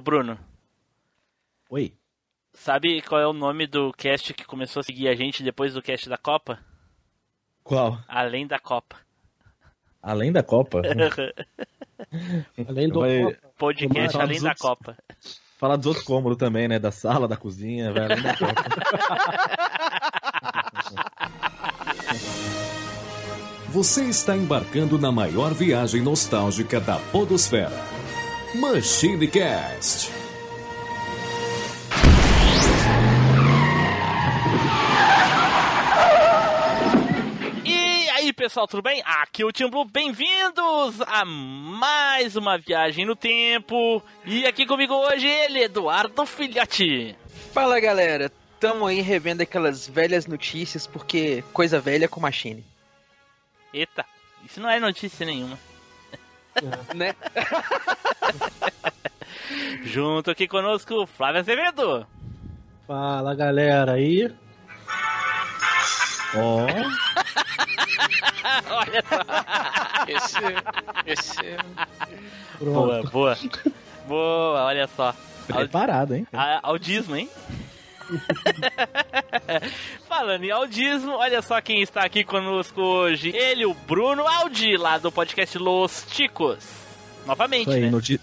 Ô, 0.00 0.02
Bruno. 0.02 0.38
Oi. 1.68 1.92
Sabe 2.54 3.02
qual 3.02 3.20
é 3.20 3.26
o 3.26 3.34
nome 3.34 3.66
do 3.66 3.92
cast 3.92 4.32
que 4.32 4.46
começou 4.46 4.80
a 4.80 4.82
seguir 4.82 5.08
a 5.08 5.14
gente 5.14 5.42
depois 5.42 5.74
do 5.74 5.82
cast 5.82 6.08
da 6.08 6.16
Copa? 6.16 6.58
Qual? 7.62 7.98
Além 8.08 8.46
da 8.46 8.58
Copa. 8.58 8.96
Além 10.02 10.32
da 10.32 10.42
Copa? 10.42 10.80
Além 12.66 12.88
do 12.88 13.00
Vai-. 13.00 13.36
Podcast 13.58 14.12
Falar 14.12 14.24
Além 14.24 14.36
dos 14.36 14.42
da 14.42 14.48
outros- 14.48 14.66
Copa. 14.68 14.96
Fala 15.58 15.76
dos 15.76 15.86
outros 15.86 16.06
cômodos 16.06 16.38
também, 16.38 16.66
né? 16.66 16.78
Da 16.78 16.90
sala, 16.90 17.28
da 17.28 17.36
cozinha, 17.36 17.92
vai 17.92 18.04
além 18.04 18.22
da 18.22 18.34
Copa. 18.38 18.54
Você 23.68 24.04
está 24.04 24.34
embarcando 24.34 24.98
na 24.98 25.12
maior 25.12 25.52
viagem 25.52 26.00
nostálgica 26.00 26.80
da 26.80 26.96
Podosfera. 27.12 27.99
Machine 28.54 29.28
Cast. 29.28 30.10
E 37.64 38.10
aí, 38.10 38.32
pessoal, 38.32 38.66
tudo 38.66 38.82
bem? 38.82 39.00
Aqui 39.04 39.42
é 39.42 39.46
o 39.46 39.52
Tim 39.52 39.70
Blue, 39.70 39.84
bem-vindos 39.84 41.00
a 41.06 41.24
mais 41.24 42.34
uma 42.34 42.58
viagem 42.58 43.06
no 43.06 43.14
tempo. 43.14 44.02
E 44.24 44.44
aqui 44.44 44.66
comigo 44.66 44.94
hoje 44.94 45.28
ele, 45.28 45.62
Eduardo 45.62 46.26
Filhote. 46.26 47.14
Fala 47.52 47.78
galera, 47.78 48.32
tamo 48.58 48.84
aí 48.84 49.00
revendo 49.00 49.44
aquelas 49.44 49.86
velhas 49.86 50.26
notícias 50.26 50.88
porque 50.88 51.44
coisa 51.52 51.78
velha 51.78 52.08
com 52.08 52.18
machine, 52.18 52.64
Eita, 53.72 54.04
isso 54.44 54.60
não 54.60 54.68
é 54.68 54.80
notícia 54.80 55.24
nenhuma. 55.24 55.69
Né? 56.94 57.14
Junto 59.84 60.30
aqui 60.30 60.46
conosco, 60.46 61.06
Flávio 61.06 61.40
Azevedo. 61.40 62.06
Fala 62.86 63.34
galera 63.34 63.92
aí. 63.92 64.30
Ó, 66.36 66.66
Olha 68.70 69.02
só. 69.08 69.24
Esse. 70.08 70.38
Esse. 71.06 71.56
Pronto. 72.58 72.72
Boa, 72.72 73.02
boa. 73.10 73.38
Boa, 74.06 74.64
olha 74.64 74.86
só. 74.88 75.14
preparado, 75.46 76.14
hein? 76.14 76.26
Audismo, 76.62 77.16
hein? 77.16 77.28
Falando 80.08 80.44
em 80.44 80.50
audismo, 80.50 81.12
olha 81.12 81.40
só 81.42 81.60
quem 81.60 81.80
está 81.82 82.02
aqui 82.04 82.24
conosco 82.24 82.80
hoje. 82.80 83.30
Ele, 83.36 83.64
o 83.66 83.74
Bruno 83.74 84.26
Aldi, 84.26 84.76
lá 84.76 84.98
do 84.98 85.10
podcast 85.12 85.56
Los 85.58 86.04
Ticos. 86.10 86.66
Novamente, 87.26 87.70
aí, 87.70 87.80
né? 87.82 87.90
noti... 87.90 88.20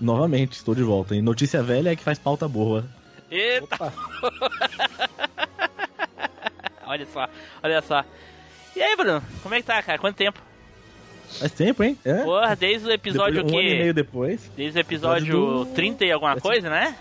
Novamente, 0.00 0.52
estou 0.52 0.74
de 0.74 0.82
volta. 0.82 1.14
E 1.14 1.20
notícia 1.22 1.62
velha 1.62 1.90
é 1.90 1.96
que 1.96 2.02
faz 2.02 2.18
pauta 2.18 2.48
boa. 2.48 2.84
Eita! 3.30 3.92
Olha 6.86 7.06
só, 7.06 7.28
olha 7.62 7.80
só. 7.82 8.04
E 8.74 8.82
aí, 8.82 8.96
Bruno, 8.96 9.22
como 9.44 9.54
é 9.54 9.58
que 9.60 9.64
tá, 9.66 9.80
cara? 9.80 9.96
Quanto 9.96 10.16
tempo? 10.16 10.40
Faz 11.38 11.52
tempo, 11.52 11.84
hein? 11.84 11.96
É? 12.04 12.24
Porra, 12.24 12.56
desde 12.56 12.88
o 12.88 12.90
episódio 12.90 13.44
Depois, 13.44 13.54
um 13.54 13.58
ano 13.58 13.68
e 13.68 13.70
que. 13.72 13.78
meio 13.78 13.94
depois, 13.94 14.50
Desde 14.56 14.76
o 14.76 14.80
episódio 14.80 15.24
Episódio 15.28 15.64
do- 15.66 15.74
30 15.74 16.04
e 16.06 16.10
alguma 16.10 16.40
coisa, 16.40 16.68
né? 16.68 16.96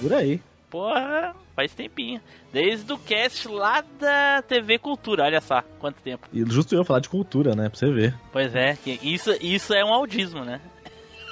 por 0.00 0.12
aí. 0.12 0.40
Porra, 0.72 1.36
faz 1.54 1.74
tempinho. 1.74 2.18
Desde 2.50 2.90
o 2.90 2.98
cast 2.98 3.46
lá 3.46 3.84
da 4.00 4.40
TV 4.40 4.78
Cultura, 4.78 5.24
olha 5.24 5.38
só, 5.38 5.62
quanto 5.78 6.00
tempo. 6.00 6.26
E 6.32 6.42
justo 6.50 6.74
eu 6.74 6.82
falar 6.82 7.00
de 7.00 7.10
cultura, 7.10 7.54
né? 7.54 7.68
Pra 7.68 7.78
você 7.78 7.92
ver. 7.92 8.14
Pois 8.32 8.54
é, 8.54 8.74
que 8.74 8.98
isso, 9.02 9.36
isso 9.38 9.74
é 9.74 9.84
um 9.84 9.92
audismo, 9.92 10.46
né? 10.46 10.62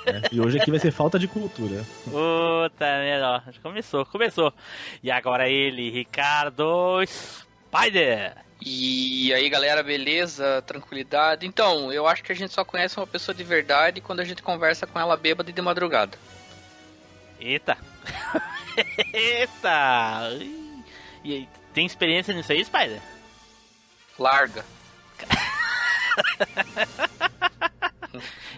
né? 0.05 0.20
E 0.30 0.38
hoje 0.38 0.58
aqui 0.60 0.70
vai 0.70 0.78
ser 0.78 0.91
falta 0.91 1.19
de 1.19 1.27
cultura. 1.27 1.82
Puta 2.05 2.84
merda, 2.84 3.30
ó. 3.30 3.41
Começou, 3.62 4.05
começou. 4.05 4.52
E 5.02 5.10
agora 5.10 5.48
ele, 5.48 5.91
Ricardo 5.91 7.02
Spider. 7.06 8.36
E 8.60 9.32
aí, 9.32 9.48
galera, 9.48 9.82
beleza? 9.82 10.60
Tranquilidade? 10.66 11.47
Então, 11.47 11.91
eu 11.91 12.06
acho 12.06 12.22
que 12.22 12.31
a 12.31 12.36
gente 12.36 12.53
só 12.53 12.62
conhece 12.62 12.98
uma 12.98 13.06
pessoa 13.06 13.34
de 13.34 13.42
verdade 13.42 14.03
quando 14.03 14.20
a 14.20 14.25
gente 14.25 14.42
conversa 14.42 14.86
com 14.86 15.00
ela 15.00 15.16
bêbada 15.16 15.48
e 15.48 15.53
de 15.54 15.62
madrugada. 15.62 16.19
Eita. 17.41 17.78
Eita. 19.12 20.31
E 21.25 21.33
aí, 21.34 21.49
tem 21.75 21.84
experiência 21.87 22.33
nisso 22.34 22.53
aí, 22.53 22.65
Spider? 22.65 23.00
Larga. 24.19 24.65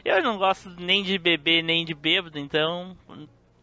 Eu 0.04 0.22
não 0.22 0.36
gosto 0.38 0.68
nem 0.78 1.02
de 1.02 1.18
beber, 1.18 1.62
nem 1.62 1.84
de 1.84 1.94
bêbado, 1.94 2.38
então... 2.38 2.96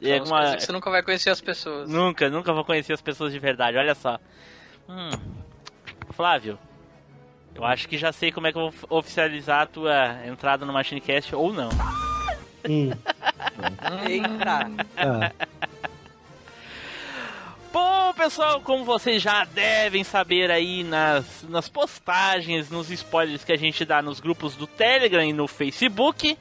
É 0.01 0.16
Então, 0.16 0.28
uma... 0.28 0.57
Você 0.57 0.72
nunca 0.72 0.89
vai 0.89 1.03
conhecer 1.03 1.29
as 1.29 1.41
pessoas. 1.41 1.89
Nunca, 1.89 2.29
nunca 2.29 2.53
vou 2.53 2.63
conhecer 2.63 2.94
as 2.94 3.01
pessoas 3.01 3.34
de 3.34 3.39
verdade, 3.39 3.78
olha 3.78 3.94
só. 3.94 4.18
Hum. 4.88 5.09
Flávio, 6.12 6.57
eu 7.53 7.66
acho 7.66 7.88
que 7.89 7.97
já 7.97 8.13
sei 8.13 8.31
como 8.31 8.47
é 8.47 8.53
que 8.53 8.57
eu 8.57 8.72
vou 8.72 9.00
oficializar 9.00 9.62
a 9.62 9.66
tua 9.66 10.25
entrada 10.25 10.66
no 10.66 10.72
MachineCast 10.72 11.35
ou 11.35 11.51
não. 11.51 11.69
Hum. 12.68 12.91
Eita! 14.07 14.72
Ah, 14.97 15.31
Bom, 17.72 18.13
pessoal, 18.13 18.62
como 18.62 18.84
vocês 18.84 19.22
já 19.22 19.46
devem 19.46 20.03
saber 20.03 20.50
aí 20.50 20.84
nas, 20.84 21.44
nas 21.47 21.69
postagens, 21.69 22.69
nos 22.69 22.90
spoilers 22.90 23.44
que 23.44 23.52
a 23.52 23.57
gente 23.57 23.85
dá 23.85 24.02
nos 24.02 24.19
grupos 24.19 24.56
do 24.56 24.66
Telegram 24.66 25.24
e 25.24 25.31
no 25.31 25.47
Facebook, 25.47 26.35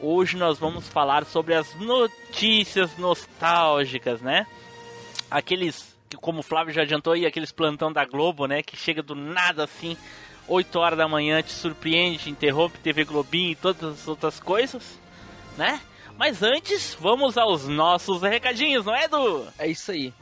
hoje 0.00 0.36
nós 0.36 0.58
vamos 0.58 0.88
falar 0.88 1.24
sobre 1.24 1.54
as 1.54 1.72
notícias 1.76 2.98
nostálgicas, 2.98 4.20
né? 4.20 4.44
Aqueles, 5.30 5.96
que 6.08 6.16
como 6.16 6.40
o 6.40 6.42
Flávio 6.42 6.74
já 6.74 6.82
adiantou 6.82 7.12
aí, 7.12 7.24
aqueles 7.24 7.52
plantão 7.52 7.92
da 7.92 8.04
Globo, 8.04 8.46
né? 8.46 8.60
Que 8.60 8.76
chega 8.76 9.02
do 9.02 9.14
nada 9.14 9.62
assim, 9.62 9.96
8 10.48 10.78
horas 10.80 10.98
da 10.98 11.06
manhã, 11.06 11.42
te 11.42 11.52
surpreende, 11.52 12.18
te 12.18 12.30
interrompe 12.30 12.78
TV 12.80 13.04
Globinho 13.04 13.52
e 13.52 13.56
todas 13.56 14.00
as 14.00 14.08
outras 14.08 14.40
coisas, 14.40 14.98
né? 15.56 15.80
Mas 16.18 16.42
antes, 16.42 16.96
vamos 16.98 17.38
aos 17.38 17.68
nossos 17.68 18.22
recadinhos, 18.22 18.86
não 18.86 18.94
é, 18.94 19.04
Edu? 19.04 19.46
É 19.58 19.68
isso 19.68 19.92
aí. 19.92 20.12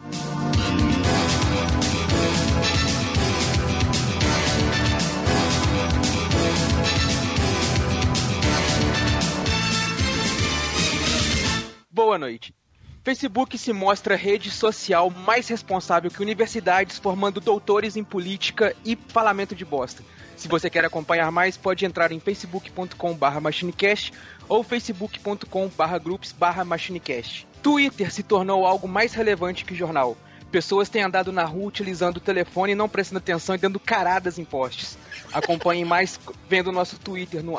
Boa 12.05 12.19
noite. 12.19 12.55
Facebook 13.03 13.57
se 13.57 13.73
mostra 13.73 14.15
rede 14.15 14.51
social 14.51 15.09
mais 15.09 15.49
responsável 15.49 16.11
que 16.11 16.21
universidades 16.21 16.99
formando 16.99 17.41
doutores 17.41 17.97
em 17.97 18.05
política 18.05 18.77
e 18.85 18.95
falamento 18.95 19.55
de 19.55 19.65
bosta. 19.65 20.05
Se 20.37 20.47
você 20.47 20.69
quer 20.69 20.85
acompanhar 20.85 21.33
mais, 21.33 21.57
pode 21.57 21.87
entrar 21.87 22.13
em 22.13 22.21
facebook.com.br 22.21 23.41
machinecast 23.41 24.13
ou 24.47 24.63
facebook.com.br 24.63 25.99
groups.br 26.03 26.65
machinecast. 26.67 27.49
Twitter 27.63 28.13
se 28.13 28.23
tornou 28.23 28.67
algo 28.67 28.87
mais 28.87 29.15
relevante 29.15 29.65
que 29.65 29.75
jornal. 29.75 30.15
Pessoas 30.53 30.91
têm 30.91 31.03
andado 31.03 31.33
na 31.33 31.45
rua 31.45 31.69
utilizando 31.69 32.19
o 32.19 32.21
telefone 32.21 32.73
e 32.73 32.77
não 32.77 32.87
prestando 32.87 33.19
atenção 33.19 33.55
e 33.55 33.59
dando 33.59 33.81
caradas 33.81 34.39
em 34.39 34.45
postes. 34.45 34.99
Acompanhe 35.33 35.85
mais 35.85 36.19
vendo 36.49 36.73
nosso 36.73 36.99
Twitter 36.99 37.43
no 37.43 37.55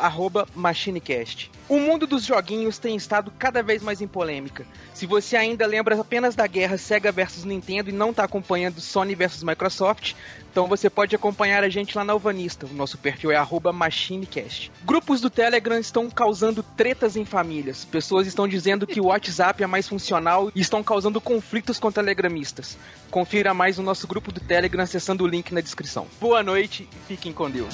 MachineCast. 0.55 1.51
O 1.67 1.79
mundo 1.79 2.05
dos 2.05 2.23
joguinhos 2.23 2.77
tem 2.77 2.95
estado 2.95 3.31
cada 3.39 3.63
vez 3.63 3.81
mais 3.81 3.99
em 3.99 4.07
polêmica. 4.07 4.65
Se 4.93 5.05
você 5.05 5.35
ainda 5.35 5.65
lembra 5.65 5.99
apenas 5.99 6.35
da 6.35 6.45
guerra 6.45 6.77
Sega 6.77 7.11
versus 7.11 7.43
Nintendo 7.43 7.89
e 7.89 7.93
não 7.93 8.11
está 8.11 8.23
acompanhando 8.23 8.79
Sony 8.79 9.15
versus 9.15 9.43
Microsoft, 9.43 10.13
então 10.51 10.67
você 10.67 10.89
pode 10.89 11.15
acompanhar 11.15 11.63
a 11.63 11.69
gente 11.69 11.97
lá 11.97 12.05
na 12.05 12.13
Alvanista. 12.13 12.65
O 12.65 12.73
nosso 12.73 12.97
perfil 12.97 13.31
é 13.31 13.45
MachineCast. 13.73 14.71
Grupos 14.85 15.19
do 15.19 15.29
Telegram 15.29 15.77
estão 15.77 16.09
causando 16.09 16.63
tretas 16.63 17.17
em 17.17 17.25
famílias. 17.25 17.83
Pessoas 17.83 18.25
estão 18.25 18.47
dizendo 18.47 18.87
que 18.87 19.01
o 19.01 19.07
WhatsApp 19.07 19.61
é 19.61 19.67
mais 19.67 19.89
funcional 19.89 20.49
e 20.55 20.61
estão 20.61 20.81
causando 20.81 21.19
conflitos 21.19 21.77
com 21.77 21.91
telegramistas. 21.91 22.77
Confira 23.11 23.53
mais 23.53 23.77
no 23.77 23.83
nosso 23.83 24.07
grupo 24.07 24.31
do 24.31 24.39
Telegram 24.39 24.83
acessando 24.83 25.23
o 25.23 25.27
link 25.27 25.53
na 25.53 25.61
descrição. 25.61 26.07
Boa 26.21 26.41
noite 26.41 26.87
e 26.89 27.07
fiquem 27.07 27.33
com 27.33 27.44
Deus. 27.49 27.73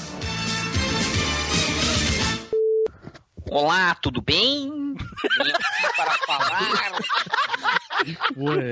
Olá, 3.50 3.96
tudo 3.96 4.22
bem? 4.22 4.70
Vim 4.96 5.52
aqui 5.52 5.96
para 5.96 6.12
falar. 6.26 6.92
Ué, 8.38 8.72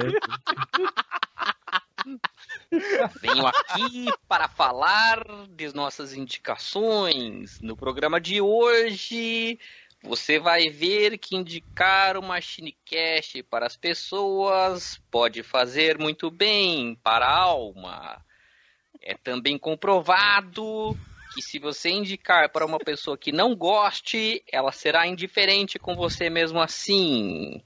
Venho 3.21 3.47
aqui 3.47 4.05
para 4.27 4.47
falar 4.47 5.23
de 5.49 5.73
nossas 5.73 6.13
indicações. 6.13 7.59
No 7.61 7.75
programa 7.75 8.21
de 8.21 8.39
hoje, 8.39 9.59
você 10.03 10.39
vai 10.39 10.69
ver 10.69 11.17
que 11.17 11.35
indicar 11.35 12.15
o 12.17 12.21
MachineCast 12.21 13.43
para 13.43 13.65
as 13.65 13.75
pessoas 13.75 15.01
pode 15.11 15.43
fazer 15.43 15.97
muito 15.97 16.29
bem 16.31 16.95
para 17.03 17.25
a 17.25 17.37
alma. 17.37 18.23
É 19.01 19.15
também 19.15 19.57
comprovado 19.57 20.97
que 21.33 21.41
se 21.41 21.59
você 21.59 21.89
indicar 21.89 22.49
para 22.51 22.65
uma 22.65 22.79
pessoa 22.79 23.17
que 23.17 23.31
não 23.31 23.55
goste, 23.55 24.43
ela 24.51 24.71
será 24.71 25.07
indiferente 25.07 25.77
com 25.77 25.95
você 25.95 26.29
mesmo 26.29 26.59
assim. 26.59 27.61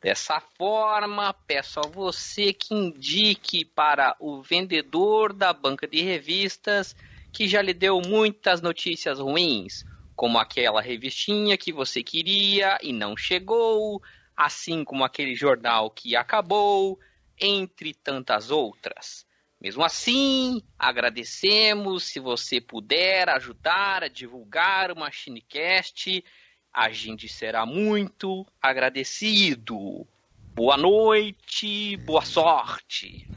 Dessa 0.00 0.40
forma, 0.40 1.32
peço 1.46 1.80
a 1.80 1.88
você 1.88 2.52
que 2.52 2.74
indique 2.74 3.64
para 3.64 4.14
o 4.20 4.42
vendedor 4.42 5.32
da 5.32 5.52
banca 5.52 5.86
de 5.86 6.02
revistas 6.02 6.94
que 7.32 7.48
já 7.48 7.60
lhe 7.60 7.74
deu 7.74 8.00
muitas 8.00 8.60
notícias 8.62 9.18
ruins, 9.18 9.84
como 10.14 10.38
aquela 10.38 10.80
revistinha 10.80 11.56
que 11.58 11.72
você 11.72 12.02
queria 12.02 12.78
e 12.82 12.92
não 12.92 13.16
chegou, 13.16 14.00
assim 14.36 14.84
como 14.84 15.04
aquele 15.04 15.34
jornal 15.34 15.90
que 15.90 16.16
acabou, 16.16 16.98
entre 17.38 17.92
tantas 17.92 18.50
outras. 18.50 19.25
Mesmo 19.66 19.82
assim, 19.82 20.62
agradecemos 20.78 22.04
se 22.04 22.20
você 22.20 22.60
puder 22.60 23.28
ajudar 23.30 24.04
a 24.04 24.08
divulgar 24.08 24.92
o 24.92 24.96
Machinecast. 24.96 26.24
A 26.72 26.88
gente 26.90 27.28
será 27.28 27.66
muito 27.66 28.46
agradecido. 28.62 30.06
Boa 30.54 30.76
noite, 30.76 31.96
boa 31.96 32.24
sorte. 32.24 33.28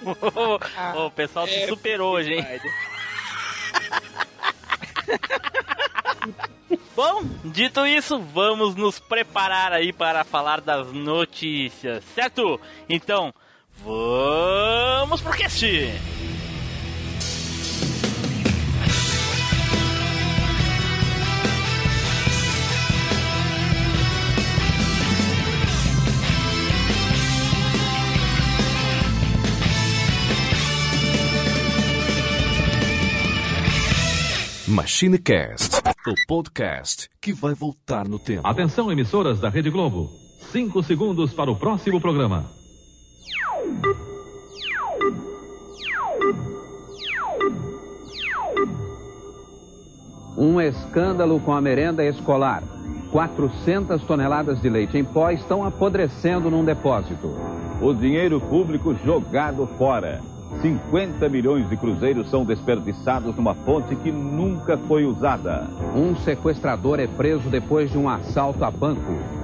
o 0.96 1.10
pessoal 1.10 1.46
se 1.46 1.66
superou 1.66 2.14
hoje, 2.14 2.32
hein? 2.32 2.40
Bom, 6.96 7.22
dito 7.44 7.86
isso, 7.86 8.18
vamos 8.18 8.74
nos 8.76 8.98
preparar 8.98 9.74
aí 9.74 9.92
para 9.92 10.24
falar 10.24 10.62
das 10.62 10.90
notícias, 10.90 12.02
certo? 12.14 12.58
Então, 12.88 13.30
vamos 13.84 15.20
pro 15.20 15.32
cast! 15.32 15.64
MachineCast, 34.68 35.78
o 36.06 36.14
podcast 36.28 37.10
que 37.20 37.32
vai 37.32 37.54
voltar 37.54 38.08
no 38.08 38.20
tempo. 38.20 38.46
Atenção, 38.46 38.90
emissoras 38.90 39.40
da 39.40 39.48
Rede 39.48 39.68
Globo. 39.68 40.08
Cinco 40.52 40.80
segundos 40.82 41.34
para 41.34 41.50
o 41.50 41.56
próximo 41.56 42.00
programa. 42.00 42.59
Um 50.36 50.60
escândalo 50.60 51.38
com 51.40 51.52
a 51.52 51.60
merenda 51.60 52.04
escolar. 52.04 52.62
400 53.12 54.02
toneladas 54.04 54.60
de 54.62 54.70
leite 54.70 54.96
em 54.96 55.04
pó 55.04 55.30
estão 55.30 55.64
apodrecendo 55.64 56.50
num 56.50 56.64
depósito. 56.64 57.36
O 57.82 57.92
dinheiro 57.92 58.40
público 58.40 58.94
jogado 59.04 59.66
fora. 59.76 60.20
50 60.60 61.28
milhões 61.28 61.68
de 61.68 61.76
cruzeiros 61.76 62.28
são 62.28 62.44
desperdiçados 62.44 63.36
numa 63.36 63.54
fonte 63.54 63.94
que 63.96 64.10
nunca 64.10 64.76
foi 64.76 65.04
usada. 65.04 65.68
Um 65.94 66.16
sequestrador 66.16 67.00
é 67.00 67.06
preso 67.06 67.48
depois 67.48 67.90
de 67.90 67.98
um 67.98 68.08
assalto 68.08 68.64
a 68.64 68.70
banco. 68.70 69.39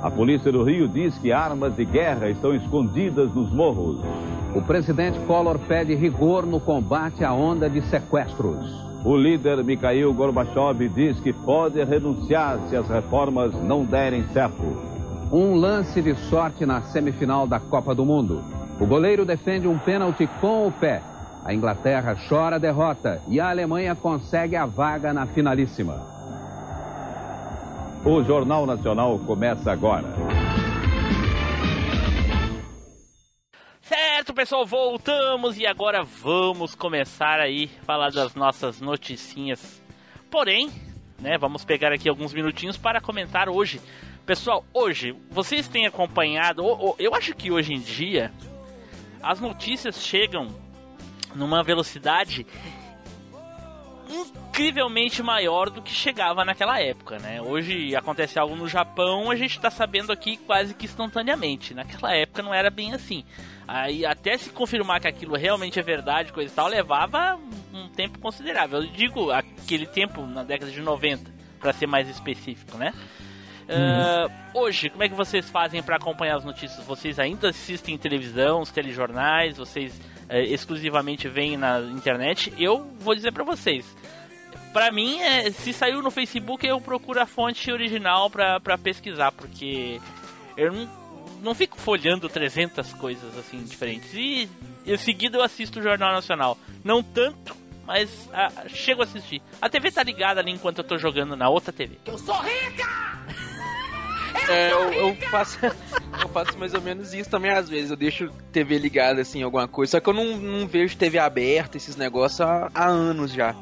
A 0.00 0.10
polícia 0.10 0.52
do 0.52 0.62
Rio 0.62 0.86
diz 0.86 1.18
que 1.18 1.32
armas 1.32 1.74
de 1.74 1.84
guerra 1.84 2.28
estão 2.28 2.54
escondidas 2.54 3.34
nos 3.34 3.50
morros. 3.50 4.00
O 4.54 4.62
presidente 4.62 5.18
Collor 5.26 5.58
pede 5.58 5.94
rigor 5.94 6.46
no 6.46 6.60
combate 6.60 7.24
à 7.24 7.32
onda 7.32 7.68
de 7.68 7.82
sequestros. 7.82 8.88
O 9.04 9.16
líder 9.16 9.64
Mikhail 9.64 10.12
Gorbachev 10.14 10.88
diz 10.88 11.18
que 11.18 11.32
pode 11.32 11.82
renunciar 11.82 12.58
se 12.68 12.76
as 12.76 12.88
reformas 12.88 13.52
não 13.62 13.84
derem 13.84 14.24
certo. 14.32 14.62
Um 15.32 15.56
lance 15.56 16.00
de 16.00 16.14
sorte 16.14 16.64
na 16.64 16.80
semifinal 16.82 17.46
da 17.46 17.58
Copa 17.58 17.92
do 17.92 18.04
Mundo. 18.04 18.40
O 18.80 18.86
goleiro 18.86 19.24
defende 19.24 19.66
um 19.66 19.78
pênalti 19.78 20.28
com 20.40 20.68
o 20.68 20.72
pé. 20.72 21.02
A 21.44 21.52
Inglaterra 21.52 22.16
chora 22.28 22.56
a 22.56 22.58
derrota 22.58 23.20
e 23.26 23.40
a 23.40 23.50
Alemanha 23.50 23.96
consegue 23.96 24.54
a 24.54 24.64
vaga 24.64 25.12
na 25.12 25.26
finalíssima. 25.26 26.17
O 28.04 28.22
Jornal 28.22 28.64
Nacional 28.64 29.18
começa 29.18 29.72
agora. 29.72 30.06
Certo, 33.80 34.32
pessoal, 34.32 34.64
voltamos 34.64 35.58
e 35.58 35.66
agora 35.66 36.04
vamos 36.04 36.74
começar 36.74 37.40
aí 37.40 37.68
falar 37.84 38.10
das 38.10 38.34
nossas 38.34 38.80
noticinhas. 38.80 39.82
Porém, 40.30 40.70
né, 41.18 41.36
vamos 41.36 41.64
pegar 41.64 41.92
aqui 41.92 42.08
alguns 42.08 42.32
minutinhos 42.32 42.76
para 42.76 43.00
comentar 43.00 43.48
hoje. 43.48 43.80
Pessoal, 44.24 44.64
hoje, 44.72 45.16
vocês 45.30 45.66
têm 45.68 45.86
acompanhado, 45.86 46.62
eu 46.98 47.14
acho 47.14 47.34
que 47.34 47.50
hoje 47.50 47.74
em 47.74 47.80
dia 47.80 48.32
as 49.22 49.40
notícias 49.40 50.00
chegam 50.00 50.48
numa 51.34 51.62
velocidade 51.62 52.46
incrivelmente 54.08 55.22
maior 55.22 55.70
do 55.70 55.82
que 55.82 55.92
chegava 55.92 56.44
naquela 56.44 56.80
época, 56.80 57.18
né? 57.18 57.40
Hoje 57.40 57.94
acontece 57.94 58.38
algo 58.38 58.56
no 58.56 58.68
Japão, 58.68 59.30
a 59.30 59.36
gente 59.36 59.56
está 59.56 59.70
sabendo 59.70 60.12
aqui 60.12 60.36
quase 60.36 60.74
que 60.74 60.86
instantaneamente. 60.86 61.74
Naquela 61.74 62.14
época 62.14 62.42
não 62.42 62.52
era 62.52 62.70
bem 62.70 62.92
assim. 62.94 63.24
Aí 63.66 64.04
até 64.04 64.36
se 64.36 64.50
confirmar 64.50 65.00
que 65.00 65.08
aquilo 65.08 65.36
realmente 65.36 65.78
é 65.78 65.82
verdade, 65.82 66.32
coisa 66.32 66.50
e 66.52 66.54
tal, 66.54 66.68
levava 66.68 67.38
um 67.72 67.88
tempo 67.88 68.18
considerável. 68.18 68.82
Eu 68.82 68.86
digo 68.88 69.30
aquele 69.30 69.86
tempo 69.86 70.26
na 70.26 70.42
década 70.42 70.70
de 70.70 70.80
90, 70.80 71.30
para 71.60 71.72
ser 71.72 71.86
mais 71.86 72.08
específico, 72.08 72.78
né? 72.78 72.92
Uh, 73.68 74.58
hoje, 74.58 74.88
como 74.88 75.02
é 75.02 75.08
que 75.10 75.14
vocês 75.14 75.50
fazem 75.50 75.82
para 75.82 75.96
acompanhar 75.96 76.36
as 76.36 76.44
notícias? 76.44 76.82
Vocês 76.86 77.18
ainda 77.18 77.50
assistem 77.50 77.98
televisão, 77.98 78.62
os 78.62 78.70
telejornais? 78.70 79.58
Vocês 79.58 79.94
uh, 80.30 80.36
exclusivamente 80.36 81.28
veem 81.28 81.58
na 81.58 81.80
internet? 81.80 82.52
Eu 82.58 82.90
vou 82.98 83.14
dizer 83.14 83.30
para 83.30 83.44
vocês. 83.44 83.84
Para 84.72 84.90
mim, 84.90 85.20
é, 85.20 85.50
se 85.50 85.72
saiu 85.72 86.02
no 86.02 86.10
Facebook, 86.10 86.66
eu 86.66 86.80
procuro 86.80 87.20
a 87.20 87.26
fonte 87.26 87.70
original 87.72 88.30
para 88.30 88.78
pesquisar, 88.78 89.32
porque 89.32 90.00
eu 90.56 90.72
não, 90.72 90.90
não 91.42 91.54
fico 91.54 91.78
folhando 91.78 92.28
300 92.28 92.92
coisas 92.94 93.36
assim 93.38 93.62
diferentes. 93.62 94.12
E 94.14 94.48
em 94.86 94.96
seguida 94.96 95.38
eu 95.38 95.42
assisto 95.42 95.80
o 95.80 95.82
Jornal 95.82 96.12
Nacional. 96.12 96.58
Não 96.84 97.02
tanto, 97.02 97.56
mas 97.86 98.28
ah, 98.32 98.50
chego 98.68 99.02
a 99.02 99.04
assistir. 99.04 99.42
A 99.60 99.68
TV 99.68 99.90
tá 99.90 100.02
ligada 100.02 100.40
ali 100.40 100.50
enquanto 100.50 100.78
eu 100.78 100.84
tô 100.84 100.98
jogando 100.98 101.36
na 101.36 101.48
outra 101.48 101.72
TV. 101.72 101.98
Eu 102.06 102.18
sou 102.18 102.38
rica! 102.40 102.86
É, 104.46 104.72
eu, 104.72 104.92
eu, 104.92 105.16
faço, 105.30 105.58
eu 106.22 106.28
faço 106.28 106.58
mais 106.58 106.72
ou 106.72 106.80
menos 106.80 107.12
isso 107.12 107.28
também 107.28 107.50
às 107.50 107.68
vezes. 107.68 107.90
Eu 107.90 107.96
deixo 107.96 108.30
TV 108.52 108.78
ligada, 108.78 109.20
assim, 109.20 109.42
alguma 109.42 109.66
coisa. 109.66 109.92
Só 109.92 110.00
que 110.00 110.08
eu 110.08 110.14
não, 110.14 110.36
não 110.36 110.66
vejo 110.66 110.96
TV 110.96 111.18
aberta, 111.18 111.76
esses 111.76 111.96
negócios, 111.96 112.40
há, 112.40 112.70
há 112.74 112.86
anos 112.86 113.32
já. 113.32 113.54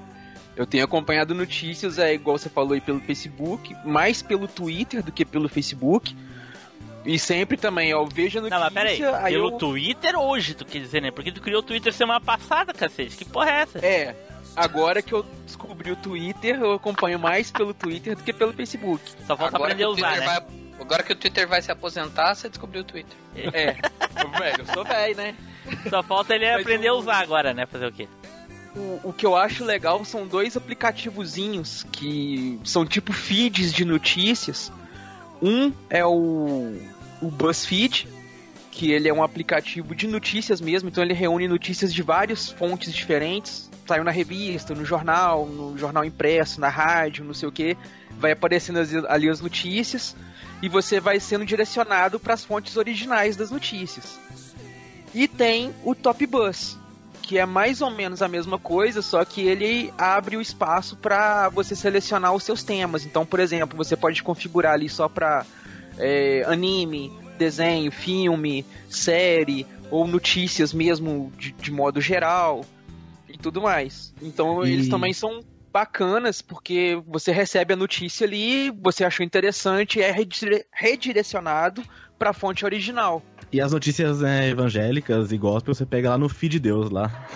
Eu 0.57 0.67
tenho 0.67 0.85
acompanhado 0.85 1.35
notícias, 1.35 1.99
é 1.99 2.15
igual 2.15 2.39
você 2.39 2.49
falou 2.49 2.73
aí, 2.73 2.81
pelo 2.81 2.99
Facebook, 3.01 3.77
mais 3.85 4.23
pelo 4.23 4.49
Twitter 4.49 5.03
do 5.03 5.13
que 5.13 5.25
pelo 5.25 5.49
Facebook. 5.49 6.17
E 7.05 7.19
sempre 7.19 7.57
também, 7.57 7.91
eu 7.91 8.05
vejo 8.07 8.39
a 8.39 8.43
notícia... 8.43 8.59
Não, 8.59 8.65
mas 8.65 8.73
peraí, 8.75 9.01
aí 9.23 9.33
pelo 9.35 9.51
eu... 9.53 9.59
Twitter 9.59 10.19
hoje, 10.19 10.55
tu 10.55 10.65
quer 10.65 10.81
dizer, 10.81 11.01
né? 11.03 11.11
Porque 11.13 11.31
tu 11.31 11.41
criou 11.41 11.61
o 11.61 11.63
Twitter 11.63 11.93
semana 11.93 12.21
passada, 12.21 12.73
cacete. 12.73 13.17
Que 13.17 13.25
porra 13.25 13.51
é 13.51 13.61
essa? 13.61 13.79
É, 13.79 14.17
agora 14.57 15.01
que 15.03 15.13
eu 15.13 15.25
descobri 15.45 15.93
o 15.93 15.97
Twitter, 15.97 16.59
eu 16.59 16.73
acompanho 16.73 17.19
mais 17.19 17.53
pelo 17.53 17.73
Twitter 17.73 18.17
do 18.17 18.25
que 18.25 18.33
pelo 18.33 18.53
Facebook. 18.53 19.03
Só 19.27 19.37
falta 19.37 19.57
agora 19.57 19.73
aprender 19.73 19.85
a 19.85 19.91
usar, 19.91 20.19
né? 20.19 20.27
Vai, 20.27 20.43
agora 20.81 21.03
que 21.05 21.13
o 21.13 21.17
Twitter 21.17 21.47
vai 21.47 21.63
se 21.63 21.71
aposentar, 21.71 22.35
você 22.35 22.49
descobriu 22.49 22.81
o 22.81 22.85
Twitter. 22.85 23.17
É, 23.37 23.73
velho, 24.39 24.61
eu 24.67 24.75
sou 24.75 24.83
velho, 24.85 25.17
né? 25.17 25.37
Só 25.89 26.03
falta 26.03 26.35
ele 26.35 26.51
Mas 26.51 26.61
aprender 26.63 26.89
a 26.89 26.95
o- 26.95 26.99
usar 26.99 27.21
agora, 27.21 27.55
né? 27.55 27.67
Fazer 27.67 27.87
o 27.87 27.93
quê? 27.93 28.09
O, 28.77 29.09
o 29.09 29.13
que 29.13 29.25
eu 29.25 29.35
acho 29.35 29.65
legal 29.65 30.05
são 30.05 30.27
dois 30.27 30.57
aplicativozinhos 30.57 31.85
que 31.91 32.61
são 32.63 32.85
tipo 32.85 33.13
feeds 33.13 33.73
de 33.73 33.85
notícias. 33.85 34.71
Um 35.41 35.73
é 35.89 36.05
o, 36.05 36.77
o 37.23 37.31
BuzzFeed, 37.31 38.07
que 38.71 38.93
ele 38.93 39.09
é 39.09 39.15
um 39.15 39.23
aplicativo 39.23 39.95
de 39.95 40.07
notícias 40.07 40.61
mesmo, 40.61 40.91
então 40.91 41.03
ele 41.03 41.15
reúne 41.15 41.49
notícias 41.49 41.93
de 41.93 42.03
várias 42.03 42.51
fontes 42.51 42.93
diferentes. 42.93 43.71
Saiu 43.87 44.05
na 44.05 44.11
revista, 44.11 44.75
no 44.75 44.85
jornal, 44.85 45.47
no 45.47 45.79
jornal 45.79 46.05
impresso, 46.05 46.61
na 46.61 46.69
rádio, 46.69 47.25
não 47.25 47.33
sei 47.33 47.49
o 47.49 47.53
que. 47.53 47.77
Vai 48.19 48.33
aparecendo 48.33 48.81
ali 49.09 49.31
as 49.31 49.41
notícias 49.41 50.15
e 50.61 50.69
você 50.69 51.01
vai 51.01 51.19
sendo 51.21 51.47
direcionado 51.47 52.21
para 52.21 52.35
as 52.35 52.45
fontes 52.45 52.77
originais 52.77 53.37
das 53.37 53.51
notícias. 53.51 54.19
E 55.15 55.27
tem 55.27 55.73
o 55.83 55.95
Top 55.95 56.27
Bus, 56.27 56.77
que 57.27 57.39
é 57.39 57.45
mais 57.47 57.81
ou 57.81 57.91
menos 57.91 58.23
a 58.23 58.29
mesma 58.29 58.59
coisa, 58.59 59.03
só 59.03 59.25
que 59.25 59.41
ele 59.43 59.93
abre 59.99 60.37
o 60.37 60.41
espaço 60.41 60.97
para 60.97 61.49
você 61.49 61.75
selecionar 61.75 62.33
os 62.33 62.45
seus 62.45 62.63
temas. 62.63 63.05
Então, 63.05 63.27
por 63.27 63.41
exemplo, 63.41 63.77
você 63.77 63.97
pode 63.97 64.23
configurar 64.23 64.75
ali 64.75 64.89
só 64.89 65.09
para 65.09 65.45
anime, 66.47 67.13
desenho, 67.39 67.91
filme, 67.91 68.65
série 68.89 69.67
ou 69.91 70.07
notícias 70.07 70.73
mesmo 70.73 71.33
de, 71.39 71.53
de 71.53 71.71
modo 71.71 72.01
geral 72.01 72.65
e 73.29 73.37
tudo 73.37 73.61
mais. 73.61 74.13
Então, 74.23 74.65
E- 74.65 74.73
eles 74.73 74.89
também 74.89 75.13
são 75.13 75.41
bacanas, 75.73 76.41
porque 76.41 76.99
você 77.07 77.33
recebe 77.33 77.75
a 77.75 77.77
notícia 77.77 78.27
ali, 78.27 78.71
você 78.71 79.05
achou 79.05 79.25
interessante, 79.27 80.01
é 80.01 80.11
redire- 80.11 80.65
redirecionado 80.73 81.83
pra 82.19 82.33
fonte 82.33 82.65
original. 82.65 83.23
E 83.53 83.61
as 83.61 83.73
notícias 83.73 84.21
né, 84.21 84.49
evangélicas 84.49 85.31
e 85.33 85.39
gospel 85.39 85.75
você 85.75 85.87
pega 85.87 86.11
lá 86.11 86.19
no 86.19 86.29
feed 86.29 86.53
de 86.53 86.61
Deus 86.61 86.91
lá. 86.91 87.11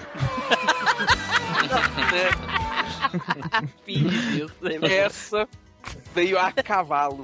Filho 3.85 4.11
de 4.11 4.37
Deus. 4.39 4.53
Essa 4.83 5.49
veio 6.15 6.39
a 6.39 6.53
cavalo. 6.53 7.21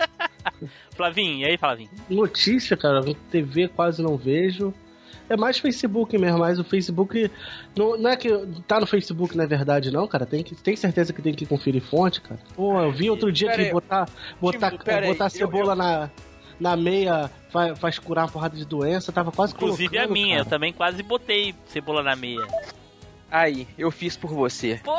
Flavinho, 0.95 1.39
e 1.41 1.45
aí, 1.45 1.59
Flavinho? 1.59 1.91
Notícia, 2.09 2.77
cara, 2.77 3.03
TV 3.31 3.69
quase 3.69 4.03
não 4.03 4.17
vejo. 4.17 4.73
É 5.29 5.37
mais 5.37 5.59
Facebook 5.59 6.17
mesmo, 6.17 6.39
mas 6.39 6.59
o 6.59 6.65
Facebook. 6.65 7.29
Não, 7.77 7.99
não 7.99 8.11
é 8.11 8.17
que 8.17 8.29
tá 8.69 8.79
no 8.79 8.87
Facebook, 8.87 9.37
na 9.37 9.45
verdade, 9.45 9.91
não, 9.91 10.07
cara. 10.07 10.25
Tem, 10.25 10.43
que, 10.45 10.55
tem 10.55 10.77
certeza 10.77 11.13
que 11.13 11.21
tem 11.21 11.35
que 11.35 11.45
conferir 11.45 11.83
fonte, 11.83 12.21
cara. 12.21 12.39
Pô, 12.55 12.81
eu 12.81 12.93
vi 12.93 13.11
outro 13.11 13.33
dia 13.33 13.49
Pera 13.49 13.59
que 13.63 13.67
aí. 13.69 13.73
botar, 13.73 14.09
botar, 14.41 14.71
pera 14.79 15.07
aí, 15.07 15.13
botar 15.13 15.27
eu- 15.27 15.31
cebola 15.31 15.73
eu- 15.73 15.77
Na, 15.77 16.11
na 16.61 16.77
meia 16.77 17.29
faz, 17.57 17.79
faz 17.79 17.99
curar 17.99 18.25
uma 18.27 18.31
porrada 18.31 18.57
de 18.57 18.65
doença. 18.65 19.11
Tava 19.13 19.33
quase 19.33 19.55
Inclusive 19.55 19.99
a 19.99 20.07
minha, 20.07 20.37
eu 20.37 20.45
cara. 20.45 20.51
também 20.51 20.73
quase 20.73 21.03
botei 21.03 21.55
cebola 21.69 22.03
na 22.03 22.15
meia. 22.15 22.47
Aí, 23.31 23.67
eu 23.79 23.91
fiz 23.91 24.17
por 24.17 24.31
você. 24.31 24.81
Pô, 24.85 24.95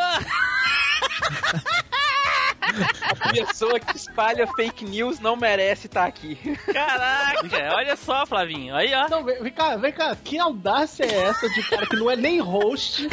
A 3.20 3.32
pessoa 3.32 3.80
que 3.80 3.96
espalha 3.96 4.46
fake 4.56 4.84
news 4.86 5.20
não 5.20 5.36
merece 5.36 5.88
estar 5.88 6.06
aqui. 6.06 6.36
caraca, 6.74 7.76
olha 7.76 7.96
só, 7.96 8.26
Flavinho. 8.26 8.76
Aí, 8.76 8.94
ó. 8.94 9.08
Não, 9.08 9.24
vem, 9.24 9.42
vem 9.42 9.52
cá, 9.52 9.76
vem 9.78 9.92
cá. 9.94 10.16
Que 10.16 10.38
audácia 10.38 11.06
é 11.06 11.24
essa 11.24 11.50
de 11.50 11.64
cara 11.70 11.86
que 11.88 11.96
não 11.96 12.10
é 12.12 12.16
nem 12.16 12.40
host? 12.40 13.08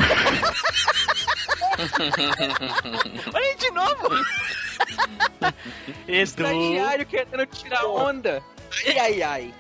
Olha 3.33 3.47
aí 3.47 3.57
de 3.57 3.71
novo. 3.71 4.09
Estagiário 6.09 7.07
querendo 7.07 7.47
tirar 7.47 7.85
onda. 7.87 8.43
Ai, 8.87 8.99
ai, 8.99 9.23
ai. 9.23 9.55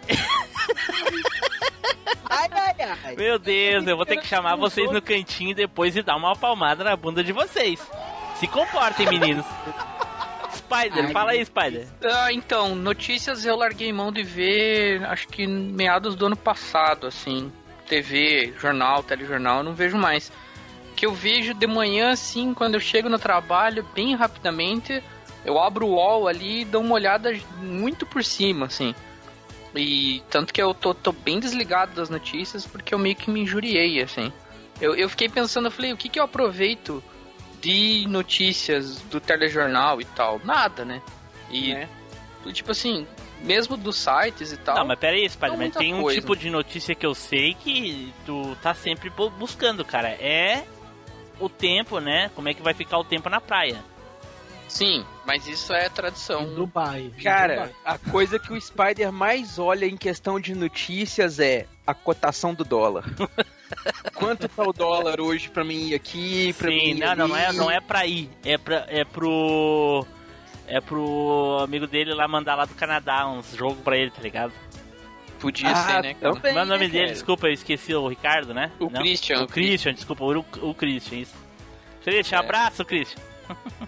Ai, 2.29 2.49
ai, 2.51 2.75
ai. 3.05 3.17
Meu 3.17 3.39
Deus, 3.39 3.87
eu 3.87 3.97
vou 3.97 4.07
ter 4.07 4.17
que 4.17 4.27
chamar 4.27 4.57
vocês 4.57 4.91
no 4.91 5.01
cantinho 5.01 5.55
depois 5.55 5.97
e 5.97 6.03
dar 6.03 6.17
uma 6.17 6.35
palmada 6.35 6.83
na 6.83 6.97
bunda 6.97 7.23
de 7.23 7.33
vocês. 7.33 7.81
Se 8.41 8.47
comportem, 8.47 9.07
meninos. 9.07 9.47
Spider, 10.57 11.07
Ai, 11.07 11.13
fala 11.13 11.31
aí, 11.33 11.45
Spider. 11.45 11.87
Ah, 12.03 12.33
então, 12.33 12.75
notícias 12.75 13.45
eu 13.45 13.57
larguei 13.57 13.93
mão 13.93 14.11
de 14.11 14.23
ver, 14.23 15.05
acho 15.05 15.29
que 15.29 15.47
meados 15.47 16.17
do 16.17 16.27
ano 16.27 16.37
passado, 16.37 17.07
assim. 17.07 17.53
TV, 17.87 18.55
jornal, 18.59 19.03
telejornal, 19.03 19.59
eu 19.59 19.65
não 19.65 19.75
vejo 19.75 19.97
mais. 19.97 20.33
Que 20.97 21.07
eu 21.07 21.13
vejo 21.13 21.55
de 21.55 21.67
manhã, 21.67 22.13
assim, 22.13 22.55
quando 22.55 22.75
eu 22.75 22.81
chego 22.81 23.09
no 23.09 23.19
trabalho, 23.19 23.87
bem 23.95 24.15
rapidamente, 24.15 25.03
eu 25.45 25.59
abro 25.61 25.87
o 25.87 25.95
wall 25.95 26.27
ali 26.29 26.61
e 26.63 26.65
dou 26.65 26.81
uma 26.83 26.95
olhada 26.95 27.33
muito 27.59 28.05
por 28.07 28.25
cima, 28.25 28.67
assim. 28.67 28.95
E 29.75 30.23
tanto 30.31 30.53
que 30.53 30.63
eu 30.63 30.73
tô, 30.73 30.95
tô 30.95 31.11
bem 31.13 31.41
desligado 31.41 31.95
das 31.95 32.09
notícias 32.09 32.65
porque 32.65 32.95
eu 32.95 32.99
meio 32.99 33.17
que 33.17 33.31
me 33.31 33.41
injuriei, 33.41 34.01
assim. 34.01 34.33
Eu, 34.81 34.95
eu 34.95 35.09
fiquei 35.09 35.29
pensando, 35.29 35.67
eu 35.67 35.71
falei, 35.73 35.93
o 35.93 35.97
que 35.97 36.09
que 36.09 36.19
eu 36.19 36.25
aproveito 36.25 37.03
de 37.61 38.07
notícias 38.09 39.01
do 39.03 39.21
telejornal 39.21 40.01
e 40.01 40.05
tal? 40.05 40.41
Nada, 40.45 40.85
né? 40.85 41.03
E, 41.51 41.73
Né? 41.75 41.89
tipo 42.53 42.71
assim, 42.71 43.07
mesmo 43.41 43.77
dos 43.77 43.97
sites 43.97 44.53
e 44.53 44.57
tal. 44.57 44.77
Não, 44.77 44.87
mas 44.87 44.99
pera 44.99 45.17
aí, 45.17 45.29
Spider, 45.29 45.51
Não, 45.51 45.57
mas 45.57 45.67
muita 45.67 45.79
tem 45.79 45.95
um 45.95 46.03
coisa. 46.03 46.21
tipo 46.21 46.37
de 46.37 46.51
notícia 46.51 46.95
que 46.95 47.07
eu 47.07 47.15
sei 47.15 47.55
que 47.55 48.13
tu 48.27 48.57
tá 48.63 48.75
sempre 48.75 49.11
bu- 49.11 49.31
buscando, 49.31 49.85
cara. 49.85 50.09
É 50.11 50.65
o 51.41 51.49
tempo, 51.49 51.99
né? 51.99 52.31
Como 52.35 52.49
é 52.49 52.55
que 52.55 52.63
vai 52.63 52.75
ficar 52.75 52.99
o 52.99 53.05
tempo 53.05 53.29
na 53.29 53.41
praia. 53.41 53.83
Sim, 54.75 55.05
mas 55.25 55.47
isso 55.47 55.73
é 55.73 55.89
tradição. 55.89 56.53
Dubai. 56.53 57.13
Cara, 57.23 57.55
Dubai. 57.55 57.73
a 57.85 57.99
coisa 58.11 58.39
que 58.41 58.53
o 58.53 58.61
Spider 58.61 59.13
mais 59.13 59.57
olha 59.59 59.87
em 59.87 59.97
questão 59.97 60.41
de 60.41 60.53
notícias 60.53 61.39
é 61.39 61.67
a 61.87 61.95
cotação 61.95 62.53
do 62.53 62.65
dólar. 62.65 63.05
Quanto 64.15 64.49
tá 64.49 64.63
o 64.65 64.73
dólar 64.73 65.21
hoje 65.21 65.49
pra 65.49 65.63
mim 65.65 65.89
ir 65.91 65.95
aqui, 65.95 66.53
pra 66.55 66.69
mim 66.69 66.81
Sim, 66.81 66.87
ir 66.91 66.95
não, 66.99 67.15
não, 67.15 67.29
não 67.29 67.37
é, 67.37 67.53
não 67.53 67.71
é 67.71 67.81
pra 67.81 68.05
ir. 68.07 68.29
É, 68.45 68.59
pra, 68.59 68.85
é 68.89 69.05
pro. 69.05 70.05
É 70.67 70.81
pro 70.81 71.59
amigo 71.63 71.87
dele 71.87 72.13
lá 72.15 72.27
mandar 72.27 72.55
lá 72.57 72.65
do 72.65 72.75
Canadá 72.75 73.29
uns 73.29 73.53
jogos 73.55 73.79
pra 73.85 73.97
ele, 73.97 74.11
tá 74.11 74.23
ligado? 74.23 74.53
Podia 75.39 75.71
Ah, 75.71 75.75
ser, 75.75 76.03
né, 76.03 76.15
também, 76.15 76.41
Qual 76.53 76.59
é 76.59 76.63
o 76.63 76.67
nome 76.67 76.87
né, 76.87 76.91
dele? 76.91 77.05
cara? 77.05 77.13
Desculpa, 77.13 77.47
eu 77.49 77.53
esqueci 77.53 77.95
o 77.95 78.09
Ricardo, 78.09 78.55
né? 78.55 78.73
O 78.81 78.89
Não? 78.91 79.03
Christian, 79.03 79.41
O 79.41 79.45
o 79.45 79.47
Christian, 79.47 79.93
desculpa, 79.95 80.25
o, 80.25 80.45
o 80.63 80.75
Christian, 80.75 81.19
isso. 81.19 81.35
Christian, 82.03 82.39
É. 82.39 82.41
abraço, 82.41 82.85
Christian. 82.85 83.23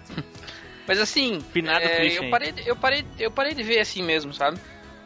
Mas 0.87 0.99
assim, 0.99 1.41
Finado 1.51 1.83
é, 1.85 1.97
Christian. 1.97 2.23
eu, 2.23 2.29
parei, 2.31 2.51
de- 2.51 2.67
eu, 2.67 2.75
parei, 2.75 3.05
eu 3.19 3.31
parei 3.31 3.53
de 3.53 3.61
ver 3.63 3.79
assim 3.79 4.01
mesmo, 4.01 4.33
sabe? 4.33 4.57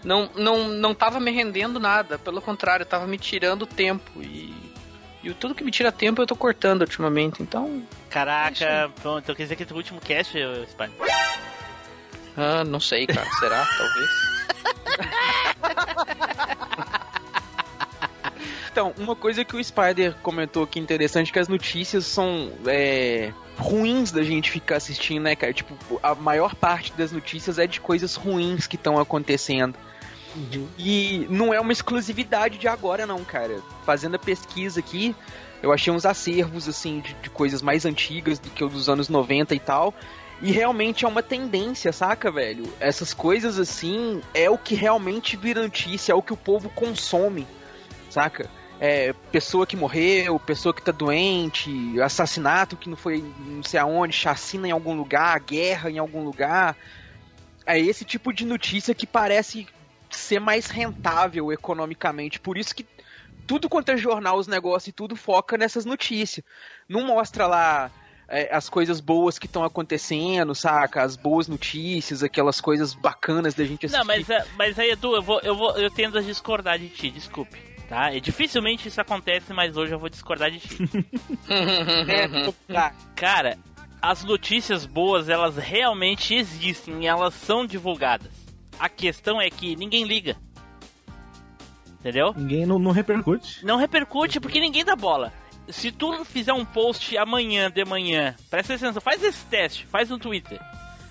Não, 0.03 0.29
não, 0.35 0.67
não 0.67 0.93
tava 0.95 1.19
me 1.19 1.31
rendendo 1.31 1.79
nada, 1.79 2.17
pelo 2.19 2.41
contrário, 2.41 2.85
tava 2.85 3.05
me 3.07 3.17
tirando 3.17 3.65
tempo. 3.65 4.21
E, 4.21 4.53
e 5.23 5.33
tudo 5.33 5.53
que 5.55 5.63
me 5.63 5.71
tira 5.71 5.91
tempo 5.91 6.21
eu 6.21 6.27
tô 6.27 6.35
cortando 6.35 6.81
ultimamente, 6.81 7.41
então. 7.41 7.83
Caraca, 8.09 8.91
bom, 9.03 9.17
então 9.19 9.33
quer 9.35 9.43
dizer 9.43 9.55
que 9.55 9.63
é 9.63 9.67
o 9.71 9.75
último 9.75 9.99
cast, 9.99 10.37
ô, 10.37 10.65
Spider? 10.67 10.91
Ah, 12.37 12.63
não 12.63 12.79
sei, 12.79 13.05
cara, 13.07 13.27
será? 13.39 13.65
Talvez. 13.77 14.31
Então, 18.71 18.93
uma 18.97 19.15
coisa 19.15 19.43
que 19.43 19.55
o 19.55 19.63
Spider 19.63 20.15
comentou 20.23 20.63
aqui 20.63 20.79
interessante, 20.79 21.31
que 21.31 21.39
as 21.39 21.47
notícias 21.49 22.05
são 22.05 22.53
é, 22.65 23.33
ruins 23.61 24.11
da 24.11 24.23
gente 24.23 24.51
ficar 24.51 24.77
assistindo, 24.77 25.23
né, 25.23 25.35
cara? 25.35 25.53
Tipo, 25.53 25.75
a 26.01 26.15
maior 26.15 26.55
parte 26.55 26.91
das 26.93 27.11
notícias 27.11 27.59
é 27.59 27.67
de 27.67 27.79
coisas 27.79 28.15
ruins 28.15 28.67
que 28.67 28.75
estão 28.75 28.99
acontecendo. 28.99 29.75
Uhum. 30.35 30.67
E 30.77 31.27
não 31.29 31.53
é 31.53 31.59
uma 31.59 31.71
exclusividade 31.71 32.57
de 32.57 32.67
agora, 32.67 33.05
não, 33.05 33.23
cara. 33.23 33.59
Fazendo 33.85 34.15
a 34.15 34.19
pesquisa 34.19 34.79
aqui, 34.79 35.15
eu 35.61 35.71
achei 35.71 35.93
uns 35.93 36.05
acervos, 36.05 36.67
assim, 36.67 36.99
de, 36.99 37.13
de 37.15 37.29
coisas 37.29 37.61
mais 37.61 37.85
antigas 37.85 38.39
do 38.39 38.49
que 38.49 38.63
o 38.63 38.69
dos 38.69 38.89
anos 38.89 39.09
90 39.09 39.53
e 39.53 39.59
tal. 39.59 39.93
E 40.41 40.51
realmente 40.51 41.05
é 41.05 41.07
uma 41.07 41.21
tendência, 41.21 41.91
saca, 41.91 42.31
velho? 42.31 42.63
Essas 42.79 43.13
coisas, 43.13 43.59
assim, 43.59 44.21
é 44.33 44.49
o 44.49 44.57
que 44.57 44.73
realmente 44.73 45.37
vira 45.37 45.61
notícia, 45.61 46.13
é 46.13 46.15
o 46.15 46.21
que 46.21 46.33
o 46.33 46.37
povo 46.37 46.67
consome, 46.69 47.45
saca? 48.09 48.49
É, 48.83 49.13
pessoa 49.31 49.67
que 49.67 49.77
morreu, 49.77 50.39
pessoa 50.39 50.73
que 50.73 50.81
tá 50.81 50.91
doente, 50.91 51.69
assassinato 52.01 52.75
que 52.75 52.89
não 52.89 52.97
foi 52.97 53.23
não 53.45 53.61
sei 53.61 53.79
aonde, 53.79 54.11
chacina 54.11 54.67
em 54.67 54.71
algum 54.71 54.95
lugar, 54.95 55.39
guerra 55.39 55.91
em 55.91 55.99
algum 55.99 56.23
lugar. 56.23 56.75
É 57.67 57.79
esse 57.79 58.03
tipo 58.03 58.33
de 58.33 58.43
notícia 58.43 58.95
que 58.95 59.05
parece 59.05 59.67
ser 60.09 60.39
mais 60.39 60.65
rentável 60.65 61.51
economicamente. 61.51 62.39
Por 62.39 62.57
isso 62.57 62.73
que 62.73 62.83
tudo 63.45 63.69
quanto 63.69 63.89
é 63.89 63.97
jornal, 63.97 64.37
os 64.37 64.47
negócios 64.47 64.87
e 64.87 64.91
tudo 64.91 65.15
foca 65.15 65.59
nessas 65.59 65.85
notícias. 65.85 66.43
Não 66.89 67.05
mostra 67.05 67.45
lá 67.45 67.91
é, 68.27 68.49
as 68.51 68.67
coisas 68.67 68.99
boas 68.99 69.37
que 69.37 69.45
estão 69.45 69.63
acontecendo, 69.63 70.55
saca? 70.55 71.03
As 71.03 71.15
boas 71.15 71.47
notícias, 71.47 72.23
aquelas 72.23 72.59
coisas 72.59 72.95
bacanas 72.95 73.53
da 73.53 73.63
gente 73.63 73.85
assistir. 73.85 73.99
Não, 73.99 74.05
mas, 74.05 74.27
é- 74.27 74.45
mas 74.57 74.79
aí, 74.79 74.89
Edu, 74.89 75.15
eu, 75.15 75.21
vou, 75.21 75.39
eu, 75.41 75.55
vou, 75.55 75.77
eu 75.77 75.91
tendo 75.91 76.17
a 76.17 76.21
discordar 76.21 76.79
de 76.79 76.89
ti, 76.89 77.11
desculpe. 77.11 77.70
Tá? 77.91 78.13
E 78.13 78.21
dificilmente 78.21 78.87
isso 78.87 79.01
acontece, 79.01 79.51
mas 79.51 79.75
hoje 79.75 79.93
eu 79.93 79.99
vou 79.99 80.07
discordar 80.07 80.49
de 80.49 80.59
ti. 80.59 80.77
Cara, 83.13 83.57
as 84.01 84.23
notícias 84.23 84.85
boas, 84.85 85.27
elas 85.27 85.57
realmente 85.57 86.33
existem 86.33 87.03
e 87.03 87.07
elas 87.07 87.33
são 87.33 87.65
divulgadas. 87.65 88.31
A 88.79 88.87
questão 88.87 89.41
é 89.41 89.49
que 89.49 89.75
ninguém 89.75 90.05
liga. 90.05 90.37
Entendeu? 91.99 92.33
Ninguém 92.33 92.65
não, 92.65 92.79
não 92.79 92.91
repercute. 92.91 93.65
Não 93.65 93.75
repercute 93.75 94.39
porque 94.39 94.61
ninguém 94.61 94.85
dá 94.85 94.95
bola. 94.95 95.33
Se 95.67 95.91
tu 95.91 96.23
fizer 96.23 96.53
um 96.53 96.63
post 96.63 97.17
amanhã 97.17 97.69
de 97.69 97.83
manhã, 97.83 98.37
presta 98.49 98.73
atenção, 98.73 99.01
faz 99.01 99.21
esse 99.21 99.45
teste, 99.47 99.85
faz 99.85 100.09
no 100.09 100.17
Twitter, 100.17 100.61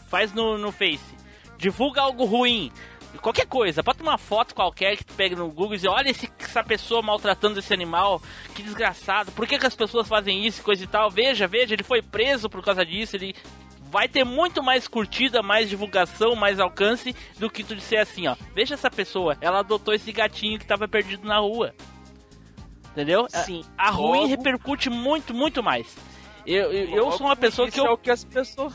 faz 0.09 0.33
no, 0.33 0.57
no 0.57 0.73
Face, 0.73 1.15
divulga 1.59 2.01
algo 2.01 2.25
ruim, 2.25 2.73
qualquer 3.19 3.47
coisa, 3.47 3.83
bota 3.83 4.03
uma 4.03 4.17
foto 4.19 4.55
qualquer 4.55 4.97
que 4.97 5.05
tu 5.05 5.15
pega 5.15 5.35
no 5.37 5.49
Google 5.49 5.75
e 5.75 5.79
diz, 5.79 5.87
olha 5.87 6.11
esse, 6.11 6.31
essa 6.39 6.63
pessoa 6.63 7.03
maltratando 7.03 7.59
esse 7.59 7.73
animal, 7.75 8.21
que 8.55 8.63
desgraçado, 8.63 9.33
por 9.33 9.47
que, 9.47 9.59
que 9.59 9.67
as 9.67 9.75
pessoas 9.75 10.07
fazem 10.09 10.47
isso, 10.47 10.63
coisa 10.63 10.85
e 10.85 10.87
tal, 10.87 11.11
veja, 11.11 11.47
veja, 11.47 11.75
ele 11.75 11.83
foi 11.83 12.01
preso 12.03 12.49
por 12.49 12.63
causa 12.63 12.85
disso, 12.85 13.17
ele 13.17 13.35
vai 13.91 14.09
ter 14.09 14.25
muito 14.25 14.63
mais 14.63 14.87
curtida, 14.87 15.43
mais 15.43 15.69
divulgação, 15.69 16.37
mais 16.37 16.61
alcance 16.61 17.15
do 17.39 17.51
que 17.51 17.65
tu 17.65 17.75
disser 17.75 18.01
assim, 18.01 18.29
ó, 18.29 18.37
veja 18.55 18.75
essa 18.75 18.91
pessoa, 18.91 19.37
ela 19.41 19.59
adotou 19.59 19.93
esse 19.93 20.13
gatinho 20.13 20.59
que 20.59 20.67
tava 20.67 20.87
perdido 20.87 21.27
na 21.27 21.39
rua. 21.39 21.75
Entendeu? 22.93 23.27
Sim. 23.29 23.63
A 23.79 23.91
ruim 23.91 24.21
Logo- 24.23 24.27
repercute 24.27 24.91
muito, 24.91 25.33
muito 25.33 25.63
mais. 25.63 25.97
Eu, 26.47 26.73
eu, 26.73 26.89
eu 26.97 27.13
sou 27.13 27.27
uma 27.27 27.37
pessoa 27.37 27.71
que 27.71 27.79
eu. 27.79 27.87
é 27.87 27.91
o 27.91 27.97
que 27.97 28.11
as 28.11 28.25
pessoas 28.25 28.75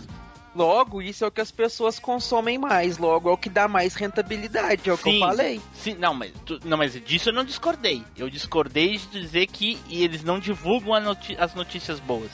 Logo, 0.55 1.01
isso 1.01 1.25
é 1.25 1.27
o 1.27 1.31
que 1.31 1.41
as 1.41 1.51
pessoas 1.51 1.99
consomem 1.99 2.57
mais, 2.57 2.97
logo 2.97 3.29
é 3.29 3.33
o 3.33 3.37
que 3.37 3.49
dá 3.49 3.67
mais 3.67 3.93
rentabilidade, 3.93 4.89
é 4.89 4.93
o 4.93 4.97
que 4.97 5.03
Sim. 5.03 5.13
eu 5.15 5.27
falei. 5.27 5.61
Sim, 5.73 5.95
não, 5.99 6.13
mas, 6.13 6.31
tu- 6.45 6.59
não, 6.63 6.77
mas 6.77 6.93
disso 7.05 7.29
eu 7.29 7.33
não 7.33 7.43
discordei. 7.43 8.03
Eu 8.15 8.29
discordei 8.29 8.97
de 8.97 9.07
dizer 9.21 9.47
que 9.47 9.77
eles 9.89 10.23
não 10.23 10.39
divulgam 10.39 10.97
noti- 11.01 11.35
as 11.37 11.53
notícias 11.53 11.99
boas. 11.99 12.31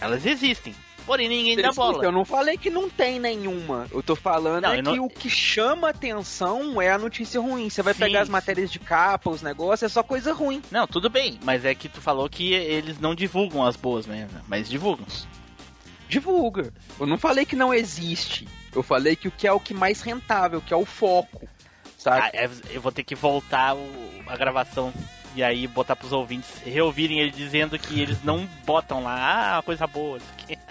Elas 0.00 0.26
existem. 0.26 0.74
porém 1.06 1.28
ninguém 1.28 1.56
dá 1.56 1.72
bola. 1.72 2.04
Eu 2.04 2.12
não 2.12 2.24
falei 2.24 2.56
que 2.56 2.70
não 2.70 2.88
tem 2.88 3.18
nenhuma. 3.18 3.88
Eu 3.90 4.02
tô 4.04 4.14
falando 4.14 4.62
Não, 4.62 4.72
é 4.72 4.78
eu 4.78 4.82
não- 4.84 4.92
que 4.92 5.00
o 5.00 5.08
que 5.08 5.28
chama 5.28 5.88
atenção 5.88 6.80
é 6.80 6.90
a 6.92 6.98
notícia 6.98 7.40
ruim. 7.40 7.68
Você 7.68 7.82
vai 7.82 7.92
Sim, 7.92 8.00
pegar 8.00 8.20
as 8.22 8.28
matérias 8.28 8.70
de 8.70 8.78
capa, 8.78 9.28
os 9.28 9.42
negócios, 9.42 9.82
é 9.90 9.92
só 9.92 10.00
coisa 10.04 10.32
ruim. 10.32 10.62
Não, 10.70 10.86
tudo 10.86 11.10
bem, 11.10 11.40
mas 11.42 11.64
é 11.64 11.74
que 11.74 11.88
tu 11.88 12.00
falou 12.00 12.28
que 12.30 12.52
eles 12.52 13.00
não 13.00 13.16
divulgam 13.16 13.64
as 13.64 13.74
boas 13.74 14.06
mesmo, 14.06 14.40
mas 14.46 14.68
divulgam. 14.68 15.04
Divulga. 16.12 16.70
Eu 17.00 17.06
não 17.06 17.16
falei 17.16 17.46
que 17.46 17.56
não 17.56 17.72
existe. 17.72 18.46
Eu 18.74 18.82
falei 18.82 19.16
que 19.16 19.28
o 19.28 19.30
que 19.30 19.46
é 19.46 19.52
o 19.52 19.58
que 19.58 19.72
mais 19.72 20.02
rentável, 20.02 20.60
que 20.60 20.74
é 20.74 20.76
o 20.76 20.84
foco. 20.84 21.48
Sabe? 21.96 22.20
Ah, 22.20 22.30
é- 22.34 22.50
eu 22.70 22.82
vou 22.82 22.92
ter 22.92 23.02
que 23.02 23.14
voltar 23.14 23.74
a 24.26 24.36
gravação 24.36 24.92
e 25.34 25.42
aí 25.42 25.66
botar 25.66 25.96
pros 25.96 26.12
ouvintes 26.12 26.50
reouvirem 26.62 27.18
ele 27.20 27.30
dizendo 27.30 27.78
que 27.78 27.98
eles 27.98 28.22
não 28.22 28.46
botam 28.66 29.02
lá, 29.02 29.56
ah, 29.56 29.62
coisa 29.62 29.86
boa. 29.86 30.18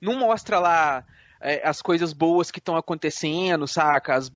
Não 0.00 0.14
mostra 0.14 0.60
lá 0.60 1.04
é, 1.40 1.66
as 1.66 1.82
coisas 1.82 2.12
boas 2.12 2.52
que 2.52 2.60
estão 2.60 2.76
acontecendo, 2.76 3.66
saca? 3.66 4.14
As... 4.14 4.30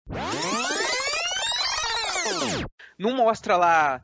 Não 2.99 3.15
mostra 3.15 3.57
lá. 3.57 4.03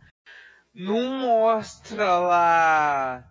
Não 0.78 1.18
mostra 1.18 2.18
lá. 2.18 3.24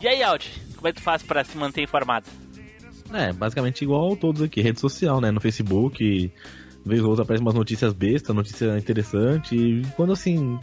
E 0.00 0.06
aí, 0.06 0.22
Audi, 0.22 0.48
como 0.76 0.86
é 0.86 0.92
que 0.92 1.00
tu 1.00 1.02
faz 1.02 1.24
pra 1.24 1.42
se 1.42 1.58
manter 1.58 1.82
informado? 1.82 2.26
É, 3.12 3.32
basicamente 3.32 3.82
igual 3.82 4.16
todos 4.16 4.42
aqui, 4.42 4.60
rede 4.60 4.78
social, 4.78 5.20
né? 5.20 5.32
No 5.32 5.40
Facebook, 5.40 6.32
vez 6.86 7.02
ou 7.02 7.08
outra 7.08 7.24
aparecem 7.24 7.44
umas 7.44 7.54
notícias 7.54 7.92
bestas, 7.92 8.34
notícia 8.34 8.78
interessante. 8.78 9.56
E 9.56 9.82
quando 9.96 10.12
assim. 10.12 10.56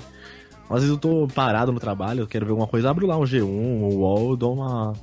Às 0.70 0.82
vezes 0.82 0.90
eu 0.90 0.98
tô 0.98 1.28
parado 1.28 1.72
no 1.72 1.80
trabalho, 1.80 2.22
eu 2.22 2.28
quero 2.28 2.46
ver 2.46 2.52
alguma 2.52 2.68
coisa, 2.68 2.90
abro 2.90 3.06
lá 3.06 3.16
um 3.18 3.24
G1, 3.24 3.44
um 3.46 3.84
UOL, 3.84 4.38
dou 4.38 4.54
uma. 4.56 4.94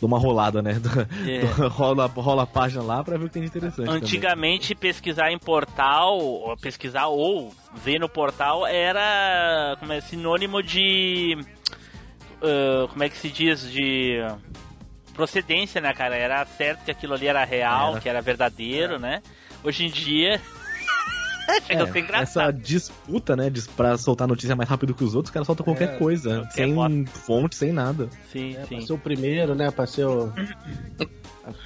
Dou 0.00 0.08
uma 0.08 0.18
rolada, 0.18 0.62
né? 0.62 0.72
É. 1.28 1.44
rola, 1.68 2.06
rola 2.06 2.42
a 2.44 2.46
página 2.46 2.82
lá 2.82 3.02
pra 3.02 3.16
ver 3.16 3.24
o 3.24 3.28
que 3.28 3.34
tem 3.34 3.42
de 3.42 3.48
interessante. 3.48 3.86
também. 3.86 4.02
Antigamente, 4.02 4.74
pesquisar 4.74 5.30
em 5.30 5.38
portal, 5.38 6.18
ou 6.18 6.56
pesquisar 6.56 7.06
ou 7.06 7.52
ver 7.74 7.98
no 7.98 8.08
portal 8.08 8.66
era 8.66 9.76
como 9.78 9.92
é, 9.92 10.00
sinônimo 10.00 10.62
de. 10.62 11.36
ah, 12.42 12.86
como 12.90 13.02
é 13.02 13.08
que 13.08 13.16
se 13.16 13.28
diz? 13.30 13.70
De 13.70 14.18
procedência, 15.14 15.80
né, 15.80 15.92
cara? 15.92 16.16
Era 16.16 16.44
certo 16.46 16.84
que 16.84 16.90
aquilo 16.90 17.14
ali 17.14 17.26
era 17.26 17.44
real, 17.44 17.92
Era. 17.92 18.00
que 18.00 18.08
era 18.08 18.22
verdadeiro, 18.22 18.98
né? 18.98 19.22
Hoje 19.62 19.84
em 19.86 19.90
dia. 19.90 20.40
chega 21.66 21.82
a 21.84 21.86
ser 21.92 21.98
É, 21.98 22.02
engraçado. 22.02 22.22
essa 22.22 22.50
disputa, 22.52 23.34
né, 23.36 23.50
de, 23.50 23.62
pra 23.62 23.96
soltar 23.98 24.26
notícia 24.28 24.54
mais 24.56 24.68
rápido 24.68 24.94
que 24.94 25.04
os 25.04 25.14
outros, 25.14 25.30
os 25.30 25.34
caras 25.34 25.46
soltam 25.46 25.64
qualquer 25.64 25.94
É, 25.94 25.98
coisa, 25.98 26.40
qualquer 26.40 26.52
sem 26.52 26.74
bota. 26.74 27.06
fonte, 27.18 27.56
sem 27.56 27.72
nada. 27.72 28.08
Sim, 28.32 28.56
É, 28.56 28.64
sim. 28.66 28.76
pra 28.76 28.86
ser 28.86 28.92
o 28.92 28.98
primeiro, 28.98 29.54
né? 29.54 29.70
Pra 29.70 29.86
ser 29.86 30.04
o. 30.06 30.32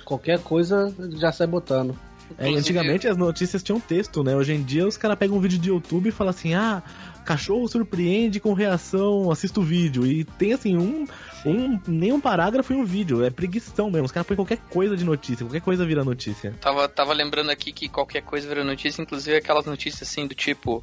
Qualquer 0.04 0.38
coisa 0.40 0.92
já 1.16 1.30
sai 1.33 1.47
botando. 1.47 1.97
É, 2.38 2.49
antigamente 2.49 3.06
as 3.06 3.16
notícias 3.16 3.62
tinham 3.62 3.78
texto, 3.78 4.25
né? 4.25 4.35
Hoje 4.35 4.52
em 4.52 4.62
dia 4.62 4.87
os 4.87 4.97
caras 4.97 5.16
pegam 5.16 5.37
um 5.37 5.40
vídeo 5.40 5.59
de 5.59 5.68
YouTube 5.68 6.09
e 6.09 6.12
falam 6.12 6.30
assim: 6.30 6.54
ah, 6.54 6.83
cachorro 7.26 7.68
surpreende 7.68 8.40
com 8.40 8.54
reação, 8.54 9.30
assista 9.30 9.61
o 9.61 9.62
vídeo. 9.62 10.06
E 10.06 10.25
tem 10.25 10.52
assim, 10.52 10.76
um, 10.76 11.06
um 11.45 11.78
nem 11.87 12.12
um 12.12 12.21
parágrafo 12.21 12.73
e 12.73 12.76
um 12.76 12.85
vídeo. 12.85 13.25
É 13.25 13.30
preguição 13.30 13.90
mesmo. 13.90 14.06
Os 14.06 14.12
caras 14.12 14.26
põem 14.26 14.37
qualquer 14.37 14.59
coisa 14.71 14.97
de 14.97 15.04
notícia, 15.04 15.45
qualquer 15.45 15.61
coisa 15.61 15.85
vira 15.85 16.04
notícia. 16.04 16.54
Tava, 16.61 16.88
tava 16.88 17.12
lembrando 17.12 17.50
aqui 17.50 17.73
que 17.73 17.88
qualquer 17.88 18.23
coisa 18.23 18.49
vira 18.49 18.64
notícia, 18.64 19.02
inclusive 19.02 19.37
aquelas 19.37 19.66
notícias 19.66 20.09
assim 20.09 20.26
do 20.26 20.35
tipo. 20.35 20.83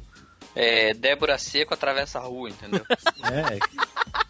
É, 0.54 0.94
Débora 0.94 1.36
Seco 1.38 1.74
atravessa 1.74 2.18
a 2.18 2.22
rua, 2.22 2.50
entendeu? 2.50 2.84
É. 3.24 3.58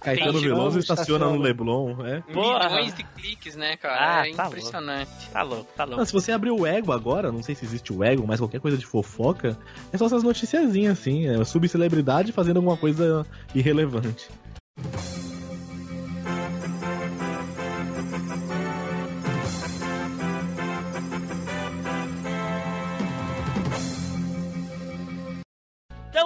Caetano. 0.00 0.38
Veloso 0.38 0.78
estaciona 0.78 1.26
no. 1.26 1.38
Leblon, 1.38 2.07
é. 2.07 2.21
Porra. 2.21 2.69
Milhões 2.69 2.95
de 2.95 3.02
cliques, 3.02 3.57
né, 3.57 3.76
cara? 3.76 4.21
Ah, 4.21 4.28
é 4.28 4.33
tá 4.33 4.47
impressionante. 4.47 5.31
Tá 5.33 5.43
louco, 5.43 5.71
tá 5.75 5.85
louco. 5.85 5.99
Não, 5.99 6.04
se 6.04 6.12
você 6.12 6.31
abrir 6.31 6.50
o 6.50 6.66
Ego 6.66 6.93
agora, 6.93 7.33
não 7.33 7.43
sei 7.43 7.54
se 7.54 7.64
existe 7.64 7.93
o 7.93 8.04
Ego, 8.04 8.25
mas 8.26 8.38
qualquer 8.38 8.61
coisa 8.61 8.76
de 8.76 8.87
fofoca, 8.87 9.58
é 9.93 9.97
só 9.97 10.06
essas 10.06 10.23
noticiazinhas 10.23 10.99
assim, 10.99 11.26
é 11.26 11.43
subcelebridade 11.45 12.32
fazendo 12.32 12.58
alguma 12.58 12.76
coisa 12.76 13.26
irrelevante. 13.54 14.28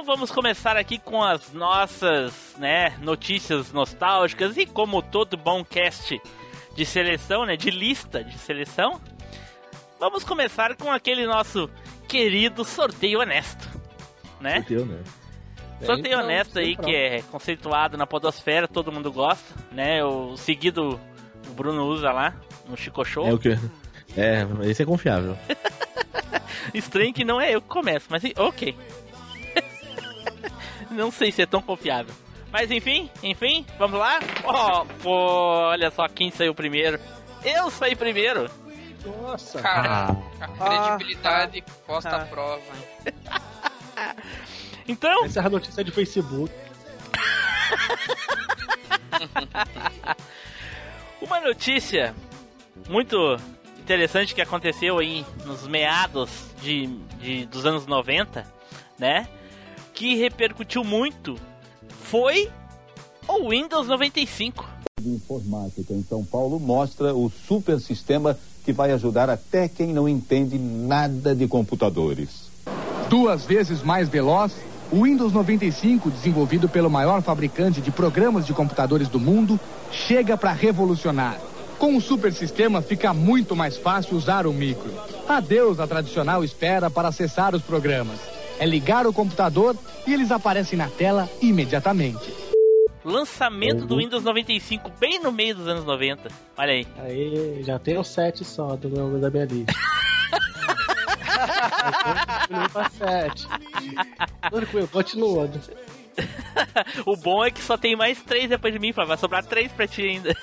Vamos 0.08 0.30
começar 0.30 0.74
aqui 0.74 0.98
com 0.98 1.22
as 1.22 1.52
nossas, 1.52 2.56
né, 2.56 2.96
notícias 3.02 3.70
nostálgicas 3.72 4.56
e 4.56 4.64
como 4.64 5.02
todo 5.02 5.36
bom 5.36 5.62
cast 5.62 6.18
de 6.74 6.86
seleção, 6.86 7.44
né, 7.44 7.58
de 7.58 7.70
lista 7.70 8.24
de 8.24 8.38
seleção, 8.38 8.98
vamos 10.00 10.24
começar 10.24 10.74
com 10.76 10.90
aquele 10.90 11.26
nosso 11.26 11.68
querido 12.08 12.64
sorteio 12.64 13.20
honesto, 13.20 13.68
né? 14.40 14.60
Sorteio, 14.60 14.86
né? 14.86 14.98
Sorteio 15.84 16.14
Então, 16.14 16.24
honesto 16.24 16.58
aí 16.58 16.74
que 16.74 16.96
é 16.96 17.20
conceituado 17.30 17.98
na 17.98 18.06
podosfera, 18.06 18.66
todo 18.66 18.90
mundo 18.90 19.12
gosta, 19.12 19.54
né? 19.70 20.02
O 20.02 20.38
seguido 20.38 20.98
o 21.50 21.52
Bruno 21.52 21.84
usa 21.84 22.10
lá 22.12 22.34
no 22.66 22.78
Chico 22.78 23.04
Show. 23.04 23.26
É 23.26 23.34
o 23.34 23.38
que. 23.38 23.50
É, 24.16 24.46
esse 24.64 24.82
é 24.82 24.86
confiável. 24.86 25.36
Estranho 26.72 27.12
que 27.12 27.26
não 27.26 27.38
é 27.38 27.54
eu 27.54 27.60
que 27.60 27.68
começo, 27.68 28.06
mas 28.08 28.22
ok. 28.38 28.74
Não 30.90 31.10
sei 31.10 31.32
se 31.32 31.42
é 31.42 31.46
tão 31.46 31.60
confiável. 31.62 32.14
Mas 32.50 32.70
enfim, 32.70 33.10
enfim, 33.22 33.66
vamos 33.78 33.98
lá? 33.98 34.18
Ó, 34.44 34.84
pô, 35.02 35.10
olha 35.68 35.90
só 35.90 36.08
quem 36.08 36.30
saiu 36.30 36.54
primeiro. 36.54 36.98
Eu 37.44 37.70
saí 37.70 37.94
primeiro. 37.94 38.50
Nossa. 39.04 39.60
Cara, 39.60 40.16
Ah, 40.40 40.66
a 40.66 40.96
credibilidade 40.96 41.62
posta 41.86 42.08
ah. 42.10 42.22
à 42.22 42.26
prova. 42.26 42.62
Então, 44.86 45.24
Essa 45.26 45.40
é 45.40 45.46
a 45.46 45.50
notícia 45.50 45.84
de 45.84 45.90
Facebook. 45.90 46.50
uma 51.20 51.40
notícia 51.40 52.14
muito 52.88 53.16
interessante 53.78 54.34
que 54.34 54.40
aconteceu 54.40 54.98
aí 54.98 55.24
nos 55.44 55.66
meados 55.66 56.30
de, 56.62 56.86
de- 57.18 57.46
dos 57.46 57.66
anos 57.66 57.86
90, 57.86 58.46
né? 58.98 59.28
Que 59.98 60.14
repercutiu 60.14 60.84
muito 60.84 61.34
foi 62.04 62.48
o 63.26 63.50
Windows 63.50 63.88
95. 63.88 64.64
de 65.00 65.08
informática 65.08 65.92
em 65.92 66.04
São 66.04 66.24
Paulo 66.24 66.60
mostra 66.60 67.12
o 67.12 67.28
super 67.28 67.80
sistema 67.80 68.38
que 68.64 68.72
vai 68.72 68.92
ajudar 68.92 69.28
até 69.28 69.66
quem 69.68 69.88
não 69.88 70.08
entende 70.08 70.56
nada 70.56 71.34
de 71.34 71.48
computadores. 71.48 72.48
Duas 73.08 73.44
vezes 73.44 73.82
mais 73.82 74.08
veloz, 74.08 74.54
o 74.92 75.02
Windows 75.02 75.32
95, 75.32 76.12
desenvolvido 76.12 76.68
pelo 76.68 76.88
maior 76.88 77.20
fabricante 77.20 77.80
de 77.80 77.90
programas 77.90 78.46
de 78.46 78.52
computadores 78.52 79.08
do 79.08 79.18
mundo, 79.18 79.58
chega 79.90 80.36
para 80.36 80.52
revolucionar. 80.52 81.40
Com 81.76 81.96
o 81.96 82.00
super 82.00 82.32
sistema 82.32 82.80
fica 82.80 83.12
muito 83.12 83.56
mais 83.56 83.76
fácil 83.76 84.16
usar 84.16 84.46
o 84.46 84.52
micro. 84.52 84.92
Adeus 85.28 85.80
a 85.80 85.88
tradicional 85.88 86.44
espera 86.44 86.88
para 86.88 87.08
acessar 87.08 87.52
os 87.52 87.62
programas. 87.62 88.37
É 88.58 88.66
ligar 88.66 89.06
o 89.06 89.12
computador 89.12 89.76
e 90.06 90.12
eles 90.12 90.30
aparecem 90.30 90.78
na 90.78 90.88
tela 90.88 91.28
imediatamente. 91.40 92.34
Lançamento 93.04 93.86
do 93.86 93.96
Windows 93.96 94.24
95 94.24 94.90
bem 94.98 95.20
no 95.20 95.30
meio 95.30 95.54
dos 95.54 95.68
anos 95.68 95.84
90. 95.84 96.28
Olha 96.56 96.72
aí. 96.72 96.86
Aí 96.98 97.62
já 97.62 97.78
tem 97.78 97.96
o 97.96 98.04
7 98.04 98.44
só 98.44 98.76
do 98.76 98.90
meu, 98.90 99.18
da 99.18 99.30
minha 99.30 99.44
lista. 99.44 99.72
Continua 102.40 102.68
pra 102.68 102.90
7. 102.90 103.48
Continua. 104.90 105.50
o 107.06 107.16
bom 107.16 107.44
é 107.44 107.50
que 107.50 107.62
só 107.62 107.78
tem 107.78 107.94
mais 107.94 108.20
três 108.22 108.48
depois 108.48 108.72
de 108.72 108.80
mim, 108.80 108.92
Flávio. 108.92 109.08
Vai 109.08 109.18
sobrar 109.18 109.44
três 109.44 109.70
pra 109.72 109.86
ti 109.86 110.02
ainda. 110.02 110.36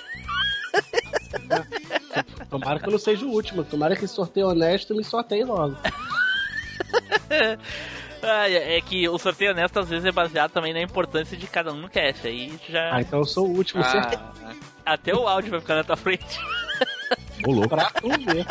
Tomara 2.49 2.79
que 2.79 2.87
eu 2.87 2.91
não 2.91 2.99
seja 2.99 3.25
o 3.25 3.29
último. 3.29 3.63
Tomara 3.63 3.95
que 3.95 4.05
esse 4.05 4.13
sorteio 4.13 4.47
honesto 4.47 4.95
me 4.95 5.03
sorteie 5.03 5.43
logo. 5.43 5.75
Ah, 8.27 8.49
é 8.49 8.81
que 8.81 9.07
o 9.07 9.17
sorteio 9.17 9.51
honesto 9.51 9.79
às 9.79 9.89
vezes 9.89 10.05
é 10.05 10.11
baseado 10.11 10.51
também 10.51 10.73
na 10.73 10.81
importância 10.81 11.37
de 11.37 11.47
cada 11.47 11.71
um 11.71 11.77
no 11.77 11.89
cast. 11.89 12.27
Aí 12.27 12.53
já. 12.69 12.95
Ah, 12.95 13.01
então 13.01 13.19
eu 13.19 13.25
sou 13.25 13.47
o 13.47 13.51
último. 13.55 13.83
Ah, 13.83 14.53
Até 14.85 15.13
o 15.15 15.27
áudio 15.27 15.51
vai 15.51 15.59
ficar 15.59 15.75
na 15.75 15.83
tua 15.83 15.95
frente. 15.97 16.39
ô 17.45 17.51
louco. 17.51 17.69
Pra 17.69 17.89
tu 17.91 18.07
ver. 18.09 18.45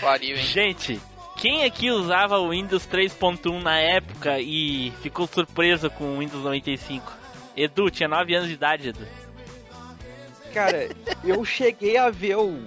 pariu, 0.00 0.36
hein? 0.36 0.42
Gente, 0.44 1.00
quem 1.36 1.64
aqui 1.64 1.90
usava 1.90 2.38
o 2.38 2.50
Windows 2.50 2.86
3.1 2.86 3.62
na 3.62 3.78
época 3.78 4.38
e 4.40 4.92
ficou 5.02 5.26
surpreso 5.26 5.88
com 5.90 6.04
o 6.16 6.18
Windows 6.18 6.42
95? 6.44 7.12
Edu, 7.56 7.90
tinha 7.90 8.08
9 8.08 8.34
anos 8.34 8.48
de 8.48 8.54
idade, 8.54 8.88
Edu. 8.90 9.06
Cara, 10.52 10.88
eu 11.24 11.44
cheguei 11.44 11.96
a 11.96 12.10
ver 12.10 12.36
o, 12.36 12.62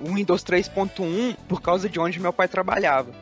o 0.00 0.14
Windows 0.14 0.42
3.1 0.44 1.36
por 1.48 1.60
causa 1.62 1.88
de 1.88 2.00
onde 2.00 2.18
meu 2.18 2.32
pai 2.32 2.48
trabalhava. 2.48 3.12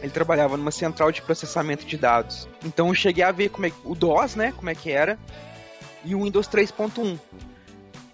Ele 0.00 0.10
trabalhava 0.10 0.56
numa 0.56 0.70
central 0.70 1.12
de 1.12 1.20
processamento 1.22 1.84
de 1.84 1.96
dados. 1.96 2.48
Então 2.64 2.88
eu 2.88 2.94
cheguei 2.94 3.22
a 3.22 3.32
ver 3.32 3.50
como 3.50 3.66
é, 3.66 3.72
o 3.84 3.94
DOS, 3.94 4.34
né? 4.34 4.52
Como 4.56 4.70
é 4.70 4.74
que 4.74 4.90
era. 4.90 5.18
e 6.04 6.14
o 6.14 6.24
Windows 6.24 6.48
3.1. 6.48 7.18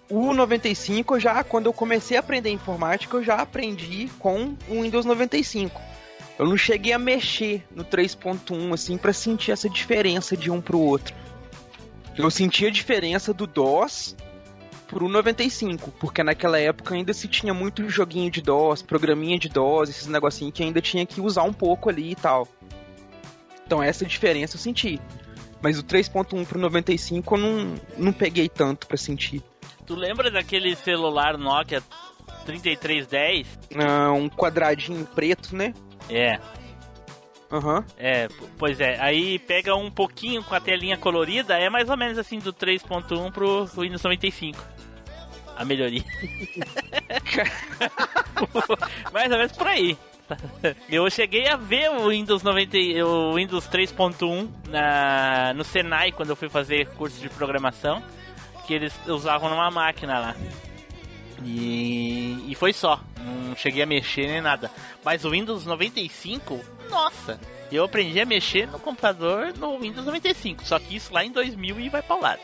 O 0.09 0.33
95 0.33 1.19
já, 1.19 1.43
quando 1.43 1.65
eu 1.65 1.73
comecei 1.73 2.15
a 2.15 2.21
aprender 2.21 2.49
informática, 2.49 3.17
eu 3.17 3.23
já 3.23 3.35
aprendi 3.35 4.09
com 4.19 4.55
o 4.69 4.81
Windows 4.81 5.05
95. 5.05 5.81
Eu 6.39 6.45
não 6.47 6.57
cheguei 6.57 6.93
a 6.93 6.99
mexer 6.99 7.65
no 7.71 7.83
3.1 7.83 8.73
assim 8.73 8.97
para 8.97 9.11
sentir 9.11 9.51
essa 9.51 9.69
diferença 9.69 10.37
de 10.37 10.51
um 10.51 10.61
pro 10.61 10.79
outro. 10.79 11.13
Eu 12.17 12.31
senti 12.31 12.65
a 12.65 12.71
diferença 12.71 13.33
do 13.33 13.45
DOS 13.45 14.15
pro 14.87 15.07
95, 15.07 15.91
porque 15.99 16.23
naquela 16.23 16.59
época 16.59 16.95
ainda 16.95 17.13
se 17.13 17.27
tinha 17.27 17.53
muito 17.53 17.89
joguinho 17.89 18.31
de 18.31 18.41
DOS, 18.41 18.81
programinha 18.81 19.37
de 19.37 19.49
DOS, 19.49 19.89
esses 19.89 20.07
negocinhos 20.07 20.53
que 20.53 20.63
ainda 20.63 20.81
tinha 20.81 21.05
que 21.05 21.21
usar 21.21 21.43
um 21.43 21.53
pouco 21.53 21.89
ali 21.89 22.11
e 22.11 22.15
tal. 22.15 22.47
Então 23.65 23.83
essa 23.83 24.05
diferença 24.05 24.55
eu 24.55 24.59
senti. 24.59 24.99
Mas 25.61 25.77
o 25.77 25.83
3.1 25.83 26.45
pro 26.45 26.59
95 26.59 27.35
eu 27.35 27.39
não, 27.39 27.75
não 27.97 28.13
peguei 28.13 28.47
tanto 28.47 28.87
para 28.87 28.97
sentir. 28.97 29.43
Tu 29.85 29.95
lembra 29.95 30.29
daquele 30.29 30.75
celular 30.75 31.37
Nokia 31.37 31.81
3310? 32.45 33.59
Ah, 33.75 34.11
um 34.11 34.29
quadradinho 34.29 35.05
preto, 35.05 35.55
né? 35.55 35.73
É. 36.09 36.39
Aham. 37.51 37.77
Uhum. 37.77 37.83
É, 37.97 38.27
pois 38.57 38.79
é. 38.79 38.99
Aí 38.99 39.39
pega 39.39 39.75
um 39.75 39.89
pouquinho 39.89 40.43
com 40.43 40.53
a 40.53 40.59
telinha 40.59 40.97
colorida, 40.97 41.57
é 41.57 41.69
mais 41.69 41.89
ou 41.89 41.97
menos 41.97 42.17
assim 42.17 42.39
do 42.39 42.53
3.1 42.53 43.31
pro 43.31 43.65
Windows 43.65 44.03
95. 44.03 44.76
A 45.57 45.65
melhoria. 45.65 46.03
mais 49.11 49.31
ou 49.31 49.37
menos 49.37 49.51
por 49.53 49.67
aí. 49.67 49.97
Eu 50.89 51.09
cheguei 51.09 51.47
a 51.47 51.55
ver 51.55 51.89
o 51.89 52.09
Windows 52.09 52.43
90, 52.43 52.77
o 53.05 53.35
Windows 53.35 53.67
3.1 53.67 54.49
na 54.69 55.53
no 55.53 55.63
Senai 55.63 56.11
quando 56.11 56.29
eu 56.29 56.35
fui 56.35 56.49
fazer 56.49 56.87
curso 56.89 57.19
de 57.19 57.29
programação, 57.29 58.03
que 58.65 58.73
eles 58.73 58.93
usavam 59.07 59.49
numa 59.49 59.71
máquina 59.71 60.19
lá. 60.19 60.35
E, 61.43 62.43
e 62.47 62.55
foi 62.55 62.73
só. 62.73 62.99
Não 63.19 63.55
cheguei 63.55 63.83
a 63.83 63.85
mexer 63.85 64.27
nem 64.27 64.41
nada. 64.41 64.71
Mas 65.03 65.25
o 65.25 65.31
Windows 65.31 65.65
95, 65.65 66.59
nossa! 66.89 67.39
Eu 67.71 67.83
aprendi 67.83 68.19
a 68.19 68.25
mexer 68.25 68.67
no 68.67 68.79
computador 68.79 69.53
no 69.57 69.79
Windows 69.79 70.05
95. 70.05 70.65
Só 70.65 70.79
que 70.79 70.95
isso 70.95 71.13
lá 71.13 71.23
em 71.23 71.31
2000 71.31 71.79
e 71.79 71.89
vai 71.89 72.01
pra 72.01 72.15
lado. 72.15 72.41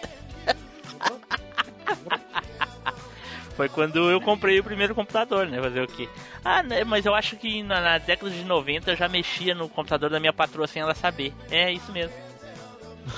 Foi 3.55 3.69
quando 3.69 4.09
eu 4.09 4.19
comprei 4.19 4.59
o 4.59 4.63
primeiro 4.63 4.95
computador, 4.95 5.47
né? 5.47 5.61
Fazer 5.61 5.81
o 5.83 5.87
quê? 5.87 6.09
Ah, 6.43 6.63
né? 6.63 6.83
mas 6.83 7.05
eu 7.05 7.13
acho 7.13 7.35
que 7.35 7.61
na, 7.61 7.79
na, 7.79 7.97
década 7.99 8.31
de 8.31 8.43
90 8.43 8.91
eu 8.91 8.95
já 8.95 9.07
mexia 9.07 9.53
no 9.53 9.69
computador 9.69 10.09
da 10.09 10.19
minha 10.19 10.33
patroa 10.33 10.67
sem 10.67 10.81
ela 10.81 10.95
saber. 10.95 11.33
É 11.51 11.71
isso 11.71 11.91
mesmo. 11.91 12.13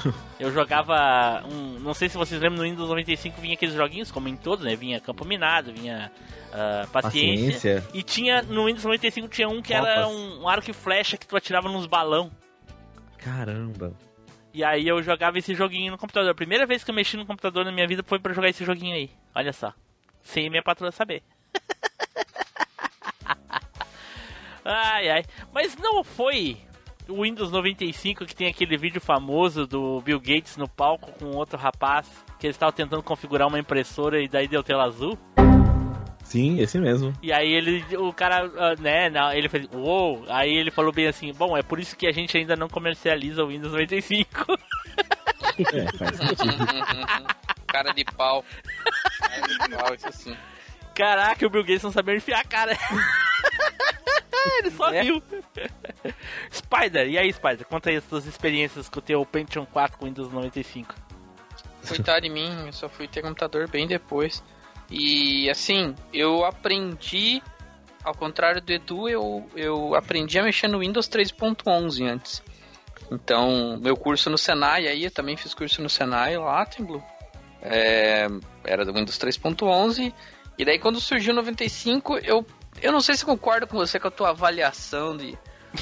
eu 0.40 0.52
jogava 0.52 1.44
um. 1.50 1.80
Não 1.80 1.94
sei 1.94 2.10
se 2.10 2.18
vocês 2.18 2.42
lembram, 2.42 2.64
no 2.64 2.70
Windows 2.70 2.90
95 2.90 3.40
vinha 3.40 3.54
aqueles 3.54 3.76
joguinhos, 3.76 4.12
como 4.12 4.28
em 4.28 4.36
todos, 4.36 4.66
né? 4.66 4.76
Vinha 4.76 5.00
Campo 5.00 5.24
Minado, 5.24 5.72
vinha 5.72 6.12
uh, 6.50 6.88
paciência, 6.90 7.82
paciência, 7.82 7.88
E 7.94 8.04
tinha 8.04 8.42
no 8.42 8.66
Windows 8.66 8.84
95 8.84 9.28
tinha 9.30 9.48
um 9.48 9.62
que 9.62 9.74
Copas. 9.74 9.90
era 9.90 10.08
um, 10.08 10.42
um 10.42 10.50
arco 10.50 10.70
e 10.70 10.74
flecha 10.74 11.18
que 11.18 11.26
tu 11.26 11.38
atirava 11.38 11.70
nos 11.70 11.86
balão. 11.86 12.30
Caramba. 13.18 13.94
E 14.54 14.64
aí 14.64 14.88
eu 14.88 15.02
jogava 15.02 15.38
esse 15.38 15.54
joguinho 15.54 15.92
no 15.92 15.98
computador. 15.98 16.32
A 16.32 16.36
primeira 16.36 16.66
vez 16.66 16.84
que 16.84 16.92
eu 16.92 16.96
mexi 16.96 17.16
no 17.16 17.26
computador 17.26 17.64
na 17.64 17.72
minha 17.72 17.88
vida 17.88 18.04
foi 18.06 18.20
para 18.20 18.34
jogar 18.34 18.50
esse 18.50 18.66
joguinho 18.66 18.96
aí. 18.96 19.10
Olha 19.34 19.54
só 19.54 19.74
sem 20.26 20.50
minha 20.50 20.64
patroa 20.64 20.92
saber. 20.92 21.24
ai, 24.66 25.10
ai. 25.10 25.24
Mas 25.54 25.78
não 25.78 26.04
foi 26.04 26.58
o 27.08 27.24
Windows 27.24 27.52
95 27.52 28.26
que 28.26 28.36
tem 28.36 28.48
aquele 28.48 28.76
vídeo 28.76 29.00
famoso 29.00 29.68
do 29.68 30.02
Bill 30.02 30.20
Gates 30.20 30.58
no 30.58 30.68
palco 30.68 31.12
com 31.14 31.28
outro 31.28 31.58
rapaz 31.58 32.08
que 32.40 32.48
eles 32.48 32.56
estavam 32.56 32.74
tentando 32.74 33.04
configurar 33.04 33.48
uma 33.48 33.60
impressora 33.60 34.22
e 34.22 34.28
daí 34.28 34.48
deu 34.48 34.64
tela 34.64 34.86
azul? 34.86 35.18
Sim, 36.24 36.60
esse 36.60 36.80
mesmo. 36.80 37.14
E 37.22 37.32
aí 37.32 37.54
ele, 37.54 37.86
o 37.98 38.12
cara, 38.12 38.48
uh, 38.48 38.82
né, 38.82 39.12
não, 39.12 39.32
ele 39.32 39.48
fez, 39.48 39.70
uou, 39.72 40.18
wow. 40.18 40.26
aí 40.28 40.50
ele 40.50 40.72
falou 40.72 40.92
bem 40.92 41.08
assim, 41.08 41.32
bom, 41.32 41.56
é 41.56 41.62
por 41.62 41.80
isso 41.80 41.96
que 41.96 42.08
a 42.08 42.12
gente 42.12 42.36
ainda 42.36 42.56
não 42.56 42.68
comercializa 42.68 43.44
o 43.44 43.48
Windows 43.48 43.72
95. 43.72 44.58
é, 45.72 45.98
faz 45.98 46.18
sentido. 46.18 46.66
cara 47.76 47.94
de 47.94 48.06
pau. 48.06 48.46
Cara 49.20 49.48
de 49.48 49.76
pau, 49.76 49.94
isso 49.94 50.08
assim. 50.08 50.38
Caraca, 50.94 51.46
o 51.46 51.50
Bill 51.50 51.64
Gates 51.64 51.84
não 51.84 51.92
sabia 51.92 52.16
enfiar 52.16 52.40
a 52.40 52.44
cara. 52.46 52.78
Ele 54.60 54.72
só 54.72 54.94
é? 54.94 55.04
viu. 55.04 55.22
Spider, 56.54 57.08
e 57.10 57.18
aí, 57.18 57.34
Spider? 57.34 57.66
Conta 57.66 57.90
aí 57.90 57.98
as 57.98 58.04
suas 58.06 58.26
experiências 58.26 58.88
com 58.88 59.00
o 59.00 59.02
teu 59.02 59.26
Pentium 59.26 59.66
4 59.66 59.98
com 59.98 60.06
Windows 60.06 60.32
95. 60.32 60.96
Coitado 61.88 62.22
de 62.22 62.30
mim, 62.30 62.66
eu 62.66 62.72
só 62.72 62.88
fui 62.88 63.08
ter 63.08 63.22
computador 63.22 63.68
bem 63.68 63.88
depois. 63.88 64.44
E 64.90 65.50
assim, 65.50 65.96
eu 66.14 66.46
aprendi, 66.46 67.42
ao 68.04 68.14
contrário 68.14 68.62
do 68.62 68.72
Edu, 68.72 69.10
eu, 69.10 69.50
eu 69.56 69.96
aprendi 69.96 70.40
a 70.40 70.44
mexer 70.44 70.68
no 70.68 70.80
Windows 70.80 71.10
3.11 71.10 72.08
antes. 72.08 72.44
Então, 73.12 73.78
meu 73.82 73.98
curso 73.98 74.30
no 74.30 74.38
Senai 74.38 74.88
aí, 74.88 75.04
eu 75.04 75.12
também 75.12 75.36
fiz 75.36 75.54
curso 75.54 75.82
no 75.82 75.90
Senai 75.90 76.38
lá, 76.38 76.66
tem 76.66 76.86
Blue. 76.86 77.04
É, 77.68 78.28
era 78.64 78.86
do 78.86 78.94
Windows 78.94 79.18
3.11. 79.18 80.14
E 80.58 80.66
daí 80.66 80.80
quando 80.80 81.00
surgiu 81.00 81.34
o 81.34 81.36
95, 81.36 82.18
eu, 82.20 82.46
eu 82.82 82.92
não 82.92 83.02
sei 83.02 83.16
se 83.16 83.26
concordo 83.26 83.68
com 83.68 83.78
você 83.78 84.00
com 84.00 84.08
a 84.08 84.12
tua 84.12 84.30
avaliação 84.30 85.18
de, 85.18 85.38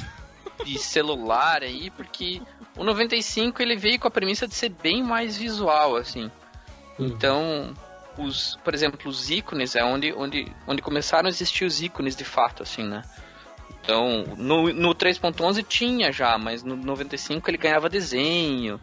de 0.66 0.78
celular 0.80 1.62
aí, 1.62 1.90
porque 1.92 2.42
o 2.76 2.84
95 2.84 3.62
ele 3.62 3.76
veio 3.76 4.00
com 4.00 4.08
a 4.08 4.12
premissa 4.12 4.48
de 4.48 4.56
ser 4.56 4.70
bem 4.70 5.04
mais 5.04 5.38
visual, 5.38 5.96
assim. 5.96 6.32
Uhum. 6.98 7.08
Então, 7.08 7.74
os, 8.18 8.58
por 8.64 8.74
exemplo, 8.74 9.10
os 9.10 9.30
ícones 9.30 9.76
é 9.76 9.84
onde, 9.84 10.14
onde, 10.14 10.52
onde 10.68 10.82
começaram 10.82 11.28
a 11.28 11.30
existir 11.30 11.66
os 11.66 11.82
ícones 11.82 12.16
de 12.16 12.24
fato, 12.24 12.64
assim, 12.64 12.84
né? 12.84 13.04
Então, 13.82 14.24
no, 14.38 14.72
no 14.72 14.96
3.11 14.96 15.66
tinha 15.68 16.12
já, 16.12 16.38
mas 16.38 16.64
no 16.64 16.76
95 16.76 17.50
ele 17.50 17.58
ganhava 17.58 17.90
desenho, 17.90 18.80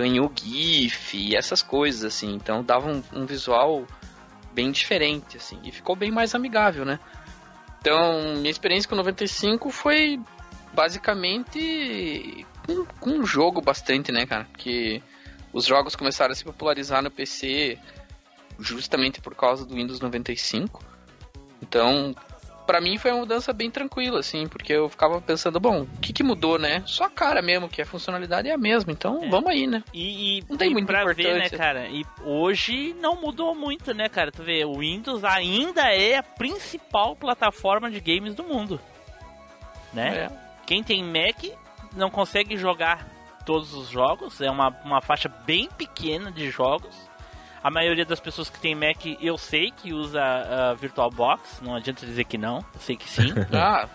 ganhou 0.00 0.32
GIF 0.34 1.16
e 1.16 1.36
essas 1.36 1.62
coisas, 1.62 2.04
assim. 2.04 2.32
Então 2.34 2.64
dava 2.64 2.90
um, 2.90 3.02
um, 3.12 3.26
visual 3.26 3.86
bem 4.52 4.70
diferente, 4.70 5.36
assim. 5.36 5.58
E 5.62 5.70
ficou 5.70 5.94
bem 5.94 6.10
mais 6.10 6.34
amigável, 6.34 6.84
né? 6.84 6.98
Então, 7.80 8.36
minha 8.36 8.50
experiência 8.50 8.88
com 8.88 8.94
o 8.94 8.98
95 8.98 9.70
foi 9.70 10.20
basicamente 10.72 12.46
com, 12.66 12.84
com 12.98 13.10
um 13.10 13.26
jogo 13.26 13.60
bastante, 13.60 14.10
né, 14.10 14.26
cara? 14.26 14.46
Que 14.56 15.02
os 15.52 15.64
jogos 15.66 15.94
começaram 15.94 16.32
a 16.32 16.34
se 16.34 16.44
popularizar 16.44 17.02
no 17.02 17.10
PC 17.10 17.78
justamente 18.58 19.20
por 19.20 19.34
causa 19.34 19.64
do 19.66 19.74
Windows 19.74 20.00
95. 20.00 20.82
Então, 21.62 22.14
para 22.70 22.80
mim 22.80 22.98
foi 22.98 23.10
uma 23.10 23.18
mudança 23.18 23.52
bem 23.52 23.68
tranquila, 23.68 24.20
assim, 24.20 24.46
porque 24.46 24.72
eu 24.72 24.88
ficava 24.88 25.20
pensando, 25.20 25.58
bom, 25.58 25.82
o 25.82 26.00
que, 26.00 26.12
que 26.12 26.22
mudou, 26.22 26.56
né? 26.56 26.84
Só 26.86 27.02
a 27.02 27.10
cara 27.10 27.42
mesmo, 27.42 27.68
que 27.68 27.82
a 27.82 27.84
funcionalidade 27.84 28.48
é 28.48 28.52
a 28.52 28.56
mesma, 28.56 28.92
então 28.92 29.24
é. 29.24 29.28
vamos 29.28 29.50
aí, 29.50 29.66
né? 29.66 29.82
E, 29.92 30.38
e 30.38 30.44
não 30.48 30.56
tem 30.56 30.70
e 30.70 30.72
muito 30.72 30.86
pra 30.86 31.04
ver, 31.12 31.36
né, 31.36 31.50
cara? 31.50 31.88
E 31.88 32.06
hoje 32.24 32.94
não 33.00 33.20
mudou 33.20 33.56
muito, 33.56 33.92
né, 33.92 34.08
cara? 34.08 34.30
Tu 34.30 34.44
vê, 34.44 34.64
o 34.64 34.78
Windows 34.78 35.24
ainda 35.24 35.92
é 35.92 36.18
a 36.18 36.22
principal 36.22 37.16
plataforma 37.16 37.90
de 37.90 37.98
games 37.98 38.36
do 38.36 38.44
mundo, 38.44 38.80
né? 39.92 40.26
É. 40.26 40.30
Quem 40.64 40.84
tem 40.84 41.02
Mac 41.02 41.42
não 41.96 42.08
consegue 42.08 42.56
jogar 42.56 43.04
todos 43.44 43.74
os 43.74 43.88
jogos, 43.88 44.40
é 44.40 44.48
uma, 44.48 44.68
uma 44.84 45.00
faixa 45.00 45.28
bem 45.28 45.68
pequena 45.76 46.30
de 46.30 46.48
jogos 46.50 47.09
a 47.62 47.70
maioria 47.70 48.04
das 48.04 48.20
pessoas 48.20 48.48
que 48.48 48.58
tem 48.58 48.74
Mac, 48.74 49.04
eu 49.20 49.36
sei 49.36 49.70
que 49.70 49.92
usa 49.92 50.20
uh, 50.20 50.76
VirtualBox, 50.76 51.60
não 51.62 51.74
adianta 51.74 52.06
dizer 52.06 52.24
que 52.24 52.38
não, 52.38 52.58
eu 52.74 52.80
sei 52.80 52.96
que 52.96 53.08
sim. 53.08 53.32
ah, 53.52 53.88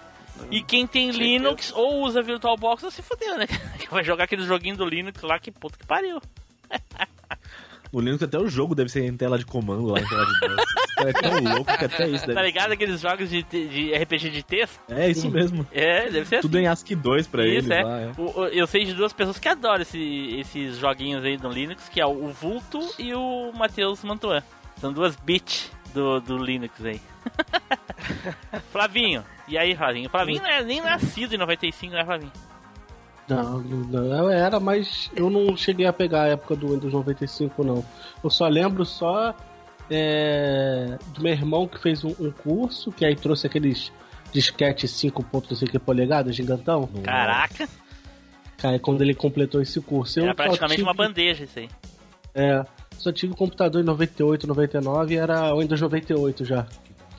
e 0.52 0.62
quem 0.62 0.86
tem 0.86 1.12
Linux 1.12 1.72
ou 1.76 2.04
usa 2.04 2.22
VirtualBox, 2.22 2.84
você 2.84 3.02
fodeu, 3.02 3.38
né? 3.38 3.48
Vai 3.90 4.04
jogar 4.04 4.26
aquele 4.26 4.44
joguinho 4.44 4.78
do 4.78 4.86
Linux 4.86 5.22
lá, 5.22 5.40
que 5.40 5.52
puta 5.52 5.78
que 5.78 5.86
pariu. 5.86 6.22
O 7.92 8.02
Linux 8.02 8.24
até 8.24 8.38
o 8.38 8.48
jogo 8.48 8.76
deve 8.76 8.90
ser 8.90 9.06
em 9.06 9.16
tela 9.16 9.38
de 9.38 9.46
comando 9.46 9.86
lá, 9.86 10.00
em 10.00 10.08
tela 10.08 10.26
de 10.26 10.40
voz. 10.40 10.66
é 10.98 11.14
tão 11.14 11.40
louco 11.40 11.78
que 11.78 11.86
até 11.86 12.08
isso 12.08 12.26
deve 12.26 12.34
Tá 12.34 12.42
ligado 12.42 12.72
aqueles 12.72 13.02
jogos 13.02 13.30
de, 13.30 13.44
de 13.44 13.94
RPG 13.94 14.30
de 14.30 14.44
texto? 14.44 14.80
É, 14.90 15.10
isso 15.10 15.30
mesmo. 15.30 15.66
É, 15.72 16.10
deve 16.10 16.26
ser 16.26 16.42
Tudo 16.42 16.58
assim. 16.58 16.66
em 16.66 16.68
ASCII 16.68 16.96
2 16.96 17.28
pra 17.28 17.46
isso, 17.46 17.72
ele. 17.72 17.74
É. 17.74 17.84
Lá, 17.84 18.00
é. 18.02 18.12
O, 18.18 18.46
eu 18.46 18.68
sei 18.68 18.86
de 18.86 18.94
duas 18.94 19.14
pessoas 19.14 19.40
que 19.40 19.48
adoram 19.48 19.82
esse, 19.82 20.40
esses 20.40 20.78
joguinhos 20.78 21.24
aí 21.24 21.38
no 21.38 21.50
Linux, 21.50 21.90
que 21.90 22.00
é 22.00 22.06
o 22.06 22.30
Vulto 22.30 22.80
e 22.98 23.14
o 23.14 23.52
Matheus 23.54 24.04
Mantuan. 24.04 24.42
São 24.80 24.92
duas 24.94 25.16
bits 25.16 25.72
do, 25.94 26.20
do 26.20 26.38
Linux 26.38 26.84
aí. 26.84 27.02
Flavinho, 28.72 29.24
e 29.48 29.58
aí, 29.58 29.76
Flavinho? 29.76 30.10
Flavinho 30.10 30.42
não 30.42 30.50
é 30.50 30.64
nem 30.64 30.82
nascido 30.82 31.34
em 31.34 31.38
95, 31.38 31.94
né, 31.94 32.06
Flavinho? 32.06 32.32
Não, 33.28 33.60
não, 33.60 34.30
era, 34.30 34.60
mas 34.60 35.10
eu 35.16 35.32
não 35.32 35.58
cheguei 35.58 35.88
a 35.88 35.94
pegar 35.94 36.24
a 36.24 36.28
época 36.28 36.56
do 36.56 36.70
Windows 36.70 36.94
95, 36.94 37.64
não. 37.64 37.84
Eu 38.24 38.30
só 38.30 38.48
lembro 38.48 38.86
só 38.86 39.36
é, 39.90 40.98
do 41.14 41.22
meu 41.22 41.32
irmão 41.32 41.68
que 41.68 41.80
fez 41.80 42.04
um, 42.04 42.10
um, 42.20 42.32
curso, 42.32 42.92
que 42.92 43.06
aí 43.06 43.16
trouxe 43.16 43.48
aqueles 43.48 43.92
disquete 44.32 44.88
5.5 44.88 45.80
polegadas, 45.80 46.36
gigantão. 46.36 46.88
Caraca! 47.04 47.68
Aí 48.64 48.80
quando 48.80 49.02
ele 49.02 49.14
completou 49.14 49.62
esse 49.62 49.80
curso... 49.82 50.20
Era 50.20 50.34
praticamente 50.34 50.78
tive... 50.78 50.88
uma 50.88 50.94
bandeja 50.94 51.44
isso 51.44 51.60
aí. 51.60 51.70
É, 52.34 52.64
Só 52.98 53.12
tive 53.12 53.36
computador 53.36 53.82
em 53.82 53.86
98, 53.86 54.48
99 54.48 55.14
e 55.14 55.18
era 55.18 55.54
o 55.54 55.60
Windows 55.60 55.80
98 55.80 56.46
já. 56.46 56.68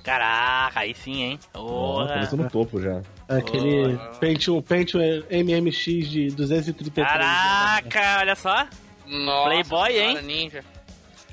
Caraca, 0.02 0.80
aí 0.80 0.94
sim, 0.94 1.22
hein? 1.22 1.40
Nossa, 1.52 1.66
Porra. 1.66 2.14
começou 2.14 2.38
no 2.38 2.50
topo 2.50 2.80
já. 2.80 3.02
Aquele 3.28 3.98
Pentium, 4.20 4.62
Pentium 4.62 5.00
MMX 5.28 5.84
de 6.08 6.28
233. 6.28 7.08
Caraca, 7.08 8.18
olha 8.20 8.36
só. 8.36 8.68
Nossa, 9.04 9.48
Playboy, 9.48 9.98
hein? 9.98 10.22
Ninja. 10.22 10.62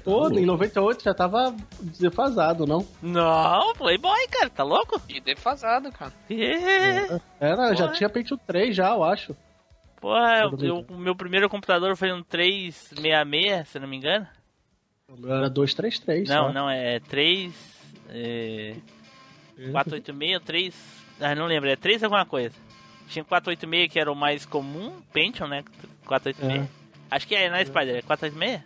Pô, 0.04 0.30
em 0.30 0.46
98 0.46 1.04
já 1.04 1.14
tava 1.14 1.56
defasado, 1.80 2.66
não? 2.68 2.86
Não, 3.02 3.74
Playboy, 3.76 4.28
cara, 4.28 4.50
tá 4.50 4.64
louco? 4.64 5.02
E 5.08 5.22
defasado, 5.22 5.92
cara. 5.92 6.12
É. 6.30 7.20
Era, 7.40 7.74
já 7.74 7.86
Porra. 7.86 7.98
tinha 7.98 8.10
Pentium 8.10 8.38
3 8.38 8.76
já, 8.76 8.90
eu 8.92 9.04
acho. 9.04 9.36
Tudo 10.50 10.66
eu- 10.66 10.86
o 10.90 10.98
meu 10.98 11.16
primeiro 11.16 11.48
computador 11.50 11.96
foi 11.96 12.12
um 12.12 12.22
366, 12.22 13.70
se 13.70 13.78
eu 13.78 13.82
não 13.82 13.88
me 13.88 13.96
engano. 13.96 14.28
O 15.08 15.16
meu 15.20 15.34
era 15.34 15.50
233 15.50 16.28
Não, 16.28 16.48
só. 16.48 16.54
não, 16.54 16.70
é 16.70 17.00
3. 17.00 17.54
É, 18.10 18.76
486, 19.72 20.42
3. 20.44 20.76
Ah, 21.22 21.34
não 21.36 21.46
lembro, 21.46 21.70
é 21.70 21.76
3 21.78 22.04
alguma 22.04 22.26
coisa. 22.26 22.54
Tinha 23.08 23.24
486 23.24 23.92
que 23.92 24.00
era 24.00 24.12
o 24.12 24.16
mais 24.16 24.46
comum, 24.46 24.92
Pentium, 25.14 25.48
né? 25.48 25.64
486. 26.06 26.68
Acho 27.10 27.28
que 27.28 27.36
é 27.36 27.50
na 27.50 27.64
Spider, 27.64 27.96
é 27.98 28.02
486? 28.02 28.62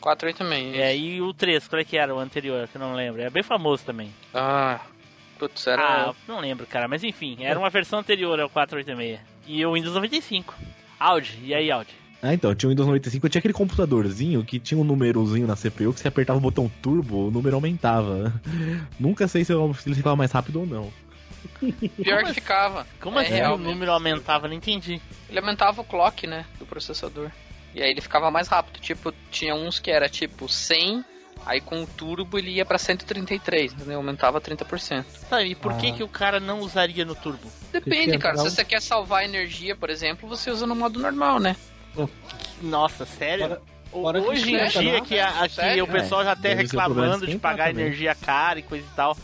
486. 0.00 0.74
É, 0.80 0.96
e 0.96 1.20
o 1.20 1.32
3, 1.32 1.68
qual 1.68 1.80
é 1.80 1.84
que 1.84 1.96
era 1.96 2.14
o 2.14 2.18
anterior, 2.18 2.66
que 2.68 2.76
eu 2.76 2.80
não 2.80 2.94
lembro. 2.94 3.20
É 3.22 3.30
bem 3.30 3.42
famoso 3.42 3.84
também. 3.84 4.10
Ah, 4.34 4.80
putz, 5.38 5.66
era... 5.66 6.10
Ah, 6.10 6.14
não 6.26 6.40
lembro, 6.40 6.66
cara, 6.66 6.88
mas 6.88 7.04
enfim, 7.04 7.38
era 7.40 7.58
uma 7.58 7.70
versão 7.70 7.98
anterior 7.98 8.38
ao 8.40 8.48
486. 8.48 9.20
E 9.46 9.64
o 9.66 9.72
Windows 9.74 9.94
95. 9.94 10.54
Audi, 10.98 11.38
e 11.42 11.54
aí, 11.54 11.70
Audi? 11.70 11.90
Ah, 12.22 12.34
então, 12.34 12.54
tinha 12.54 12.68
o 12.68 12.70
Windows 12.70 12.86
95, 12.86 13.24
eu 13.26 13.30
tinha 13.30 13.38
aquele 13.38 13.54
computadorzinho 13.54 14.44
que 14.44 14.58
tinha 14.58 14.78
um 14.78 14.84
númerozinho 14.84 15.46
na 15.46 15.56
CPU 15.56 15.92
que 15.94 16.00
você 16.00 16.08
apertava 16.08 16.38
o 16.38 16.42
botão 16.42 16.70
turbo, 16.82 17.28
o 17.28 17.30
número 17.30 17.56
aumentava. 17.56 18.32
Nunca 19.00 19.26
sei 19.26 19.42
se 19.44 19.54
se 19.54 19.88
ele 19.88 19.94
ficava 19.96 20.16
mais 20.16 20.30
rápido 20.30 20.60
ou 20.60 20.66
não. 20.66 20.92
Pior 22.02 22.22
que 22.24 22.34
ficava. 22.34 22.86
Como 23.00 23.18
É, 23.18 23.22
assim 23.22 23.32
o 23.32 23.36
realmente. 23.36 23.66
número 23.66 23.92
aumentava? 23.92 24.46
Não 24.46 24.54
entendi. 24.54 25.00
Ele 25.30 25.38
aumentava 25.38 25.80
o 25.80 25.84
clock, 25.84 26.26
né, 26.26 26.44
do 26.58 26.66
processador. 26.66 27.30
E 27.74 27.82
aí 27.82 27.90
ele 27.90 28.00
ficava 28.00 28.30
mais 28.30 28.48
rápido. 28.48 28.80
Tipo, 28.80 29.12
tinha 29.30 29.54
uns 29.54 29.78
que 29.78 29.90
era 29.90 30.08
tipo 30.08 30.48
100, 30.48 31.04
aí 31.46 31.60
com 31.60 31.82
o 31.82 31.86
turbo 31.86 32.38
ele 32.38 32.50
ia 32.50 32.64
pra 32.64 32.78
133, 32.78 33.72
entendeu? 33.72 33.96
Aumentava 33.98 34.40
30%. 34.40 35.04
Tá, 35.28 35.42
e 35.42 35.54
por 35.54 35.76
que, 35.76 35.88
Ah. 35.90 35.92
que 35.94 36.02
o 36.02 36.08
cara 36.08 36.40
não 36.40 36.60
usaria 36.60 37.04
no 37.04 37.14
turbo? 37.14 37.50
Depende, 37.72 38.12
que 38.12 38.18
cara. 38.18 38.36
Se 38.38 38.44
você 38.50 38.64
quer 38.64 38.82
salvar 38.82 39.24
energia, 39.24 39.76
por 39.76 39.88
exemplo, 39.90 40.28
você 40.28 40.50
usa 40.50 40.66
no 40.66 40.74
modo 40.74 40.98
normal, 40.98 41.38
né? 41.38 41.54
Nossa, 42.62 43.06
sério? 43.06 43.58
O- 43.92 44.02
fora 44.02 44.20
que 44.20 44.28
Hoje 44.28 44.54
em 44.54 44.68
dia 44.68 45.00
que, 45.00 45.18
a, 45.18 45.48
que 45.48 45.82
o 45.82 45.86
pessoal 45.86 46.24
já 46.24 46.36
tá 46.36 46.40
o 46.40 46.42
problema 46.42 46.62
reclamando 46.62 47.26
de 47.26 47.32
de 47.32 47.38
pagar 47.38 47.68
também. 47.70 47.86
energia 47.86 48.14
cara 48.14 48.58
e 48.58 48.62
coisa 48.62 48.84
e 48.86 48.94
tal. 48.96 49.16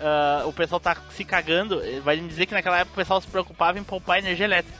ah, 0.00 0.42
o 0.46 0.52
pessoal 0.52 0.80
tá 0.80 0.96
se 1.10 1.24
cagando. 1.24 1.80
Vai 2.02 2.16
me 2.16 2.28
dizer 2.28 2.46
que 2.46 2.54
naquela 2.54 2.78
época 2.78 2.92
o 2.94 2.96
pessoal 2.96 3.20
se 3.20 3.26
preocupava 3.26 3.78
em 3.78 3.84
poupar 3.84 4.18
energia 4.18 4.44
elétrica. 4.44 4.78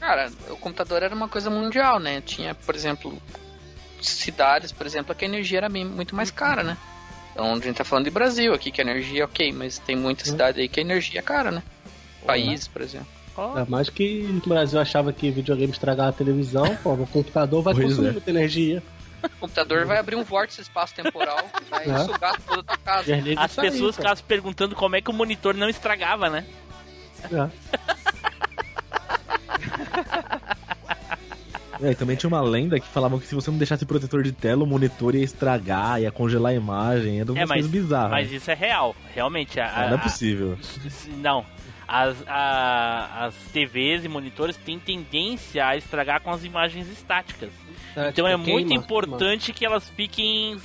Cara, 0.00 0.30
o 0.50 0.56
computador 0.56 1.02
era 1.02 1.14
uma 1.14 1.28
coisa 1.28 1.50
mundial, 1.50 1.98
né? 1.98 2.20
Tinha, 2.20 2.54
por 2.54 2.74
exemplo, 2.74 3.20
cidades, 4.00 4.72
por 4.72 4.86
exemplo, 4.86 5.14
que 5.14 5.24
a 5.24 5.28
energia 5.28 5.58
era 5.58 5.68
bem, 5.68 5.84
muito 5.84 6.14
mais 6.14 6.30
cara, 6.30 6.62
né? 6.62 6.76
Então 7.32 7.52
a 7.52 7.54
gente 7.60 7.76
tá 7.76 7.84
falando 7.84 8.04
de 8.04 8.10
Brasil 8.10 8.52
aqui, 8.54 8.70
que 8.70 8.80
a 8.80 8.84
energia 8.84 9.22
é 9.22 9.24
ok, 9.24 9.52
mas 9.52 9.78
tem 9.78 9.96
muita 9.96 10.24
cidade 10.24 10.60
aí 10.60 10.68
que 10.68 10.80
a 10.80 10.82
energia 10.82 11.20
é 11.20 11.22
cara, 11.22 11.50
né? 11.50 11.62
País, 12.26 12.66
por 12.68 12.82
exemplo. 12.82 13.06
É 13.56 13.64
mais 13.68 13.88
que 13.88 14.26
o 14.44 14.48
Brasil 14.48 14.80
achava 14.80 15.12
que 15.12 15.30
videogame 15.30 15.72
estragava 15.72 16.08
a 16.08 16.12
televisão, 16.12 16.76
pô, 16.82 16.94
o 16.94 17.06
computador 17.06 17.62
vai 17.62 17.72
Pois 17.74 17.86
consumir 17.86 18.08
é. 18.08 18.12
muita 18.12 18.30
energia. 18.30 18.82
O 19.22 19.28
computador 19.40 19.86
vai 19.86 19.98
abrir 19.98 20.16
um 20.16 20.24
vórtice 20.24 20.60
espaço-temporal 20.60 21.38
e 21.60 21.64
vai 21.70 21.88
É. 21.88 21.98
sugar 22.04 22.40
toda 22.40 22.60
a 22.60 22.64
tua 22.64 22.76
casa. 22.78 23.12
As 23.38 23.54
pessoas 23.54 23.94
ficavam 23.96 24.16
se 24.16 24.22
perguntando 24.24 24.74
como 24.74 24.96
é 24.96 25.00
que 25.00 25.10
o 25.10 25.12
monitor 25.12 25.54
não 25.54 25.68
estragava, 25.68 26.28
né? 26.28 26.44
É. 27.24 27.68
É, 31.80 31.92
e 31.92 31.94
também 31.94 32.16
tinha 32.16 32.26
uma 32.26 32.40
lenda 32.40 32.80
que 32.80 32.88
falava 32.88 33.16
que 33.20 33.26
se 33.28 33.36
você 33.36 33.52
não 33.52 33.56
deixasse 33.58 33.86
protetor 33.86 34.24
de 34.24 34.32
tela, 34.32 34.64
o 34.64 34.66
monitor 34.66 35.14
ia 35.14 35.22
estragar, 35.22 36.00
ia 36.02 36.10
congelar 36.10 36.50
a 36.50 36.54
imagem, 36.56 37.20
era 37.20 37.30
umas 37.30 37.40
É, 37.40 37.46
mas- 37.46 37.50
coisas 37.64 37.70
bizarras. 37.70 38.10
Mas 38.10 38.32
isso 38.32 38.50
é 38.50 38.54
real, 38.54 38.96
realmente. 39.14 39.60
A, 39.60 39.66
Ah, 39.72 39.86
não 39.86 39.92
é 39.92 39.94
a- 39.94 39.98
possível. 39.98 40.58
Não. 41.18 41.46
As, 41.86 42.16
a- 42.26 43.26
as 43.26 43.34
TVs 43.52 44.04
e 44.04 44.08
monitores 44.08 44.56
têm 44.56 44.76
tendência 44.80 45.64
a 45.64 45.76
estragar 45.76 46.20
com 46.20 46.32
as 46.32 46.42
imagens 46.42 46.88
estáticas. 46.88 47.50
É, 47.94 48.08
Então 48.08 48.10
tipo, 48.10 48.26
é 48.26 48.36
muito 48.36 48.68
queima, 48.68 48.74
importante 48.84 49.52
que 49.52 49.64
elas 49.64 49.88
fiquem 49.90 50.60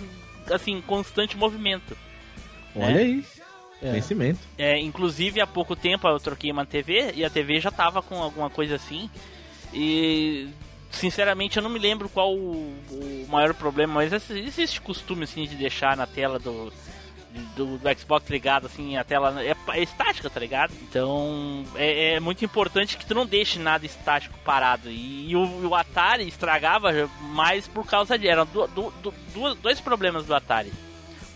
assim, 0.51 0.71
em 0.77 0.81
constante 0.81 1.37
movimento. 1.37 1.95
Olha 2.75 2.97
aí, 2.97 3.23
É. 3.83 3.91
É, 4.57 4.79
inclusive 4.79 5.41
há 5.41 5.47
pouco 5.47 5.75
tempo 5.75 6.07
eu 6.07 6.19
troquei 6.19 6.51
uma 6.51 6.65
TV 6.65 7.11
e 7.15 7.23
a 7.25 7.29
TV 7.29 7.59
já 7.59 7.69
tava 7.71 8.01
com 8.01 8.21
alguma 8.21 8.49
coisa 8.49 8.75
assim. 8.75 9.09
E 9.73 10.47
sinceramente 10.91 11.57
eu 11.57 11.63
não 11.63 11.69
me 11.69 11.79
lembro 11.79 12.07
qual 12.09 12.33
o, 12.33 12.73
o 12.91 13.25
maior 13.29 13.53
problema, 13.53 13.95
mas 13.95 14.13
esse- 14.13 14.39
existe 14.39 14.79
costume 14.81 15.23
assim 15.23 15.45
de 15.45 15.55
deixar 15.55 15.97
na 15.97 16.05
tela 16.05 16.37
do, 16.37 16.71
do, 17.55 17.77
do 17.79 17.99
Xbox 17.99 18.29
ligado 18.29 18.67
assim, 18.67 18.95
a 18.95 19.03
tela 19.03 19.43
é, 19.43 19.55
é 19.71 19.81
estática, 19.81 20.29
tá 20.29 20.39
ligado? 20.39 20.71
Então 20.83 21.63
é, 21.75 22.13
é 22.13 22.19
muito 22.19 22.45
importante 22.45 22.95
que 22.95 23.05
tu 23.05 23.15
não 23.15 23.25
deixe 23.25 23.57
nada 23.57 23.85
estático 23.85 24.37
parado. 24.45 24.89
E, 24.91 25.31
e 25.31 25.35
o, 25.35 25.67
o 25.69 25.73
Atari 25.75 26.27
estragava 26.27 26.91
mais 27.21 27.67
por 27.67 27.85
causa 27.87 28.17
de 28.17 28.27
eram 28.27 28.45
du, 28.45 28.67
du- 28.67 28.93
du- 29.33 29.55
dois 29.55 29.81
problemas 29.81 30.25
do 30.25 30.35
Atari. 30.35 30.71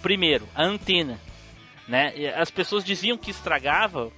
Primeiro, 0.03 0.47
a 0.55 0.63
antena 0.63 1.19
né? 1.87 2.13
E 2.15 2.27
as 2.27 2.49
pessoas 2.51 2.83
diziam 2.83 3.17
que 3.17 3.31
estragava. 3.31 4.11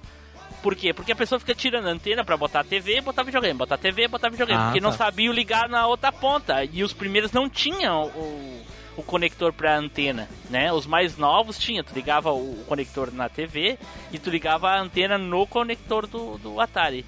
Por 0.62 0.74
quê? 0.76 0.92
Porque 0.92 1.12
a 1.12 1.16
pessoa 1.16 1.38
fica 1.38 1.54
tirando 1.54 1.86
a 1.88 1.90
antena 1.90 2.22
pra 2.24 2.36
botar 2.36 2.60
a 2.60 2.64
TV 2.64 2.98
e 2.98 3.00
botar 3.00 3.22
videogame, 3.22 3.56
botar 3.58 3.76
a 3.76 3.78
TV 3.78 4.04
e 4.04 4.08
botar 4.08 4.28
videogame, 4.28 4.60
Ah, 4.60 4.64
porque 4.66 4.80
tá. 4.80 4.86
não 4.86 4.92
sabiam 4.92 5.32
ligar 5.32 5.68
na 5.68 5.86
outra 5.86 6.12
ponta. 6.12 6.62
E 6.64 6.82
os 6.84 6.92
primeiros 6.92 7.32
não 7.32 7.48
tinham 7.48 8.08
o, 8.08 8.62
o 8.98 9.02
conector 9.02 9.54
pra 9.54 9.74
antena, 9.78 10.28
né? 10.50 10.70
Os 10.70 10.86
mais 10.86 11.16
novos 11.16 11.56
tinham, 11.58 11.82
tu 11.82 11.94
ligava 11.94 12.30
o 12.32 12.62
conector 12.66 13.10
na 13.10 13.28
TV 13.30 13.78
e 14.12 14.18
tu 14.18 14.28
ligava 14.28 14.68
a 14.68 14.78
antena 14.78 15.16
no 15.16 15.46
conector 15.46 16.06
do, 16.06 16.36
do 16.36 16.60
Atari. 16.60 17.06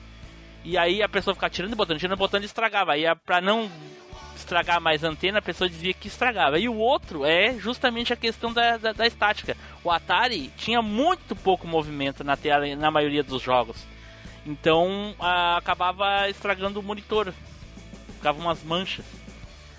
E 0.65 0.79
aí 0.79 1.03
a 1.03 1.09
pessoa 1.09 1.35
ficava 1.35 1.51
tirando 1.51 1.73
e 1.73 1.77
botando, 1.77 1.99
tirando 1.99 2.17
e 2.17 2.19
botando 2.19 2.43
e 2.45 2.47
estragava. 2.47 2.93
Aí 2.93 3.03
pra 3.27 3.41
não 3.43 3.71
estragar 4.43 4.81
mais 4.81 5.03
a 5.05 5.09
antena, 5.09 5.39
a 5.39 5.43
pessoa 5.43 5.69
dizia 5.69 5.95
que 5.95 6.09
estragava. 6.09 6.59
E 6.59 6.69
o 6.69 6.77
outro 6.77 7.25
é 7.25 7.55
justamente 7.59 8.13
a 8.13 8.17
questão 8.17 8.53
da, 8.53 8.77
da, 8.77 8.93
da 8.93 9.07
estática. 9.07 9.57
O 9.83 9.91
Atari 9.91 10.51
tinha 10.57 10.83
muito 10.83 11.35
pouco 11.35 11.67
movimento 11.67 12.23
na 12.23 12.37
tela 12.37 12.67
na 12.77 12.91
maioria 12.91 13.23
dos 13.23 13.41
jogos. 13.43 13.77
Então 14.45 15.15
ah, 15.21 15.57
acabava 15.57 16.29
estragando 16.29 16.81
o 16.81 16.83
monitor. 16.83 17.33
Ficava 18.17 18.39
umas 18.41 18.63
manchas. 18.63 19.05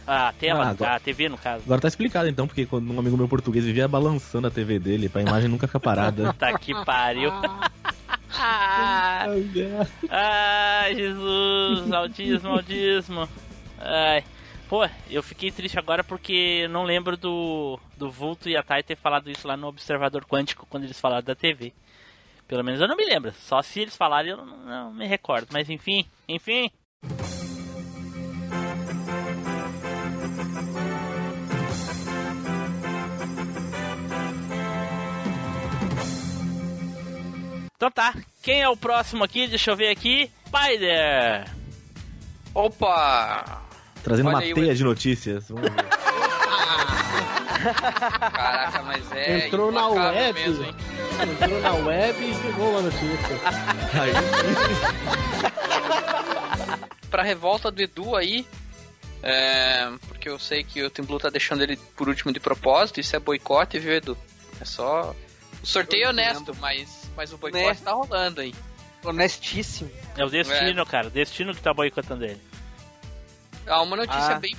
A 0.06 0.34
tela, 0.38 0.66
Ah, 0.66 0.70
agora- 0.72 0.96
a 0.96 1.00
TV 1.00 1.30
no 1.30 1.38
caso. 1.38 1.64
Agora 1.66 1.80
tá 1.80 1.88
explicado 1.88 2.28
então, 2.28 2.46
porque 2.46 2.66
quando 2.66 2.92
um 2.94 3.00
amigo 3.00 3.16
meu 3.16 3.28
português 3.28 3.64
vivia 3.64 3.88
balançando 3.88 4.48
a 4.48 4.52
TV 4.52 4.78
dele 4.78 5.08
pra 5.08 5.22
imagem 5.22 5.50
nunca 5.50 5.66
ficar 5.68 5.80
parada. 5.80 6.34
Tá 6.40 6.58
que 6.60 6.74
pariu. 6.84 7.32
Ai, 10.10 10.96
Jesus, 10.96 11.92
autismo, 11.92 12.50
autismo. 12.50 13.30
Ai. 13.80 14.24
Pô, 14.74 14.90
eu 15.08 15.22
fiquei 15.22 15.52
triste 15.52 15.78
agora 15.78 16.04
porque 16.04 16.68
não 16.68 16.82
lembro 16.82 17.16
do, 17.16 17.80
do 17.96 18.10
Vulto 18.10 18.50
e 18.50 18.58
a 18.58 18.64
Tai 18.64 18.82
ter 18.82 18.96
falado 18.96 19.30
isso 19.30 19.48
lá 19.48 19.56
no 19.56 19.68
Observador 19.68 20.26
Quântico 20.26 20.66
quando 20.68 20.86
eles 20.86 21.00
falaram 21.00 21.24
da 21.24 21.36
TV. 21.36 21.72
Pelo 22.48 22.64
menos 22.64 22.82
eu 22.82 22.88
não 22.88 22.96
me 22.96 23.06
lembro. 23.06 23.32
Só 23.34 23.62
se 23.62 23.82
eles 23.82 23.96
falarem 23.96 24.32
eu 24.32 24.38
não, 24.38 24.58
não 24.66 24.92
me 24.92 25.06
recordo. 25.06 25.50
Mas 25.52 25.70
enfim, 25.70 26.10
enfim. 26.28 26.72
Então 37.76 37.92
tá, 37.92 38.16
quem 38.42 38.64
é 38.64 38.70
o 38.70 38.76
próximo 38.76 39.24
aqui? 39.24 39.46
Deixa 39.46 39.70
eu 39.70 39.76
ver 39.76 39.90
aqui. 39.90 40.32
Spider! 40.48 41.48
Opa! 42.56 43.73
Trazendo 44.04 44.28
Olha 44.28 44.36
uma 44.38 44.44
aí, 44.44 44.54
teia 44.54 44.72
o- 44.72 44.76
de 44.76 44.84
notícias. 44.84 45.48
Vamos 45.50 45.64
ver. 45.64 45.74
Caraca, 48.34 48.84
mas 48.84 49.12
é. 49.14 49.48
Entrou 49.48 49.72
na 49.72 49.88
web. 49.88 50.40
Mesmo, 50.40 50.64
hein? 50.66 50.76
Entrou 51.42 51.62
na 51.62 51.74
web 51.74 52.20
e 52.24 52.36
pegou 52.36 52.78
a 52.78 52.82
notícia. 52.82 53.40
pra 57.10 57.24
revolta 57.24 57.72
do 57.72 57.82
Edu 57.82 58.16
aí. 58.16 58.46
é, 59.22 59.90
porque 60.08 60.28
eu 60.30 60.38
sei 60.40 60.64
que 60.64 60.84
o 60.84 60.90
Team 60.90 61.06
Blue 61.06 61.20
tá 61.20 61.30
deixando 61.30 61.62
ele 61.64 61.78
por 61.96 62.10
último 62.10 62.34
de 62.34 62.40
propósito. 62.40 63.00
Isso 63.00 63.16
é 63.16 63.20
boicote, 63.20 63.80
viu, 63.80 63.94
Edu? 63.94 64.18
É 64.60 64.66
só. 64.66 65.16
O 65.62 65.66
sorteio 65.66 66.06
é 66.06 66.10
honesto, 66.10 66.54
mas, 66.60 67.10
mas 67.16 67.32
o 67.32 67.38
boicote 67.38 67.66
Né? 67.66 67.78
tá 67.86 67.92
rolando 67.94 68.42
aí. 68.42 68.54
Honestíssimo. 69.06 69.90
É 70.18 70.26
o 70.26 70.30
destino, 70.30 70.86
cara. 70.86 71.08
O 71.08 71.12
destino 71.12 71.54
que 71.56 71.62
tá 71.62 71.74
boicotando 71.74 72.26
ele. 72.26 72.42
Há 73.68 73.82
uma 73.82 73.96
notícia 73.96 74.36
Ah. 74.36 74.40
bem, 74.40 74.56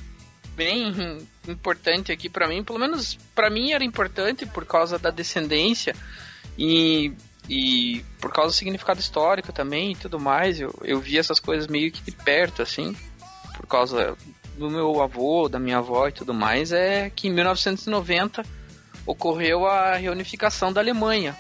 bem 0.57 1.27
importante 1.49 2.13
aqui 2.13 2.29
para 2.29 2.49
mim, 2.49 2.63
pelo 2.65 2.79
menos 2.79 3.19
para 3.35 3.51
mim 3.51 3.73
era 3.73 3.85
importante 3.85 4.47
por 4.47 4.65
causa 4.65 4.99
da 4.99 5.11
descendência 5.11 5.95
e, 6.59 7.13
e 7.49 8.05
por 8.21 8.33
causa 8.33 8.51
do 8.51 8.57
significado 8.57 9.01
histórico 9.01 9.53
também 9.53 9.93
e 9.93 9.97
tudo 9.97 10.19
mais. 10.19 10.61
Eu, 10.61 10.75
eu 10.83 11.01
vi 11.01 11.19
essas 11.19 11.39
coisas 11.39 11.67
meio 11.67 11.91
que 11.93 12.03
de 12.03 12.13
perto, 12.13 12.63
assim, 12.63 12.97
por 13.57 13.67
causa 13.67 14.17
do 14.57 14.71
meu 14.71 15.03
avô, 15.03 15.49
da 15.49 15.59
minha 15.59 15.79
avó 15.79 16.09
e 16.09 16.13
tudo 16.13 16.33
mais. 16.33 16.73
É 16.73 17.11
que 17.11 17.29
em 17.29 17.33
1990 17.33 18.45
ocorreu 19.07 19.67
a 19.67 19.97
reunificação 19.97 20.73
da 20.73 20.81
Alemanha. 20.81 21.37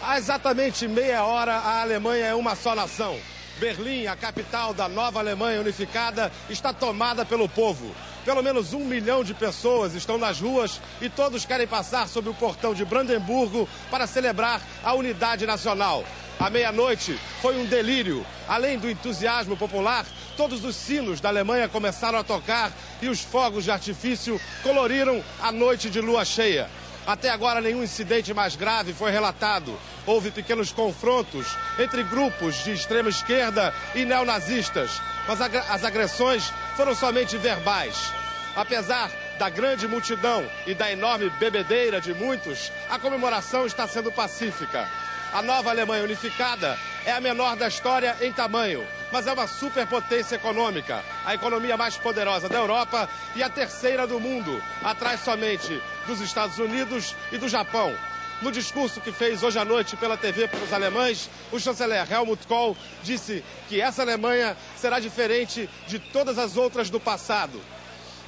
Há 0.00 0.16
exatamente 0.16 0.86
meia 0.86 1.24
hora, 1.24 1.54
a 1.54 1.82
Alemanha 1.82 2.26
é 2.26 2.34
uma 2.34 2.54
só 2.54 2.74
nação. 2.74 3.18
Berlim, 3.58 4.06
a 4.06 4.16
capital 4.16 4.72
da 4.72 4.88
nova 4.88 5.18
Alemanha 5.18 5.60
unificada, 5.60 6.30
está 6.48 6.72
tomada 6.72 7.24
pelo 7.24 7.48
povo. 7.48 7.94
Pelo 8.24 8.42
menos 8.42 8.72
um 8.72 8.84
milhão 8.84 9.24
de 9.24 9.34
pessoas 9.34 9.94
estão 9.94 10.18
nas 10.18 10.40
ruas 10.40 10.80
e 11.00 11.08
todos 11.08 11.44
querem 11.44 11.66
passar 11.66 12.08
sob 12.08 12.28
o 12.28 12.34
portão 12.34 12.74
de 12.74 12.84
Brandemburgo 12.84 13.68
para 13.90 14.06
celebrar 14.06 14.60
a 14.82 14.94
unidade 14.94 15.46
nacional. 15.46 16.04
À 16.38 16.48
meia-noite 16.48 17.18
foi 17.42 17.58
um 17.58 17.64
delírio. 17.64 18.24
Além 18.46 18.78
do 18.78 18.88
entusiasmo 18.88 19.56
popular, 19.56 20.06
todos 20.36 20.64
os 20.64 20.76
sinos 20.76 21.20
da 21.20 21.28
Alemanha 21.28 21.68
começaram 21.68 22.18
a 22.18 22.24
tocar 22.24 22.70
e 23.02 23.08
os 23.08 23.20
fogos 23.20 23.64
de 23.64 23.72
artifício 23.72 24.40
coloriram 24.62 25.22
a 25.42 25.50
noite 25.50 25.90
de 25.90 26.00
lua 26.00 26.24
cheia. 26.24 26.70
Até 27.04 27.30
agora, 27.30 27.60
nenhum 27.60 27.82
incidente 27.82 28.34
mais 28.34 28.54
grave 28.54 28.92
foi 28.92 29.10
relatado. 29.10 29.76
Houve 30.08 30.30
pequenos 30.30 30.72
confrontos 30.72 31.54
entre 31.78 32.02
grupos 32.02 32.64
de 32.64 32.72
extrema 32.72 33.10
esquerda 33.10 33.74
e 33.94 34.06
neonazistas, 34.06 35.02
mas 35.26 35.38
as 35.38 35.84
agressões 35.84 36.50
foram 36.78 36.94
somente 36.94 37.36
verbais. 37.36 38.10
Apesar 38.56 39.10
da 39.38 39.50
grande 39.50 39.86
multidão 39.86 40.50
e 40.66 40.74
da 40.74 40.90
enorme 40.90 41.28
bebedeira 41.38 42.00
de 42.00 42.14
muitos, 42.14 42.72
a 42.88 42.98
comemoração 42.98 43.66
está 43.66 43.86
sendo 43.86 44.10
pacífica. 44.10 44.88
A 45.30 45.42
nova 45.42 45.68
Alemanha 45.68 46.04
unificada 46.04 46.78
é 47.04 47.12
a 47.12 47.20
menor 47.20 47.54
da 47.54 47.68
história 47.68 48.16
em 48.22 48.32
tamanho, 48.32 48.86
mas 49.12 49.26
é 49.26 49.32
uma 49.34 49.46
superpotência 49.46 50.36
econômica, 50.36 51.04
a 51.26 51.34
economia 51.34 51.76
mais 51.76 51.98
poderosa 51.98 52.48
da 52.48 52.56
Europa 52.56 53.06
e 53.36 53.42
a 53.42 53.50
terceira 53.50 54.06
do 54.06 54.18
mundo, 54.18 54.58
atrás 54.82 55.20
somente 55.20 55.82
dos 56.06 56.22
Estados 56.22 56.58
Unidos 56.58 57.14
e 57.30 57.36
do 57.36 57.46
Japão. 57.46 57.94
No 58.40 58.52
discurso 58.52 59.00
que 59.00 59.10
fez 59.10 59.42
hoje 59.42 59.58
à 59.58 59.64
noite 59.64 59.96
pela 59.96 60.16
TV 60.16 60.46
para 60.46 60.62
os 60.62 60.72
alemães, 60.72 61.28
o 61.50 61.58
chanceler 61.58 62.10
Helmut 62.10 62.46
Kohl 62.46 62.76
disse 63.02 63.42
que 63.68 63.80
essa 63.80 64.02
Alemanha 64.02 64.56
será 64.76 65.00
diferente 65.00 65.68
de 65.88 65.98
todas 65.98 66.38
as 66.38 66.56
outras 66.56 66.88
do 66.88 67.00
passado 67.00 67.60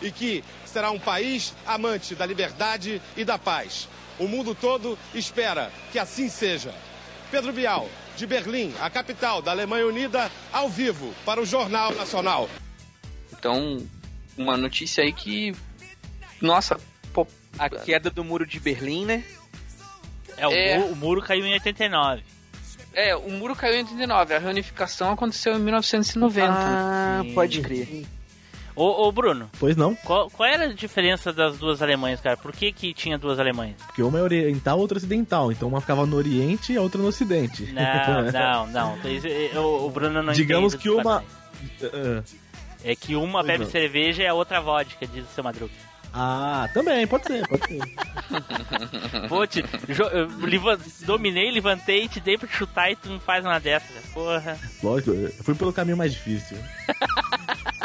e 0.03 0.11
que 0.11 0.42
será 0.66 0.90
um 0.90 0.99
país 0.99 1.55
amante 1.64 2.16
da 2.16 2.27
liberdade 2.27 3.01
e 3.16 3.25
da 3.25 3.38
paz. 3.38 3.88
O 4.18 4.27
mundo 4.27 4.53
todo 4.53 4.99
espera 5.14 5.70
que 5.92 5.99
assim 5.99 6.29
seja. 6.29 6.75
Pedro 7.31 7.53
Bial, 7.53 7.88
de 8.16 8.27
Berlim, 8.27 8.75
a 8.81 8.90
capital 8.90 9.40
da 9.40 9.53
Alemanha 9.53 9.87
Unida, 9.87 10.29
ao 10.53 10.68
vivo 10.68 11.14
para 11.25 11.40
o 11.40 11.46
Jornal 11.46 11.94
Nacional. 11.94 12.51
Então, 13.33 13.79
uma 14.37 14.57
notícia 14.57 15.05
aí 15.05 15.12
que. 15.12 15.55
Nossa, 16.40 16.81
pô, 17.12 17.29
a 17.57 17.70
queda 17.70 18.11
do 18.11 18.25
muro 18.25 18.44
de 18.44 18.59
Berlim, 18.59 19.07
né? 19.07 19.25
É, 20.40 20.48
o, 20.48 20.53
é... 20.53 20.79
Muro, 20.79 20.92
o 20.92 20.96
muro 20.96 21.22
caiu 21.22 21.46
em 21.46 21.53
89. 21.53 22.22
É, 22.92 23.14
o 23.14 23.31
muro 23.31 23.55
caiu 23.55 23.76
em 23.76 23.83
89, 23.83 24.35
a 24.35 24.38
reunificação 24.38 25.12
aconteceu 25.12 25.55
em 25.55 25.61
1990. 25.61 26.53
Ah, 26.53 27.22
pode 27.35 27.61
crer. 27.61 28.05
Ô, 28.74 29.07
ô, 29.07 29.12
Bruno. 29.12 29.50
Pois 29.59 29.76
não. 29.76 29.94
Qual, 29.94 30.31
qual, 30.31 30.48
era 30.48 30.64
a 30.64 30.72
diferença 30.72 31.33
das 31.33 31.59
duas 31.59 31.83
Alemanhas, 31.83 32.20
cara? 32.20 32.37
Por 32.37 32.53
que 32.53 32.72
que 32.72 32.94
tinha 32.94 33.18
duas 33.18 33.38
Alemanhas? 33.38 33.76
Porque 33.85 34.03
uma 34.03 34.18
é 34.18 34.22
oriental, 34.22 34.79
outra 34.79 34.96
ocidental. 34.96 35.53
Então 35.53 35.68
uma 35.68 35.81
ficava 35.81 36.07
no 36.07 36.16
Oriente 36.16 36.72
e 36.72 36.76
a 36.79 36.83
outra 36.83 37.00
no 37.00 37.09
Ocidente. 37.09 37.70
Não, 37.72 38.33
não, 38.33 38.66
não. 38.66 38.98
O, 39.62 39.87
o 39.87 39.90
Bruno 39.90 40.22
não 40.22 40.33
Digamos 40.33 40.74
que 40.74 40.88
uma... 40.88 41.22
É 42.83 42.96
que 42.96 43.14
uma 43.14 43.40
pois 43.40 43.46
bebe 43.46 43.64
não. 43.64 43.70
cerveja 43.70 44.22
e 44.22 44.26
a 44.26 44.33
outra 44.33 44.61
vodka, 44.61 45.07
diz 45.07 45.24
o 45.24 45.35
seu 45.35 45.44
Madruga. 45.44 45.89
Ah, 46.12 46.68
também, 46.75 47.07
pode 47.07 47.25
ser, 47.25 47.46
pode 47.46 47.66
ser. 47.66 47.81
Pô, 49.29 49.46
te, 49.46 49.64
dominei, 51.05 51.51
levantei, 51.51 52.09
te 52.09 52.20
dei 52.20 52.37
pra 52.37 52.49
chutar 52.49 52.90
e 52.90 52.96
tu 52.96 53.09
não 53.09 53.20
faz 53.20 53.44
uma 53.44 53.61
dessa, 53.61 53.87
porra. 54.12 54.59
Lógico, 54.83 55.12
eu 55.12 55.31
fui 55.44 55.55
pelo 55.55 55.73
caminho 55.73 55.96
mais 55.96 56.12
difícil. 56.12 56.57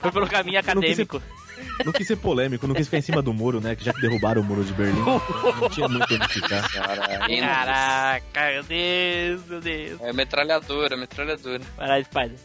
Foi 0.00 0.12
pelo 0.12 0.28
caminho 0.28 0.58
acadêmico. 0.58 1.20
Não 1.84 1.92
quis 1.92 2.06
ser 2.06 2.16
polêmico, 2.16 2.66
não 2.66 2.74
quis 2.74 2.86
ficar 2.86 2.98
em 2.98 3.02
cima 3.02 3.22
do 3.22 3.32
muro, 3.32 3.60
né? 3.60 3.74
Que 3.74 3.84
já 3.84 3.92
que 3.92 4.00
derrubaram 4.00 4.42
o 4.42 4.44
muro 4.44 4.64
de 4.64 4.72
Berlim, 4.72 5.00
não 5.60 5.68
tinha 5.68 5.88
muito 5.88 6.14
onde 6.14 6.28
ficar. 6.28 6.68
Caraca, 6.70 8.50
meu 8.52 8.62
Deus, 8.64 9.46
meu 9.46 9.60
Deus. 9.60 10.00
É 10.00 10.12
metralhadora, 10.12 10.96
metralhadora. 10.96 11.62
Vai 11.76 11.88
lá, 11.88 12.02
Spider. 12.04 12.38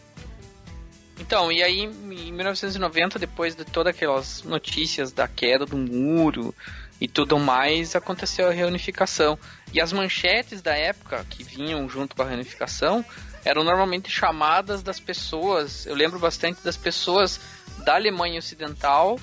Então, 1.20 1.52
e 1.52 1.62
aí 1.62 1.82
em 1.82 2.32
1990, 2.32 3.20
depois 3.20 3.56
de 3.56 3.64
todas 3.64 3.94
aquelas 3.96 4.44
notícias 4.44 5.12
da 5.12 5.28
queda 5.28 5.66
do 5.66 5.78
muro 5.78 6.54
e 7.00 7.08
tudo 7.08 7.38
mais, 7.38 7.96
aconteceu 7.96 8.48
a 8.48 8.52
reunificação. 8.52 9.38
E 9.72 9.80
as 9.80 9.94
manchetes 9.94 10.62
da 10.62 10.76
época 10.76 11.26
que 11.30 11.44
vinham 11.44 11.88
junto 11.88 12.16
com 12.16 12.24
a 12.24 12.28
reunificação 12.28 13.06
eram 13.46 13.64
normalmente 13.64 14.10
chamadas 14.10 14.82
das 14.82 15.00
pessoas. 15.00 15.86
Eu 15.86 15.96
lembro 15.96 16.18
bastante 16.18 16.64
das 16.64 16.78
pessoas 16.78 17.40
da 17.84 17.96
Alemanha 17.96 18.40
Ocidental 18.40 19.20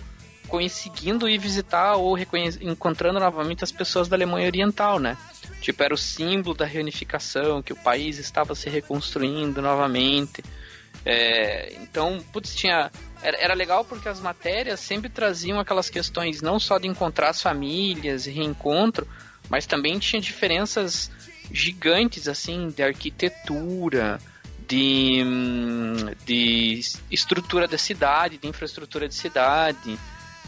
conseguindo 0.51 1.29
ir 1.29 1.39
visitar 1.39 1.95
ou 1.95 2.19
encontrando 2.19 3.21
novamente 3.21 3.63
as 3.63 3.71
pessoas 3.71 4.09
da 4.09 4.17
Alemanha 4.17 4.49
Oriental, 4.49 4.99
né? 4.99 5.17
Tipo, 5.61 5.83
era 5.85 5.95
o 5.95 5.99
símbolo 5.99 6.57
da 6.57 6.65
reunificação, 6.65 7.63
que 7.63 7.73
o 7.73 7.77
país 7.77 8.19
estava 8.19 8.55
se 8.55 8.69
reconstruindo 8.69 9.63
novamente. 9.63 10.43
É, 11.05 11.75
então, 11.81 12.23
putz, 12.33 12.55
tinha. 12.55 12.91
Era, 13.23 13.37
era 13.39 13.55
legal 13.55 13.85
porque 13.85 14.09
as 14.09 14.21
matérias 14.21 14.81
sempre 14.81 15.09
traziam 15.09 15.61
aquelas 15.61 15.91
questões 15.91 16.41
não 16.41 16.59
só 16.59 16.79
de 16.79 16.87
encontrar 16.87 17.31
as 17.31 17.43
famílias 17.43 18.27
e 18.27 18.31
reencontro, 18.31 19.07
mas 19.49 19.67
também 19.67 19.99
tinha 19.99 20.21
diferenças 20.21 21.11
gigantes 21.53 22.29
assim 22.29 22.69
de 22.69 22.83
arquitetura, 22.83 24.19
de, 24.67 25.25
de 26.25 26.81
estrutura 27.11 27.67
da 27.67 27.77
cidade, 27.77 28.39
de 28.39 28.47
infraestrutura 28.47 29.09
de 29.09 29.15
cidade, 29.15 29.99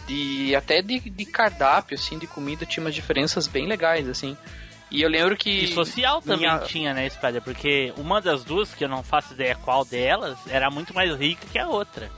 de 0.07 0.55
até 0.55 0.81
de, 0.81 0.99
de 1.01 1.25
cardápio 1.27 1.97
assim 1.97 2.19
de 2.19 2.27
comida 2.27 2.65
tinha 2.65 2.85
umas 2.85 2.95
diferenças 2.95 3.47
bem 3.47 3.67
legais 3.67 4.09
assim. 4.09 4.37
E 4.93 5.01
eu 5.01 5.09
lembro 5.09 5.35
que. 5.39 5.65
E 5.65 5.73
social 5.73 6.21
também 6.21 6.41
minha... 6.41 6.59
tinha, 6.59 6.93
né, 6.93 7.09
Spider? 7.09 7.41
Porque 7.41 7.95
uma 7.97 8.21
das 8.21 8.45
duas, 8.45 8.75
que 8.75 8.85
eu 8.85 8.89
não 8.89 9.03
faço 9.03 9.33
ideia 9.33 9.55
qual 9.55 9.87
delas, 9.87 10.39
era 10.47 10.71
muito 10.71 10.95
mais 10.95 11.19
rica 11.19 11.47
que 11.51 11.59
a 11.59 11.67
outra. 11.67 12.11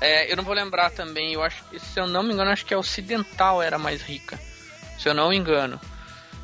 É, 0.00 0.32
eu 0.32 0.36
não 0.36 0.44
vou 0.44 0.54
lembrar 0.54 0.90
também, 0.90 1.34
eu 1.34 1.42
acho 1.42 1.62
se 1.78 2.00
eu 2.00 2.06
não 2.06 2.22
me 2.22 2.32
engano, 2.32 2.50
acho 2.50 2.64
que 2.64 2.72
a 2.72 2.78
ocidental 2.78 3.60
era 3.60 3.78
mais 3.78 4.00
rica. 4.00 4.40
Se 4.98 5.06
eu 5.06 5.12
não 5.12 5.28
me 5.28 5.36
engano. 5.36 5.78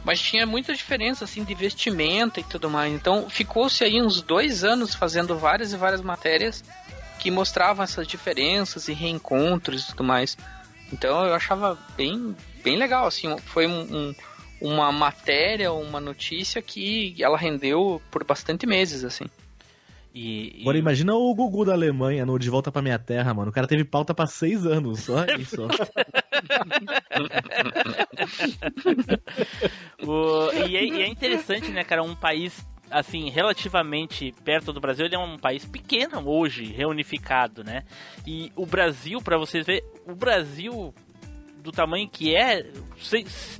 Mas 0.05 0.21
tinha 0.21 0.45
muita 0.45 0.75
diferença, 0.75 1.25
assim, 1.25 1.45
de 1.45 1.55
vestimenta 1.55 2.39
e 2.39 2.45
tudo 2.45 2.69
mais. 2.69 2.93
Então, 2.93 3.31
ficou-se 3.31 3.83
aí 3.83 4.03
uns 4.03 4.21
dois 4.21 4.63
anos 4.63 4.95
fazendo 4.95 5.39
várias 5.39 5.73
e 5.73 5.79
várias 5.79 6.03
matérias 6.03 6.63
que 7.19 7.31
mostravam 7.31 7.83
essas 7.83 8.07
diferenças 8.07 8.87
e 8.89 8.93
reencontros 8.93 9.85
e 9.85 9.87
tudo 9.89 10.05
mais. 10.05 10.37
Então, 10.93 11.25
eu 11.25 11.33
achava 11.33 11.79
bem, 11.97 12.37
bem 12.63 12.77
legal, 12.77 13.07
assim. 13.07 13.35
Foi 13.39 13.67
um, 13.67 13.81
um, 13.81 14.15
uma 14.61 14.93
matéria, 14.93 15.73
uma 15.73 16.01
notícia 16.01 16.63
que 16.63 17.15
ela 17.23 17.37
rendeu 17.37 18.01
por 18.11 18.25
bastante 18.25 18.67
meses, 18.67 19.05
assim. 19.05 19.25
E, 20.15 20.59
e... 20.59 20.63
Agora 20.63 20.79
imagina 20.79 21.13
o 21.15 21.35
Gugu 21.35 21.65
da 21.65 21.73
Alemanha 21.73 22.25
no 22.25 22.39
De 22.39 22.49
Volta 22.49 22.71
Pra 22.71 22.81
Minha 22.81 23.01
Terra, 23.01 23.35
mano. 23.35 23.51
O 23.51 23.53
cara 23.53 23.67
teve 23.67 23.85
pauta 23.85 24.15
pra 24.15 24.27
seis 24.27 24.65
anos, 24.65 25.01
só 25.01 25.25
isso. 25.39 25.67
o, 30.07 30.53
e, 30.69 30.77
é, 30.77 30.85
e, 30.85 31.03
é, 31.03 31.09
interessante, 31.09 31.73
né, 31.73 31.83
cara, 31.83 32.05
um 32.05 32.15
país 32.15 32.65
assim, 32.91 33.29
relativamente 33.29 34.33
perto 34.45 34.73
do 34.73 34.81
Brasil, 34.81 35.07
ele 35.07 35.17
é 35.17 35.19
um 35.19 35.37
país 35.37 35.65
pequeno 35.65 36.29
hoje, 36.29 36.67
reunificado, 36.67 37.65
né? 37.65 37.83
E 38.25 38.53
o 38.55 38.65
Brasil, 38.65 39.21
para 39.21 39.37
vocês 39.37 39.67
verem, 39.67 39.83
o 40.07 40.15
Brasil 40.15 40.95
do 41.61 41.73
tamanho 41.73 42.09
que 42.09 42.37
é, 42.37 42.63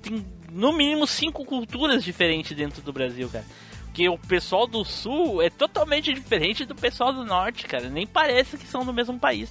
tem 0.01 0.25
no 0.55 0.73
mínimo 0.73 1.05
cinco 1.05 1.45
culturas 1.45 2.05
diferentes 2.05 2.57
dentro 2.57 2.81
do 2.81 2.93
Brasil, 2.93 3.29
cara. 3.29 3.45
Porque 3.87 4.09
o 4.09 4.17
pessoal 4.17 4.67
do 4.67 4.85
sul 4.85 5.43
é 5.43 5.51
totalmente 5.51 6.13
diferente 6.15 6.65
do 6.65 6.75
pessoal 6.75 7.13
do 7.13 7.25
norte, 7.25 7.67
cara. 7.67 7.89
Nem 7.89 8.07
parece 8.07 8.57
que 8.57 8.67
são 8.67 8.85
do 8.85 8.93
mesmo 8.93 9.19
país, 9.19 9.51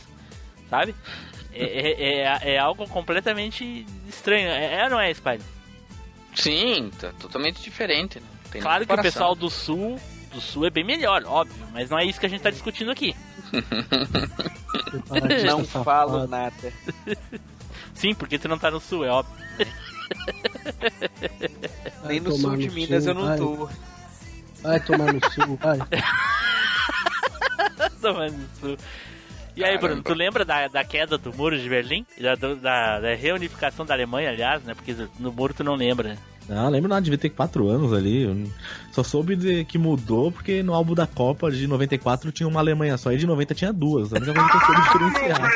sabe? 0.69 0.95
É, 1.53 1.63
é, 1.63 2.01
é, 2.01 2.53
é 2.53 2.57
algo 2.57 2.87
completamente 2.87 3.85
estranho. 4.07 4.47
É, 4.47 4.79
é 4.79 4.83
ou 4.85 4.91
não 4.91 4.99
é, 4.99 5.13
Spider? 5.13 5.45
Sim, 6.33 6.89
tá 6.97 7.11
totalmente 7.19 7.61
diferente. 7.61 8.21
claro 8.61 8.87
que 8.87 8.93
o 8.93 9.01
pessoal 9.01 9.35
do 9.35 9.49
sul 9.49 9.99
do 10.33 10.41
sul 10.41 10.65
é 10.65 10.69
bem 10.71 10.83
melhor, 10.83 11.23
óbvio, 11.25 11.67
mas 11.71 11.91
não 11.91 11.99
é 11.99 12.05
isso 12.05 12.19
que 12.19 12.25
a 12.25 12.29
gente 12.29 12.41
tá 12.41 12.49
discutindo 12.49 12.89
aqui. 12.89 13.15
Não 15.45 15.63
falo 15.63 16.25
nada. 16.25 16.73
Sim, 17.93 18.15
porque 18.15 18.39
tu 18.39 18.47
não 18.47 18.57
tá 18.57 18.71
no 18.71 18.79
sul, 18.79 19.05
é 19.05 19.09
óbvio. 19.09 19.45
Nem 22.05 22.19
no 22.19 22.31
tomar 22.31 22.41
sul 22.41 22.57
de 22.57 22.67
no 22.67 22.73
Minas 22.73 23.03
sul, 23.03 23.11
eu 23.11 23.15
não 23.15 23.25
vai. 23.25 23.37
tô. 23.37 23.69
Vai 24.61 24.79
tomar 24.79 25.13
no 25.13 25.31
sul, 25.31 25.59
vai. 25.61 25.79
Tomando 28.01 28.37
no 28.37 28.47
sul. 28.59 28.77
E 29.55 29.63
aí, 29.63 29.77
Bruno, 29.77 30.01
tu 30.01 30.13
lembra 30.13 30.43
da, 30.43 30.67
da 30.67 30.83
queda 30.83 31.17
do 31.17 31.33
muro 31.33 31.57
de 31.57 31.69
Berlim? 31.69 32.05
Da, 32.19 32.35
da, 32.35 32.99
da 32.99 33.15
reunificação 33.15 33.85
da 33.85 33.93
Alemanha, 33.93 34.29
aliás, 34.29 34.63
né? 34.63 34.73
Porque 34.73 34.95
no 35.19 35.31
muro 35.31 35.53
tu 35.53 35.63
não 35.63 35.75
lembra. 35.75 36.17
Ah, 36.49 36.67
lembro 36.67 36.89
nada, 36.89 37.01
devia 37.01 37.17
ter 37.17 37.29
4 37.29 37.67
anos 37.69 37.93
ali. 37.93 38.23
Eu 38.23 38.43
Só 38.91 39.03
soube 39.03 39.35
de 39.35 39.63
que 39.65 39.77
mudou 39.77 40.31
porque 40.31 40.61
no 40.61 40.73
álbum 40.73 40.93
da 40.93 41.07
Copa 41.07 41.49
de 41.51 41.65
94 41.67 42.31
tinha 42.31 42.47
uma 42.47 42.59
Alemanha 42.59 42.97
só 42.97 43.11
e 43.11 43.17
de 43.17 43.25
90 43.25 43.55
tinha 43.55 43.71
duas. 43.71 44.11
A 44.13 44.17
única 44.17 44.33
coisa 44.33 44.49
que 44.49 44.57
eu 44.57 44.61
soube 44.61 44.81
diferenciar. 44.81 45.51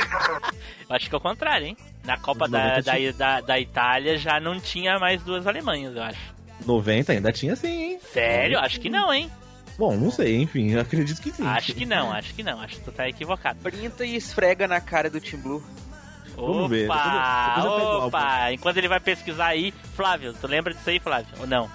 Eu 0.89 0.95
acho 0.95 1.09
que 1.09 1.15
é 1.15 1.17
o 1.17 1.21
contrário, 1.21 1.67
hein? 1.67 1.77
Na 2.05 2.17
Copa 2.17 2.47
da, 2.47 2.59
90 2.69 2.81
da, 2.83 2.95
tinha- 2.95 3.13
da, 3.13 3.41
da 3.41 3.59
Itália 3.59 4.17
já 4.17 4.39
não 4.39 4.59
tinha 4.59 4.97
mais 4.97 5.21
duas 5.21 5.45
Alemanhas, 5.45 5.93
eu 5.95 6.01
acho. 6.03 6.19
90 6.65 7.11
ainda 7.11 7.31
tinha 7.31 7.55
sim, 7.55 7.67
hein? 7.91 7.99
Sério? 8.13 8.57
Acho 8.59 8.79
que 8.79 8.89
não, 8.89 9.13
hein? 9.13 9.29
Bom, 9.77 9.95
não 9.95 10.09
sei, 10.09 10.41
enfim, 10.41 10.71
eu 10.71 10.79
acredito 10.81 11.21
que 11.21 11.31
sim. 11.31 11.45
Acho 11.45 11.73
que 11.75 11.85
não, 11.85 12.11
acho 12.11 12.33
que 12.33 12.41
não. 12.41 12.59
Acho 12.61 12.77
que 12.77 12.81
tu 12.85 12.91
tá 12.91 13.07
equivocado. 13.07 13.59
Printa 13.61 14.03
e 14.05 14.15
esfrega 14.15 14.67
na 14.67 14.79
cara 14.81 15.09
do 15.09 15.19
Team 15.21 15.41
Blue. 15.41 15.61
Vamos 16.37 16.69
ver, 16.69 16.81
depois 16.87 16.99
eu- 16.99 17.11
Opa! 17.11 17.53
depois 17.61 17.83
eu. 17.83 18.07
Opa! 18.07 18.51
Enquanto 18.53 18.77
ele 18.77 18.87
vai 18.87 18.99
pesquisar 18.99 19.47
aí, 19.47 19.71
Flávio, 19.95 20.33
tu 20.33 20.47
lembra 20.47 20.73
disso 20.73 20.89
aí, 20.89 20.99
Flávio? 20.99 21.27
Ou 21.39 21.47
não? 21.47 21.69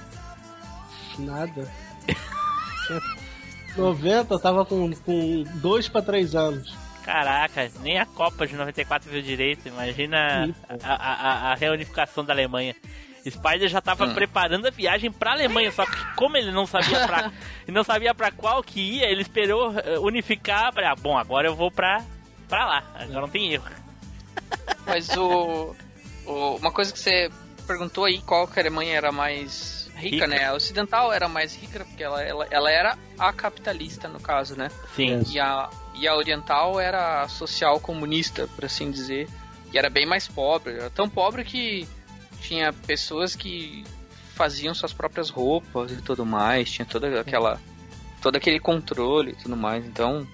Nada. 1.19 1.69
90, 3.77 4.35
eu 4.35 4.39
tava 4.39 4.65
com, 4.65 4.93
com 4.95 5.45
dois 5.55 5.89
pra 5.89 6.03
três 6.03 6.35
anos. 6.35 6.75
Caraca, 7.05 7.71
nem 7.81 7.99
a 7.99 8.07
Copa 8.07 8.47
de 8.47 8.55
94 8.55 9.11
viu 9.11 9.23
direito. 9.23 9.67
Imagina 9.67 10.49
a, 10.85 10.93
a, 10.95 11.53
a- 11.53 11.55
reunificação 11.55 12.25
da 12.25 12.33
Alemanha. 12.33 12.75
Spider 13.29 13.69
já 13.69 13.81
tava 13.81 14.05
Hum. 14.07 14.15
preparando 14.15 14.67
a 14.67 14.71
viagem 14.71 15.11
pra 15.11 15.33
Alemanha, 15.33 15.71
só 15.71 15.87
que 15.87 15.97
como 16.17 16.37
ele 16.37 16.51
não 16.51 16.67
sabia 16.67 17.07
pra, 17.07 17.31
não 17.69 17.85
sabia 17.85 18.13
para 18.15 18.33
qual 18.33 18.63
que 18.65 18.81
ia, 18.99 19.07
ele 19.11 19.23
esperou 19.23 19.73
eh, 19.79 19.97
unificar 20.01 20.73
pra, 20.73 20.95
bom, 20.97 21.17
agora 21.17 21.47
eu 21.47 21.55
vou 21.55 21.71
pra, 21.71 22.03
pra 22.49 22.65
lá. 22.67 22.83
Agora 22.97 23.21
não 23.21 23.29
tem 23.29 23.53
erro. 23.53 23.65
Mas 24.87 25.09
o, 25.17 25.75
o- 26.27 26.57
Uma 26.57 26.73
coisa 26.73 26.93
que 26.93 26.99
você 26.99 27.31
perguntou 27.67 28.05
aí, 28.05 28.21
qual 28.23 28.47
que 28.47 28.59
a 28.59 28.63
Alemanha 28.63 28.95
era 28.97 29.13
mais 29.13 29.91
rica, 29.95 30.25
Rica. 30.25 30.27
né? 30.27 30.47
A 30.47 30.55
ocidental 30.55 31.13
era 31.13 31.29
mais 31.29 31.55
rica, 31.55 31.85
porque 31.85 32.03
ela, 32.03 32.21
ela, 32.23 32.47
ela 32.51 32.71
era 32.71 32.99
a 33.19 33.33
capitalista, 33.33 34.09
no 34.09 34.19
caso, 34.21 34.57
né? 34.57 34.69
Sim. 34.97 35.23
E 35.31 35.39
a, 35.39 35.71
e 35.95 36.09
a 36.09 36.17
oriental 36.17 36.81
era 36.81 37.23
a 37.23 37.29
social 37.29 37.79
comunista, 37.79 38.49
por 38.49 38.65
assim 38.65 38.91
dizer. 38.91 39.29
E 39.73 39.79
era 39.79 39.89
bem 39.89 40.05
mais 40.05 40.27
pobre. 40.27 40.75
Era 40.75 40.91
tão 40.91 41.09
pobre 41.09 41.45
que 41.45 41.87
tinha 42.41 42.73
pessoas 42.73 43.37
que 43.37 43.85
faziam 44.35 44.75
suas 44.75 44.93
próprias 44.93 45.31
roupas 45.31 45.93
e 45.93 46.03
tudo 46.03 46.27
mais. 46.27 46.71
Tinha 46.71 46.85
toda 46.85 47.21
aquela. 47.21 47.61
todo 48.21 48.37
aquele 48.37 48.59
controle 48.59 49.31
e 49.33 49.37
tudo 49.37 49.57
mais. 49.57 49.85
Então, 49.87 50.27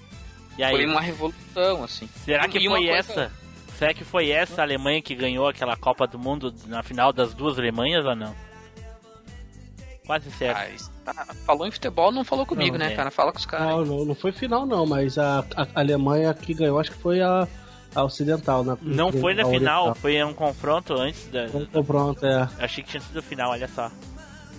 E 0.57 0.63
aí, 0.65 0.75
foi 0.75 0.87
uma 0.87 1.01
revolução, 1.03 1.85
assim. 1.85 2.09
será 2.25 2.49
que 2.49 2.59
E 2.59 2.67
foi 2.69 2.87
coisa- 2.87 2.93
essa? 2.95 3.33
Será 3.79 3.95
que 3.95 4.03
foi 4.03 4.31
essa 4.31 4.61
a 4.61 4.65
Alemanha 4.65 5.01
que 5.01 5.15
ganhou 5.15 5.47
aquela 5.47 5.77
Copa 5.77 6.05
do 6.07 6.19
Mundo 6.19 6.53
na 6.67 6.83
final 6.83 7.13
das 7.13 7.33
duas 7.33 7.57
Alemanhas 7.59 8.05
ou 8.05 8.17
não? 8.17 8.35
Quase 10.05 10.31
certo. 10.33 10.91
Ah, 11.07 11.15
tá- 11.15 11.27
falou 11.47 11.67
em 11.67 11.71
futebol, 11.71 12.11
não 12.11 12.25
falou 12.25 12.45
comigo, 12.45 12.77
Não, 12.77 12.87
né, 12.87 12.93
é. 12.93 12.97
cara? 12.97 13.11
Fala 13.11 13.31
com 13.31 13.39
os 13.39 13.47
caras. 13.47 13.67
Não, 13.69 13.85
não, 13.85 14.05
não 14.07 14.15
foi 14.15 14.33
final 14.33 14.67
não, 14.67 14.85
mas 14.87 15.17
a, 15.19 15.45
a 15.55 15.67
Alemanha 15.81 16.33
que 16.35 16.55
ganhou, 16.55 16.81
acho 16.81 16.91
que 16.91 16.97
foi 16.99 17.21
a, 17.21 17.47
a 17.95 18.03
ocidental. 18.05 18.65
Na, 18.65 18.77
Não 18.83 19.13
foi 19.13 19.35
na 19.35 19.45
final, 19.45 19.83
oriental. 19.83 19.95
foi 19.95 20.25
um 20.25 20.35
confronto 20.35 20.95
antes 20.95 21.29
da. 21.29 21.45
Então, 21.47 21.85
pronto, 21.85 22.25
é. 22.27 22.49
Achei 22.59 22.83
que 22.83 22.91
tinha 22.91 23.01
sido 23.01 23.23
final, 23.23 23.51
olha 23.53 23.69
só. 23.69 23.91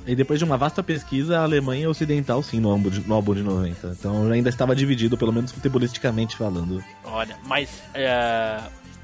E 0.07 0.15
depois 0.15 0.39
de 0.39 0.45
uma 0.45 0.55
vasta 0.57 0.81
pesquisa, 0.81 1.39
a 1.39 1.43
Alemanha 1.43 1.85
é 1.85 1.89
ocidental 1.89 2.41
sim 2.41 2.59
no 2.59 2.69
álbum 2.71 2.89
de, 2.89 3.01
no 3.01 3.13
álbum 3.15 3.33
de 3.35 3.43
90. 3.43 3.87
Então 3.99 4.31
ainda 4.31 4.49
estava 4.49 4.73
dividido, 4.75 5.17
pelo 5.17 5.33
menos 5.33 5.51
futebolisticamente 5.51 6.37
falando. 6.37 6.81
Olha, 7.03 7.37
mas. 7.45 7.83
É, 7.93 8.59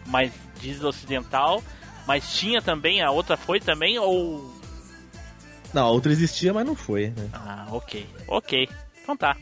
mas 0.06 0.32
diz 0.60 0.84
ocidental, 0.84 1.64
mas 2.08 2.34
tinha 2.34 2.62
também, 2.62 3.02
a 3.02 3.12
outra 3.12 3.36
foi 3.36 3.60
também, 3.60 3.98
ou. 3.98 4.54
Não, 5.74 5.88
a 5.88 5.90
outra 5.90 6.12
existia, 6.12 6.54
mas 6.54 6.66
não 6.66 6.76
foi, 6.76 7.10
né? 7.10 7.30
Ah, 7.34 7.68
ok. 7.72 8.08
Ok. 8.28 8.70
Então 9.02 9.18
tá. 9.18 9.36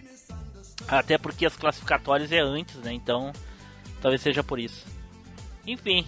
Até 0.87 1.17
porque 1.17 1.45
as 1.45 1.55
classificatórias 1.55 2.31
é 2.31 2.39
antes, 2.39 2.75
né? 2.77 2.91
Então. 2.93 3.31
Talvez 4.01 4.21
seja 4.21 4.43
por 4.43 4.59
isso. 4.59 4.85
Enfim. 5.65 6.05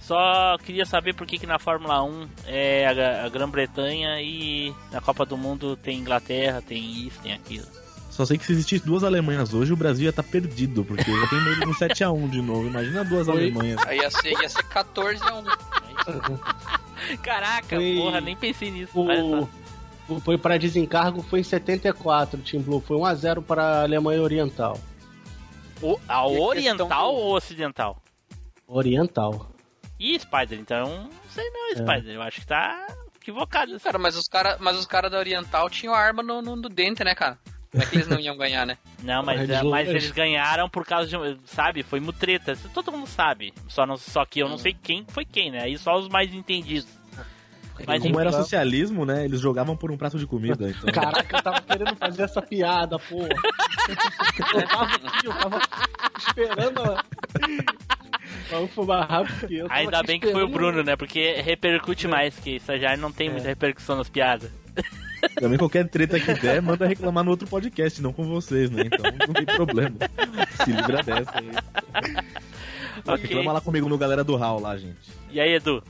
Só 0.00 0.56
queria 0.58 0.86
saber 0.86 1.14
por 1.14 1.26
que, 1.26 1.36
que 1.36 1.46
na 1.46 1.58
Fórmula 1.58 2.02
1 2.02 2.28
é 2.46 2.86
a, 2.86 3.26
a 3.26 3.28
Grã-Bretanha 3.28 4.20
e 4.22 4.72
na 4.92 5.00
Copa 5.00 5.26
do 5.26 5.36
Mundo 5.36 5.76
tem 5.76 5.98
Inglaterra, 5.98 6.62
tem 6.62 7.06
isso, 7.06 7.20
tem 7.20 7.32
aquilo. 7.32 7.66
Só 8.16 8.24
sei 8.24 8.38
que 8.38 8.46
se 8.46 8.52
existisse 8.52 8.82
duas 8.84 9.04
Alemanhas 9.04 9.52
hoje, 9.52 9.72
o 9.74 9.76
Brasil 9.76 10.04
ia 10.04 10.10
estar 10.10 10.22
perdido, 10.22 10.82
porque 10.84 11.04
já 11.04 11.26
tem 11.28 11.38
meio 11.44 11.60
no 11.60 11.74
7x1 11.74 12.30
de 12.30 12.40
novo. 12.40 12.66
Imagina 12.66 13.04
duas 13.04 13.26
Foi. 13.26 13.36
Alemanhas. 13.36 13.78
Aí 13.86 13.98
ia 13.98 14.10
ser, 14.10 14.32
ia 14.40 14.48
ser 14.48 14.62
14 14.64 15.22
a 15.22 15.34
1. 15.34 15.44
Caraca, 17.22 17.76
Foi 17.76 17.96
porra, 17.96 18.20
nem 18.20 18.34
pensei 18.36 18.70
nisso. 18.70 18.98
O, 18.98 19.42
o- 20.08 20.20
foi 20.20 20.38
para 20.38 20.56
desencargo 20.56 21.20
foi 21.22 21.40
em 21.40 21.42
74, 21.44 22.40
Team 22.40 22.62
Blue. 22.62 22.80
Foi 22.80 22.96
1x0 22.96 23.42
para 23.42 23.62
a 23.62 23.82
Alemanha 23.82 24.22
Oriental. 24.22 24.78
O, 25.82 25.98
a 26.08 26.14
E 26.14 26.16
a 26.16 26.22
oriental 26.26 26.86
questão 26.88 26.88
do- 26.88 27.14
ou 27.18 27.36
ocidental? 27.36 28.02
Oriental. 28.66 29.50
Ih, 29.98 30.18
Spider, 30.18 30.58
então. 30.58 30.86
Não 31.04 31.10
sei 31.30 31.50
não, 31.50 31.70
É. 31.72 31.74
Spider. 31.76 32.14
Eu 32.14 32.22
acho 32.22 32.40
que 32.40 32.46
tá 32.46 32.86
equivocado. 33.20 33.78
Cara, 33.80 33.98
mas 33.98 34.16
os 34.16 34.26
caras 34.28 34.56
mas 34.60 34.76
os 34.78 34.86
cara 34.86 35.10
da 35.10 35.18
Oriental 35.18 35.68
tinham 35.68 35.94
arma 35.94 36.22
no, 36.22 36.40
no, 36.40 36.56
no 36.56 36.68
dente, 36.68 37.02
né, 37.04 37.14
cara? 37.14 37.38
Como 37.70 37.82
é 37.82 37.86
que 37.86 37.96
eles 37.96 38.08
não 38.08 38.18
iam 38.18 38.36
ganhar, 38.36 38.66
né? 38.66 38.78
Não, 39.02 39.22
mas, 39.22 39.40
Eles 39.40 39.56
é, 39.56 39.62
mas 39.62 39.88
eles- 39.88 40.10
ganharam 40.10 40.68
por 40.68 40.84
causa 40.84 41.08
de. 41.08 41.38
Sabe? 41.46 41.82
Foi 41.82 42.00
mutreta. 42.00 42.52
Isso 42.52 42.68
Todo 42.70 42.92
mundo 42.92 43.06
sabe. 43.06 43.52
Só, 43.68 43.84
não, 43.86 43.96
só 43.96 44.24
que 44.24 44.40
eu 44.40 44.48
não 44.48 44.58
sei 44.58 44.74
quem 44.74 45.04
foi 45.08 45.24
quem, 45.24 45.50
né? 45.50 45.62
Aí 45.62 45.76
só 45.76 45.96
os 45.96 46.08
mais 46.08 46.32
entendidos. 46.32 46.88
Mas 47.86 48.02
Como 48.02 48.18
era 48.18 48.32
socialismo, 48.32 49.04
né? 49.04 49.24
Eles 49.26 49.38
jogavam 49.40 49.76
por 49.76 49.90
um 49.90 49.98
prato 49.98 50.18
de 50.18 50.26
comida. 50.26 50.68
Então... 50.76 50.92
Caraca, 50.92 51.36
eu 51.36 51.42
tava 51.42 51.60
querendo 51.60 51.96
fazer 51.96 52.22
essa 52.22 52.40
piada, 52.40 52.98
pô. 52.98 53.18
Eu 54.54 54.66
tava 54.66 54.84
aqui, 54.96 55.26
eu 55.26 55.32
tava 55.34 55.60
esperando. 56.18 56.82
Vamos 58.50 58.70
fumar 58.72 59.08
rápido 59.08 59.46
que 59.46 59.56
eu 59.56 59.66
Ainda 59.70 60.02
bem 60.02 60.18
que 60.18 60.32
foi 60.32 60.42
o 60.42 60.48
Bruno, 60.48 60.82
né? 60.82 60.96
Porque 60.96 61.40
repercute 61.40 62.08
mais, 62.08 62.36
que 62.36 62.56
isso 62.56 62.76
já 62.78 62.96
não 62.96 63.12
tem 63.12 63.30
muita 63.30 63.46
repercussão 63.46 63.96
nas 63.96 64.08
piadas. 64.08 64.50
Também 65.40 65.58
qualquer 65.58 65.88
treta 65.88 66.18
que 66.20 66.34
der, 66.34 66.62
manda 66.62 66.86
reclamar 66.86 67.24
no 67.24 67.30
outro 67.30 67.48
podcast, 67.48 68.00
não 68.00 68.12
com 68.12 68.24
vocês, 68.24 68.70
né? 68.70 68.84
Então 68.86 69.10
não 69.26 69.34
tem 69.34 69.46
problema. 69.46 69.96
Se 70.64 70.70
livra 70.70 71.02
dessa 71.02 71.38
aí. 71.38 71.50
Ok. 73.04 73.22
Reclama 73.24 73.52
lá 73.52 73.60
comigo 73.60 73.88
no 73.88 73.98
Galera 73.98 74.24
do 74.24 74.36
Hall 74.36 74.60
lá, 74.60 74.76
gente. 74.76 74.96
E 75.30 75.40
aí, 75.40 75.54
Edu? 75.54 75.82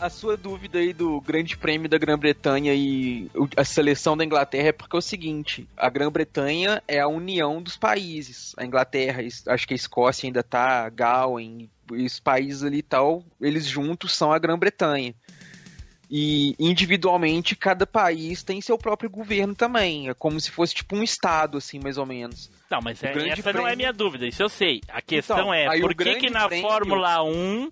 A 0.00 0.10
sua 0.10 0.36
dúvida 0.36 0.80
aí 0.80 0.92
do 0.92 1.20
Grande 1.20 1.56
Prêmio 1.56 1.88
da 1.88 1.96
Grã-Bretanha 1.96 2.74
e 2.74 3.30
a 3.56 3.64
seleção 3.64 4.16
da 4.16 4.24
Inglaterra 4.24 4.68
é 4.68 4.72
porque 4.72 4.96
é 4.96 4.98
o 4.98 5.02
seguinte: 5.02 5.68
a 5.76 5.88
Grã-Bretanha 5.88 6.82
é 6.88 6.98
a 6.98 7.06
união 7.06 7.62
dos 7.62 7.76
países. 7.76 8.52
A 8.56 8.64
Inglaterra, 8.64 9.22
acho 9.46 9.68
que 9.68 9.74
a 9.74 9.76
Escócia 9.76 10.26
ainda 10.26 10.42
tá, 10.42 10.88
Galway, 10.88 11.70
e 11.92 12.04
os 12.04 12.18
países 12.18 12.64
ali 12.64 12.78
e 12.78 12.82
tal, 12.82 13.24
eles 13.40 13.66
juntos 13.66 14.16
são 14.16 14.32
a 14.32 14.38
Grã-Bretanha. 14.40 15.14
E 16.14 16.54
individualmente 16.58 17.56
cada 17.56 17.86
país 17.86 18.42
tem 18.42 18.60
seu 18.60 18.76
próprio 18.76 19.08
governo 19.08 19.54
também. 19.54 20.10
É 20.10 20.14
como 20.14 20.38
se 20.38 20.50
fosse 20.50 20.74
tipo 20.74 20.94
um 20.94 21.02
estado, 21.02 21.56
assim, 21.56 21.78
mais 21.82 21.96
ou 21.96 22.04
menos. 22.04 22.50
Não, 22.70 22.80
mas 22.82 23.02
é- 23.02 23.30
essa 23.30 23.50
não 23.50 23.60
é 23.60 23.62
Prêmio- 23.62 23.76
minha 23.78 23.92
dúvida, 23.94 24.26
isso 24.26 24.42
eu 24.42 24.48
sei. 24.50 24.82
A 24.88 25.00
questão 25.00 25.38
Então, 25.38 25.54
é, 25.54 25.80
por 25.80 25.94
que, 25.94 26.16
que 26.16 26.28
na 26.28 26.46
Prêmio- 26.48 26.68
Fórmula 26.68 27.22
1 27.22 27.70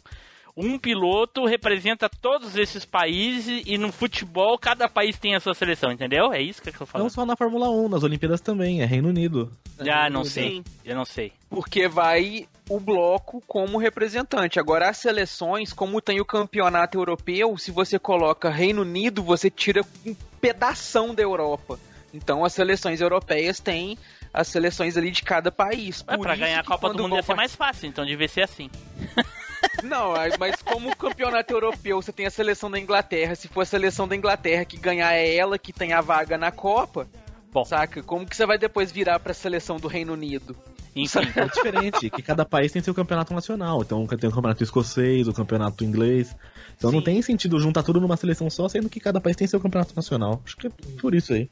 um 0.56 0.78
piloto 0.78 1.44
representa 1.44 2.08
todos 2.08 2.56
esses 2.56 2.84
países 2.84 3.62
e 3.66 3.78
no 3.78 3.92
futebol 3.92 4.58
cada 4.58 4.88
país 4.88 5.18
tem 5.18 5.34
a 5.34 5.40
sua 5.40 5.54
seleção, 5.54 5.92
entendeu? 5.92 6.32
É 6.32 6.40
isso 6.40 6.60
que 6.62 6.68
eu 6.68 6.86
tô 6.86 6.98
Não 6.98 7.08
só 7.08 7.24
na 7.24 7.36
Fórmula 7.36 7.70
1, 7.70 7.88
nas 7.88 8.02
Olimpíadas 8.02 8.40
também, 8.40 8.82
é 8.82 8.84
Reino 8.84 9.08
Unido. 9.08 9.50
Já 9.80 10.10
não 10.10 10.24
sei, 10.24 10.62
eu 10.84 10.94
não 10.94 11.04
sei. 11.04 11.32
Porque 11.48 11.88
vai 11.88 12.46
o 12.68 12.78
bloco 12.78 13.42
como 13.46 13.78
representante. 13.78 14.60
Agora, 14.60 14.88
as 14.88 14.98
seleções, 14.98 15.72
como 15.72 16.00
tem 16.00 16.20
o 16.20 16.24
campeonato 16.24 16.96
europeu, 16.96 17.56
se 17.58 17.70
você 17.70 17.98
coloca 17.98 18.48
Reino 18.48 18.82
Unido, 18.82 19.22
você 19.22 19.50
tira 19.50 19.82
um 20.06 20.14
pedação 20.40 21.14
da 21.14 21.22
Europa. 21.22 21.78
Então, 22.12 22.44
as 22.44 22.52
seleções 22.52 23.00
europeias 23.00 23.60
têm 23.60 23.96
as 24.32 24.48
seleções 24.48 24.96
ali 24.96 25.10
de 25.10 25.22
cada 25.22 25.50
país. 25.50 26.02
Pra 26.02 26.16
isso 26.16 26.40
ganhar 26.40 26.60
a 26.60 26.64
Copa 26.64 26.92
do 26.92 27.02
Mundo 27.02 27.16
ia 27.16 27.22
ser 27.22 27.34
mais 27.34 27.54
fácil, 27.54 27.88
então 27.88 28.04
devia 28.04 28.28
ser 28.28 28.42
assim. 28.42 28.70
Não, 29.82 30.14
mas 30.38 30.62
como 30.62 30.90
o 30.90 30.96
campeonato 30.96 31.52
europeu, 31.52 32.00
você 32.00 32.12
tem 32.12 32.26
a 32.26 32.30
seleção 32.30 32.70
da 32.70 32.78
Inglaterra. 32.78 33.34
Se 33.34 33.48
for 33.48 33.62
a 33.62 33.66
seleção 33.66 34.06
da 34.06 34.16
Inglaterra 34.16 34.64
que 34.64 34.76
ganhar 34.76 35.12
é 35.14 35.34
ela 35.34 35.58
que 35.58 35.72
tem 35.72 35.92
a 35.92 36.00
vaga 36.00 36.36
na 36.36 36.50
Copa, 36.50 37.08
Bom. 37.52 37.64
saca? 37.64 38.02
Como 38.02 38.26
que 38.26 38.36
você 38.36 38.46
vai 38.46 38.58
depois 38.58 38.92
virar 38.92 39.18
pra 39.20 39.34
seleção 39.34 39.78
do 39.78 39.88
Reino 39.88 40.12
Unido? 40.12 40.56
Enfim. 40.94 41.20
É 41.36 41.46
diferente, 41.46 42.10
que 42.10 42.22
cada 42.22 42.44
país 42.44 42.72
tem 42.72 42.82
seu 42.82 42.94
campeonato 42.94 43.32
nacional. 43.32 43.82
Então 43.82 44.06
tem 44.06 44.28
o 44.28 44.32
campeonato 44.32 44.62
escocês, 44.62 45.28
o 45.28 45.32
campeonato 45.32 45.84
inglês. 45.84 46.36
Então 46.76 46.90
não 46.90 47.02
tem 47.02 47.20
sentido 47.22 47.60
juntar 47.60 47.82
tudo 47.82 48.00
numa 48.00 48.16
seleção 48.16 48.50
só, 48.50 48.68
sendo 48.68 48.88
que 48.88 49.00
cada 49.00 49.20
país 49.20 49.36
tem 49.36 49.46
seu 49.46 49.60
campeonato 49.60 49.94
nacional. 49.94 50.42
Acho 50.44 50.56
que 50.56 50.66
é 50.66 50.70
por 51.00 51.14
isso 51.14 51.32
aí. 51.32 51.48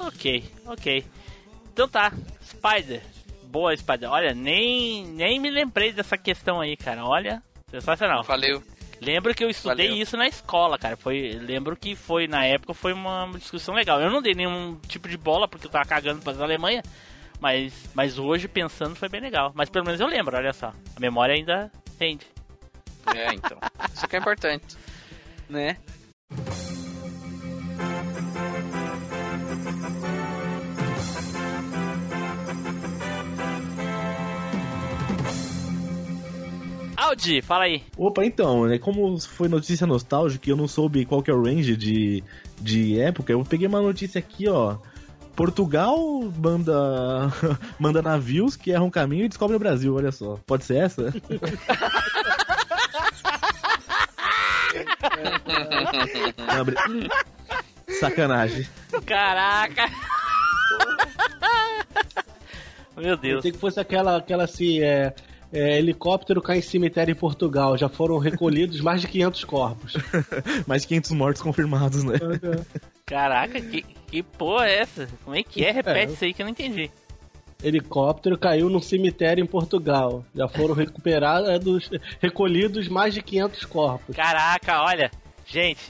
Ok, 0.00 0.44
ok. 0.66 1.04
Então 1.72 1.88
tá, 1.88 2.12
Spider. 2.42 3.02
Boa, 3.44 3.76
Spider. 3.76 4.10
Olha, 4.10 4.34
nem, 4.34 5.06
nem 5.06 5.40
me 5.40 5.50
lembrei 5.50 5.92
dessa 5.92 6.18
questão 6.18 6.60
aí, 6.60 6.76
cara. 6.76 7.06
Olha, 7.06 7.42
sensacional. 7.80 8.22
Valeu. 8.22 8.62
Lembro 9.00 9.34
que 9.34 9.44
eu 9.44 9.50
estudei 9.50 9.88
Valeu. 9.88 10.02
isso 10.02 10.16
na 10.16 10.28
escola, 10.28 10.78
cara. 10.78 10.96
Foi, 10.96 11.38
lembro 11.40 11.76
que 11.76 11.94
foi, 11.94 12.26
na 12.26 12.44
época, 12.44 12.72
foi 12.72 12.92
uma 12.92 13.30
discussão 13.34 13.74
legal. 13.74 14.00
Eu 14.00 14.10
não 14.10 14.22
dei 14.22 14.34
nenhum 14.34 14.78
tipo 14.88 15.08
de 15.08 15.16
bola 15.16 15.48
porque 15.48 15.66
eu 15.66 15.70
tava 15.70 15.84
cagando 15.84 16.22
pra 16.22 16.32
Alemanha. 16.42 16.82
Mas, 17.40 17.74
mas 17.92 18.18
hoje, 18.18 18.48
pensando, 18.48 18.94
foi 18.94 19.08
bem 19.08 19.20
legal. 19.20 19.52
Mas 19.54 19.68
pelo 19.68 19.84
menos 19.84 20.00
eu 20.00 20.06
lembro, 20.06 20.36
olha 20.36 20.52
só. 20.52 20.68
A 20.96 21.00
memória 21.00 21.34
ainda 21.34 21.70
rende. 22.00 22.26
É, 23.14 23.34
então. 23.34 23.58
Isso 23.92 24.06
que 24.08 24.16
é 24.16 24.18
importante. 24.18 24.76
Né? 25.48 25.76
Audi, 37.04 37.42
fala 37.42 37.64
aí. 37.64 37.82
Opa, 37.98 38.24
então, 38.24 38.64
né, 38.66 38.78
como 38.78 39.20
foi 39.20 39.46
notícia 39.46 39.86
nostálgica 39.86 40.48
e 40.48 40.52
eu 40.52 40.56
não 40.56 40.66
soube 40.66 41.04
qual 41.04 41.22
que 41.22 41.30
é 41.30 41.34
o 41.34 41.42
range 41.42 41.76
de, 41.76 42.24
de 42.58 42.98
época, 42.98 43.30
eu 43.32 43.44
peguei 43.44 43.66
uma 43.66 43.82
notícia 43.82 44.18
aqui, 44.18 44.48
ó. 44.48 44.78
Portugal 45.36 45.98
manda, 46.38 47.30
manda 47.78 48.00
navios 48.00 48.56
que 48.56 48.70
erram 48.70 48.88
caminho 48.88 49.26
e 49.26 49.28
descobre 49.28 49.54
o 49.54 49.58
Brasil, 49.58 49.94
olha 49.94 50.10
só. 50.12 50.38
Pode 50.46 50.64
ser 50.64 50.76
essa? 50.76 51.12
Sacanagem. 58.00 58.66
Caraca! 59.04 59.90
Meu 62.96 63.16
Deus. 63.16 63.42
Tem 63.42 63.52
que 63.52 63.58
fosse 63.58 63.78
aquela, 63.80 64.16
aquela 64.16 64.44
assim, 64.44 64.80
é, 64.80 65.12
é, 65.54 65.78
helicóptero 65.78 66.42
cai 66.42 66.58
em 66.58 66.62
cemitério 66.62 67.12
em 67.12 67.16
Portugal. 67.16 67.78
Já 67.78 67.88
foram 67.88 68.18
recolhidos 68.18 68.80
mais 68.80 69.00
de 69.00 69.06
500 69.08 69.44
corpos. 69.44 69.92
Mais 70.66 70.82
de 70.82 70.88
500 70.88 71.10
mortos 71.12 71.40
confirmados, 71.42 72.02
né? 72.02 72.18
Caraca, 73.06 73.60
que, 73.60 73.82
que 73.82 74.22
porra 74.22 74.66
é 74.66 74.78
essa? 74.80 75.08
Como 75.24 75.36
é 75.36 75.42
que 75.42 75.64
é? 75.64 75.70
Repete 75.70 76.10
É. 76.10 76.14
isso 76.14 76.24
aí 76.24 76.34
que 76.34 76.42
eu 76.42 76.44
não 76.46 76.50
entendi. 76.50 76.90
Helicóptero 77.62 78.36
caiu 78.36 78.68
num 78.68 78.80
cemitério 78.80 79.42
em 79.42 79.46
Portugal. 79.46 80.24
Já 80.34 80.48
foram 80.48 80.74
recuperados, 80.74 81.88
recolhidos 82.20 82.88
mais 82.88 83.14
de 83.14 83.22
500 83.22 83.64
corpos. 83.64 84.14
Caraca, 84.16 84.82
olha, 84.82 85.10
gente, 85.46 85.80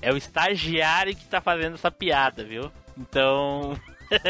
é 0.00 0.12
o 0.12 0.16
estagiário 0.16 1.14
que 1.14 1.24
tá 1.26 1.40
fazendo 1.40 1.74
essa 1.74 1.90
piada, 1.90 2.44
viu? 2.44 2.70
Então. 2.96 3.76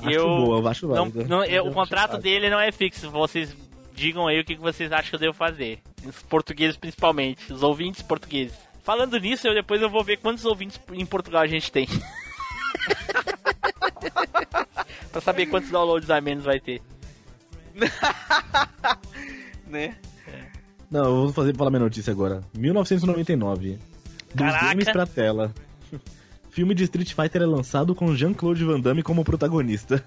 Acho 0.00 0.10
eu. 0.10 0.26
boa, 0.26 0.58
eu 0.58 0.68
acho 0.68 0.88
não, 0.88 1.06
não- 1.06 1.44
eu- 1.44 1.66
o 1.66 1.72
contrato 1.72 2.18
dele 2.18 2.50
não 2.50 2.58
é 2.60 2.72
fixo. 2.72 3.10
Vocês 3.10 3.56
digam 3.94 4.26
aí 4.26 4.40
o 4.40 4.44
que 4.44 4.56
vocês 4.56 4.90
acham 4.92 5.10
que 5.10 5.14
eu 5.16 5.20
devo 5.20 5.32
fazer. 5.32 5.80
Os 6.04 6.22
portugueses, 6.22 6.76
principalmente. 6.76 7.52
Os 7.52 7.62
ouvintes 7.62 8.02
portugueses. 8.02 8.56
Falando 8.82 9.18
nisso, 9.18 9.46
eu 9.46 9.54
depois 9.54 9.80
eu 9.80 9.88
vou 9.88 10.04
ver 10.04 10.18
quantos 10.18 10.44
ouvintes 10.44 10.78
em 10.92 11.06
Portugal 11.06 11.42
a 11.42 11.46
gente 11.46 11.72
tem. 11.72 11.86
pra 15.10 15.20
saber 15.20 15.46
quantos 15.46 15.70
downloads 15.70 16.10
a 16.10 16.20
menos 16.20 16.44
vai 16.44 16.60
ter. 16.60 16.82
Né? 19.66 19.96
Não, 20.88 21.04
eu 21.04 21.14
vou 21.22 21.32
fazer 21.32 21.56
falar 21.56 21.70
minha 21.70 21.80
notícia 21.80 22.12
agora. 22.12 22.40
1999. 22.56 23.78
Dos 24.32 24.36
Caraca. 24.36 24.66
games 24.68 24.84
pra 24.84 25.04
tela. 25.06 25.52
Filme 26.50 26.74
de 26.74 26.84
Street 26.84 27.12
Fighter 27.12 27.42
é 27.42 27.46
lançado 27.46 27.94
com 27.94 28.14
Jean-Claude 28.14 28.64
Van 28.64 28.78
Damme 28.78 29.02
como 29.02 29.24
protagonista. 29.24 30.04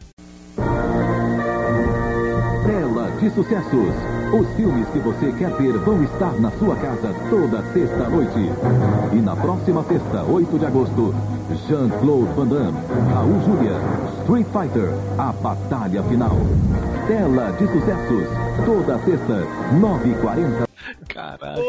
De 3.20 3.30
sucessos. 3.32 3.94
Os 4.34 4.56
filmes 4.56 4.88
que 4.90 5.00
você 5.00 5.32
quer 5.34 5.52
ver 5.58 5.78
vão 5.80 6.04
estar 6.04 6.34
na 6.40 6.52
sua 6.52 6.76
casa 6.76 7.14
toda 7.30 7.62
sexta-noite. 7.74 8.52
E 9.14 9.22
na 9.22 9.36
próxima 9.36 9.84
sexta, 9.84 10.24
8 10.24 10.60
de 10.60 10.66
agosto, 10.66 11.16
Jean-Claude 11.68 12.34
Van 12.34 12.48
Damme, 12.48 12.78
Raul 13.14 13.42
Julia, 13.42 13.78
Street 14.22 14.48
Fighter, 14.48 14.90
a 15.18 15.32
batalha 15.32 16.04
final. 16.04 16.36
Tela 17.08 17.52
de 17.54 17.68
sucessos. 17.68 18.28
Toda 18.66 19.00
sexta, 19.00 19.44
9h40. 19.80 20.68
Caralho. 21.08 21.64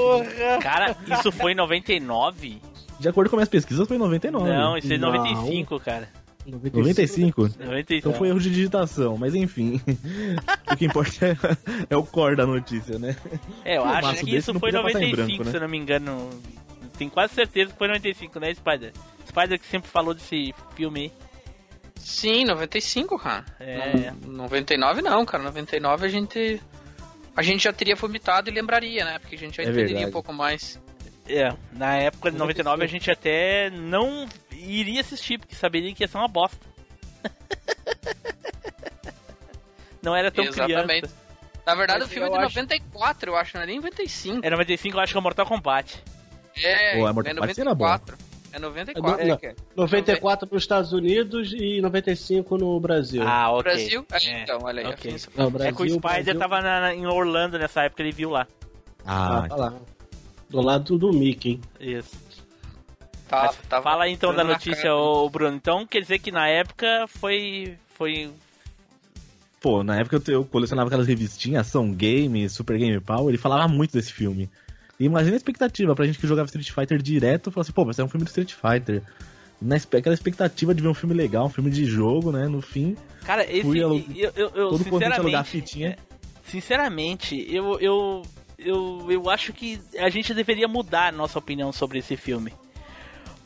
Cara, 0.60 0.96
isso 1.18 1.30
foi 1.32 1.52
em 1.52 1.54
99? 1.54 2.60
De 2.98 3.08
acordo 3.08 3.30
com 3.30 3.36
minhas 3.36 3.48
pesquisas, 3.48 3.86
foi 3.86 3.96
em 3.96 4.00
99. 4.00 4.48
Não, 4.48 4.76
isso 4.76 4.92
é 4.92 4.96
em 4.96 4.98
Não. 4.98 5.12
95, 5.12 5.78
cara. 5.80 6.08
95? 6.48 7.42
95. 7.58 7.94
Então 7.94 8.12
foi 8.14 8.28
erro 8.28 8.40
de 8.40 8.50
digitação, 8.50 9.16
mas 9.16 9.34
enfim. 9.34 9.80
o 10.70 10.76
que 10.76 10.86
importa 10.86 11.26
é, 11.26 11.36
é 11.90 11.96
o 11.96 12.02
core 12.04 12.36
da 12.36 12.46
notícia, 12.46 12.98
né? 12.98 13.16
É, 13.64 13.76
eu 13.76 13.82
Um 13.82 13.88
acho 13.88 14.24
que 14.24 14.36
isso 14.36 14.52
foi 14.58 14.70
em 14.70 14.72
podia 14.72 14.82
passar 14.82 15.02
em 15.02 15.10
95, 15.10 15.16
branco, 15.16 15.44
né? 15.44 15.50
se 15.50 15.56
eu 15.56 15.60
não 15.60 15.68
me 15.68 15.78
engano. 15.78 16.30
Tenho 16.96 17.10
quase 17.10 17.34
certeza 17.34 17.72
que 17.72 17.78
foi 17.78 17.86
em 17.86 17.90
95, 17.90 18.40
né, 18.40 18.54
Spider? 18.54 18.92
Spider 19.28 19.58
que 19.60 19.66
sempre 19.66 19.88
falou 19.90 20.14
desse 20.14 20.54
filme 20.74 21.00
aí. 21.00 21.12
Sim, 21.96 22.44
95, 22.46 23.18
cara. 23.18 23.44
É. 23.60 24.12
No- 24.24 24.32
99 24.38 25.02
não, 25.02 25.24
cara. 25.26 25.42
99 25.44 26.06
a 26.06 26.08
gente. 26.08 26.60
A 27.36 27.42
gente 27.42 27.62
já 27.64 27.72
teria 27.72 27.94
vomitado 27.94 28.50
e 28.50 28.52
lembraria, 28.52 29.04
né? 29.04 29.18
Porque 29.20 29.36
a 29.36 29.38
gente 29.38 29.56
já 29.58 29.62
É 29.62 29.66
entenderia 29.66 29.86
verdade. 29.94 30.08
um 30.08 30.12
pouco 30.12 30.32
mais. 30.32 30.80
É, 31.28 31.54
na 31.72 31.96
época 31.96 32.30
de 32.30 32.38
99 32.38 32.84
a 32.84 32.86
gente 32.86 33.10
até 33.10 33.70
não 33.70 34.26
iria 34.52 35.00
assistir, 35.00 35.38
porque 35.38 35.54
saberia 35.54 35.94
que 35.94 36.02
ia 36.02 36.08
ser 36.08 36.16
uma 36.18 36.28
bosta. 36.28 36.58
não 40.02 40.14
era 40.16 40.30
tão 40.30 40.44
Exatamente. 40.44 40.86
criança. 41.00 41.28
Na 41.66 41.74
verdade, 41.74 42.00
Mas 42.00 42.08
o 42.08 42.12
filme 42.12 42.28
é 42.28 42.30
de 42.30 42.36
acho- 42.38 42.56
94, 42.56 43.30
eu 43.30 43.36
acho, 43.36 43.56
não 43.56 43.62
é 43.62 43.66
nem 43.66 43.76
95. 43.76 44.46
É 44.46 44.50
95, 44.50 44.96
eu 44.96 45.00
acho 45.02 45.12
que 45.12 45.18
é 45.18 45.20
o 45.20 45.22
Mortal 45.22 45.44
Kombat. 45.46 46.02
É, 46.56 46.96
Pô, 46.96 47.08
é 47.08 47.12
Mortal 47.12 47.32
é 47.32 47.36
Kombat 47.36 47.60
era 47.60 47.74
bom. 47.74 47.84
94. 47.84 48.16
É 48.50 48.56
É 48.56 48.58
94. 48.58 49.26
do- 49.26 49.46
É. 49.46 49.54
94 49.76 50.48
nos 50.50 50.62
Estados 50.62 50.92
Unidos 50.94 51.52
e 51.52 51.82
95 51.82 52.56
no 52.56 52.80
Brasil. 52.80 53.22
Ah, 53.22 53.50
ok. 53.52 53.62
Brasil? 53.64 54.06
É, 54.10 54.16
É, 54.26 54.42
então, 54.42 54.58
olha 54.62 54.80
aí. 54.80 54.86
a 54.86 54.88
ok. 54.88 54.96
diferença. 54.96 55.28
Não, 55.36 55.48
é 55.48 55.50
que 55.50 55.56
o 55.56 55.58
Brasil, 55.58 55.74
Spider 55.98 56.00
Brasil- 56.24 56.38
tava 56.38 56.60
na- 56.62 56.80
na- 56.80 56.94
em 56.94 57.06
Orlando 57.06 57.58
nessa 57.58 57.82
época, 57.82 58.02
ele 58.02 58.12
viu 58.12 58.30
lá. 58.30 58.46
Ah, 59.04 59.40
Ah, 59.44 59.48
tá 59.48 59.56
lá. 59.56 59.74
Do 60.48 60.60
lado 60.60 60.98
do 60.98 61.12
Mickey. 61.12 61.60
Isso. 61.78 62.16
Tá, 63.28 63.52
tava 63.68 63.82
fala 63.82 64.04
aí 64.04 64.12
então 64.12 64.34
da 64.34 64.42
notícia, 64.42 64.94
ô 64.94 65.28
Bruno. 65.28 65.54
Então 65.54 65.86
quer 65.86 66.00
dizer 66.00 66.18
que 66.18 66.32
na 66.32 66.48
época 66.48 67.06
foi. 67.08 67.76
foi. 67.94 68.30
pô, 69.60 69.82
na 69.82 69.98
época 69.98 70.22
eu 70.30 70.44
colecionava 70.44 70.88
aquelas 70.88 71.06
revistinhas, 71.06 71.66
Ação 71.66 71.92
Game, 71.92 72.48
Super 72.48 72.78
Game 72.78 72.98
Power, 73.00 73.34
e 73.34 73.38
falava 73.38 73.68
muito 73.68 73.92
desse 73.92 74.12
filme. 74.12 74.48
E 74.98 75.04
imagina 75.04 75.34
a 75.34 75.36
expectativa 75.36 75.94
pra 75.94 76.06
gente 76.06 76.18
que 76.18 76.26
jogava 76.26 76.46
Street 76.46 76.70
Fighter 76.70 77.02
direto, 77.02 77.50
falar 77.50 77.62
assim, 77.62 77.72
pô, 77.72 77.84
vai 77.84 77.92
ser 77.92 78.02
um 78.02 78.08
filme 78.08 78.24
do 78.24 78.28
Street 78.28 78.54
Fighter. 78.54 79.02
Na, 79.60 79.76
aquela 79.76 80.14
expectativa 80.14 80.74
de 80.74 80.80
ver 80.80 80.88
um 80.88 80.94
filme 80.94 81.14
legal, 81.14 81.46
um 81.46 81.50
filme 81.50 81.70
de 81.70 81.84
jogo, 81.84 82.32
né, 82.32 82.48
no 82.48 82.62
fim, 82.62 82.96
Cara, 83.28 83.44
esse. 83.44 83.60
Fui 83.60 83.78
Eu, 83.78 84.02
eu, 84.16 84.32
eu, 84.54 84.68
todo 84.70 84.84
contente 84.86 85.12
a 85.12 85.16
sinceramente. 85.16 85.50
fitinha. 85.50 85.98
Sinceramente, 86.46 87.46
eu, 87.54 87.78
eu, 87.78 88.22
eu, 88.58 89.06
eu 89.08 89.30
acho 89.30 89.52
que 89.52 89.80
a 89.98 90.08
gente 90.08 90.34
deveria 90.34 90.66
mudar 90.66 91.08
a 91.08 91.12
nossa 91.12 91.38
opinião 91.38 91.72
sobre 91.72 92.00
esse 92.00 92.16
filme. 92.16 92.52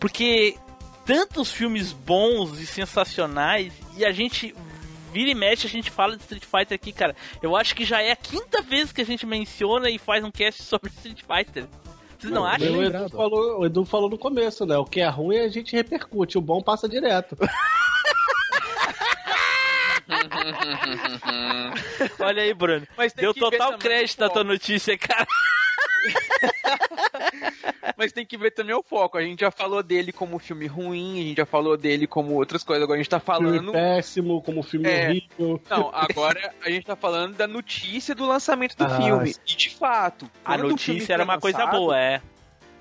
Porque 0.01 0.57
tantos 1.05 1.53
filmes 1.53 1.93
bons 1.93 2.59
e 2.59 2.67
sensacionais 2.67 3.73
e 3.97 4.05
a 4.05 4.13
gente 4.13 4.55
vira 5.13 5.31
e 5.31 5.35
mexe, 5.35 5.67
a 5.67 5.71
gente 5.71 5.91
fala 5.91 6.17
de 6.17 6.23
Street 6.23 6.45
Fighter 6.45 6.75
aqui, 6.75 6.93
cara. 6.93 7.15
Eu 7.43 7.55
acho 7.55 7.75
que 7.75 7.85
já 7.85 8.01
é 8.01 8.13
a 8.13 8.17
quinta 8.17 8.63
vez 8.63 8.91
que 8.91 9.03
a 9.03 9.05
gente 9.05 9.27
menciona 9.27 9.91
e 9.91 9.99
faz 9.99 10.25
um 10.25 10.31
cast 10.31 10.63
sobre 10.65 10.91
Street 10.91 11.23
Fighter. 11.23 11.67
Vocês 12.19 12.33
não, 12.33 12.45
acham? 12.45 12.73
O 12.73 12.83
Edu, 12.83 13.09
falou, 13.11 13.61
o 13.61 13.67
Edu 13.67 13.85
falou 13.85 14.09
no 14.09 14.17
começo, 14.17 14.65
né? 14.65 14.79
O 14.79 14.85
que 14.85 15.01
é 15.01 15.09
ruim 15.09 15.39
a 15.39 15.49
gente 15.49 15.75
repercute, 15.75 16.39
o 16.39 16.41
bom 16.41 16.63
passa 16.63 16.89
direto. 16.89 17.37
Olha 22.21 22.43
aí, 22.43 22.55
Bruno. 22.55 22.87
Mas 22.97 23.13
tem 23.13 23.23
Deu 23.23 23.35
que 23.35 23.41
ver 23.41 23.51
total 23.59 23.79
crédito 23.79 24.21
o 24.21 24.25
à 24.25 24.29
tua 24.29 24.43
foco. 24.43 24.53
notícia, 24.53 24.97
cara. 24.99 25.27
Mas 27.97 28.13
tem 28.13 28.25
que 28.27 28.37
ver 28.37 28.51
também 28.53 28.75
o 28.75 28.83
foco. 28.83 29.17
A 29.19 29.23
gente 29.23 29.41
já 29.41 29.51
falou 29.51 29.83
dele 29.83 30.13
como 30.13 30.39
filme 30.39 30.67
ruim, 30.67 31.21
a 31.21 31.23
gente 31.23 31.37
já 31.37 31.47
falou 31.47 31.77
dele 31.77 32.07
como 32.07 32.35
outras 32.35 32.65
coisas. 32.65 32.83
Agora 32.83 32.99
a 32.99 33.03
gente 33.03 33.11
tá 33.11 33.21
Filme 33.21 33.51
falando. 33.51 33.73
péssimo, 33.73 34.43
como 34.43 34.63
filme 34.63 34.89
É. 34.89 35.09
horrível. 35.09 35.61
Não, 35.71 35.91
agora 35.95 36.55
a 36.65 36.71
gente 36.71 36.87
tá 36.87 36.97
falando 36.97 37.37
da 37.37 37.47
notícia 37.47 38.15
do 38.15 38.27
lançamento 38.27 38.77
do 38.77 38.85
Ah, 38.85 38.97
filme. 39.01 39.35
E 39.47 39.57
de 39.57 39.71
fato. 39.71 40.29
A 40.45 40.55
filme 40.55 40.71
notícia 40.71 41.13
era 41.15 41.25
uma 41.25 41.39
coisa 41.39 41.59
lançado, 41.59 41.77
boa, 41.79 41.99
é. 41.99 42.21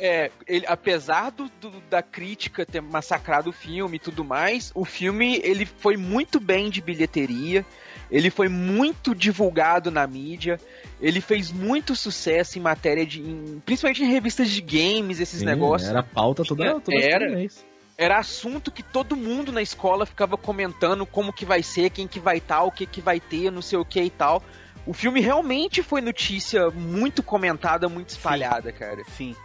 É, 0.04 0.32
ele, 0.48 0.66
apesar 0.68 1.30
do, 1.30 1.48
do- 1.62 1.80
da 1.88 2.02
crítica 2.02 2.66
ter 2.66 2.82
massacrado 2.82 3.52
o 3.52 3.54
filme 3.54 3.98
e 3.98 4.00
tudo 4.00 4.26
mais, 4.26 4.72
o 4.74 4.84
filme 4.84 5.40
ele 5.44 5.64
foi 5.64 5.96
muito 5.96 6.40
bem 6.40 6.72
de 6.72 6.82
bilheteria, 6.82 7.64
ele 8.10 8.32
foi 8.32 8.50
muito 8.50 9.14
divulgado 9.14 9.92
na 9.92 10.08
mídia, 10.08 10.60
ele 11.00 11.22
fez 11.22 11.52
muito 11.52 11.96
sucesso 11.96 12.58
em 12.58 12.62
matéria 12.62 13.06
de. 13.06 13.22
em- 13.22 13.62
principalmente 13.64 14.04
em 14.04 14.08
revistas 14.12 14.50
de 14.50 14.60
games, 14.60 15.20
esses 15.20 15.42
Sim, 15.42 15.46
negócios. 15.46 15.88
Era 15.92 16.02
pauta 16.02 16.44
toda, 16.44 16.80
toda 16.82 16.98
Era. 17.00 17.30
mês. 17.30 17.64
Era 17.96 18.18
assunto 18.18 18.72
que 18.72 18.82
todo 18.82 19.16
mundo 19.16 19.52
na 19.52 19.62
escola 19.62 20.08
ficava 20.08 20.36
comentando 20.36 21.06
como 21.06 21.32
que 21.32 21.46
vai 21.46 21.62
ser, 21.62 21.92
quem 21.92 22.08
que 22.08 22.20
vai 22.20 22.38
estar, 22.38 22.64
o 22.64 22.72
que 22.72 22.88
que 22.88 23.02
vai 23.02 23.20
ter, 23.20 23.52
não 23.52 23.62
sei 23.62 23.78
o 23.78 23.86
que 23.86 24.02
e 24.02 24.10
tal. 24.10 24.42
O 24.84 24.94
filme 24.96 25.22
realmente 25.22 25.84
foi 25.84 26.02
notícia 26.02 26.72
muito 26.72 27.22
comentada, 27.22 27.88
muito 27.88 28.10
espalhada, 28.10 28.72
cara. 28.72 29.04
Sim. 29.16 29.36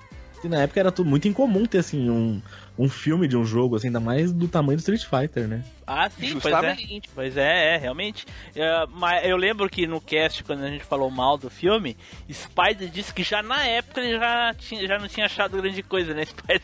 E 0.47 0.49
na 0.49 0.63
época 0.63 0.81
era 0.81 0.93
tudo 0.93 1.09
muito 1.11 1.27
incomum 1.29 1.67
ter 1.67 1.79
assim 1.79 2.09
um, 2.09 2.41
um 2.79 2.89
filme 2.89 3.27
de 3.29 3.37
um 3.37 3.45
jogo, 3.45 3.77
assim, 3.77 3.89
ainda 3.89 4.01
mais 4.01 4.33
do 4.33 4.49
tamanho 4.49 4.77
do 4.77 4.81
Street 4.81 5.05
Fighter, 5.05 5.47
né? 5.49 5.65
Ah, 5.87 6.09
sim, 6.09 6.29
Justamente. 6.29 7.09
pois 7.15 7.37
é. 7.37 7.37
Pois 7.37 7.37
é, 7.37 7.75
é, 7.75 7.77
realmente. 7.79 8.27
É, 8.55 8.87
mas 8.91 9.25
eu 9.25 9.37
lembro 9.37 9.69
que 9.69 9.87
no 9.87 10.01
cast, 10.01 10.43
quando 10.45 10.65
a 10.65 10.71
gente 10.71 10.85
falou 10.85 11.11
mal 11.11 11.37
do 11.37 11.51
filme, 11.51 11.97
Spider 12.33 12.89
disse 12.89 13.13
que 13.13 13.23
já 13.23 13.43
na 13.43 13.65
época 13.67 14.01
ele 14.01 14.19
já, 14.19 14.55
tinha, 14.59 14.87
já 14.87 14.99
não 14.99 15.09
tinha 15.09 15.27
achado 15.27 15.61
grande 15.61 15.83
coisa, 15.83 16.15
né, 16.15 16.25
Spider? 16.27 16.63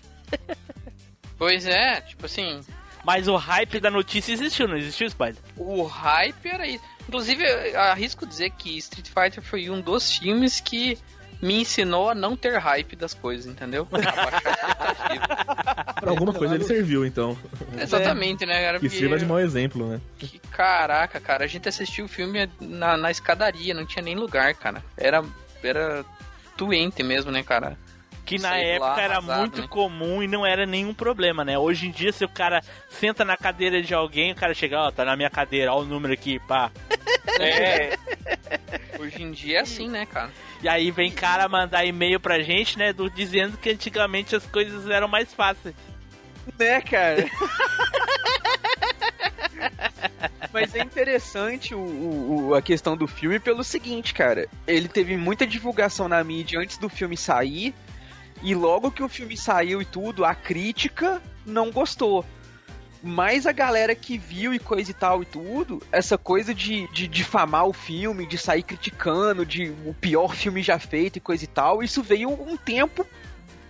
Pois 1.38 1.66
é, 1.66 2.00
tipo 2.02 2.26
assim, 2.26 2.60
Mas 3.04 3.26
o 3.26 3.36
hype 3.36 3.80
da 3.80 3.90
notícia 3.90 4.32
existiu, 4.32 4.68
não 4.68 4.76
existiu, 4.76 5.10
Spider? 5.10 5.42
o 5.56 5.82
hype 5.82 6.46
era 6.48 6.66
isso. 6.66 6.84
Inclusive, 7.08 7.42
eu 7.44 7.80
arrisco 7.80 8.24
dizer 8.24 8.50
que 8.50 8.78
Street 8.78 9.08
Fighter 9.08 9.42
foi 9.42 9.68
um 9.68 9.80
dos 9.80 10.16
filmes 10.18 10.60
que 10.60 10.96
me 11.42 11.60
ensinou 11.60 12.08
a 12.08 12.14
não 12.14 12.36
ter 12.36 12.56
hype 12.56 12.94
das 12.94 13.12
coisas, 13.12 13.46
entendeu? 13.46 13.86
Pra 16.00 16.10
alguma 16.10 16.32
coisa 16.32 16.54
ele 16.54 16.64
serviu, 16.64 17.04
então. 17.04 17.36
Exatamente, 17.78 18.46
né, 18.46 18.62
cara? 18.64 18.78
Que 18.78 18.86
Porque- 18.86 18.98
sirva 18.98 19.18
de 19.18 19.26
mau 19.26 19.38
exemplo, 19.38 19.88
né? 19.88 20.00
Que 20.18 20.38
caraca, 20.50 21.20
cara, 21.20 21.44
a 21.44 21.48
gente 21.48 21.68
assistiu 21.68 22.04
o 22.06 22.08
filme 22.08 22.48
na, 22.60 22.96
na 22.96 23.10
escadaria, 23.10 23.74
não 23.74 23.84
tinha 23.84 24.02
nem 24.02 24.14
lugar, 24.14 24.54
cara. 24.54 24.82
Era, 24.96 25.24
era 25.62 26.04
doente 26.56 27.02
mesmo, 27.02 27.30
né, 27.30 27.42
cara? 27.42 27.76
Que 28.24 28.38
na 28.38 28.50
Sei 28.50 28.62
época 28.70 28.86
lá, 28.86 29.00
era 29.02 29.12
arrasado, 29.14 29.40
muito 29.40 29.60
né? 29.62 29.66
comum 29.68 30.22
e 30.22 30.28
não 30.28 30.46
era 30.46 30.64
nenhum 30.64 30.94
problema, 30.94 31.44
né? 31.44 31.58
Hoje 31.58 31.88
em 31.88 31.90
dia, 31.90 32.12
se 32.12 32.24
o 32.24 32.28
cara 32.28 32.62
senta 32.88 33.24
na 33.24 33.36
cadeira 33.36 33.82
de 33.82 33.92
alguém, 33.94 34.30
o 34.32 34.34
cara 34.36 34.54
chega, 34.54 34.80
ó, 34.80 34.90
tá 34.92 35.04
na 35.04 35.16
minha 35.16 35.28
cadeira, 35.30 35.72
ó 35.74 35.80
o 35.80 35.84
número 35.84 36.14
aqui, 36.14 36.38
pá. 36.40 36.70
É. 37.40 37.98
Hoje 38.98 39.22
em 39.22 39.32
dia 39.32 39.58
é 39.58 39.60
assim, 39.62 39.88
né, 39.88 40.06
cara? 40.06 40.30
E 40.62 40.68
aí 40.68 40.90
vem 40.92 41.10
cara 41.10 41.48
mandar 41.48 41.84
e-mail 41.84 42.20
pra 42.20 42.40
gente, 42.40 42.78
né, 42.78 42.92
do, 42.92 43.10
dizendo 43.10 43.56
que 43.58 43.70
antigamente 43.70 44.36
as 44.36 44.46
coisas 44.46 44.88
eram 44.88 45.08
mais 45.08 45.34
fáceis. 45.34 45.74
Né, 46.58 46.80
cara? 46.80 47.24
Mas 50.52 50.74
é 50.74 50.80
interessante 50.80 51.74
o- 51.74 52.48
o- 52.48 52.54
a 52.54 52.60
questão 52.62 52.96
do 52.96 53.06
filme 53.06 53.38
pelo 53.40 53.64
seguinte, 53.64 54.12
cara. 54.12 54.46
Ele 54.66 54.86
teve 54.88 55.16
muita 55.16 55.46
divulgação 55.46 56.08
na 56.08 56.22
mídia 56.22 56.60
antes 56.60 56.76
do 56.78 56.88
filme 56.88 57.16
sair. 57.16 57.74
E 58.42 58.54
logo 58.54 58.90
que 58.90 59.02
o 59.02 59.08
filme 59.08 59.36
saiu 59.36 59.80
e 59.80 59.84
tudo, 59.84 60.24
a 60.24 60.34
crítica 60.34 61.22
não 61.46 61.70
gostou. 61.70 62.24
Mas 63.02 63.46
a 63.46 63.52
galera 63.52 63.94
que 63.94 64.18
viu 64.18 64.52
e 64.54 64.58
coisa 64.58 64.90
e 64.90 64.94
tal 64.94 65.22
e 65.22 65.24
tudo, 65.24 65.82
essa 65.90 66.16
coisa 66.16 66.54
de, 66.54 66.86
de 66.88 67.08
difamar 67.08 67.66
o 67.66 67.72
filme, 67.72 68.26
de 68.26 68.38
sair 68.38 68.62
criticando, 68.62 69.44
de 69.44 69.74
o 69.84 69.94
pior 69.94 70.34
filme 70.34 70.62
já 70.62 70.78
feito 70.78 71.16
e 71.16 71.20
coisa 71.20 71.44
e 71.44 71.48
tal, 71.48 71.82
isso 71.82 72.02
veio 72.02 72.30
um 72.30 72.56
tempo 72.56 73.06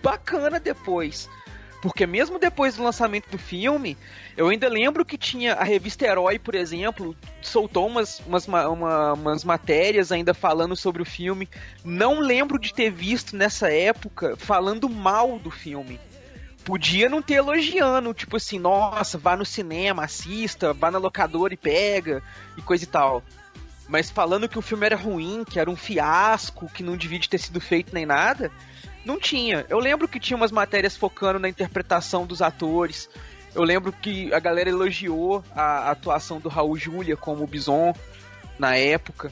bacana 0.03 0.59
depois. 0.59 1.29
Porque 1.81 2.05
mesmo 2.05 2.39
depois 2.39 2.75
do 2.75 2.83
lançamento 2.83 3.29
do 3.29 3.37
filme, 3.37 3.97
eu 4.35 4.47
ainda 4.49 4.67
lembro 4.67 5.05
que 5.05 5.17
tinha 5.17 5.53
a 5.53 5.63
revista 5.63 6.05
Herói, 6.05 6.39
por 6.39 6.55
exemplo, 6.55 7.15
soltou 7.41 7.87
umas, 7.87 8.19
umas, 8.21 8.47
ma- 8.47 8.67
uma- 8.67 9.13
umas 9.13 9.43
matérias 9.43 10.11
ainda 10.11 10.33
falando 10.33 10.75
sobre 10.75 11.01
o 11.01 11.05
filme. 11.05 11.47
Não 11.83 12.19
lembro 12.19 12.59
de 12.59 12.73
ter 12.73 12.89
visto 12.91 13.35
nessa 13.35 13.71
época 13.71 14.35
falando 14.37 14.89
mal 14.89 15.37
do 15.39 15.51
filme. 15.51 15.99
Podia 16.65 17.09
não 17.09 17.21
ter 17.21 17.35
elogiando, 17.35 18.13
tipo 18.13 18.37
assim, 18.37 18.57
nossa, 18.57 19.17
vá 19.17 19.35
no 19.35 19.45
cinema, 19.45 20.05
assista, 20.05 20.73
vá 20.73 20.89
na 20.89 20.97
locadora 20.97 21.53
e 21.53 21.57
pega, 21.57 22.23
e 22.57 22.61
coisa 22.61 22.85
e 22.85 22.87
tal. 22.87 23.21
Mas 23.87 24.09
falando 24.09 24.47
que 24.47 24.57
o 24.57 24.61
filme 24.61 24.85
era 24.85 24.95
ruim, 24.95 25.43
que 25.43 25.59
era 25.59 25.69
um 25.69 25.75
fiasco, 25.75 26.69
que 26.73 26.81
não 26.81 26.95
devia 26.95 27.19
de 27.19 27.27
ter 27.27 27.37
sido 27.37 27.59
feito 27.59 27.93
nem 27.93 28.05
nada, 28.05 28.49
não 29.03 29.19
tinha. 29.19 29.65
Eu 29.69 29.77
lembro 29.77 30.07
que 30.07 30.21
tinha 30.21 30.37
umas 30.37 30.53
matérias 30.53 30.95
focando 30.95 31.37
na 31.37 31.49
interpretação 31.49 32.25
dos 32.25 32.41
atores. 32.41 33.09
Eu 33.55 33.63
lembro 33.63 33.91
que 33.91 34.33
a 34.33 34.39
galera 34.39 34.69
elogiou 34.69 35.43
a 35.55 35.91
atuação 35.91 36.39
do 36.39 36.49
Raul 36.49 36.75
Julia 36.77 37.15
como 37.15 37.45
Bison 37.45 37.93
na 38.57 38.75
época, 38.75 39.31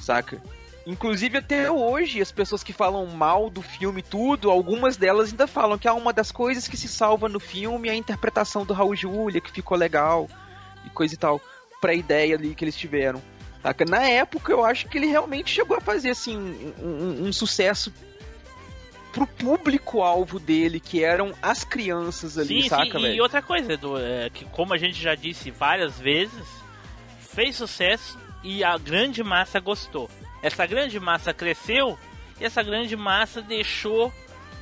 saca? 0.00 0.42
Inclusive 0.84 1.38
até 1.38 1.70
hoje, 1.70 2.20
as 2.20 2.32
pessoas 2.32 2.64
que 2.64 2.72
falam 2.72 3.06
mal 3.06 3.48
do 3.48 3.62
filme 3.62 4.02
tudo, 4.02 4.50
algumas 4.50 4.96
delas 4.96 5.30
ainda 5.30 5.46
falam 5.46 5.78
que 5.78 5.86
é 5.86 5.92
uma 5.92 6.12
das 6.12 6.32
coisas 6.32 6.66
que 6.66 6.76
se 6.76 6.88
salva 6.88 7.28
no 7.28 7.38
filme 7.38 7.88
é 7.88 7.92
a 7.92 7.96
interpretação 7.96 8.64
do 8.66 8.74
Raul 8.74 8.96
Julia, 8.96 9.40
que 9.40 9.52
ficou 9.52 9.78
legal 9.78 10.28
e 10.84 10.90
coisa 10.90 11.14
e 11.14 11.16
tal, 11.16 11.40
pra 11.80 11.94
ideia 11.94 12.34
ali 12.34 12.54
que 12.56 12.64
eles 12.64 12.76
tiveram. 12.76 13.22
Saca? 13.62 13.84
Na 13.84 14.02
época, 14.02 14.50
eu 14.50 14.64
acho 14.64 14.88
que 14.88 14.98
ele 14.98 15.06
realmente 15.06 15.50
chegou 15.50 15.76
a 15.76 15.80
fazer 15.80 16.10
assim 16.10 16.36
um, 16.36 16.84
um- 16.84 17.26
um 17.28 17.32
sucesso 17.32 17.92
pro 19.12 19.26
público-alvo 19.26 20.38
dele, 20.40 20.80
que 20.80 21.04
eram 21.04 21.32
as 21.42 21.64
crianças 21.64 22.38
ali, 22.38 22.62
sim, 22.62 22.68
saca, 22.68 22.98
sim. 22.98 23.14
E 23.14 23.20
outra 23.20 23.42
coisa, 23.42 23.72
Edu, 23.74 23.98
é 23.98 24.30
que 24.30 24.44
como 24.46 24.72
a 24.74 24.78
gente 24.78 25.00
já 25.00 25.14
disse 25.14 25.50
várias 25.50 25.98
vezes, 26.00 26.46
fez 27.20 27.56
sucesso 27.56 28.18
e 28.42 28.64
a 28.64 28.76
grande 28.78 29.22
massa 29.22 29.60
gostou. 29.60 30.10
Essa 30.42 30.66
grande 30.66 30.98
massa 30.98 31.32
cresceu 31.32 31.98
e 32.40 32.44
essa 32.44 32.62
grande 32.62 32.96
massa 32.96 33.40
deixou 33.42 34.12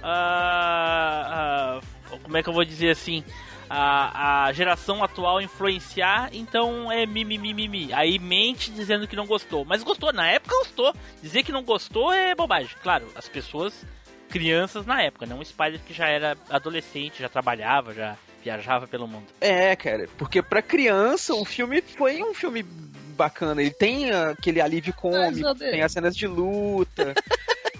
a, 0.02 1.80
a- 2.12 2.18
como 2.18 2.36
é 2.36 2.42
que 2.42 2.48
eu 2.48 2.52
vou 2.52 2.64
dizer 2.64 2.90
assim 2.90 3.24
a, 3.68 4.46
a 4.46 4.52
geração 4.52 5.02
atual 5.04 5.40
influenciar, 5.40 6.28
então 6.32 6.90
é 6.90 7.06
mimimi. 7.06 7.54
Mi, 7.54 7.68
mi. 7.68 7.92
Aí 7.92 8.18
mente 8.18 8.68
dizendo 8.72 9.06
que 9.06 9.14
não 9.14 9.26
gostou. 9.26 9.64
Mas 9.64 9.84
gostou, 9.84 10.12
na 10.12 10.26
época 10.26 10.56
gostou. 10.58 10.92
Dizer 11.22 11.44
que 11.44 11.52
não 11.52 11.62
gostou 11.62 12.12
é 12.12 12.34
bobagem. 12.34 12.74
Claro, 12.82 13.06
as 13.14 13.28
pessoas, 13.28 13.86
crianças 14.30 14.86
na 14.86 15.02
época, 15.02 15.26
não 15.26 15.40
o 15.40 15.44
Spider 15.44 15.80
que 15.80 15.92
já 15.92 16.08
era 16.08 16.36
adolescente, 16.48 17.20
já 17.20 17.28
trabalhava, 17.28 17.92
já 17.92 18.16
viajava 18.42 18.86
pelo 18.86 19.06
mundo. 19.06 19.26
É, 19.40 19.76
cara, 19.76 20.08
porque 20.16 20.40
pra 20.40 20.62
criança 20.62 21.34
o 21.34 21.44
filme 21.44 21.82
foi 21.82 22.22
um 22.22 22.32
filme 22.32 22.62
bacana. 22.62 23.60
Ele 23.60 23.70
tem 23.70 24.10
aquele 24.10 24.60
alívio 24.60 24.94
cômico, 24.94 25.54
tem 25.56 25.82
as 25.82 25.92
cenas 25.92 26.16
de 26.16 26.26
luta. 26.26 27.14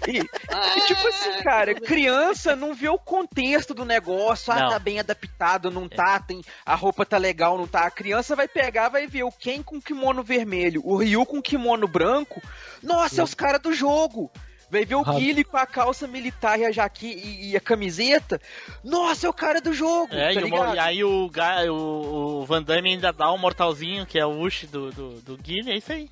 E, 0.07 0.17
e, 0.17 0.81
tipo 0.87 1.07
assim, 1.07 1.43
cara, 1.43 1.75
criança 1.75 2.55
não 2.55 2.73
vê 2.73 2.89
o 2.89 2.97
contexto 2.97 3.71
do 3.73 3.85
negócio, 3.85 4.51
ah, 4.51 4.59
Não. 4.59 4.69
tá 4.69 4.79
bem 4.79 4.99
adaptado, 4.99 5.69
não 5.69 5.87
tá, 5.87 6.19
tem, 6.19 6.41
a 6.65 6.73
roupa 6.73 7.05
tá 7.05 7.17
legal, 7.17 7.55
não 7.55 7.67
tá. 7.67 7.85
A 7.85 7.91
criança 7.91 8.35
vai 8.35 8.47
pegar, 8.47 8.89
vai 8.89 9.05
ver 9.05 9.23
o 9.23 9.31
Ken 9.31 9.61
com 9.61 9.79
kimono 9.79 10.23
vermelho, 10.23 10.81
o 10.83 10.97
Ryu 10.97 11.23
com 11.25 11.39
kimono 11.39 11.87
branco. 11.87 12.41
Nossa, 12.81 13.21
é 13.21 13.23
os 13.23 13.35
caras 13.35 13.61
do 13.61 13.73
jogo. 13.73 14.31
Vai 14.71 14.85
ver 14.85 14.95
o 14.95 15.03
Ah. 15.05 15.13
Guile 15.15 15.43
com 15.43 15.57
a 15.57 15.65
calça 15.65 16.07
militar 16.07 16.57
e 16.57 16.65
a 16.65 16.71
jaqui 16.71 17.07
e, 17.07 17.51
e 17.51 17.57
a 17.57 17.59
camiseta. 17.59 18.39
Nossa, 18.83 19.27
é 19.27 19.29
o 19.29 19.33
cara 19.33 19.59
do 19.59 19.73
jogo. 19.73 20.13
É, 20.15 20.33
tá 20.33 20.41
e, 20.41 20.43
o- 20.53 20.73
e 20.75 20.79
aí 20.79 21.03
o, 21.03 21.29
o, 21.69 22.39
o 22.41 22.45
Van 22.45 22.63
Damme 22.63 22.89
ainda 22.91 23.11
dá 23.11 23.31
um 23.33 23.37
mortalzinho, 23.37 24.05
que 24.05 24.17
é 24.17 24.25
o 24.25 24.39
Ush 24.41 24.65
do, 24.67 24.89
do, 24.91 25.09
do 25.21 25.37
Guile, 25.37 25.71
é 25.71 25.77
isso 25.77 25.91
aí. 25.91 26.09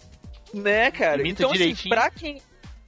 Né, 0.53 0.91
cara? 0.91 1.21
Imita 1.21 1.43
então, 1.43 1.51
assim, 1.51 1.59
direitinho. 1.59 1.95
pra 1.95 2.09
quem. 2.11 2.41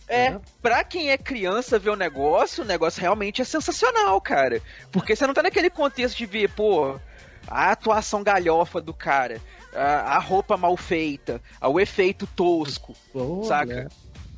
É, 0.07 0.37
pra 0.61 0.83
quem 0.83 1.09
é 1.09 1.17
criança 1.17 1.79
ver 1.79 1.91
o 1.91 1.95
negócio, 1.95 2.63
o 2.65 2.67
negócio 2.67 2.99
realmente 2.99 3.41
é 3.41 3.45
sensacional, 3.45 4.19
cara. 4.19 4.61
Porque 4.91 5.15
você 5.15 5.25
não 5.25 5.33
tá 5.33 5.41
naquele 5.41 5.69
contexto 5.69 6.17
de 6.17 6.25
ver, 6.25 6.49
pô, 6.49 6.99
a 7.47 7.71
atuação 7.71 8.21
galhofa 8.21 8.81
do 8.81 8.93
cara, 8.93 9.39
a, 9.73 10.15
a 10.15 10.19
roupa 10.19 10.57
mal 10.57 10.75
feita, 10.75 11.41
o 11.61 11.79
efeito 11.79 12.27
tosco, 12.27 12.93
saca? 13.47 13.87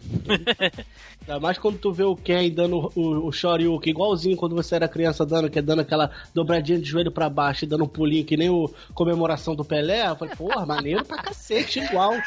Ainda 1.27 1.39
mais 1.39 1.57
quando 1.57 1.77
tu 1.79 1.91
vê 1.91 2.03
o 2.03 2.15
Ken 2.17 2.49
dando 2.49 2.91
o, 2.95 3.27
o 3.27 3.31
Shoryuken, 3.31 3.91
igualzinho 3.91 4.35
quando 4.35 4.55
você 4.55 4.75
era 4.75 4.89
criança 4.89 5.25
dando, 5.25 5.49
que 5.49 5.57
é 5.57 5.61
dando 5.61 5.81
aquela 5.81 6.11
dobradinha 6.33 6.77
de 6.77 6.85
joelho 6.85 7.11
pra 7.11 7.29
baixo 7.29 7.63
e 7.63 7.67
dando 7.67 7.85
um 7.85 7.87
pulinho 7.87 8.25
que 8.25 8.35
nem 8.35 8.49
o 8.49 8.69
comemoração 8.93 9.55
do 9.55 9.63
Pelé. 9.63 10.05
Eu 10.07 10.17
falei, 10.17 10.35
porra, 10.35 10.65
maneiro 10.65 11.05
pra 11.05 11.17
cacete, 11.17 11.79
igual. 11.79 12.13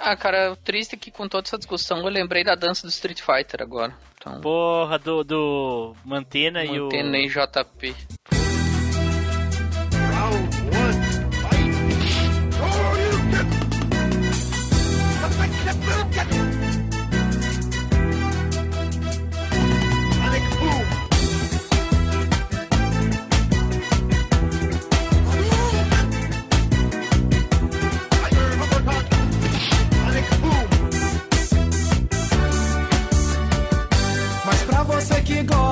Ah, 0.00 0.16
cara, 0.16 0.52
o 0.52 0.56
triste 0.56 0.94
é 0.94 0.98
que 0.98 1.10
com 1.10 1.28
toda 1.28 1.48
essa 1.48 1.58
discussão 1.58 1.98
eu 1.98 2.08
lembrei 2.08 2.44
da 2.44 2.54
dança 2.54 2.86
do 2.86 2.90
Street 2.90 3.20
Fighter 3.20 3.60
agora. 3.60 3.92
Então, 4.16 4.40
Porra, 4.40 4.96
do, 4.96 5.24
do 5.24 5.96
Mantena, 6.04 6.64
e 6.64 6.78
o. 6.78 6.84
mantendo 6.84 7.16
em 7.16 7.28
JP. 7.28 7.96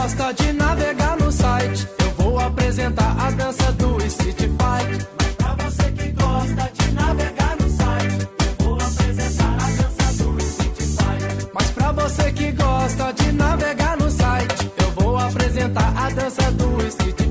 gosta 0.07 0.33
de 0.35 0.53
navegar 0.53 1.19
no 1.19 1.33
site, 1.33 1.89
eu 1.99 2.11
vou 2.13 2.39
apresentar 2.39 3.17
a 3.19 3.29
dança 3.33 3.73
do 3.73 4.01
Street 4.07 4.39
Fight. 4.39 5.09
Mas 5.19 5.35
para 5.35 5.65
você 5.65 5.91
que 5.91 6.13
gosta 6.13 6.73
de 6.75 6.93
navegar 6.93 7.57
no 7.57 7.69
site, 7.71 8.29
eu 8.47 8.65
vou 8.65 8.75
apresentar 8.77 9.57
a 9.57 9.67
dança 9.67 10.23
do 10.23 10.39
Street 10.39 10.77
Fight. 10.77 11.51
Mas 11.53 11.71
para 11.73 11.93
você 11.93 12.33
que 12.33 12.53
gosta 12.53 13.13
de 13.15 13.33
navegar 13.33 13.97
no 13.97 14.09
site, 14.09 14.73
eu 14.79 14.91
vou 14.93 15.19
apresentar 15.19 15.93
a 15.97 16.11
dança 16.11 16.53
do 16.53 16.87
Street 16.87 17.17
Fight. 17.17 17.26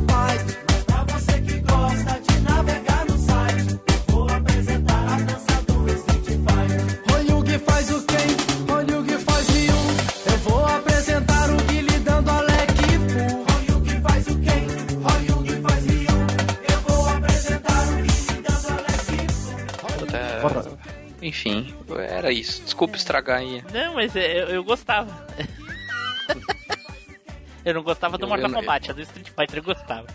Enfim, 21.36 21.76
era 22.10 22.32
isso. 22.32 22.64
Desculpa 22.64 22.96
estragar 22.96 23.40
aí. 23.40 23.62
Não, 23.74 23.96
mas 23.96 24.16
é, 24.16 24.44
eu, 24.44 24.48
eu 24.50 24.64
gostava. 24.64 25.12
eu 27.66 27.74
não 27.74 27.84
gostava 27.84 28.18
do 28.18 28.24
Eu- 28.24 28.30
Mortal 28.30 28.50
eu- 28.50 28.56
Kombat, 28.56 28.92
a 28.92 28.94
do 28.94 29.02
Street 29.02 29.28
Fighter 29.30 29.58
eu 29.58 29.64
gostava. 29.64 30.08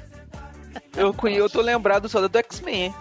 Eu, 0.97 1.12
conhe- 1.12 1.37
eu 1.39 1.51
tô 1.51 1.61
lembrado 1.61 2.09
só 2.09 2.21
da 2.23 2.27
do 2.27 2.39
X-Men. 2.39 2.95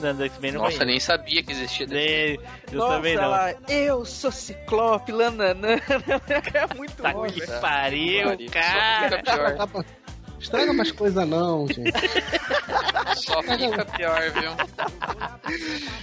Da 0.00 0.12
do 0.12 0.24
X-Men 0.24 0.52
não 0.52 0.62
Nossa, 0.62 0.84
nem 0.84 0.98
sabia 0.98 1.42
que 1.44 1.52
existia. 1.52 1.86
Nem- 1.86 2.40
Eu 2.72 2.78
Nossa, 2.78 2.94
também 2.96 3.14
não. 3.16 3.32
eu 3.68 4.04
sou 4.04 4.32
Ciclope, 4.32 5.12
lananã. 5.12 5.76
É 6.52 6.74
muito 6.74 7.00
Tá 7.00 7.12
bom, 7.12 7.22
que 7.26 7.46
pariu, 7.46 8.26
Pariu, 8.30 8.50
cara. 8.50 9.10
Só 9.10 9.16
fica 9.16 9.66
pior. 9.68 9.84
Estraga 10.44 10.72
umas 10.72 10.92
coisas 10.92 11.26
não, 11.26 11.66
gente. 11.66 11.90
Só 13.16 13.42
fica 13.42 13.84
pior, 13.86 14.20
viu? 14.32 14.50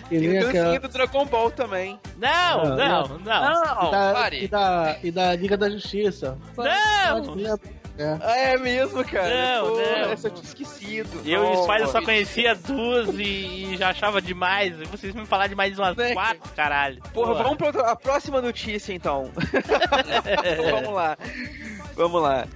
E 0.09 0.19
dancinha 0.19 0.47
aquela... 0.49 0.79
do 0.79 0.87
Dragon 0.87 1.25
Ball 1.25 1.51
também. 1.51 1.99
Não, 2.17 2.75
Não, 2.75 2.75
não, 2.75 3.07
não. 3.19 3.19
Não, 3.19 3.87
E 3.87 3.91
da, 3.91 4.13
pare. 4.13 4.43
e, 4.43 4.47
da, 4.47 4.97
e 5.03 5.11
da 5.11 5.35
Liga 5.35 5.55
da 5.57 5.69
Justiça. 5.69 6.37
Não! 6.57 7.59
É. 7.97 8.53
É 8.53 8.57
mesmo, 8.57 9.03
cara? 9.03 9.59
Não, 9.59 9.67
Pô, 9.67 9.75
não. 9.75 10.11
Essa 10.11 10.27
eu 10.27 10.31
tinha 10.31 10.43
esquecido. 10.45 11.21
Eu 11.23 11.43
e 11.43 11.57
o 11.57 11.63
Spider 11.63 11.87
só 11.89 12.01
conhecia 12.01 12.55
duas 12.55 13.09
e, 13.19 13.73
e 13.73 13.77
já 13.77 13.89
achava 13.89 14.19
demais. 14.19 14.73
E 14.79 14.85
vocês 14.85 15.13
me 15.13 15.25
falaram 15.25 15.49
de 15.49 15.55
mais 15.55 15.77
umas 15.77 15.95
Né? 15.95 16.13
quatro, 16.13 16.49
caralho. 16.55 16.99
Porra, 17.13 17.35
vamos 17.43 17.57
pra 17.57 17.91
a 17.91 17.95
próxima 17.95 18.41
notícia 18.41 18.91
então. 18.93 19.29
vamos 20.71 20.93
lá. 20.93 21.15
Vamos 21.95 22.21
lá. 22.23 22.47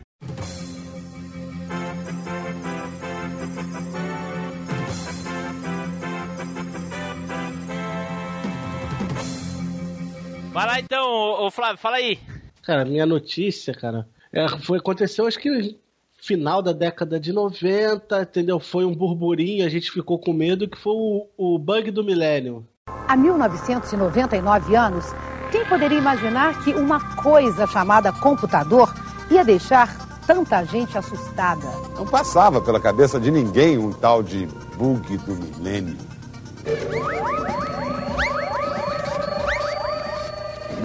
Vai 10.55 10.65
lá 10.65 10.79
então, 10.79 11.05
ô, 11.05 11.47
ô 11.47 11.51
Flávio, 11.51 11.77
fala 11.77 11.97
aí. 11.97 12.17
Cara, 12.63 12.85
minha 12.85 13.05
notícia, 13.05 13.73
cara, 13.73 14.07
é, 14.31 14.47
foi, 14.59 14.77
aconteceu 14.77 15.27
acho 15.27 15.37
que 15.37 15.77
final 16.17 16.61
da 16.61 16.71
década 16.71 17.19
de 17.19 17.33
90, 17.33 18.21
entendeu? 18.21 18.57
Foi 18.57 18.85
um 18.85 18.95
burburinho, 18.95 19.65
a 19.65 19.69
gente 19.69 19.91
ficou 19.91 20.17
com 20.17 20.31
medo, 20.31 20.65
que 20.65 20.77
foi 20.77 20.93
o, 20.93 21.27
o 21.37 21.59
bug 21.59 21.91
do 21.91 22.05
milênio. 22.05 22.65
Há 22.87 23.17
1999 23.17 24.75
anos, 24.77 25.13
quem 25.51 25.65
poderia 25.65 25.97
imaginar 25.97 26.63
que 26.63 26.71
uma 26.71 27.01
coisa 27.17 27.67
chamada 27.67 28.13
computador 28.13 28.95
ia 29.29 29.43
deixar 29.43 30.21
tanta 30.25 30.63
gente 30.63 30.97
assustada? 30.97 31.67
Não 31.97 32.05
passava 32.05 32.61
pela 32.61 32.79
cabeça 32.79 33.19
de 33.19 33.29
ninguém 33.29 33.77
um 33.77 33.91
tal 33.91 34.23
de 34.23 34.45
bug 34.77 35.17
do 35.17 35.35
milênio. 35.35 35.97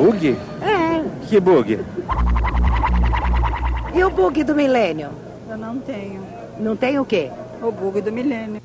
Bug? 0.01 0.35
É. 0.63 1.05
Que 1.29 1.39
bug? 1.39 1.79
E 3.95 4.03
o 4.03 4.09
bug 4.09 4.43
do 4.45 4.55
milênio? 4.55 5.11
Eu 5.47 5.59
não 5.59 5.79
tenho. 5.79 6.23
Não 6.59 6.75
tem 6.75 6.99
o 6.99 7.05
quê? 7.05 7.31
O 7.61 7.71
bug 7.71 8.01
do 8.01 8.11
milênio. 8.11 8.63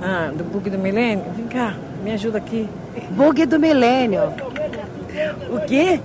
Ah, 0.00 0.30
do 0.34 0.44
bug 0.44 0.70
do 0.70 0.78
milênio? 0.78 1.26
Vem 1.36 1.46
cá, 1.46 1.74
me 2.02 2.12
ajuda 2.12 2.38
aqui. 2.38 2.66
Bug 3.10 3.44
do 3.44 3.60
milênio. 3.60 4.32
O 5.50 5.60
quê? 5.66 6.00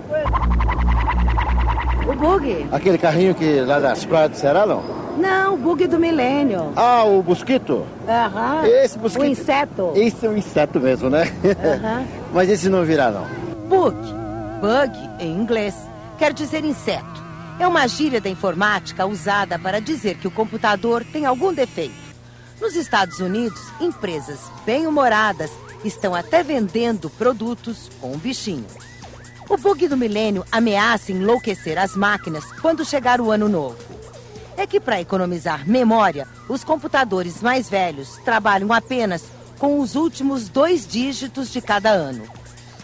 O 2.05 2.13
bug? 2.15 2.65
Aquele 2.74 2.97
carrinho 2.97 3.34
que 3.34 3.61
lá 3.61 3.80
das 3.80 4.03
praias 4.03 4.32
do 4.32 4.36
Ceará, 4.36 4.65
não? 4.65 4.84
Não, 5.17 5.53
o 5.53 5.57
bug 5.57 5.88
do 5.88 5.97
milênio. 5.97 6.74
Ah, 6.76 7.05
o 7.05 7.24
mosquito? 7.24 7.86
Aham. 8.05 8.67
Esse 8.67 8.99
mosquito. 8.99 9.21
O 9.21 9.26
inseto. 9.26 9.91
Esse 9.95 10.26
é 10.26 10.30
um 10.30 10.36
inseto 10.36 10.78
mesmo, 10.82 11.09
né? 11.09 11.32
Aham. 11.63 12.03
Mas 12.34 12.50
esse 12.50 12.68
não 12.68 12.84
virá, 12.84 13.12
não. 13.12 13.28
Bug, 13.68 13.96
bug 14.60 15.24
em 15.24 15.32
inglês, 15.32 15.76
quer 16.18 16.34
dizer 16.34 16.66
inseto. 16.66 17.24
É 17.60 17.68
uma 17.68 17.88
gíria 17.88 18.20
da 18.20 18.30
informática 18.30 19.06
usada 19.06 19.60
para 19.60 19.80
dizer 19.80 20.18
que 20.18 20.28
o 20.28 20.32
computador 20.32 21.06
tem 21.06 21.26
algum 21.26 21.54
defeito. 21.54 21.94
Nos 22.60 22.76
Estados 22.76 23.20
Unidos, 23.20 23.62
empresas 23.80 24.40
bem-humoradas 24.66 25.52
estão 25.86 26.16
até 26.16 26.42
vendendo 26.42 27.10
produtos 27.10 27.90
com 28.02 28.14
o 28.14 28.18
bichinho. 28.18 28.66
O 29.48 29.58
bug 29.58 29.88
do 29.88 29.98
milênio 29.98 30.44
ameaça 30.52 31.12
enlouquecer 31.12 31.78
as 31.78 31.96
máquinas 31.96 32.46
quando 32.62 32.84
chegar 32.84 33.22
o 33.22 33.30
ano 33.30 33.48
novo. 33.48 33.78
É 34.58 34.66
que, 34.66 34.80
para 34.80 35.02
economizar 35.02 35.68
memória, 35.70 36.28
os 36.50 36.64
computadores 36.64 37.42
mais 37.42 37.70
velhos 37.70 38.18
trabalham 38.24 38.72
apenas 38.72 39.24
com 39.60 39.80
os 39.80 39.95
últimos 39.95 40.49
dois 40.49 40.86
dígitos 40.88 41.51
de 41.51 41.62
cada 41.62 41.89
ano. 41.91 42.26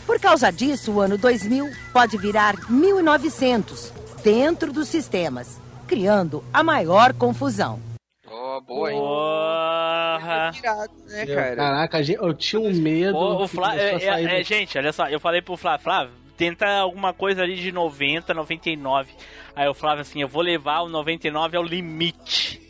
Por 0.05 0.19
causa 0.19 0.51
disso, 0.51 0.91
o 0.93 1.01
ano 1.01 1.17
2000 1.17 1.69
pode 1.93 2.17
virar 2.17 2.55
1900 2.69 3.91
dentro 4.23 4.71
dos 4.73 4.87
sistemas, 4.87 5.59
criando 5.87 6.43
a 6.53 6.63
maior 6.63 7.13
confusão. 7.13 7.79
Ó, 8.27 8.59
boa, 8.61 8.91
hein? 8.91 8.99
Porra. 8.99 10.51
né, 11.07 11.25
Eu- 11.27 11.35
cara? 11.35 11.55
Caraca, 11.55 12.01
eu 12.01 12.33
tinha 12.33 12.59
um 12.61 12.73
medo. 12.73 13.15
Ô, 13.17 13.43
o 13.45 13.47
a 13.63 13.75
é, 13.77 14.05
é, 14.23 14.39
do- 14.39 14.43
gente, 14.45 14.77
olha 14.77 14.93
só, 14.93 15.07
eu 15.07 15.19
falei 15.19 15.41
pro 15.41 15.57
Flávio, 15.57 15.83
Flávio, 15.83 16.13
tenta 16.37 16.67
alguma 16.67 17.13
coisa 17.13 17.41
ali 17.43 17.55
de 17.55 17.71
90, 17.71 18.33
99. 18.33 19.11
Aí 19.55 19.67
o 19.67 19.73
Flávio 19.73 20.01
assim, 20.01 20.21
eu 20.21 20.27
vou 20.27 20.41
levar 20.41 20.81
o 20.81 20.89
99 20.89 21.57
ao 21.57 21.63
limite. 21.63 22.61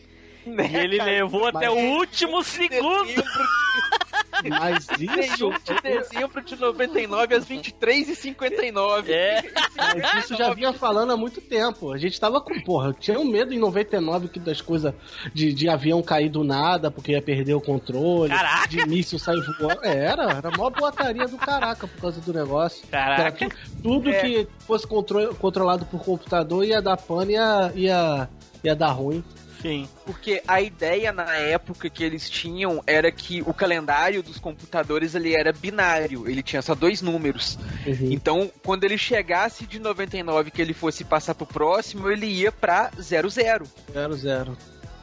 Né, 0.46 0.70
e 0.72 0.76
ele 0.78 0.98
levou 1.04 1.48
até 1.48 1.70
o 1.70 1.76
último 1.76 2.44
segundo. 2.44 3.24
Mas 4.50 4.88
isso. 5.00 5.50
31 5.50 5.52
de 5.52 5.82
dezembro 5.82 6.42
de 6.42 6.56
99 6.56 7.36
às 7.36 7.46
23h59. 7.46 9.10
É. 9.10 9.44
Mas 9.78 10.24
isso 10.26 10.36
já 10.36 10.54
vinha 10.54 10.72
falando 10.74 11.12
há 11.12 11.18
muito 11.18 11.42
tempo. 11.42 11.92
A 11.92 11.98
gente 11.98 12.20
tava 12.20 12.40
com, 12.42 12.60
porra, 12.62 12.88
eu 12.90 12.94
tinha 12.94 13.20
um 13.20 13.26
medo 13.26 13.54
em 13.54 13.60
99 13.60 14.30
que 14.30 14.40
das 14.40 14.62
coisas 14.62 14.94
de, 15.34 15.54
de 15.54 15.68
avião 15.70 16.02
cair 16.02 16.30
do 16.30 16.44
nada 16.44 16.90
porque 16.90 17.12
ia 17.12 17.22
perder 17.22 17.54
o 17.54 17.62
controle. 17.62 18.30
Caraca! 18.34 18.68
De 18.70 18.86
míssil 18.88 19.20
sair 19.20 19.42
voando. 19.60 19.84
É, 19.84 20.06
Era, 20.06 20.24
era 20.32 20.52
mó 20.58 20.70
boataria 20.70 21.28
do 21.28 21.38
caraca 21.38 21.86
por 21.88 22.00
causa 22.02 22.22
do 22.22 22.34
negócio. 22.34 22.88
Caraca. 22.90 23.22
Era 23.22 23.32
tu- 23.32 23.56
tudo 23.84 24.10
É. 24.10 24.22
que 24.22 24.48
fosse 24.66 24.88
contro- 24.88 25.36
controlado 25.36 25.86
por 25.86 26.02
computador 26.04 26.64
ia 26.66 26.82
dar 26.82 26.98
pane 26.98 27.34
e 27.34 27.36
ia, 27.36 27.72
ia, 27.76 28.30
ia 28.64 28.76
dar 28.76 28.92
ruim. 28.92 29.24
Sim. 29.62 29.88
Porque 30.05 30.41
a 30.47 30.62
ideia 30.62 31.12
na 31.12 31.36
época 31.36 31.89
que 31.89 32.03
eles 32.03 32.30
tinham 32.30 32.82
era 32.88 33.12
que 33.12 33.41
o 33.41 33.53
calendário 33.53 34.24
dos 34.24 34.38
computadores 34.38 35.16
ele 35.16 35.34
era 35.36 35.51
binário, 35.51 36.30
ele 36.30 36.41
tinha 36.41 36.62
só 36.62 36.74
dois 36.74 37.01
números. 37.01 37.57
Então, 37.86 38.49
quando 38.64 38.84
ele 38.86 38.97
chegasse 38.97 39.66
de 39.66 39.80
99 39.80 40.51
que 40.51 40.62
ele 40.62 40.74
fosse 40.74 41.03
passar 41.03 41.36
pro 41.36 41.45
próximo, 41.45 42.10
ele 42.10 42.26
ia 42.26 42.51
pra 42.51 42.89
00. 42.99 43.30
00. 43.30 44.57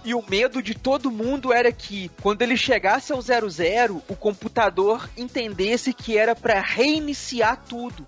E 0.05 0.15
o 0.15 0.25
medo 0.27 0.63
de 0.63 0.73
todo 0.73 1.11
mundo 1.11 1.53
era 1.53 1.73
que, 1.73 2.11
quando 2.23 2.41
ele 2.43 2.57
chegasse 2.57 3.13
ao 3.13 3.21
00, 3.21 4.01
o 4.09 4.15
computador 4.15 5.09
entendesse 5.17 5.93
que 5.93 6.17
era 6.17 6.35
pra 6.35 6.61
reiniciar 6.61 7.63
tudo. 7.69 8.07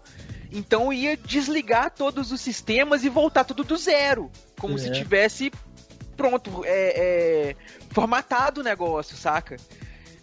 Então 0.51 0.93
ia 0.93 1.17
desligar 1.17 1.91
todos 1.91 2.33
os 2.33 2.41
sistemas 2.41 3.05
e 3.05 3.09
voltar 3.09 3.45
tudo 3.45 3.65
do 3.65 3.77
zero. 3.77 4.31
Como 4.59 4.75
É. 4.75 4.79
se 4.79 4.93
tivesse 4.93 5.53
pronto, 6.19 6.63
é, 6.67 7.51
é, 7.51 7.57
formatado 7.91 8.61
o 8.61 8.65
negócio, 8.65 9.17
saca? 9.17 9.57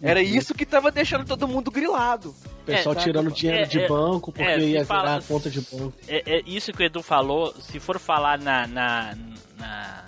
Era 0.02 0.20
Uhum. 0.20 0.26
isso 0.26 0.54
que 0.54 0.66
tava 0.66 0.92
deixando 0.92 1.24
todo 1.24 1.48
mundo 1.48 1.70
grilado. 1.70 2.34
O 2.62 2.64
pessoal 2.66 2.94
É, 2.94 2.98
tirando 2.98 3.32
dinheiro 3.32 3.62
é, 3.62 3.66
de 3.66 3.80
é, 3.80 3.88
banco 3.88 4.30
porque 4.30 4.46
é, 4.48 4.60
se 4.60 4.66
ia 4.66 4.84
fala- 4.84 5.02
virar 5.02 5.16
a 5.16 5.22
conta 5.22 5.48
de 5.50 5.60
banco. 5.62 5.94
É, 6.06 6.36
é 6.36 6.42
isso 6.46 6.70
que 6.72 6.82
o 6.82 6.86
Edu 6.86 7.02
falou, 7.02 7.54
se 7.60 7.80
for 7.80 7.98
falar 7.98 8.38
na, 8.38 8.66
na, 8.66 9.16
na- 9.56 10.04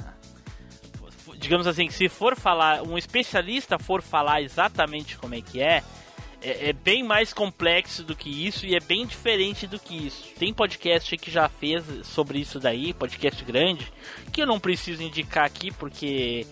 Digamos 1.39 1.67
assim, 1.69 1.89
se 1.89 2.09
for 2.09 2.37
falar, 2.37 2.83
um 2.83 2.99
especialista 2.99 3.79
for 3.79 4.03
falar 4.03 4.43
exatamente 4.43 5.17
como 5.17 5.35
é 5.37 5.41
que 5.41 5.63
é, 5.63 5.83
é, 6.43 6.71
é 6.71 6.73
bem 6.73 7.03
mais 7.03 7.33
complexo 7.33 8.03
do 8.05 8.15
que 8.15 8.47
isso 8.47 8.67
e 8.67 8.75
é 8.75 8.81
bem 8.81 9.07
diferente 9.07 9.67
do 9.67 9.79
que 9.79 10.07
isso. 10.07 10.25
Tem 10.39 10.53
podcast 10.53 11.17
que 11.17 11.31
já 11.31 11.49
fez 11.49 11.85
sobre 12.05 12.39
isso 12.39 12.59
daí, 12.59 12.93
podcast 12.93 13.45
grande, 13.45 13.93
que 14.33 14.43
eu 14.43 14.47
não 14.47 14.61
preciso 14.61 15.03
indicar 15.03 15.45
aqui 15.45 15.71
porque, 15.73 16.47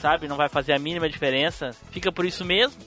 sabe, 0.00 0.28
não 0.28 0.36
vai 0.36 0.48
fazer 0.48 0.72
a 0.72 0.78
mínima 0.78 1.08
diferença. 1.08 1.70
Fica 1.90 2.10
por 2.10 2.24
isso 2.24 2.44
mesmo. 2.44 2.80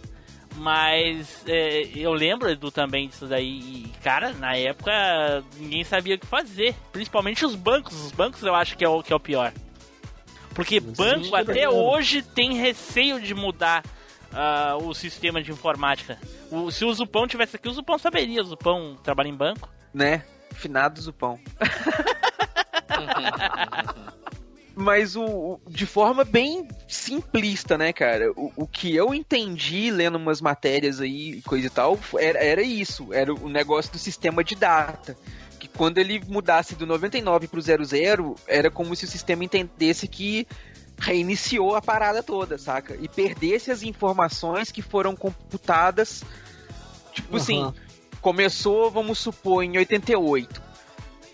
Mas 0.55 1.43
é, 1.47 1.89
eu 1.95 2.13
lembro, 2.13 2.47
Edu, 2.49 2.69
também 2.69 3.07
disso 3.07 3.25
daí. 3.25 3.59
E, 3.59 3.91
cara, 4.03 4.33
na 4.33 4.55
época 4.55 4.91
ninguém 5.57 5.83
sabia 5.83 6.15
o 6.15 6.19
que 6.19 6.27
fazer. 6.27 6.75
Principalmente 6.91 7.43
os 7.43 7.55
bancos. 7.55 8.05
Os 8.05 8.11
bancos 8.11 8.43
eu 8.43 8.53
acho 8.53 8.77
que 8.77 8.85
é 8.85 8.89
o, 8.89 9.01
que 9.01 9.11
é 9.11 9.15
o 9.15 9.19
pior. 9.19 9.51
Porque 10.53 10.79
banco 10.79 11.35
até 11.35 11.61
é. 11.61 11.69
hoje 11.69 12.21
tem 12.21 12.53
receio 12.53 13.19
de 13.19 13.33
mudar 13.33 13.83
ah, 14.33 14.77
o 14.81 14.93
sistema 14.93 15.41
de 15.41 15.51
informática. 15.51 16.17
O- 16.51 16.69
se 16.71 16.83
o 16.85 16.93
Zupão 16.93 17.27
tivesse 17.27 17.55
aqui, 17.55 17.67
o 17.69 17.73
Zupão 17.73 17.97
saberia. 17.97 18.41
O 18.41 18.45
Zupão 18.45 18.97
trabalha 19.03 19.27
em 19.29 19.35
banco. 19.35 19.69
né? 19.93 20.23
Finado 20.53 21.01
Zupão. 21.01 21.39
Mas 24.75 25.15
o, 25.15 25.23
o- 25.23 25.61
de 25.67 25.85
forma 25.85 26.23
bem 26.23 26.67
simplista, 26.87 27.77
né, 27.77 27.93
cara? 27.93 28.31
O, 28.31 28.51
o 28.55 28.67
que 28.67 28.95
eu 28.95 29.13
entendi 29.13 29.91
lendo 29.91 30.15
umas 30.15 30.41
matérias 30.41 30.99
aí, 30.99 31.33
e 31.37 31.41
coisa 31.43 31.67
e 31.67 31.69
tal, 31.69 31.99
era, 32.17 32.39
era 32.43 32.61
isso. 32.63 33.13
Era 33.13 33.31
o 33.33 33.47
negócio 33.49 33.91
do 33.91 33.99
sistema 33.99 34.43
de 34.43 34.55
data. 34.55 35.15
Que 35.59 35.67
quando 35.67 35.99
ele 35.99 36.19
mudasse 36.27 36.75
do 36.75 36.87
99 36.87 37.47
pro 37.47 37.61
00, 37.61 38.35
era 38.47 38.71
como 38.71 38.95
se 38.95 39.05
o 39.05 39.07
sistema 39.07 39.43
entendesse 39.45 40.07
que 40.07 40.47
reiniciou 40.97 41.75
a 41.75 41.81
parada 41.81 42.23
toda, 42.23 42.57
saca? 42.57 42.97
E 42.99 43.07
perdesse 43.07 43.71
as 43.71 43.83
informações 43.83 44.71
que 44.71 44.81
foram 44.81 45.15
computadas. 45.15 46.23
Tipo 47.11 47.37
assim, 47.37 47.61
Aham. 47.61 47.73
começou, 48.21 48.89
vamos 48.89 49.19
supor, 49.19 49.63
em 49.63 49.77
88. 49.77 50.61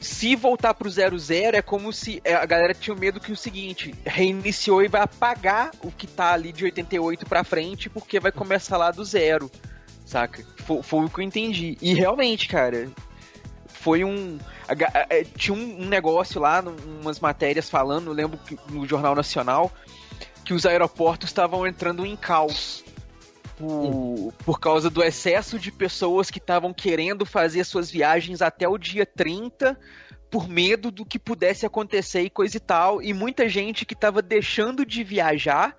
Se 0.01 0.35
voltar 0.35 0.73
pro 0.73 0.89
00 0.89 1.57
é 1.57 1.61
como 1.61 1.91
se 1.91 2.21
é, 2.23 2.33
a 2.33 2.45
galera 2.45 2.73
tinha 2.73 2.95
medo 2.95 3.19
que 3.19 3.33
o 3.33 3.37
seguinte, 3.37 3.93
reiniciou 4.05 4.81
e 4.81 4.87
vai 4.87 5.01
apagar 5.01 5.71
o 5.81 5.91
que 5.91 6.07
tá 6.07 6.31
ali 6.33 6.53
de 6.53 6.63
88 6.63 7.25
pra 7.25 7.43
frente, 7.43 7.89
porque 7.89 8.19
vai 8.19 8.31
começar 8.31 8.77
lá 8.77 8.91
do 8.91 9.03
zero, 9.03 9.51
saca? 10.05 10.43
Foi, 10.65 10.81
foi 10.81 11.05
o 11.05 11.09
que 11.09 11.19
eu 11.19 11.23
entendi. 11.23 11.77
E 11.81 11.93
realmente, 11.93 12.47
cara, 12.47 12.89
foi 13.79 14.03
um. 14.03 14.37
é, 15.09 15.23
tinha 15.23 15.55
um, 15.57 15.85
negócio 15.85 16.41
lá, 16.41 16.61
umas 17.01 17.19
matérias 17.19 17.69
falando, 17.69 18.11
lembro 18.11 18.37
que 18.37 18.57
no 18.69 18.85
Jornal 18.85 19.15
Nacional, 19.15 19.71
que 20.43 20.53
os 20.53 20.65
aeroportos 20.65 21.29
estavam 21.29 21.65
entrando 21.65 22.05
em 22.05 22.15
caos. 22.15 22.83
Por, 23.57 24.33
por 24.45 24.59
causa 24.59 24.89
do 24.89 25.03
excesso 25.03 25.59
de 25.59 25.69
pessoas 25.69 26.31
que 26.31 26.37
estavam 26.37 26.73
querendo 26.73 27.25
fazer 27.25 27.65
suas 27.65 27.91
viagens 27.91 28.41
até 28.41 28.65
o 28.69 28.77
dia 28.77 29.05
30, 29.05 29.77
por 30.31 30.47
medo 30.47 30.89
do 30.91 31.05
que 31.05 31.19
pudesse 31.19 31.65
acontecer 31.65 32.21
e 32.21 32.29
coisa 32.29 32.55
e 32.55 32.59
tal. 32.59 33.01
E 33.01 33.13
muita 33.13 33.49
gente 33.49 33.85
que 33.85 33.93
estava 33.93 34.21
deixando 34.21 34.85
de 34.85 35.03
viajar 35.03 35.75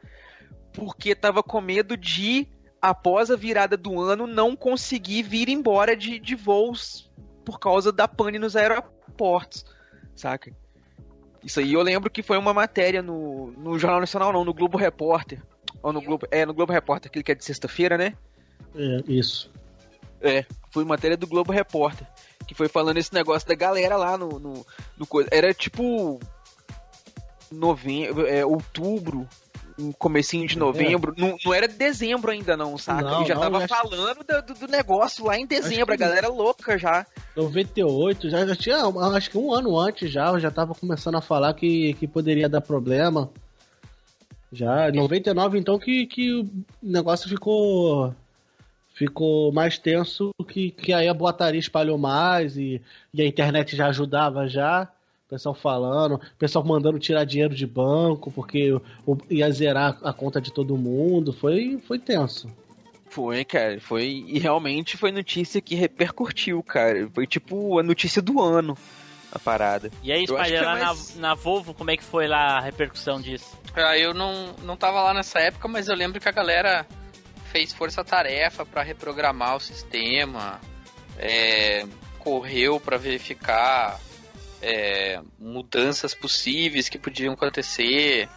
porque 0.74 1.10
estava 1.10 1.42
com 1.42 1.58
medo 1.60 1.96
de, 1.96 2.46
após 2.82 3.30
a 3.30 3.36
virada 3.36 3.78
do 3.78 3.98
ano, 3.98 4.26
não 4.26 4.54
conseguir 4.54 5.22
vir 5.22 5.48
embora 5.48 5.96
de, 5.96 6.18
de 6.18 6.34
voos 6.34 7.09
por 7.44 7.58
causa 7.58 7.92
da 7.92 8.06
pane 8.06 8.38
nos 8.38 8.56
aeroportos, 8.56 9.64
saca? 10.14 10.52
Isso 11.42 11.60
aí 11.60 11.72
eu 11.72 11.82
lembro 11.82 12.10
que 12.10 12.22
foi 12.22 12.36
uma 12.36 12.52
matéria 12.52 13.02
no, 13.02 13.50
no 13.52 13.78
Jornal 13.78 14.00
Nacional, 14.00 14.32
não, 14.32 14.44
no 14.44 14.52
Globo 14.52 14.76
Repórter. 14.76 15.42
Ou 15.82 15.92
no 15.92 16.00
Globo, 16.02 16.26
é, 16.30 16.44
no 16.44 16.52
Globo 16.52 16.72
Repórter, 16.72 17.08
aquele 17.08 17.22
que 17.22 17.32
é 17.32 17.34
de 17.34 17.44
sexta-feira, 17.44 17.96
né? 17.96 18.14
É, 18.74 19.02
isso. 19.08 19.50
É, 20.20 20.44
foi 20.70 20.84
matéria 20.84 21.16
do 21.16 21.26
Globo 21.26 21.52
Repórter. 21.52 22.06
Que 22.46 22.54
foi 22.54 22.68
falando 22.68 22.98
esse 22.98 23.14
negócio 23.14 23.48
da 23.48 23.54
galera 23.54 23.96
lá 23.96 24.18
no. 24.18 24.38
no, 24.38 24.66
no 24.98 25.06
coisa. 25.06 25.28
Era 25.32 25.54
tipo. 25.54 26.20
Novembro, 27.50 28.28
é, 28.28 28.46
outubro, 28.46 29.28
um 29.80 29.92
comecinho 29.92 30.46
de 30.46 30.58
novembro. 30.58 31.14
Não, 31.16 31.36
não 31.44 31.54
era 31.54 31.66
dezembro 31.66 32.30
ainda, 32.30 32.56
não, 32.56 32.76
saca? 32.76 33.02
Não, 33.02 33.22
e 33.22 33.26
já 33.26 33.34
não, 33.34 33.42
tava 33.42 33.66
falando 33.68 34.24
do, 34.24 34.42
do- 34.54 34.60
do 34.60 34.68
negócio 34.68 35.24
lá 35.24 35.38
em 35.38 35.46
dezembro. 35.46 35.94
A 35.94 35.96
galera 35.96 36.28
louca 36.28 36.76
já. 36.78 37.06
98, 37.36 38.28
já, 38.30 38.46
já 38.46 38.54
tinha, 38.56 38.76
acho 39.16 39.30
que 39.30 39.38
um 39.38 39.52
ano 39.54 39.78
antes 39.78 40.10
já, 40.10 40.28
eu 40.28 40.38
já 40.40 40.50
tava 40.50 40.74
começando 40.74 41.14
a 41.16 41.20
falar 41.20 41.54
que, 41.54 41.94
que 41.94 42.06
poderia 42.06 42.48
dar 42.48 42.60
problema. 42.60 43.30
Já, 44.52 44.88
em 44.90 44.92
99 44.96 45.58
então 45.58 45.78
que, 45.78 46.06
que 46.06 46.32
o 46.40 46.48
negócio 46.82 47.28
ficou 47.28 48.12
ficou 48.92 49.50
mais 49.52 49.78
tenso, 49.78 50.30
que, 50.48 50.72
que 50.72 50.92
aí 50.92 51.08
a 51.08 51.14
boataria 51.14 51.58
espalhou 51.60 51.96
mais 51.96 52.56
e, 52.58 52.82
e 53.14 53.22
a 53.22 53.26
internet 53.26 53.74
já 53.76 53.86
ajudava 53.86 54.46
já. 54.48 54.88
Pessoal 55.30 55.54
falando, 55.54 56.14
o 56.16 56.20
pessoal 56.38 56.64
mandando 56.64 56.98
tirar 56.98 57.24
dinheiro 57.24 57.54
de 57.54 57.64
banco, 57.66 58.32
porque 58.32 58.72
o- 59.06 59.16
ia 59.30 59.48
zerar 59.52 59.96
a 60.02 60.12
conta 60.12 60.40
de 60.40 60.52
todo 60.52 60.76
mundo. 60.76 61.32
Foi, 61.32 61.78
foi 61.86 61.98
tenso. 62.00 62.48
Foi, 63.08 63.44
cara, 63.44 63.80
foi. 63.80 64.24
E 64.26 64.38
realmente 64.40 64.96
foi 64.96 65.12
notícia 65.12 65.60
que 65.60 65.74
repercutiu, 65.76 66.60
cara. 66.64 67.08
Foi 67.14 67.26
tipo 67.28 67.78
a 67.78 67.82
notícia 67.82 68.20
do 68.20 68.40
ano, 68.42 68.76
a 69.32 69.38
parada. 69.38 69.90
E 70.02 70.10
aí, 70.10 70.26
Spider, 70.26 70.52
é 70.52 70.60
lá 70.62 70.76
mais- 70.78 71.14
na, 71.14 71.28
na 71.28 71.34
Volvo, 71.34 71.72
como 71.74 71.90
é 71.92 71.96
que 71.96 72.02
foi 72.04 72.26
lá 72.26 72.58
a 72.58 72.60
repercussão 72.60 73.20
disso? 73.20 73.56
Ah, 73.74 73.96
eu 73.96 74.12
não, 74.12 74.54
não 74.64 74.76
tava 74.76 75.00
lá 75.00 75.14
nessa 75.14 75.38
época, 75.38 75.68
mas 75.68 75.88
eu 75.88 75.94
lembro 75.94 76.20
que 76.20 76.28
a 76.28 76.32
galera 76.32 76.84
fez 77.52 77.72
força-tarefa 77.72 78.66
pra 78.66 78.82
reprogramar 78.82 79.56
o 79.56 79.60
sistema, 79.60 80.60
é, 81.18 81.86
correu 82.18 82.80
pra 82.80 82.96
verificar 82.96 84.00
é, 84.62 85.20
mudanças 85.38 86.14
possíveis 86.14 86.88
que 86.88 86.98
podiam 86.98 87.34
acontecer 87.34 88.28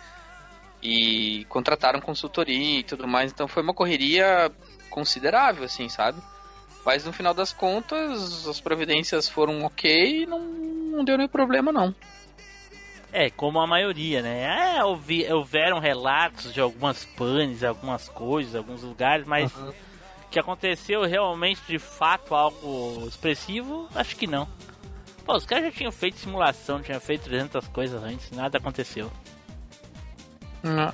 e 0.82 1.46
contrataram 1.50 2.02
consultoria 2.02 2.80
e 2.80 2.84
tudo 2.84 3.08
mais. 3.08 3.32
Então 3.32 3.48
foi 3.48 3.64
uma 3.64 3.74
correria 3.74 4.52
considerável, 4.90 5.64
assim, 5.64 5.90
sabe? 5.90 6.22
Mas 6.86 7.06
no 7.06 7.14
final 7.14 7.34
das 7.34 7.54
contas, 7.54 8.46
as 8.48 8.60
providências 8.60 9.30
foram 9.30 9.64
ok 9.64 10.24
e 10.24 10.26
não, 10.26 10.40
não 10.40 11.04
deu 11.04 11.18
nenhum 11.18 11.30
problema, 11.30 11.72
não. 11.72 11.96
É, 13.12 13.30
como 13.30 13.60
a 13.60 13.68
maioria, 13.68 14.22
né? 14.22 14.76
É, 14.76 14.84
ouvi, 14.84 15.32
houveram 15.32 15.80
relatos 15.80 16.54
de 16.54 16.60
algumas 16.60 17.06
panes, 17.06 17.64
algumas 17.64 18.10
coisas, 18.10 18.56
alguns 18.56 18.82
lugares, 18.82 19.26
mas 19.26 19.54
que 20.32 20.40
aconteceu 20.40 21.04
realmente 21.04 21.62
de 21.68 21.78
fato 21.78 22.34
algo 22.34 23.06
expressivo, 23.08 23.88
acho 23.94 24.16
que 24.16 24.26
não. 24.26 24.48
Pô, 25.26 25.36
os 25.38 25.46
caras 25.46 25.66
já 25.66 25.72
tinham 25.72 25.92
feito 25.92 26.18
simulação, 26.20 26.82
tinham 26.82 27.00
feito 27.00 27.24
300 27.24 27.68
coisas 27.70 28.04
antes, 28.04 28.30
nada 28.32 28.58
aconteceu. 28.58 29.12
Não. 30.62 30.94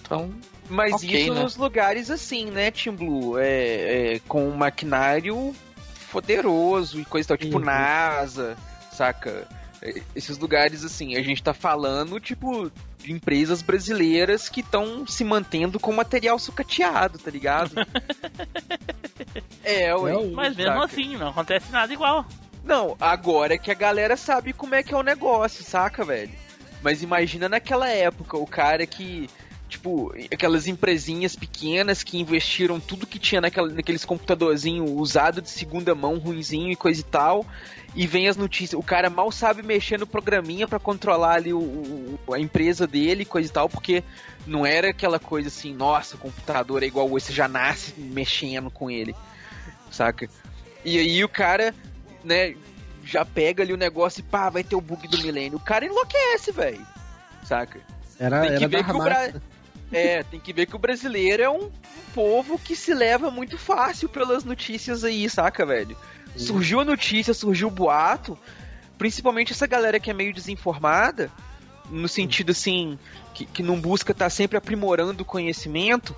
Então. 0.00 0.34
Mas 0.68 0.94
ok, 0.94 1.22
isso 1.22 1.34
né? 1.34 1.42
nos 1.42 1.56
lugares 1.56 2.10
assim, 2.10 2.46
né, 2.46 2.70
Team 2.70 2.96
Blue? 2.96 3.38
É, 3.38 4.14
é, 4.14 4.18
com 4.20 4.48
um 4.48 4.56
maquinário 4.56 5.54
poderoso 6.10 7.00
e 7.00 7.04
coisa 7.04 7.26
e 7.26 7.28
tal, 7.28 7.36
tipo 7.36 7.58
Uhum. 7.58 7.64
NASA, 7.64 8.56
saca? 8.92 9.46
É, 9.82 10.00
Esses 10.14 10.38
lugares 10.38 10.84
assim, 10.84 11.16
a 11.16 11.22
gente 11.22 11.42
tá 11.42 11.52
falando, 11.52 12.18
tipo, 12.18 12.70
de 12.98 13.12
empresas 13.12 13.60
brasileiras 13.62 14.48
que 14.48 14.60
estão 14.60 15.06
se 15.06 15.22
mantendo 15.24 15.78
com 15.78 15.92
material 15.92 16.38
sucateado, 16.38 17.18
tá 17.18 17.30
ligado? 17.30 17.74
é, 19.62 19.94
ué. 19.94 20.12
Mas 20.32 20.56
mesmo 20.56 20.72
saca? 20.72 20.84
assim, 20.84 21.16
não 21.16 21.28
acontece 21.28 21.70
nada 21.70 21.92
igual. 21.92 22.24
Não, 22.64 22.96
agora 23.00 23.54
é 23.54 23.58
que 23.58 23.70
a 23.70 23.74
galera 23.74 24.16
sabe 24.16 24.52
como 24.52 24.74
é 24.74 24.82
que 24.82 24.94
é 24.94 24.96
o 24.96 25.02
negócio, 25.02 25.62
saca, 25.64 26.04
velho? 26.04 26.32
Mas 26.82 27.02
imagina 27.02 27.48
naquela 27.48 27.88
época, 27.88 28.36
o 28.38 28.46
cara 28.46 28.86
que, 28.86 29.28
tipo, 29.68 30.14
aquelas 30.32 30.66
empresinhas 30.66 31.36
pequenas 31.36 32.02
que 32.02 32.18
investiram 32.18 32.80
tudo 32.80 33.06
que 33.06 33.18
tinha 33.18 33.40
naquela, 33.40 33.68
naqueles 33.68 34.04
computadorzinho 34.04 34.84
usado 34.96 35.42
de 35.42 35.50
segunda 35.50 35.94
mão, 35.94 36.18
ruinzinho 36.18 36.70
e 36.70 36.76
coisa 36.76 37.00
e 37.00 37.04
tal, 37.04 37.44
e 37.94 38.06
vem 38.06 38.28
as 38.28 38.36
notícias. 38.36 38.78
O 38.78 38.82
cara 38.82 39.08
mal 39.10 39.30
sabe 39.30 39.62
mexer 39.62 39.98
no 39.98 40.06
programinha 40.06 40.66
pra 40.66 40.78
controlar 40.78 41.34
ali 41.36 41.52
o, 41.52 41.58
o- 42.26 42.34
a 42.34 42.40
empresa 42.40 42.86
dele, 42.86 43.24
coisa 43.26 43.48
e 43.48 43.52
tal, 43.52 43.68
porque 43.68 44.02
não 44.46 44.64
era 44.66 44.88
aquela 44.90 45.18
coisa 45.18 45.48
assim, 45.48 45.74
nossa, 45.74 46.16
o 46.16 46.18
computador 46.18 46.82
é 46.82 46.86
igual 46.86 47.16
esse, 47.16 47.32
já 47.32 47.46
nasce 47.48 47.94
mexendo 47.98 48.70
com 48.70 48.90
ele, 48.90 49.14
saca? 49.90 50.28
E 50.84 50.98
aí 50.98 51.24
o 51.24 51.28
cara, 51.30 51.74
né, 52.24 52.54
já 53.04 53.24
pega 53.24 53.62
ali 53.62 53.72
o 53.72 53.76
negócio 53.76 54.20
e 54.20 54.22
pá, 54.22 54.48
vai 54.50 54.64
ter 54.64 54.76
o 54.76 54.80
bug 54.80 55.06
do 55.08 55.18
milênio. 55.18 55.58
O 55.58 55.60
cara 55.60 55.84
enlouquece, 55.84 56.50
velho. 56.50 56.84
Saca? 57.44 57.80
Era, 58.18 58.40
tem 58.40 58.56
que 58.56 58.64
era 58.64 58.68
ver 58.68 58.84
que 58.84 58.92
o 58.92 58.98
Bra... 58.98 59.32
É, 59.92 60.22
tem 60.24 60.40
que 60.40 60.52
ver 60.52 60.66
que 60.66 60.74
o 60.74 60.78
brasileiro 60.78 61.42
é 61.42 61.48
um 61.48 61.70
povo 62.14 62.58
que 62.58 62.74
se 62.74 62.92
leva 62.92 63.30
muito 63.30 63.56
fácil 63.58 64.08
pelas 64.08 64.42
notícias 64.42 65.04
aí, 65.04 65.28
saca, 65.28 65.64
velho? 65.64 65.96
Surgiu 66.36 66.80
a 66.80 66.84
notícia, 66.84 67.32
surgiu 67.32 67.68
o 67.68 67.70
boato, 67.70 68.36
principalmente 68.98 69.52
essa 69.52 69.66
galera 69.66 70.00
que 70.00 70.10
é 70.10 70.14
meio 70.14 70.34
desinformada, 70.34 71.30
no 71.88 72.08
sentido 72.08 72.50
assim, 72.50 72.98
que, 73.34 73.44
que 73.44 73.62
não 73.62 73.80
busca 73.80 74.10
estar 74.10 74.30
sempre 74.30 74.58
aprimorando 74.58 75.22
o 75.22 75.26
conhecimento, 75.26 76.16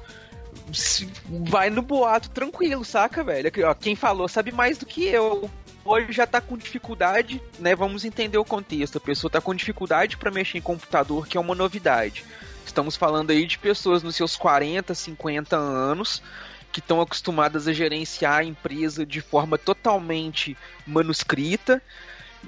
vai 1.28 1.68
no 1.68 1.82
boato 1.82 2.30
tranquilo, 2.30 2.84
saca, 2.84 3.22
velho? 3.22 3.50
Quem 3.78 3.94
falou 3.94 4.28
sabe 4.28 4.52
mais 4.52 4.78
do 4.78 4.86
que 4.86 5.04
eu. 5.04 5.50
Hoje 5.88 6.10
já 6.10 6.26
tá 6.26 6.40
com 6.40 6.56
dificuldade, 6.56 7.40
né? 7.60 7.72
Vamos 7.76 8.04
entender 8.04 8.36
o 8.38 8.44
contexto. 8.44 8.98
A 8.98 9.00
pessoa 9.00 9.30
tá 9.30 9.40
com 9.40 9.54
dificuldade 9.54 10.16
para 10.16 10.32
mexer 10.32 10.58
em 10.58 10.60
computador, 10.60 11.28
que 11.28 11.36
é 11.36 11.40
uma 11.40 11.54
novidade. 11.54 12.24
Estamos 12.66 12.96
falando 12.96 13.30
aí 13.30 13.46
de 13.46 13.56
pessoas 13.56 14.02
nos 14.02 14.16
seus 14.16 14.34
40, 14.34 14.92
50 14.92 15.56
anos 15.56 16.20
que 16.72 16.80
estão 16.80 17.00
acostumadas 17.00 17.68
a 17.68 17.72
gerenciar 17.72 18.40
a 18.40 18.44
empresa 18.44 19.06
de 19.06 19.20
forma 19.20 19.56
totalmente 19.56 20.56
manuscrita 20.84 21.80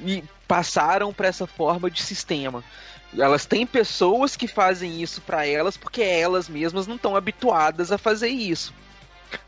e 0.05 0.25
passaram 0.49 1.15
para 1.15 1.29
essa 1.29 1.47
forma 1.47 1.89
de 1.89 2.03
sistema. 2.03 2.65
Elas 3.17 3.47
têm 3.47 3.65
pessoas 3.65 4.35
que 4.35 4.49
fazem 4.49 5.01
isso 5.01 5.21
para 5.21 5.47
elas 5.47 5.77
porque 5.77 6.03
elas 6.03 6.49
mesmas 6.49 6.89
não 6.89 6.97
estão 6.97 7.15
habituadas 7.15 7.93
a 7.93 7.99
fazer 7.99 8.31
isso. 8.31 8.75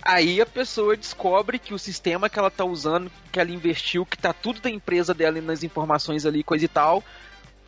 Aí 0.03 0.41
a 0.41 0.47
pessoa 0.47 0.97
descobre 0.97 1.59
que 1.59 1.74
o 1.74 1.78
sistema 1.78 2.28
que 2.28 2.39
ela 2.39 2.51
tá 2.51 2.64
usando, 2.64 3.11
que 3.31 3.39
ela 3.39 3.51
investiu, 3.51 4.07
que 4.07 4.16
tá 4.16 4.33
tudo 4.33 4.61
da 4.61 4.70
empresa 4.70 5.14
dela 5.14 5.39
e 5.39 5.43
nas 5.43 5.62
informações 5.62 6.24
ali, 6.26 6.43
coisa 6.43 6.64
e 6.64 6.68
tal, 6.68 7.03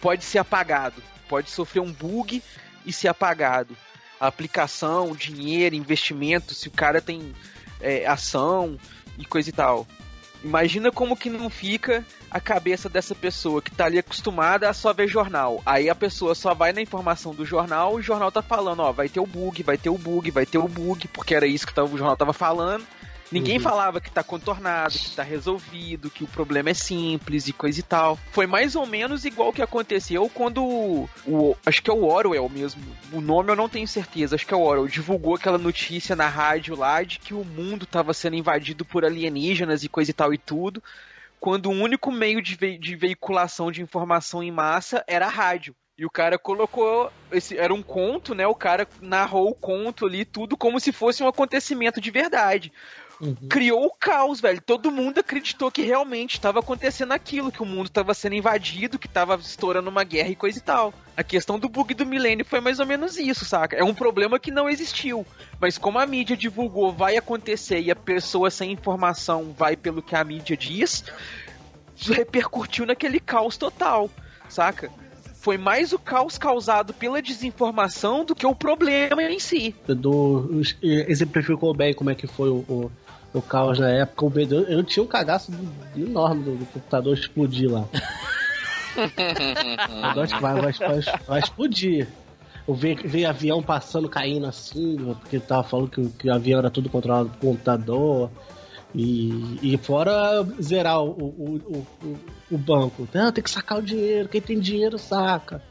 pode 0.01 0.25
ser 0.25 0.39
apagado. 0.39 1.03
Pode 1.29 1.51
sofrer 1.51 1.81
um 1.81 1.93
bug 1.93 2.43
e 2.85 2.93
ser 2.93 3.09
apagado. 3.09 3.77
A 4.21 4.27
aplicação, 4.27 5.15
dinheiro, 5.15 5.75
investimento, 5.75 6.55
se 6.55 6.69
o 6.69 6.71
cara 6.71 7.01
tem 7.01 7.35
é, 7.81 8.07
ação 8.07 8.79
e 9.19 9.25
coisa 9.25 9.49
e 9.51 9.53
tal. 9.53 9.87
Imagina 10.45 10.91
como 10.91 11.17
que 11.17 11.31
não 11.31 11.49
fica 11.49 12.05
a 12.31 12.41
cabeça 12.41 12.89
dessa 12.89 13.15
pessoa 13.15 13.63
que 13.63 13.71
tá 13.71 13.85
ali 13.85 13.99
acostumada 13.99 14.69
a 14.69 14.73
só 14.73 14.93
ver 14.93 15.07
jornal. 15.07 15.63
Aí 15.65 15.89
a 15.89 15.95
pessoa 15.95 16.35
só 16.35 16.55
vai 16.55 16.73
na 16.73 16.81
informação 16.81 17.35
do 17.35 17.45
jornal 17.45 17.95
o 17.95 18.03
jornal 18.03 18.33
tá 18.33 18.43
falando, 18.43 18.81
ó, 18.81 18.93
vai 18.93 19.09
ter 19.09 19.21
o 19.21 19.27
bug, 19.27 19.63
vai 19.63 19.77
ter 19.77 19.91
o 19.91 19.99
bug, 19.99 20.31
vai 20.31 20.47
ter 20.47 20.59
o 20.59 20.69
bug, 20.69 21.07
porque 21.09 21.35
era 21.35 21.47
isso 21.47 21.67
que 21.67 21.79
o 21.79 21.97
jornal 21.97 22.17
tava 22.17 22.33
falando. 22.33 22.87
Ninguém 23.33 23.57
Uhum. 23.57 23.63
falava 23.63 24.01
que 24.01 24.11
tá 24.11 24.23
contornado, 24.23 24.93
que 24.99 25.11
tá 25.17 25.23
resolvido, 25.23 26.11
que 26.11 26.23
o 26.23 26.27
problema 26.27 26.69
é 26.71 26.75
simples 26.75 27.49
e 27.49 27.53
coisa 27.53 27.81
e 27.81 27.83
tal. 27.83 28.19
Foi 28.31 28.47
mais 28.47 28.77
ou 28.77 28.85
menos 28.87 29.25
igual 29.25 29.53
que 29.53 29.63
aconteceu 29.63 30.29
quando 30.29 30.63
o, 30.63 31.09
o- 31.27 31.57
acho 31.65 31.83
que 31.83 31.91
é 31.91 31.95
o 31.95 32.05
Orwell 32.05 32.49
mesmo. 32.49 32.83
O 33.11 33.21
nome 33.23 33.51
eu 33.51 33.57
não 33.57 33.69
tenho 33.71 33.89
certeza, 33.89 34.35
acho 34.37 34.47
que 34.47 34.53
é 34.53 34.57
o 34.57 34.61
Orwell 34.61 34.87
divulgou 34.87 35.35
aquela 35.35 35.57
notícia 35.59 36.15
na 36.15 36.29
rádio 36.29 36.77
lá 36.77 37.03
de 37.03 37.19
que 37.19 37.33
o 37.33 37.43
mundo 37.45 37.87
tava 37.87 38.13
sendo 38.13 38.37
invadido 38.37 38.85
por 38.85 39.05
alienígenas 39.05 39.83
e 39.83 39.89
coisa 39.89 40.11
e 40.11 40.15
tal 40.15 40.35
e 40.35 40.39
tudo, 40.39 40.83
quando 41.41 41.67
o 41.67 41.73
único 41.73 42.13
meio 42.13 42.41
de, 42.43 42.55
ve- 42.55 42.77
de 42.79 42.95
veiculação 42.95 43.73
de 43.73 43.81
informação 43.83 44.43
em 44.43 44.51
massa 44.53 45.03
era 45.09 45.27
a 45.27 45.31
rádio. 45.31 45.75
E 45.99 46.07
o 46.07 46.11
cara 46.11 46.39
colocou. 46.39 47.13
Esse, 47.31 47.57
era 47.57 47.73
um 47.73 47.83
conto, 47.83 48.35
né? 48.35 48.47
O 48.47 48.55
cara 48.55 48.89
narrou 49.01 49.51
o 49.51 49.55
conto 49.55 50.07
ali, 50.07 50.25
tudo 50.25 50.57
como 50.57 50.81
se 50.81 50.91
fosse 50.91 51.23
um 51.23 51.29
acontecimento 51.29 52.01
de 52.01 52.11
verdade. 52.11 52.73
Criou 53.49 53.87
o 53.87 53.91
caos, 53.91 54.41
velho. 54.41 54.61
Todo 54.61 54.91
mundo 54.91 55.19
acreditou 55.19 55.71
que 55.71 55.83
realmente 55.83 56.35
estava 56.35 56.61
acontecendo 56.61 57.13
aquilo, 57.13 57.53
que 57.53 57.63
o 57.63 57.67
mundo 57.67 57.87
estava 57.87 58.13
sendo 58.15 58.35
invadido, 58.35 58.99
que 58.99 59.07
estava 59.07 59.37
estourando 59.37 59.89
uma 59.89 60.05
guerra 60.05 60.31
e 60.31 60.37
coisa 60.37 60.59
e 60.59 60.63
tal. 60.63 60.93
A 61.17 61.23
questão 61.23 61.59
do 61.59 61.69
bug 61.69 61.95
do 61.95 62.07
milênio 62.07 62.45
foi 62.45 62.61
mais 62.61 62.81
ou 62.81 62.87
menos 62.87 63.17
isso, 63.17 63.45
saca? 63.45 63.77
É 63.77 63.85
um 63.85 63.95
problema 63.95 64.39
que 64.39 64.51
não 64.51 64.69
existiu. 64.69 65.27
Mas 65.61 65.79
como 65.79 65.99
a 65.99 66.07
mídia 66.07 66.37
divulgou, 66.37 66.93
vai 66.93 67.17
acontecer 67.17 67.81
e 67.81 67.91
a 67.91 67.97
pessoa 67.97 68.51
sem 68.51 68.73
informação 68.73 69.55
vai 69.57 69.77
pelo 69.77 70.03
que 70.03 70.17
a 70.17 70.25
mídia 70.25 70.57
diz, 70.57 71.05
repercutiu 72.11 72.87
naquele 72.87 73.21
caos 73.21 73.57
total, 73.57 74.11
saca? 74.49 74.91
Foi 75.35 75.59
mais 75.59 75.93
o 75.93 75.99
caos 75.99 76.39
causado 76.39 76.95
pela 76.95 77.21
desinformação 77.21 78.25
do 78.25 78.33
que 78.33 78.47
o 78.47 78.55
problema 78.55 79.23
em 79.25 79.41
si. 79.41 79.75
Do, 79.89 80.63
exemplificou 80.81 81.75
bem 81.75 81.93
como 81.93 82.11
é 82.11 82.15
que 82.15 82.29
foi 82.29 82.49
o, 82.49 82.65
o, 82.69 82.93
o 83.35 83.41
caos 83.43 83.79
na 83.79 83.89
época. 83.91 84.25
O 84.27 84.31
medo, 84.31 84.55
eu, 84.57 84.63
eu 84.79 84.83
tinha 84.85 85.03
um 85.03 85.07
cagaço 85.07 85.51
enorme 85.97 86.43
do, 86.45 86.57
do 86.57 86.67
computador 86.67 87.15
explodir 87.17 87.71
lá. 87.71 87.85
Que 88.95 90.41
vai, 90.41 90.61
vai, 90.61 90.73
vai, 90.73 91.01
vai 91.27 91.39
explodir. 91.41 92.09
Eu 92.69 92.75
vi, 92.75 92.95
vi 92.95 93.25
avião 93.25 93.63
passando, 93.63 94.09
caindo 94.09 94.47
assim, 94.47 94.97
porque 95.21 95.41
tava 95.41 95.65
falando 95.65 95.89
que, 95.91 96.01
o- 96.01 96.11
que 96.11 96.29
o 96.29 96.35
avião 96.35 96.59
era 96.59 96.71
tudo 96.71 96.89
controlado 96.91 97.31
por 97.31 97.39
computador. 97.41 98.31
E, 98.95 99.59
e 99.63 99.79
fora 99.79 100.47
zerar 100.61 101.01
o, 101.03 101.09
o, 101.09 101.61
o, 101.65 101.87
o, 102.07 102.19
o 102.51 102.59
banco. 102.59 103.09
Não, 103.15 103.33
tem 103.33 103.43
que 103.43 103.51
sacar 103.51 103.79
o 103.79 103.83
dinheiro. 103.83 104.29
Quem 104.29 104.41
tem 104.43 104.61
dinheiro 104.61 104.99
saca. 104.99 105.63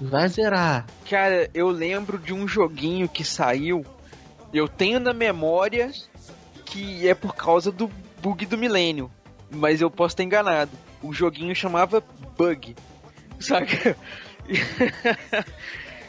Vai 0.00 0.28
zerar. 0.28 0.84
Cara, 1.08 1.48
eu 1.54 1.68
lembro 1.68 2.18
de 2.18 2.34
um 2.34 2.48
joguinho 2.48 3.08
que 3.08 3.22
saiu. 3.24 3.86
Eu 4.52 4.66
tenho 4.66 4.98
na 4.98 5.14
memória 5.14 5.92
que 6.66 7.08
é 7.08 7.14
por 7.14 7.34
causa 7.34 7.72
do 7.72 7.90
bug 8.20 8.44
do 8.44 8.58
milênio. 8.58 9.10
Mas 9.50 9.80
eu 9.80 9.90
posso 9.90 10.12
estar 10.12 10.24
enganado. 10.24 10.72
O 11.02 11.12
joguinho 11.12 11.54
chamava 11.54 12.02
Bug. 12.36 12.74
Saca? 13.38 13.96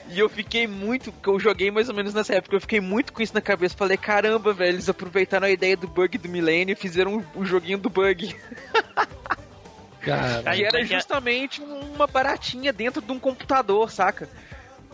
E 0.09 0.19
eu 0.19 0.29
fiquei 0.29 0.65
muito, 0.67 1.11
que 1.11 1.27
eu 1.27 1.37
joguei 1.37 1.69
mais 1.69 1.89
ou 1.89 1.95
menos 1.95 2.13
nessa 2.13 2.33
época, 2.33 2.55
eu 2.55 2.61
fiquei 2.61 2.79
muito 2.79 3.11
com 3.11 3.21
isso 3.21 3.33
na 3.33 3.41
cabeça. 3.41 3.75
Falei, 3.75 3.97
caramba, 3.97 4.53
velho, 4.53 4.75
eles 4.75 4.87
aproveitaram 4.87 5.47
a 5.47 5.49
ideia 5.49 5.75
do 5.75 5.87
bug 5.87 6.17
do 6.17 6.29
milênio 6.29 6.71
e 6.71 6.75
fizeram 6.75 7.25
o 7.35 7.43
joguinho 7.43 7.77
do 7.77 7.89
bug. 7.89 8.33
Cara, 9.99 10.55
Que 10.55 10.63
era 10.63 10.85
justamente 10.85 11.61
uma 11.61 12.07
baratinha 12.07 12.71
dentro 12.71 13.01
de 13.01 13.11
um 13.11 13.19
computador, 13.19 13.91
saca? 13.91 14.29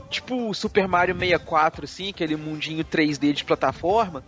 Tipo 0.10 0.50
o 0.50 0.54
Super 0.56 0.88
Mario 0.88 1.14
64, 1.14 1.86
assim, 1.86 2.10
aquele 2.10 2.36
mundinho 2.36 2.84
3D 2.84 3.34
de 3.34 3.46
plataforma. 3.46 4.24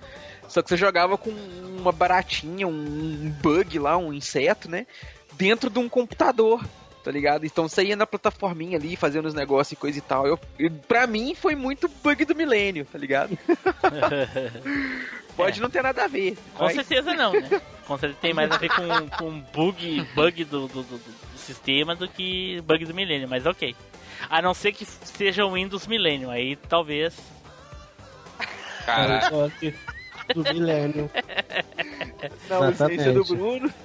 Só 0.47 0.61
que 0.61 0.69
você 0.69 0.77
jogava 0.77 1.17
com 1.17 1.29
uma 1.29 1.91
baratinha, 1.91 2.67
um 2.67 3.29
bug 3.41 3.77
lá, 3.79 3.97
um 3.97 4.13
inseto, 4.13 4.69
né? 4.69 4.85
Dentro 5.33 5.69
de 5.69 5.79
um 5.79 5.89
computador, 5.89 6.63
tá 7.03 7.11
ligado? 7.11 7.45
Então 7.45 7.67
você 7.67 7.83
ia 7.83 7.95
na 7.95 8.07
plataforminha 8.07 8.77
ali, 8.77 8.95
fazendo 8.95 9.25
os 9.25 9.33
negócios 9.33 9.73
e 9.73 9.75
coisa 9.75 9.97
e 9.97 10.01
tal. 10.01 10.25
Eu, 10.25 10.39
eu, 10.57 10.71
pra 10.87 11.05
mim 11.07 11.35
foi 11.35 11.55
muito 11.55 11.87
bug 11.87 12.23
do 12.25 12.35
milênio, 12.35 12.85
tá 12.85 12.97
ligado? 12.97 13.37
Pode 15.35 15.59
não 15.59 15.69
ter 15.69 15.83
nada 15.83 16.05
a 16.05 16.07
ver. 16.07 16.37
Com 16.53 16.63
mas- 16.63 16.75
certeza 16.75 17.13
não, 17.13 17.33
né? 17.33 17.61
Com 17.85 17.97
certeza 17.97 18.19
tem 18.21 18.33
mais 18.33 18.49
a 18.51 18.57
ver 18.57 18.69
com, 18.69 19.09
com 19.17 19.39
bug, 19.53 20.07
bug 20.15 20.43
do, 20.45 20.67
do, 20.67 20.83
do- 20.83 20.97
do 20.97 21.37
sistema 21.37 21.93
do 21.95 22.07
que 22.07 22.61
bug 22.61 22.85
do 22.85 22.93
milênio, 22.93 23.27
mas 23.27 23.45
ok. 23.45 23.75
A 24.29 24.41
não 24.41 24.53
ser 24.53 24.71
que 24.71 24.85
seja 24.85 25.45
o 25.45 25.53
Windows 25.53 25.85
Millennium, 25.85 26.31
aí 26.31 26.55
talvez. 26.55 27.13
Que 29.59 29.73
do 30.33 30.43
milênio. 30.53 31.09
Aí 32.89 32.99
é 32.99 33.11
do. 33.11 33.23
Bruno. 33.23 33.73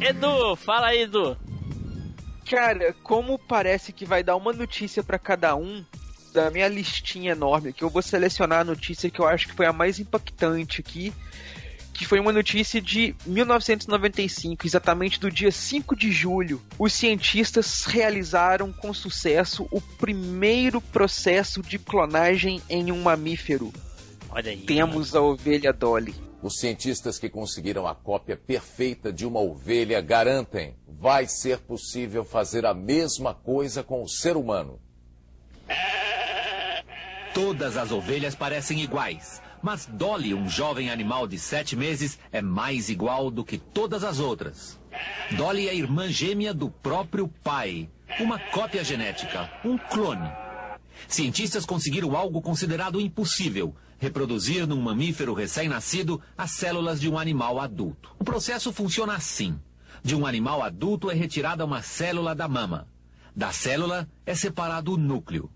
Edu, 0.00 0.56
fala 0.56 0.88
aí, 0.88 1.02
Edu. 1.02 1.36
Cara, 2.48 2.94
como 3.02 3.38
parece 3.38 3.92
que 3.92 4.06
vai 4.06 4.22
dar 4.22 4.36
uma 4.36 4.54
notícia 4.54 5.02
pra 5.02 5.18
cada 5.18 5.54
um 5.54 5.84
da 6.32 6.50
minha 6.50 6.66
listinha 6.66 7.32
enorme, 7.32 7.74
que 7.74 7.84
eu 7.84 7.90
vou 7.90 8.00
selecionar 8.00 8.60
a 8.60 8.64
notícia 8.64 9.10
que 9.10 9.20
eu 9.20 9.26
acho 9.26 9.48
que 9.48 9.54
foi 9.54 9.66
a 9.66 9.72
mais 9.72 9.98
impactante 9.98 10.80
aqui, 10.80 11.12
que 11.98 12.06
foi 12.06 12.20
uma 12.20 12.32
notícia 12.32 12.80
de 12.80 13.12
1995, 13.26 14.64
exatamente 14.64 15.18
do 15.18 15.28
dia 15.28 15.50
5 15.50 15.96
de 15.96 16.12
julho. 16.12 16.62
Os 16.78 16.92
cientistas 16.92 17.84
realizaram 17.84 18.72
com 18.72 18.94
sucesso 18.94 19.66
o 19.72 19.80
primeiro 19.80 20.80
processo 20.80 21.60
de 21.60 21.76
clonagem 21.76 22.62
em 22.70 22.92
um 22.92 23.02
mamífero. 23.02 23.72
Olha 24.30 24.52
aí. 24.52 24.58
Temos 24.58 25.16
a 25.16 25.20
ovelha 25.20 25.72
Dolly. 25.72 26.14
Os 26.40 26.60
cientistas 26.60 27.18
que 27.18 27.28
conseguiram 27.28 27.84
a 27.84 27.96
cópia 27.96 28.36
perfeita 28.36 29.12
de 29.12 29.26
uma 29.26 29.40
ovelha 29.40 30.00
garantem 30.00 30.76
vai 30.86 31.26
ser 31.26 31.58
possível 31.58 32.24
fazer 32.24 32.64
a 32.64 32.72
mesma 32.72 33.34
coisa 33.34 33.82
com 33.82 34.04
o 34.04 34.08
ser 34.08 34.36
humano. 34.36 34.78
Todas 37.34 37.76
as 37.76 37.90
ovelhas 37.90 38.36
parecem 38.36 38.80
iguais, 38.80 39.42
mas 39.62 39.86
Dolly, 39.86 40.34
um 40.34 40.48
jovem 40.48 40.90
animal 40.90 41.26
de 41.26 41.38
sete 41.38 41.76
meses, 41.76 42.18
é 42.32 42.40
mais 42.40 42.88
igual 42.88 43.30
do 43.30 43.44
que 43.44 43.58
todas 43.58 44.04
as 44.04 44.20
outras. 44.20 44.78
Dolly 45.36 45.68
é 45.68 45.74
irmã 45.74 46.08
gêmea 46.08 46.54
do 46.54 46.70
próprio 46.70 47.28
pai, 47.42 47.88
uma 48.20 48.38
cópia 48.38 48.82
genética, 48.82 49.50
um 49.64 49.76
clone. 49.76 50.30
Cientistas 51.06 51.64
conseguiram 51.64 52.16
algo 52.16 52.40
considerado 52.40 53.00
impossível: 53.00 53.74
reproduzir 53.98 54.66
num 54.66 54.80
mamífero 54.80 55.34
recém-nascido 55.34 56.20
as 56.36 56.52
células 56.52 57.00
de 57.00 57.08
um 57.08 57.18
animal 57.18 57.60
adulto. 57.60 58.14
O 58.18 58.24
processo 58.24 58.72
funciona 58.72 59.14
assim: 59.14 59.58
de 60.02 60.14
um 60.14 60.26
animal 60.26 60.62
adulto 60.62 61.10
é 61.10 61.14
retirada 61.14 61.64
uma 61.64 61.82
célula 61.82 62.34
da 62.34 62.48
mama. 62.48 62.88
Da 63.34 63.52
célula 63.52 64.08
é 64.26 64.34
separado 64.34 64.94
o 64.94 64.96
núcleo. 64.96 65.50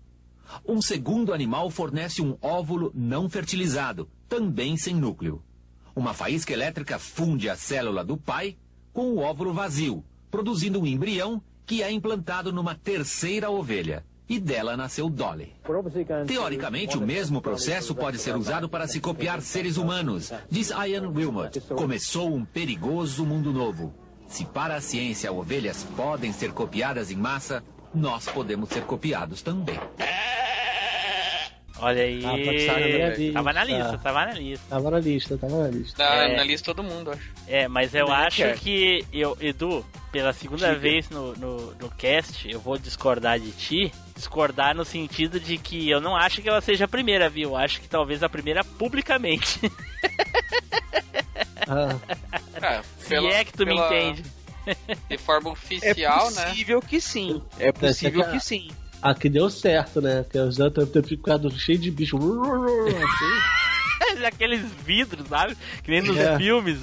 Um 0.65 0.81
segundo 0.81 1.33
animal 1.33 1.69
fornece 1.69 2.21
um 2.21 2.37
óvulo 2.41 2.91
não 2.93 3.29
fertilizado, 3.29 4.09
também 4.27 4.77
sem 4.77 4.95
núcleo. 4.95 5.41
Uma 5.95 6.13
faísca 6.13 6.53
elétrica 6.53 6.97
funde 6.97 7.49
a 7.49 7.55
célula 7.55 8.03
do 8.03 8.17
pai 8.17 8.57
com 8.91 9.11
o 9.11 9.19
óvulo 9.19 9.53
vazio, 9.53 10.03
produzindo 10.29 10.79
um 10.79 10.85
embrião 10.85 11.41
que 11.65 11.81
é 11.81 11.91
implantado 11.91 12.51
numa 12.51 12.75
terceira 12.75 13.49
ovelha. 13.49 14.05
E 14.27 14.39
dela 14.39 14.77
nasceu 14.77 15.09
Dolly. 15.09 15.53
Teoricamente, 16.25 16.97
o 16.97 17.01
mesmo 17.01 17.41
processo 17.41 17.93
pode 17.93 18.17
ser 18.17 18.35
usado 18.35 18.69
para 18.69 18.87
se 18.87 18.99
copiar 18.99 19.41
seres 19.41 19.77
humanos, 19.77 20.31
diz 20.49 20.69
Ian 20.69 21.09
Wilmot. 21.09 21.59
Começou 21.61 22.33
um 22.33 22.45
perigoso 22.45 23.25
mundo 23.25 23.51
novo. 23.51 23.93
Se 24.27 24.45
para 24.45 24.75
a 24.75 24.81
ciência 24.81 25.31
ovelhas 25.31 25.85
podem 25.95 26.31
ser 26.31 26.53
copiadas 26.53 27.11
em 27.11 27.17
massa, 27.17 27.63
nós 27.93 28.25
podemos 28.27 28.69
ser 28.69 28.81
copiados 28.83 29.41
também. 29.41 29.79
Olha 31.79 32.01
aí. 32.03 32.23
Ah, 32.25 32.29
ser 32.37 32.79
na 32.79 32.87
minha 32.87 33.09
vista. 33.11 33.33
tava 33.33 33.53
na 33.53 33.63
lista, 33.65 33.97
tava 33.97 34.25
na 34.25 34.33
lista. 34.33 34.65
Tava 34.69 34.91
na 34.91 34.99
lista, 34.99 35.37
tava 35.37 35.57
na 35.63 35.67
lista. 35.67 35.97
Tá 35.97 36.15
Na, 36.15 36.23
É. 36.23 36.35
na 36.37 36.43
lista 36.43 36.65
todo 36.73 36.81
mundo, 36.83 37.11
acho. 37.11 37.29
É, 37.45 37.67
mas 37.67 37.93
eu 37.93 38.05
Nem 38.05 38.15
acho 38.15 38.37
quer. 38.37 38.57
que 38.57 39.05
eu, 39.11 39.35
Edu, 39.41 39.85
pela 40.09 40.31
segunda 40.31 40.67
Diga. 40.69 40.79
vez 40.79 41.09
no, 41.09 41.33
no, 41.35 41.73
no 41.75 41.89
cast, 41.91 42.49
eu 42.49 42.59
vou 42.61 42.77
discordar 42.77 43.37
de 43.37 43.51
ti. 43.51 43.91
Discordar 44.15 44.73
no 44.73 44.85
sentido 44.85 45.39
de 45.41 45.57
que 45.57 45.89
eu 45.89 45.99
não 45.99 46.15
acho 46.15 46.41
que 46.41 46.47
ela 46.47 46.61
seja 46.61 46.85
a 46.85 46.87
primeira, 46.87 47.27
viu? 47.29 47.49
Eu 47.49 47.57
acho 47.57 47.81
que 47.81 47.89
talvez 47.89 48.23
a 48.23 48.29
primeira 48.29 48.63
publicamente. 48.63 49.59
Ah, 51.65 52.81
Se 52.97 53.15
é 53.15 53.43
que 53.45 53.53
tu 53.53 53.65
me 53.65 53.73
entende. 53.73 54.21
De 55.09 55.17
forma 55.17 55.49
É 55.49 55.53
oficial, 55.53 56.31
né? 56.31 56.45
possível 56.45 56.81
que 56.81 57.01
sim. 57.01 57.41
É 57.59 57.71
possível 57.71 58.23
que 58.29 58.39
sim. 58.39 58.69
Aqui 59.01 59.29
deu 59.29 59.49
certo, 59.49 60.01
né? 60.01 60.25
Que 60.29 60.37
os 60.39 60.57
devem 60.57 60.85
ter 60.85 61.03
ficado 61.03 61.51
cheio 61.51 61.77
de 61.77 61.91
bicho. 61.91 62.17
Assim. 62.17 64.23
Aqueles 64.25 64.61
vidros, 64.85 65.27
sabe? 65.27 65.57
Que 65.83 65.91
nem 65.91 66.01
nos 66.01 66.17
É. 66.17 66.37
filmes. 66.37 66.79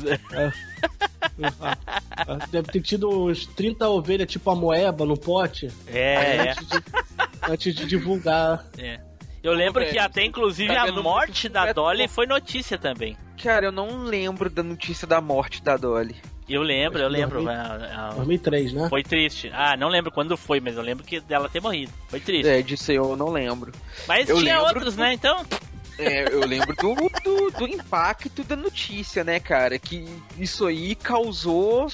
Deve 2.51 2.68
ter 2.72 2.81
tido 2.81 3.09
uns 3.26 3.47
30 3.47 3.89
ovelhas 3.89 4.28
tipo 4.31 4.51
a 4.51 4.55
moeba 4.57 5.05
no 5.05 5.16
pote. 5.16 5.68
É, 5.87 6.51
Antes 6.51 6.66
de, 6.68 6.83
antes 7.51 7.74
de 7.74 7.87
divulgar. 7.87 8.64
É. 8.78 9.01
Eu 9.43 9.53
lembro 9.55 9.87
que 9.89 9.99
até 9.99 10.24
inclusive 10.24 10.72
Tá 10.74 10.83
a 10.83 10.93
morte 10.93 11.49
da 11.49 11.72
Dolly 11.72 12.07
foi 12.09 12.26
notícia 12.26 12.76
também. 12.76 13.16
Cara, 13.43 13.66
eu 13.66 13.72
não 13.72 14.03
lembro 14.05 14.51
da 14.51 14.62
notícia 14.62 15.07
da 15.07 15.18
morte 15.20 15.62
da 15.62 15.76
Dolly. 15.78 16.16
Eu 16.51 16.62
lembro, 16.62 17.01
eu 17.01 17.09
lembro. 17.09 17.42
2000, 17.42 17.51
a- 17.61 18.09
a- 18.09 18.14
2003, 18.14 18.72
né? 18.72 18.88
Foi 18.88 19.03
triste. 19.03 19.51
Ah, 19.55 19.76
não 19.76 19.88
lembro 19.88 20.11
quando 20.11 20.36
foi, 20.36 20.61
mas 20.61 20.76
eu 20.76 20.82
lembro 20.82 21.05
que 21.05 21.20
dela 21.20 21.48
ter 21.48 21.61
morrido. 21.62 21.92
Foi 22.09 22.18
triste. 22.20 22.48
É, 22.48 22.61
disso 22.61 22.90
eu 22.92 23.16
não 23.16 23.30
lembro. 23.30 23.72
Mas 24.09 24.28
eu 24.28 24.36
tinha 24.38 24.57
lembro 24.59 24.74
outros, 24.74 24.96
do- 24.96 25.01
né? 25.03 25.12
Então. 25.12 25.46
É, 25.98 26.24
eu 26.32 26.40
lembro 26.46 26.74
do, 26.76 26.94
do, 27.22 27.51
do 27.51 27.68
impacto 27.68 28.42
da 28.42 28.57
notícia, 28.57 29.22
né, 29.22 29.38
cara? 29.38 29.78
Que 29.78 30.07
isso 30.38 30.66
aí 30.66 30.94
causou 30.94 31.86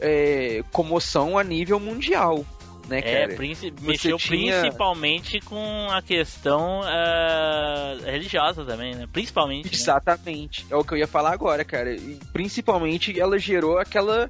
é, 0.00 0.62
comoção 0.72 1.38
a 1.38 1.44
nível 1.44 1.78
mundial, 1.80 2.44
né, 2.88 2.98
É, 2.98 3.20
cara? 3.26 3.34
princi- 3.36 3.70
Você 3.70 3.86
mexeu 3.86 4.16
tinha- 4.18 4.60
principalmente 4.60 5.40
com 5.40 5.88
a 5.90 6.00
questão 6.02 6.80
ah, 6.84 7.96
religiosa 8.04 8.64
também, 8.64 8.94
né? 8.94 9.06
Principalmente. 9.12 9.66
né? 9.66 9.70
Exatamente. 9.74 10.66
É 10.70 10.76
o 10.76 10.82
que 10.82 10.94
eu 10.94 10.98
ia 10.98 11.06
falar 11.06 11.32
agora, 11.32 11.64
cara. 11.64 11.92
E 11.94 12.18
principalmente 12.32 13.18
ela 13.18 13.38
gerou 13.38 13.78
aquela 13.78 14.28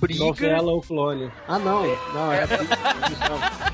briga. 0.00 0.24
Novela 0.24 0.72
ou 0.72 0.80
clone. 0.80 1.30
Ah, 1.46 1.58
não. 1.58 1.82
Não, 2.14 2.32
é. 2.32 2.46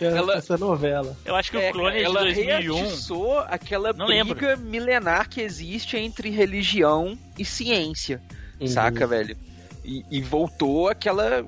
Ela- 0.00 0.34
Essa 0.36 0.56
novela. 0.56 1.16
Eu 1.24 1.34
acho 1.34 1.50
que 1.50 1.56
É, 1.56 1.70
o 1.70 1.72
clone 1.72 1.96
é 1.96 1.98
de 2.00 2.04
ela 2.04 2.20
2001. 2.20 2.74
reatiçou 2.74 3.38
aquela 3.40 3.92
Não 3.92 4.06
briga 4.06 4.56
milenar 4.56 5.28
que 5.28 5.40
existe 5.40 5.96
entre 5.96 6.30
religião 6.30 7.18
e 7.38 7.44
ciência, 7.44 8.20
Uhum. 8.60 8.66
saca, 8.68 9.06
velho? 9.06 9.36
E, 9.84 10.04
e 10.10 10.20
voltou 10.20 10.88
aquela. 10.88 11.44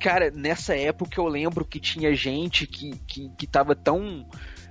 Cara, 0.00 0.30
nessa 0.30 0.76
época 0.76 1.20
eu 1.20 1.26
lembro 1.26 1.64
que 1.64 1.80
tinha 1.80 2.14
gente 2.14 2.66
que, 2.66 2.90
que, 3.06 3.30
que 3.30 3.46
tava 3.46 3.74
tão 3.74 4.26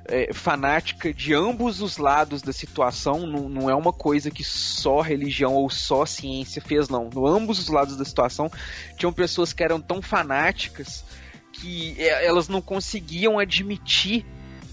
é, 0.08 0.34
fanática 0.34 1.14
de 1.14 1.34
ambos 1.34 1.82
os 1.82 1.98
lados 1.98 2.42
da 2.42 2.54
situação. 2.54 3.28
Não, 3.28 3.50
não 3.50 3.70
é 3.70 3.76
uma 3.76 3.92
coisa 3.92 4.32
que 4.32 4.44
só 4.44 5.02
religião 5.02 5.54
ou 5.54 5.70
só 5.70 6.06
ciência 6.06 6.62
fez, 6.62 6.90
não. 6.90 7.10
No 7.10 7.28
ambos 7.28 7.60
os 7.60 7.68
lados 7.68 7.98
da 7.98 8.06
situação, 8.06 8.52
tinham 8.98 9.12
pessoas 9.12 9.54
que 9.54 9.64
eram 9.64 9.82
tão 9.82 10.02
fanáticas 10.02 11.04
que 11.52 11.96
é, 11.98 12.26
elas 12.26 12.48
não 12.48 12.62
conseguiam 12.62 13.40
admitir 13.40 14.26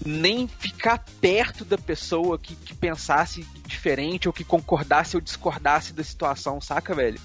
nem 0.05 0.47
ficar 0.47 1.03
perto 1.19 1.63
da 1.63 1.77
pessoa 1.77 2.37
que, 2.37 2.55
que 2.55 2.73
pensasse 2.73 3.45
diferente 3.65 4.27
ou 4.27 4.33
que 4.33 4.43
concordasse 4.43 5.15
ou 5.15 5.21
discordasse 5.21 5.93
da 5.93 6.03
situação, 6.03 6.59
saca, 6.59 6.93
velho? 6.93 7.19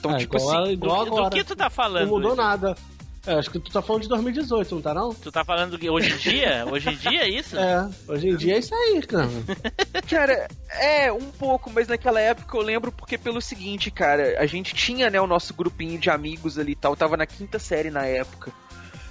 Então, 0.00 0.10
Ah, 0.12 0.16
tipo 0.18 0.36
igual, 0.36 0.62
assim. 0.62 0.72
igual 0.72 1.04
do, 1.04 1.12
agora. 1.12 1.30
do 1.30 1.36
que 1.36 1.44
tu 1.44 1.54
tá 1.54 1.70
falando? 1.70 2.04
Não 2.08 2.14
mudou 2.14 2.34
nada. 2.34 2.74
É, 3.26 3.34
acho 3.34 3.50
que 3.50 3.58
tu 3.60 3.70
tá 3.70 3.82
falando 3.82 4.00
de 4.02 4.08
2018, 4.08 4.74
não 4.76 4.80
tá 4.82 4.94
não? 4.94 5.12
Tu 5.14 5.30
tá 5.30 5.44
falando 5.44 5.78
que 5.78 5.90
hoje 5.90 6.10
em 6.10 6.16
dia? 6.16 6.64
Hoje 6.66 6.88
em 6.88 6.96
dia 6.96 7.20
é 7.20 7.28
isso? 7.28 7.54
É, 7.58 7.86
hoje 8.08 8.28
em 8.30 8.36
dia 8.36 8.54
é 8.54 8.58
isso 8.58 8.74
aí, 8.74 9.02
cara. 9.02 9.28
Cara, 10.08 10.48
é, 10.70 11.12
um 11.12 11.30
pouco, 11.30 11.70
mas 11.70 11.86
naquela 11.86 12.18
época 12.18 12.56
eu 12.56 12.62
lembro 12.62 12.90
porque 12.90 13.18
pelo 13.18 13.40
seguinte, 13.42 13.90
cara, 13.90 14.40
a 14.40 14.46
gente 14.46 14.74
tinha, 14.74 15.10
né, 15.10 15.20
o 15.20 15.26
nosso 15.26 15.52
grupinho 15.52 15.98
de 15.98 16.08
amigos 16.08 16.58
ali 16.58 16.72
e 16.72 16.76
tal, 16.76 16.96
tava 16.96 17.14
na 17.16 17.26
quinta 17.26 17.58
série 17.58 17.90
na 17.90 18.06
época. 18.06 18.50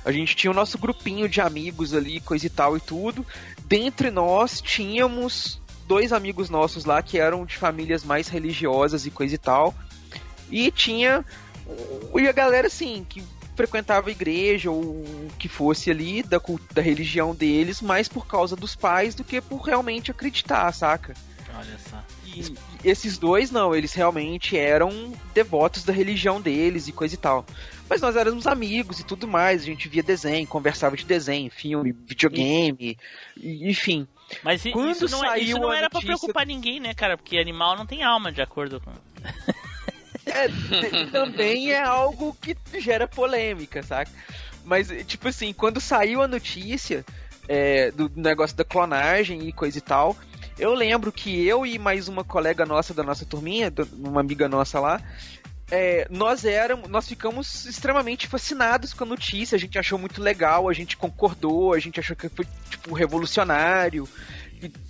A 0.03 0.11
gente 0.11 0.35
tinha 0.35 0.49
o 0.49 0.55
nosso 0.55 0.77
grupinho 0.79 1.29
de 1.29 1.39
amigos 1.39 1.93
ali, 1.93 2.19
coisa 2.19 2.47
e 2.47 2.49
tal 2.49 2.75
e 2.75 2.79
tudo. 2.79 3.23
Dentre 3.65 4.09
nós 4.09 4.59
tínhamos 4.59 5.61
dois 5.87 6.11
amigos 6.11 6.49
nossos 6.49 6.83
lá 6.83 7.01
que 7.03 7.19
eram 7.19 7.45
de 7.45 7.55
famílias 7.57 8.03
mais 8.03 8.27
religiosas 8.27 9.05
e 9.05 9.11
coisa 9.11 9.35
e 9.35 9.37
tal. 9.37 9.73
E 10.51 10.71
tinha 10.71 11.23
e 12.15 12.27
a 12.27 12.31
galera 12.31 12.67
assim 12.67 13.05
que 13.07 13.23
frequentava 13.55 14.09
a 14.09 14.11
igreja 14.11 14.71
ou 14.71 14.81
o 14.81 15.29
que 15.37 15.47
fosse 15.49 15.91
ali 15.91 16.23
da, 16.23 16.39
da 16.73 16.81
religião 16.81 17.35
deles, 17.35 17.81
mais 17.81 18.07
por 18.07 18.25
causa 18.25 18.55
dos 18.55 18.75
pais 18.75 19.13
do 19.13 19.23
que 19.23 19.41
por 19.41 19.57
realmente 19.61 20.09
acreditar, 20.11 20.71
saca? 20.73 21.13
Olha 21.57 21.77
só. 21.89 22.01
E, 22.25 22.41
e 22.41 22.89
esses 22.89 23.17
dois 23.17 23.51
não, 23.51 23.75
eles 23.75 23.93
realmente 23.93 24.55
eram 24.57 25.11
devotos 25.33 25.83
da 25.83 25.91
religião 25.91 26.39
deles 26.39 26.87
e 26.87 26.91
coisa 26.93 27.15
e 27.15 27.17
tal. 27.17 27.45
Mas 27.89 27.99
nós 28.01 28.15
éramos 28.15 28.47
amigos 28.47 28.99
e 28.99 29.03
tudo 29.03 29.27
mais, 29.27 29.63
a 29.63 29.65
gente 29.65 29.89
via 29.89 30.03
desenho, 30.03 30.47
conversava 30.47 30.95
de 30.95 31.03
desenho, 31.03 31.51
filme, 31.51 31.91
videogame, 31.91 32.97
e- 33.35 33.69
enfim. 33.69 34.07
Mas 34.43 34.61
Quando 34.61 34.91
isso 34.91 35.09
não, 35.09 35.25
é- 35.25 35.39
isso 35.39 35.51
saiu 35.51 35.59
não 35.59 35.73
era 35.73 35.89
pra 35.89 35.97
notícia- 35.99 36.15
preocupar 36.17 36.45
ninguém, 36.45 36.79
né, 36.79 36.93
cara? 36.93 37.17
Porque 37.17 37.37
animal 37.37 37.75
não 37.75 37.85
tem 37.85 38.03
alma, 38.03 38.31
de 38.31 38.41
acordo 38.41 38.79
com. 38.79 38.91
É, 40.25 40.47
também 41.11 41.71
é 41.71 41.81
algo 41.81 42.35
que 42.41 42.55
gera 42.79 43.07
polêmica, 43.07 43.81
saca? 43.83 44.11
Mas, 44.63 44.89
tipo 45.07 45.27
assim, 45.27 45.53
quando 45.53 45.79
saiu 45.81 46.21
a 46.21 46.27
notícia 46.27 47.05
é, 47.47 47.91
do 47.91 48.11
negócio 48.15 48.55
da 48.55 48.63
clonagem 48.63 49.47
e 49.47 49.51
coisa 49.51 49.77
e 49.77 49.81
tal, 49.81 50.15
eu 50.57 50.73
lembro 50.73 51.11
que 51.11 51.45
eu 51.47 51.65
e 51.65 51.79
mais 51.79 52.07
uma 52.07 52.23
colega 52.23 52.65
nossa 52.65 52.93
da 52.93 53.01
nossa 53.01 53.25
turminha, 53.25 53.73
uma 53.93 54.19
amiga 54.21 54.47
nossa 54.47 54.79
lá, 54.79 55.01
é, 55.71 56.07
nós 56.09 56.45
éramos, 56.45 56.89
nós 56.89 57.07
ficamos 57.07 57.65
extremamente 57.65 58.27
fascinados 58.27 58.93
com 58.93 59.03
a 59.03 59.07
notícia, 59.07 59.55
a 59.55 59.59
gente 59.59 59.77
achou 59.77 59.99
muito 59.99 60.21
legal, 60.21 60.67
a 60.67 60.73
gente 60.73 60.97
concordou, 60.97 61.73
a 61.73 61.79
gente 61.79 61.99
achou 61.99 62.15
que 62.15 62.27
foi 62.29 62.45
tipo 62.69 62.93
revolucionário, 62.93 64.07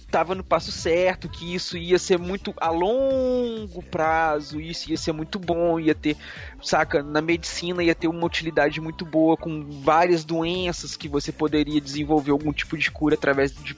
que 0.10 0.11
tava 0.11 0.34
no 0.34 0.44
passo 0.44 0.72
certo, 0.72 1.30
que 1.30 1.53
isso 1.53 1.77
ia 1.77 1.99
ser 1.99 2.18
muito 2.18 2.52
a 2.57 2.72
longo 2.72 3.84
prazo, 3.84 4.60
isso 4.60 4.90
ia 4.90 4.98
ser 4.98 5.11
muito 5.11 5.38
bom, 5.38 5.80
ia 5.80 5.94
ter, 5.94 6.18
saca, 6.64 7.03
na 7.03 7.22
medicina 7.22 7.84
ia 7.84 7.94
ter 7.94 8.07
uma 8.07 8.26
utilidade 8.26 8.81
muito 8.81 9.06
boa 9.06 9.38
com 9.38 9.64
várias 9.84 10.26
doenças 10.26 10.98
que 10.98 11.07
você 11.07 11.31
poderia 11.31 11.80
desenvolver 11.80 12.31
algum 12.31 12.52
tipo 12.52 12.76
de 12.76 12.90
cura 12.90 13.14
através 13.14 13.53
de 13.53 13.77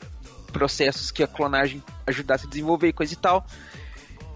processos 0.53 1.11
que 1.11 1.21
a 1.21 1.27
clonagem 1.27 1.83
ajudasse 2.07 2.45
a 2.45 2.49
desenvolver 2.49 2.87
e 2.87 2.93
coisa 2.93 3.13
e 3.13 3.17
tal. 3.17 3.45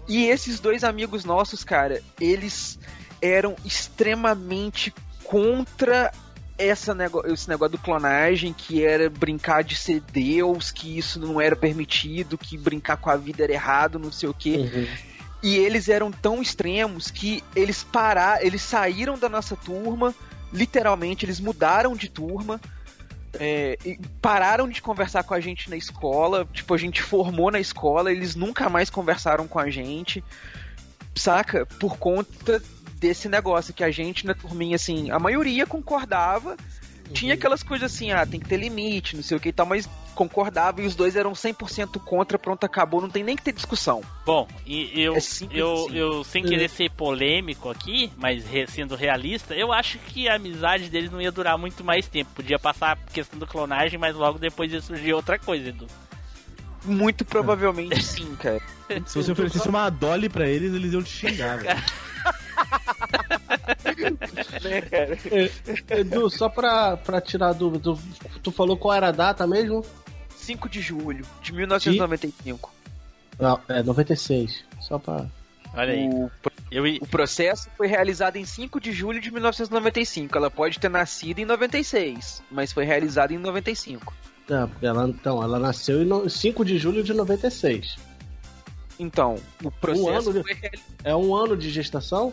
E 0.06 0.26
esses 0.26 0.60
dois 0.60 0.84
amigos 0.84 1.24
nossos, 1.24 1.64
cara, 1.64 2.02
eles 2.20 2.78
eram 3.22 3.56
extremamente 3.64 4.94
contra 5.24 6.12
essa 6.58 6.94
nego 6.94 7.22
esse 7.26 7.48
negócio 7.48 7.72
do 7.72 7.78
clonagem, 7.78 8.52
que 8.52 8.84
era 8.84 9.10
brincar 9.10 9.62
de 9.62 9.76
ser 9.76 10.00
Deus, 10.00 10.70
que 10.70 10.96
isso 10.98 11.20
não 11.20 11.40
era 11.40 11.54
permitido, 11.54 12.38
que 12.38 12.56
brincar 12.56 12.96
com 12.96 13.10
a 13.10 13.16
vida 13.16 13.44
era 13.44 13.52
errado, 13.52 13.98
não 13.98 14.10
sei 14.10 14.28
o 14.28 14.34
quê. 14.34 14.88
E 15.42 15.56
eles 15.56 15.88
eram 15.88 16.10
tão 16.10 16.40
extremos 16.40 17.10
que 17.10 17.42
eles 17.54 17.84
pararam, 17.84 18.42
eles 18.44 18.62
saíram 18.62 19.18
da 19.18 19.28
nossa 19.28 19.54
turma, 19.54 20.14
literalmente, 20.52 21.24
eles 21.24 21.40
mudaram 21.40 21.94
de 21.94 22.08
turma. 22.08 22.60
é, 23.38 23.76
pararam 24.20 24.68
de 24.68 24.80
conversar 24.80 25.22
com 25.24 25.34
a 25.34 25.40
gente 25.40 25.68
na 25.70 25.76
escola. 25.76 26.46
Tipo, 26.52 26.74
a 26.74 26.78
gente 26.78 27.02
formou 27.02 27.50
na 27.50 27.60
escola, 27.60 28.10
eles 28.10 28.34
nunca 28.34 28.68
mais 28.68 28.90
conversaram 28.90 29.46
com 29.46 29.58
a 29.58 29.70
gente. 29.70 30.22
Saca? 31.14 31.66
Por 31.78 31.96
conta 31.96 32.62
desse 32.98 33.28
negócio 33.28 33.72
que 33.74 33.84
a 33.84 33.90
gente 33.90 34.26
na 34.26 34.34
turminha, 34.34 34.76
assim, 34.76 35.10
a 35.10 35.18
maioria 35.18 35.66
concordava. 35.66 36.56
Tinha 37.12 37.34
aquelas 37.34 37.62
coisas 37.62 37.92
assim, 37.94 38.10
ah, 38.10 38.26
tem 38.26 38.40
que 38.40 38.48
ter 38.48 38.56
limite, 38.56 39.14
não 39.14 39.22
sei 39.22 39.36
o 39.36 39.40
que 39.40 39.50
e 39.50 39.52
tal, 39.52 39.64
mas 39.64 39.88
concordava 40.16 40.82
e 40.82 40.86
os 40.86 40.96
dois 40.96 41.14
eram 41.14 41.34
100% 41.34 42.00
contra, 42.00 42.36
pronto, 42.36 42.64
acabou, 42.64 43.00
não 43.00 43.08
tem 43.08 43.22
nem 43.22 43.36
que 43.36 43.42
ter 43.44 43.52
discussão. 43.52 44.02
Bom, 44.24 44.48
e 44.66 44.90
eu, 45.00 45.14
É 45.14 45.20
simples 45.20 45.56
eu, 45.60 45.72
assim. 45.86 45.96
eu 45.96 46.24
sem 46.24 46.42
querer 46.42 46.68
ser 46.68 46.90
polêmico 46.90 47.70
aqui, 47.70 48.10
mas 48.16 48.44
re- 48.44 48.66
sendo 48.66 48.96
realista, 48.96 49.54
eu 49.54 49.72
acho 49.72 49.98
que 49.98 50.28
a 50.28 50.34
amizade 50.34 50.88
deles 50.90 51.08
não 51.12 51.20
ia 51.20 51.30
durar 51.30 51.56
muito 51.56 51.84
mais 51.84 52.08
tempo. 52.08 52.32
Podia 52.34 52.58
passar 52.58 52.92
a 52.92 52.96
questão 53.12 53.38
do 53.38 53.46
clonagem, 53.46 54.00
mas 54.00 54.16
logo 54.16 54.36
depois 54.40 54.72
ia 54.72 54.80
surgir 54.82 55.12
outra 55.12 55.38
coisa, 55.38 55.68
Edu. 55.68 55.86
Muito 56.84 57.24
provavelmente 57.24 58.02
sim, 58.02 58.34
cara. 58.34 58.60
Se 59.06 59.16
você 59.22 59.30
oferecesse 59.30 59.68
uma 59.68 59.88
Dolly 59.90 60.28
pra 60.28 60.48
eles, 60.48 60.74
eles 60.74 60.92
iam 60.92 61.02
te 61.04 61.10
xingar, 61.10 61.58
velho. 61.58 61.78
né, 64.62 64.80
cara? 64.82 65.18
É, 65.30 66.00
Edu, 66.00 66.28
só 66.30 66.48
pra, 66.48 66.96
pra 66.96 67.20
tirar 67.20 67.48
a 67.48 67.52
dúvida, 67.52 67.82
tu, 67.84 67.98
tu 68.42 68.50
falou 68.52 68.76
qual 68.76 68.94
era 68.94 69.08
a 69.08 69.12
data 69.12 69.46
mesmo? 69.46 69.84
5 70.36 70.68
de 70.68 70.80
julho 70.80 71.24
de 71.42 71.52
1995. 71.52 72.72
Não, 73.38 73.60
é 73.68 73.82
96. 73.82 74.64
Só 74.80 74.98
pra. 74.98 75.26
Olha 75.74 75.92
aí. 75.92 76.08
O, 76.08 76.30
o 77.04 77.06
processo 77.08 77.68
foi 77.76 77.86
realizado 77.86 78.36
em 78.36 78.44
5 78.44 78.80
de 78.80 78.92
julho 78.92 79.20
de 79.20 79.30
1995. 79.30 80.36
Ela 80.38 80.50
pode 80.50 80.78
ter 80.78 80.88
nascido 80.88 81.38
em 81.40 81.44
96, 81.44 82.42
mas 82.50 82.72
foi 82.72 82.84
realizada 82.84 83.32
em 83.34 83.38
95. 83.38 84.12
Não, 84.48 84.70
ela, 84.80 85.08
então, 85.08 85.42
ela 85.42 85.58
nasceu 85.58 86.02
em 86.02 86.04
no- 86.06 86.30
5 86.30 86.64
de 86.64 86.78
julho 86.78 87.02
de 87.02 87.12
96. 87.12 87.96
Então, 88.98 89.36
o 89.62 89.70
processo 89.70 90.06
um 90.06 90.08
ano 90.16 90.32
de- 90.32 90.42
foi 90.42 90.54
realizado. 90.54 90.94
É 91.04 91.16
um 91.16 91.34
ano 91.34 91.56
de 91.56 91.68
gestação? 91.70 92.32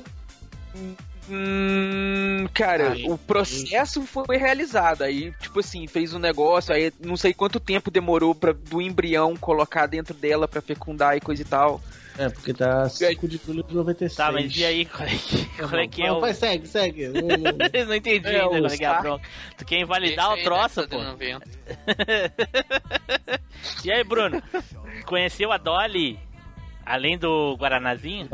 Hum, 1.29 2.47
cara, 2.53 2.95
o 3.05 3.17
processo 3.17 4.01
foi 4.03 4.37
realizado. 4.37 5.03
Aí, 5.03 5.31
tipo 5.39 5.59
assim, 5.59 5.87
fez 5.87 6.13
um 6.13 6.19
negócio, 6.19 6.73
aí 6.73 6.91
não 6.99 7.15
sei 7.15 7.33
quanto 7.33 7.59
tempo 7.59 7.89
demorou 7.89 8.35
pra, 8.35 8.51
do 8.51 8.81
embrião 8.81 9.35
colocar 9.37 9.85
dentro 9.87 10.13
dela 10.13 10.47
pra 10.47 10.61
fecundar 10.61 11.15
e 11.15 11.21
coisa 11.21 11.41
e 11.41 11.45
tal. 11.45 11.81
É, 12.17 12.29
porque 12.29 12.53
tá 12.53 12.87
5 12.87 13.27
de 13.27 13.41
julho 13.43 13.63
de 13.63 13.73
96. 13.73 14.15
Tá, 14.15 14.31
mas 14.31 14.55
e 14.55 14.63
aí, 14.63 14.85
qual 14.85 15.07
é 15.07 15.15
que, 15.15 15.45
qual 15.57 15.75
é, 15.79 15.87
que 15.87 16.03
é 16.03 16.07
Não, 16.09 16.17
o... 16.17 16.21
vai, 16.21 16.33
segue, 16.33 16.67
segue. 16.67 17.07
Não, 17.09 17.21
não- 17.21 17.69
Eu 17.73 17.87
não 17.87 17.95
entendi 17.95 18.27
É, 18.27 18.41
ainda 18.41 18.59
qual 18.59 18.65
é 18.71 18.77
que 18.77 18.83
é 18.83 18.87
a 18.87 19.01
bronca. 19.01 19.27
Tu 19.57 19.65
quer 19.65 19.79
invalidar 19.79 20.31
o 20.31 20.43
troço, 20.43 20.87
pô? 20.87 20.97
tá. 20.99 21.15
E 23.83 23.91
aí, 23.91 24.03
Bruno? 24.03 24.43
Conheceu 25.05 25.51
a 25.51 25.57
Dolly 25.57 26.19
além 26.85 27.17
do 27.17 27.55
Guaranazinho? 27.55 28.29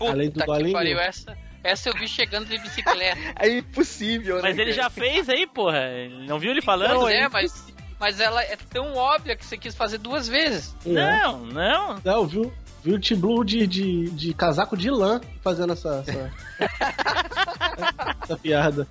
Além 0.00 0.30
do 0.30 0.44
Dolinho? 0.44 0.72
pariu, 0.72 0.98
essa, 0.98 1.36
essa 1.62 1.88
eu 1.88 1.94
vi 1.94 2.08
chegando 2.08 2.46
de 2.48 2.58
bicicleta. 2.58 3.20
É 3.38 3.48
impossível, 3.48 4.40
Mas 4.42 4.58
ele 4.58 4.72
já 4.72 4.90
fez 4.90 5.28
aí, 5.28 5.46
porra. 5.46 5.82
Não 6.26 6.38
viu 6.38 6.50
ele 6.50 6.62
falando? 6.62 6.94
Não, 6.94 7.08
é, 7.08 7.28
mas, 7.28 7.66
mas 8.00 8.20
ela 8.20 8.42
é 8.42 8.56
tão 8.56 8.94
óbvia 8.94 9.36
que 9.36 9.44
você 9.44 9.56
quis 9.56 9.74
fazer 9.74 9.98
duas 9.98 10.28
vezes. 10.28 10.74
Não, 10.84 11.38
não. 11.38 12.00
Não, 12.04 12.26
viu? 12.26 12.52
Viu 12.82 12.96
o 12.96 12.98
Tim 12.98 13.14
Blue 13.14 13.44
de, 13.44 13.64
de, 13.66 14.10
de 14.10 14.34
casaco 14.34 14.76
de 14.76 14.90
lã 14.90 15.20
fazendo 15.40 15.72
essa, 15.72 16.04
essa, 16.04 16.32
essa 18.24 18.36
piada. 18.36 18.88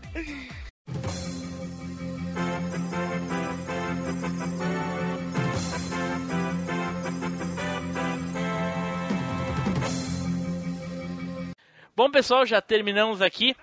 Bom, 12.02 12.10
pessoal, 12.10 12.48
já 12.48 12.60
terminamos 12.60 13.22
aqui 13.22 13.56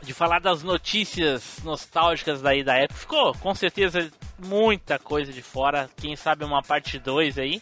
de 0.00 0.14
falar 0.14 0.38
das 0.38 0.62
notícias 0.62 1.58
nostálgicas 1.64 2.40
daí 2.40 2.62
da 2.62 2.76
época. 2.76 3.00
Ficou, 3.00 3.34
com 3.34 3.52
certeza, 3.52 4.08
muita 4.38 4.96
coisa 4.96 5.32
de 5.32 5.42
fora. 5.42 5.90
Quem 5.96 6.14
sabe 6.14 6.44
uma 6.44 6.62
parte 6.62 7.00
2 7.00 7.36
aí, 7.36 7.60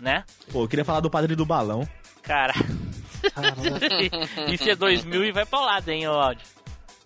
né? 0.00 0.24
Pô, 0.50 0.64
eu 0.64 0.68
queria 0.68 0.84
falar 0.84 0.98
do 0.98 1.08
padre 1.08 1.36
do 1.36 1.46
balão. 1.46 1.88
Cara. 2.24 2.54
Isso 4.52 4.68
é 4.68 4.74
2000 4.74 5.26
e 5.26 5.30
vai 5.30 5.46
pra 5.46 5.60
lado, 5.60 5.90
hein, 5.90 6.08
ô 6.08 6.14
áudio. 6.14 6.44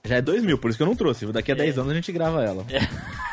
Já 0.03 0.17
é 0.17 0.23
2000, 0.23 0.57
por 0.57 0.71
isso 0.71 0.79
que 0.79 0.83
eu 0.83 0.87
não 0.87 0.97
trouxe. 0.97 1.27
Daqui 1.27 1.53
a 1.53 1.55
10 1.55 1.77
anos 1.77 1.93
a 1.93 1.95
gente 1.95 2.11
grava 2.11 2.43
ela. 2.43 2.65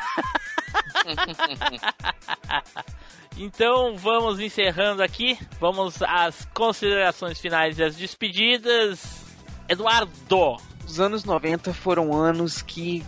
Então 3.40 3.96
vamos 3.96 4.40
encerrando 4.40 5.04
aqui. 5.04 5.38
Vamos 5.60 6.02
às 6.02 6.46
considerações 6.54 7.40
finais 7.40 7.78
e 7.78 7.84
às 7.84 7.96
despedidas. 7.96 9.00
Eduardo. 9.70 10.58
Os 10.86 11.00
anos 11.00 11.24
90 11.24 11.72
foram 11.74 12.14
anos 12.14 12.64
que 12.64 13.06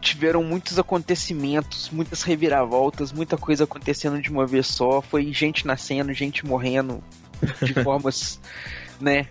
tiveram 0.00 0.42
muitos 0.42 0.78
acontecimentos, 0.78 1.90
muitas 1.90 2.22
reviravoltas, 2.22 3.12
muita 3.12 3.36
coisa 3.36 3.64
acontecendo 3.64 4.20
de 4.20 4.30
uma 4.30 4.46
vez 4.46 4.66
só. 4.66 5.00
Foi 5.00 5.32
gente 5.32 5.66
nascendo, 5.66 6.12
gente 6.12 6.44
morrendo 6.44 7.02
de 7.62 7.74
formas, 7.84 8.40
né, 9.00 9.28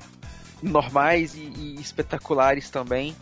normais 0.62 1.36
e, 1.36 1.40
e 1.40 1.82
espetaculares 1.82 2.70
também. 2.70 3.14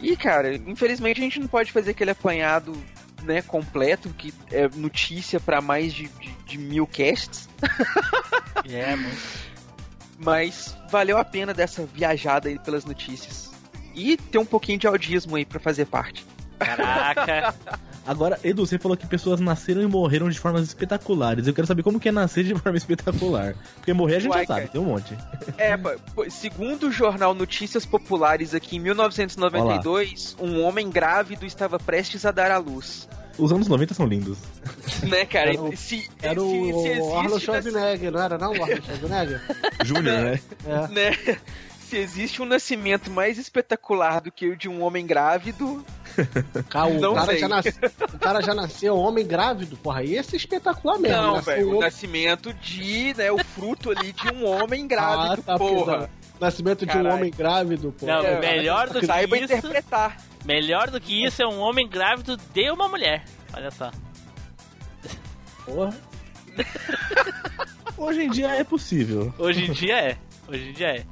E, 0.00 0.16
cara, 0.16 0.54
infelizmente 0.54 1.20
a 1.20 1.24
gente 1.24 1.40
não 1.40 1.48
pode 1.48 1.72
fazer 1.72 1.90
aquele 1.90 2.12
apanhado, 2.12 2.72
né, 3.22 3.42
completo, 3.42 4.10
que 4.10 4.32
é 4.50 4.68
notícia 4.68 5.38
para 5.40 5.60
mais 5.60 5.92
de, 5.92 6.08
de, 6.08 6.32
de 6.44 6.58
mil 6.58 6.86
casts. 6.86 7.48
É, 8.70 8.94
muito. 8.94 9.16
Mas 10.18 10.76
valeu 10.90 11.16
a 11.16 11.24
pena 11.24 11.54
dessa 11.54 11.86
viajada 11.86 12.48
aí 12.48 12.58
pelas 12.58 12.84
notícias. 12.84 13.50
E 13.94 14.16
ter 14.16 14.36
um 14.36 14.44
pouquinho 14.44 14.78
de 14.78 14.86
audismo 14.86 15.36
aí 15.36 15.44
pra 15.44 15.58
fazer 15.60 15.86
parte. 15.86 16.26
Caraca. 16.58 17.54
Agora, 18.08 18.40
Edu, 18.42 18.64
você 18.66 18.78
falou 18.78 18.96
que 18.96 19.06
pessoas 19.06 19.38
nasceram 19.38 19.82
e 19.82 19.86
morreram 19.86 20.30
de 20.30 20.38
formas 20.40 20.62
espetaculares. 20.62 21.46
Eu 21.46 21.52
quero 21.52 21.66
saber 21.66 21.82
como 21.82 22.00
que 22.00 22.08
é 22.08 22.12
nascer 22.12 22.42
de 22.42 22.54
forma 22.58 22.78
espetacular. 22.78 23.54
Porque 23.76 23.92
morrer 23.92 24.16
a 24.16 24.18
gente 24.20 24.30
Uai, 24.30 24.40
já 24.40 24.46
sabe, 24.46 24.60
cara. 24.62 24.72
tem 24.72 24.80
um 24.80 24.84
monte. 24.84 25.14
É, 25.58 25.76
segundo 26.30 26.88
o 26.88 26.90
jornal 26.92 27.34
Notícias 27.34 27.84
Populares 27.84 28.54
aqui 28.54 28.76
em 28.76 28.80
1992, 28.80 30.36
um 30.40 30.62
homem 30.62 30.88
grávido 30.88 31.44
estava 31.44 31.78
prestes 31.78 32.24
a 32.24 32.30
dar 32.30 32.50
à 32.50 32.56
luz. 32.58 33.06
Os 33.36 33.52
anos 33.52 33.68
90 33.68 33.92
são 33.94 34.06
lindos. 34.06 34.38
Né, 35.06 35.24
cara? 35.26 35.50
Era 35.50 35.62
o- 35.62 35.76
se, 35.76 36.08
Era 36.20 36.40
se- 36.40 36.46
o 36.46 36.50
se 36.82 36.88
existe 36.88 37.02
Arnold 37.12 37.22
nessa- 37.34 37.40
Schwarzenegger, 37.40 38.10
não 38.10 38.20
era 38.22 38.36
não 38.38 38.50
o 38.50 38.62
Arnold 38.62 38.82
Schwarzenegger? 38.84 39.40
Júnior, 39.84 40.14
né? 40.24 40.40
É. 40.66 40.88
né? 40.88 41.36
Se 41.88 41.96
existe 41.96 42.42
um 42.42 42.44
nascimento 42.44 43.10
mais 43.10 43.38
espetacular 43.38 44.20
do 44.20 44.30
que 44.30 44.46
o 44.48 44.56
de 44.56 44.68
um 44.68 44.82
homem 44.82 45.06
grávido, 45.06 45.82
Cara, 46.68 46.88
o, 46.88 47.14
cara 47.14 47.26
sei. 47.26 47.38
já 47.38 47.48
nasceu, 47.48 47.72
o 48.12 48.18
cara 48.18 48.40
já 48.42 48.54
nasceu 48.54 48.96
homem 48.96 49.26
grávido, 49.26 49.76
porra. 49.78 50.02
E 50.04 50.14
esse 50.16 50.34
é 50.34 50.36
espetacular 50.36 50.98
mesmo. 50.98 51.16
não, 51.16 51.34
nasceu 51.36 51.54
velho. 51.54 51.66
O 51.66 51.70
outro- 51.70 51.84
nascimento 51.86 52.52
de, 52.54 53.14
né, 53.16 53.32
o 53.32 53.38
fruto 53.42 53.90
ali 53.90 54.12
de 54.12 54.28
um 54.32 54.44
homem 54.46 54.86
grávido, 54.88 55.40
Ah, 55.46 55.52
tá, 55.52 55.56
porra. 55.58 55.98
porque 55.98 56.18
Nascimento 56.40 56.86
de 56.86 56.96
um 56.96 57.08
homem 57.12 57.32
grávido, 57.36 57.90
porra. 57.98 58.12
Não, 58.12 58.24
É, 58.24 58.38
melhor 58.40 58.88
do 58.90 59.00
que 59.00 59.06
Saiba 59.06 59.36
isso. 59.38 59.52
interpretar. 59.52 60.16
Melhor 60.44 60.90
do 60.90 61.00
que 61.00 61.24
isso 61.24 61.42
é 61.42 61.46
um 61.48 61.58
homem 61.58 61.88
grávido 61.88 62.36
de 62.36 62.70
uma 62.70 62.86
mulher. 62.88 63.24
Olha 63.52 63.70
só. 63.70 63.90
Porra. 65.64 65.96
Hoje 67.96 68.22
em 68.24 68.30
dia 68.30 68.48
é 68.48 68.62
possível. 68.62 69.32
Hoje 69.38 69.64
em 69.68 69.72
dia 69.72 69.96
é. 69.96 70.16
Hoje 70.46 70.68
em 70.68 70.72
dia 70.72 70.88
é. 70.88 71.04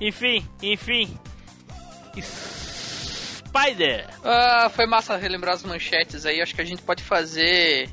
Enfim, 0.00 0.46
enfim. 0.62 1.18
Spider! 3.46 4.06
Ah, 4.24 4.70
foi 4.74 4.86
massa 4.86 5.16
relembrar 5.16 5.54
as 5.54 5.62
manchetes 5.62 6.26
aí. 6.26 6.40
Acho 6.40 6.54
que 6.54 6.60
a 6.60 6.64
gente 6.64 6.82
pode 6.82 7.02
fazer. 7.02 7.88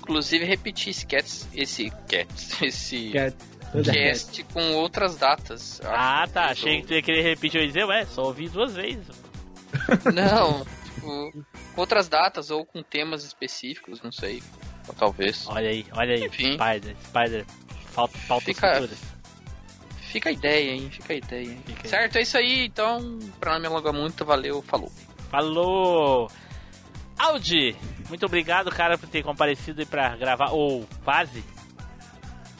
Inclusive 0.00 0.44
repetir 0.44 0.90
esse 0.90 1.06
cast. 1.06 1.46
Esse 1.54 1.90
cast. 2.08 2.64
Esse 2.66 3.10
Cat. 3.12 3.36
cast 3.84 4.42
com 4.52 4.72
outras 4.74 5.16
datas. 5.16 5.80
Ah, 5.84 6.26
tá. 6.32 6.46
que 6.46 6.52
Achei 6.52 6.80
que 6.80 6.86
tu 6.88 6.94
ia 6.94 7.02
querer 7.02 7.22
repetir. 7.22 7.60
Ia 7.60 7.66
dizer, 7.66 7.84
ué, 7.84 8.04
só 8.06 8.22
ouvi 8.24 8.48
duas 8.48 8.74
vezes. 8.74 9.06
Não, 10.12 10.64
tipo, 10.84 11.00
com 11.00 11.80
outras 11.80 12.08
datas 12.08 12.50
ou 12.50 12.66
com 12.66 12.82
temas 12.82 13.24
específicos, 13.24 14.02
não 14.02 14.12
sei. 14.12 14.42
Ou 14.86 14.94
talvez. 14.94 15.46
Olha 15.48 15.70
aí, 15.70 15.86
olha 15.92 16.14
aí. 16.14 16.24
Enfim. 16.24 16.52
Spider, 16.58 16.96
Spider. 17.04 17.46
Falta, 17.92 18.18
falta 18.18 18.44
Fica- 18.44 18.74
futuras. 18.74 18.98
Fica 20.12 20.28
a 20.28 20.32
ideia, 20.32 20.72
hein? 20.72 20.90
Fica 20.90 21.14
a 21.14 21.16
ideia. 21.16 21.48
hein? 21.48 21.58
Fica 21.66 21.80
aí. 21.84 21.88
certo, 21.88 22.16
é 22.16 22.20
isso 22.22 22.36
aí. 22.36 22.66
Então, 22.66 23.18
pra 23.40 23.54
não 23.54 23.60
me 23.60 23.66
alongar 23.66 23.94
muito, 23.94 24.24
valeu, 24.26 24.60
falou. 24.62 24.92
Falou! 25.30 26.30
Audi, 27.18 27.74
muito 28.08 28.26
obrigado, 28.26 28.70
cara, 28.70 28.98
por 28.98 29.08
ter 29.08 29.22
comparecido 29.22 29.80
aí 29.80 29.86
pra 29.86 30.14
gravar, 30.16 30.50
ou 30.50 30.86
quase, 31.02 31.42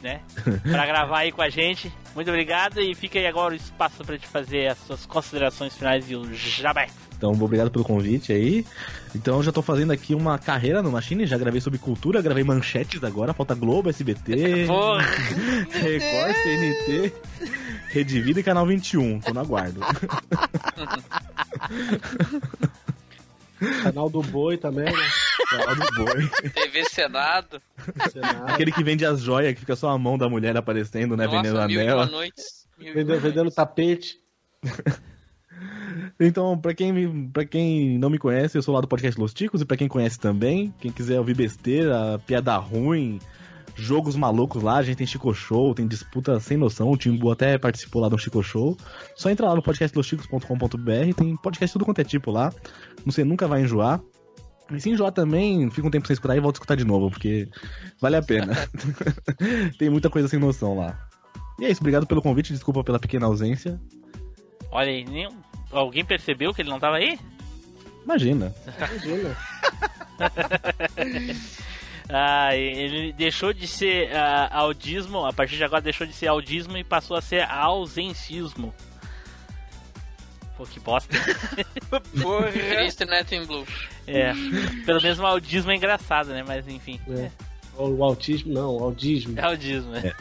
né? 0.02 0.22
pra 0.62 0.86
gravar 0.86 1.18
aí 1.18 1.32
com 1.32 1.42
a 1.42 1.50
gente. 1.50 1.92
Muito 2.14 2.28
obrigado 2.28 2.80
e 2.80 2.94
fica 2.94 3.18
aí 3.18 3.26
agora 3.26 3.52
o 3.52 3.56
espaço 3.56 4.02
pra 4.04 4.16
te 4.18 4.26
fazer 4.26 4.68
as 4.70 4.78
suas 4.78 5.04
considerações 5.04 5.76
finais 5.76 6.10
e 6.10 6.16
o 6.16 6.32
jabé. 6.34 6.88
Então, 7.22 7.30
obrigado 7.40 7.70
pelo 7.70 7.84
convite 7.84 8.32
aí. 8.32 8.66
Então, 9.14 9.36
eu 9.36 9.44
já 9.44 9.52
tô 9.52 9.62
fazendo 9.62 9.92
aqui 9.92 10.12
uma 10.12 10.36
carreira 10.40 10.82
no 10.82 10.90
Machine. 10.90 11.24
Já 11.24 11.38
gravei 11.38 11.60
sobre 11.60 11.78
cultura, 11.78 12.20
gravei 12.20 12.42
manchetes 12.42 13.04
agora. 13.04 13.32
Falta 13.32 13.54
Globo, 13.54 13.88
SBT. 13.88 14.66
Record, 15.70 16.34
CNT, 16.42 17.12
Rede 17.90 18.20
Vida 18.20 18.40
e 18.40 18.42
Canal 18.42 18.66
21. 18.66 19.20
Tô 19.20 19.32
no 19.32 19.38
aguardo. 19.38 19.78
Canal 23.84 24.10
do 24.10 24.20
Boi 24.20 24.56
também, 24.56 24.86
né? 24.86 25.08
Canal 25.48 25.76
do 25.76 26.04
Boi. 26.04 26.28
TV 26.52 26.84
Senado. 26.86 27.62
Senado. 28.10 28.50
Aquele 28.50 28.72
que 28.72 28.82
vende 28.82 29.06
as 29.06 29.20
joias, 29.20 29.54
que 29.54 29.60
fica 29.60 29.76
só 29.76 29.90
a 29.90 29.98
mão 29.98 30.18
da 30.18 30.28
mulher 30.28 30.56
aparecendo, 30.56 31.16
né? 31.16 31.28
vendendo 31.28 31.54
Nossa, 31.54 31.68
mil 31.68 31.78
e 31.78 31.82
anel. 31.84 31.98
uma 31.98 32.06
noites. 32.06 32.66
Mil 32.76 32.88
e 32.88 32.90
uma 32.90 32.96
Vendendo, 32.96 33.20
vendendo 33.20 33.50
tapete. 33.52 34.20
Então, 36.18 36.56
pra 36.58 36.74
quem, 36.74 37.28
pra 37.28 37.44
quem 37.44 37.98
não 37.98 38.10
me 38.10 38.18
conhece, 38.18 38.56
eu 38.56 38.62
sou 38.62 38.74
lá 38.74 38.80
do 38.80 38.88
podcast 38.88 39.20
Los 39.20 39.34
Ticos, 39.34 39.60
e 39.60 39.64
pra 39.64 39.76
quem 39.76 39.88
conhece 39.88 40.18
também, 40.18 40.72
quem 40.78 40.90
quiser 40.92 41.18
ouvir 41.18 41.34
besteira, 41.34 42.20
piada 42.26 42.56
ruim, 42.56 43.18
jogos 43.74 44.16
malucos 44.16 44.62
lá, 44.62 44.76
a 44.76 44.82
gente 44.82 44.96
tem 44.96 45.06
Chico 45.06 45.32
Show, 45.34 45.74
tem 45.74 45.86
disputa 45.86 46.38
sem 46.40 46.56
noção, 46.56 46.90
o 46.90 46.96
Timbu 46.96 47.30
até 47.30 47.58
participou 47.58 48.02
lá 48.02 48.08
do 48.08 48.18
Chico 48.18 48.42
Show. 48.42 48.76
Só 49.16 49.30
entra 49.30 49.48
lá 49.48 49.54
no 49.54 49.62
podcastloschicos.com.br, 49.62 51.14
tem 51.16 51.36
podcast 51.36 51.72
tudo 51.72 51.84
quanto 51.84 52.00
é 52.00 52.04
tipo 52.04 52.30
lá. 52.30 52.52
Você 53.04 53.24
nunca 53.24 53.46
vai 53.46 53.62
enjoar. 53.62 54.00
E 54.70 54.80
se 54.80 54.90
enjoar 54.90 55.12
também, 55.12 55.70
fica 55.70 55.86
um 55.86 55.90
tempo 55.90 56.06
sem 56.06 56.14
escutar 56.14 56.36
e 56.36 56.40
volta 56.40 56.56
a 56.56 56.60
escutar 56.60 56.76
de 56.76 56.84
novo, 56.84 57.10
porque 57.10 57.48
vale 58.00 58.16
a 58.16 58.22
pena. 58.22 58.54
tem 59.78 59.90
muita 59.90 60.08
coisa 60.08 60.28
sem 60.28 60.38
noção 60.38 60.76
lá. 60.76 60.98
E 61.58 61.64
é 61.64 61.70
isso, 61.70 61.80
obrigado 61.80 62.06
pelo 62.06 62.22
convite, 62.22 62.52
desculpa 62.52 62.82
pela 62.82 62.98
pequena 62.98 63.26
ausência. 63.26 63.80
Olha 64.70 64.88
aí, 64.88 65.04
nem... 65.04 65.28
alguém 65.72 66.04
percebeu 66.04 66.52
que 66.54 66.62
ele 66.62 66.70
não 66.70 66.80
tava 66.80 66.96
aí? 66.96 67.18
Imagina. 68.04 68.54
Imagina. 68.78 69.36
Ah, 72.14 72.54
ele 72.54 73.10
deixou 73.12 73.54
de 73.54 73.66
ser 73.66 74.14
ah, 74.14 74.50
audismo, 74.52 75.24
a 75.24 75.32
partir 75.32 75.56
de 75.56 75.64
agora 75.64 75.80
deixou 75.80 76.06
de 76.06 76.12
ser 76.12 76.26
audismo 76.26 76.76
e 76.76 76.84
passou 76.84 77.16
a 77.16 77.22
ser 77.22 77.42
ausencismo. 77.50 78.74
Pô, 80.56 80.64
que 80.64 80.78
bosta. 80.78 81.16
Porra. 82.20 82.52
Triste, 82.52 83.06
né, 83.06 83.24
Tim 83.24 83.46
Blue? 83.46 83.66
É, 84.06 84.32
pelo 84.84 85.00
menos 85.00 85.18
o 85.18 85.26
audismo 85.26 85.70
é 85.70 85.76
engraçado, 85.76 86.28
né? 86.28 86.44
Mas 86.46 86.68
enfim. 86.68 87.00
É. 87.08 87.30
O 87.78 88.04
autismo, 88.04 88.52
não, 88.52 88.76
o 88.76 88.84
audismo. 88.84 89.38
É 89.38 89.44
audismo, 89.44 89.92
né? 89.92 90.12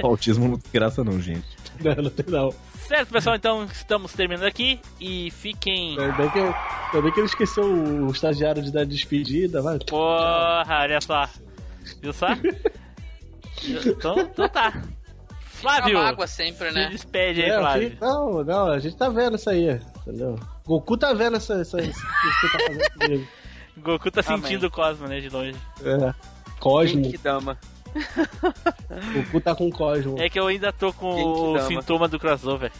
O 0.00 0.06
autismo 0.06 0.46
não 0.46 0.58
tem 0.58 0.70
graça 0.72 1.02
não, 1.02 1.20
gente. 1.20 1.48
Não, 1.80 1.94
não 1.96 2.10
tem 2.10 2.26
não. 2.28 2.54
Certo, 2.86 3.08
pessoal, 3.10 3.36
então 3.36 3.64
estamos 3.64 4.12
terminando 4.12 4.44
aqui 4.46 4.78
e 5.00 5.30
fiquem. 5.30 5.98
Ainda 5.98 6.12
bem 6.12 6.30
que, 6.30 6.38
ainda 6.38 7.02
bem 7.02 7.12
que 7.12 7.20
ele 7.20 7.26
esqueceu 7.26 7.64
o 7.64 8.10
estagiário 8.10 8.62
de 8.62 8.70
dar 8.70 8.84
despedida, 8.84 9.62
vai. 9.62 9.78
Porra, 9.78 10.80
olha 10.82 11.00
só. 11.00 11.26
Viu 12.00 12.12
só? 12.12 12.26
então, 13.86 14.18
então 14.18 14.48
tá. 14.48 14.82
Flávio! 15.44 15.90
Fica 15.96 16.02
mágoa 16.02 16.26
sempre, 16.26 16.70
né? 16.72 16.84
Se 16.86 16.90
despede 16.90 17.42
aí, 17.42 17.50
É, 17.50 17.58
Flávio. 17.58 17.90
fi- 17.90 17.96
não, 18.00 18.44
não, 18.44 18.66
a 18.72 18.78
gente 18.80 18.96
tá 18.96 19.08
vendo 19.08 19.36
isso 19.36 19.48
aí, 19.48 19.80
entendeu? 20.00 20.38
Goku 20.66 20.96
tá 20.96 21.12
vendo 21.14 21.36
essa, 21.36 21.54
essa, 21.54 21.80
isso 21.80 22.00
que 22.00 22.46
você 22.46 22.58
tá 22.58 22.64
fazendo 22.66 22.90
comigo. 22.98 23.28
Goku 23.78 24.10
tá 24.10 24.22
Amém. 24.26 24.42
sentindo 24.42 24.66
o 24.66 24.70
Cosmo, 24.70 25.06
né, 25.06 25.20
de 25.20 25.28
longe. 25.28 25.56
É. 25.84 26.12
Cosmo. 26.58 27.08
Que 27.10 27.16
dama. 28.88 29.12
Goku 29.14 29.40
tá 29.40 29.54
com 29.54 29.70
Cosmo. 29.70 30.20
É 30.20 30.28
que 30.28 30.38
eu 30.38 30.46
ainda 30.46 30.72
tô 30.72 30.92
com 30.92 31.12
o 31.14 31.54
dama? 31.54 31.66
sintoma 31.68 32.08
do 32.08 32.18
crossover. 32.18 32.70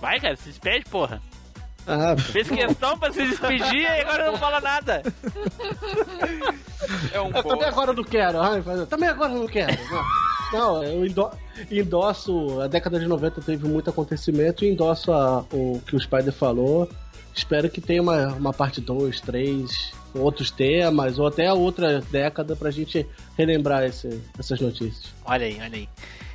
Vai, 0.00 0.18
cara, 0.20 0.36
se 0.36 0.48
despede, 0.48 0.84
porra. 0.86 1.20
Ah, 1.86 2.16
Fez 2.16 2.48
questão 2.48 2.98
pra 2.98 3.12
se 3.12 3.26
despedir 3.26 3.82
e 3.82 3.86
agora 3.86 4.30
não 4.30 4.38
fala 4.38 4.58
nada. 4.60 5.02
É 7.12 7.20
um 7.20 7.30
eu 7.30 7.42
também 7.42 7.68
agora 7.68 7.92
não 7.92 8.04
quero. 8.04 8.40
Ai, 8.40 8.62
mas- 8.64 8.88
também 8.88 9.08
agora 9.08 9.32
não 9.34 9.46
quero. 9.46 9.76
Não, 9.90 10.04
Não, 10.52 10.84
eu 10.84 11.04
endo- 11.06 11.30
endosso. 11.70 12.60
A 12.60 12.66
década 12.68 12.98
de 12.98 13.06
90 13.06 13.40
teve 13.42 13.66
muito 13.68 13.90
acontecimento 13.90 14.64
e 14.64 14.70
endosso 14.70 15.12
a- 15.12 15.44
o 15.52 15.80
que 15.86 15.94
o 15.96 16.00
Spider 16.00 16.32
falou. 16.32 16.88
Espero 17.34 17.68
que 17.68 17.80
tenha 17.80 18.00
uma, 18.00 18.28
uma 18.28 18.52
parte 18.52 18.80
2, 18.80 19.20
3, 19.20 19.92
outros 20.14 20.50
temas, 20.50 21.18
ou 21.18 21.26
até 21.26 21.46
a 21.48 21.54
outra 21.54 22.00
década 22.00 22.54
pra 22.54 22.70
gente 22.70 23.06
relembrar 23.36 23.82
esse- 23.84 24.22
essas 24.38 24.60
notícias. 24.60 25.12
Olha 25.24 25.46
aí, 25.46 25.56
olha 25.60 25.74
aí. 25.76 25.88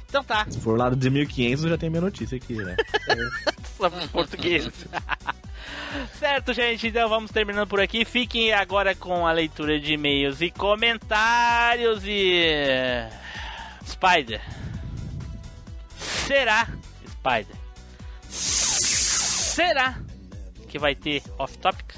Então 0.09 0.23
tá, 0.23 0.45
Se 0.49 0.59
for 0.59 0.77
lá 0.77 0.89
de 0.89 1.09
1500, 1.09 1.63
já 1.69 1.77
tem 1.77 1.89
minha 1.89 2.01
notícia 2.01 2.35
aqui, 2.35 2.55
né? 2.55 2.76
só 3.77 3.89
português. 4.11 4.67
certo, 6.19 6.51
gente, 6.51 6.88
então 6.88 7.07
vamos 7.07 7.31
terminando 7.31 7.67
por 7.67 7.80
aqui. 7.80 8.03
Fiquem 8.03 8.51
agora 8.51 8.93
com 8.95 9.26
a 9.26 9.31
leitura 9.31 9.80
de 9.80 9.93
e-mails 9.93 10.41
e 10.41 10.49
comentários 10.51 12.01
e. 12.05 12.43
Spider. 13.88 14.41
Será, 16.27 16.67
Spider? 17.07 17.55
Será 18.30 19.97
que 20.69 20.79
vai 20.79 20.95
ter 20.95 21.21
off-topics? 21.37 21.97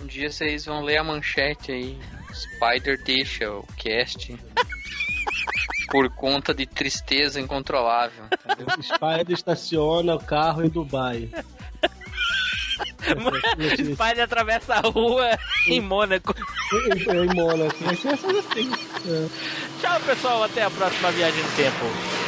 Um 0.00 0.06
dia 0.06 0.30
vocês 0.30 0.66
vão 0.66 0.82
ler 0.82 0.98
a 0.98 1.04
manchete 1.04 1.72
aí. 1.72 1.98
Spider 2.32 3.02
deixa 3.02 3.50
o 3.50 3.66
cast 3.76 4.38
por 5.90 6.08
conta 6.10 6.54
de 6.54 6.66
tristeza 6.66 7.40
incontrolável. 7.40 8.26
entendeu? 8.26 8.66
Spider 8.82 9.30
estaciona 9.30 10.14
o 10.14 10.22
carro 10.22 10.64
em 10.64 10.68
Dubai. 10.68 11.28
Spider 12.98 14.24
atravessa 14.24 14.74
a 14.74 14.80
rua 14.80 15.30
em 15.66 15.80
Mônaco. 15.80 16.34
Em, 16.72 17.24
em 17.24 17.34
Mônaco. 17.34 17.76
Assim. 17.88 18.70
É. 19.06 19.28
Tchau, 19.80 20.00
pessoal. 20.00 20.42
Até 20.42 20.62
a 20.62 20.70
próxima 20.70 21.10
viagem 21.10 21.42
no 21.42 21.50
tempo. 21.52 22.27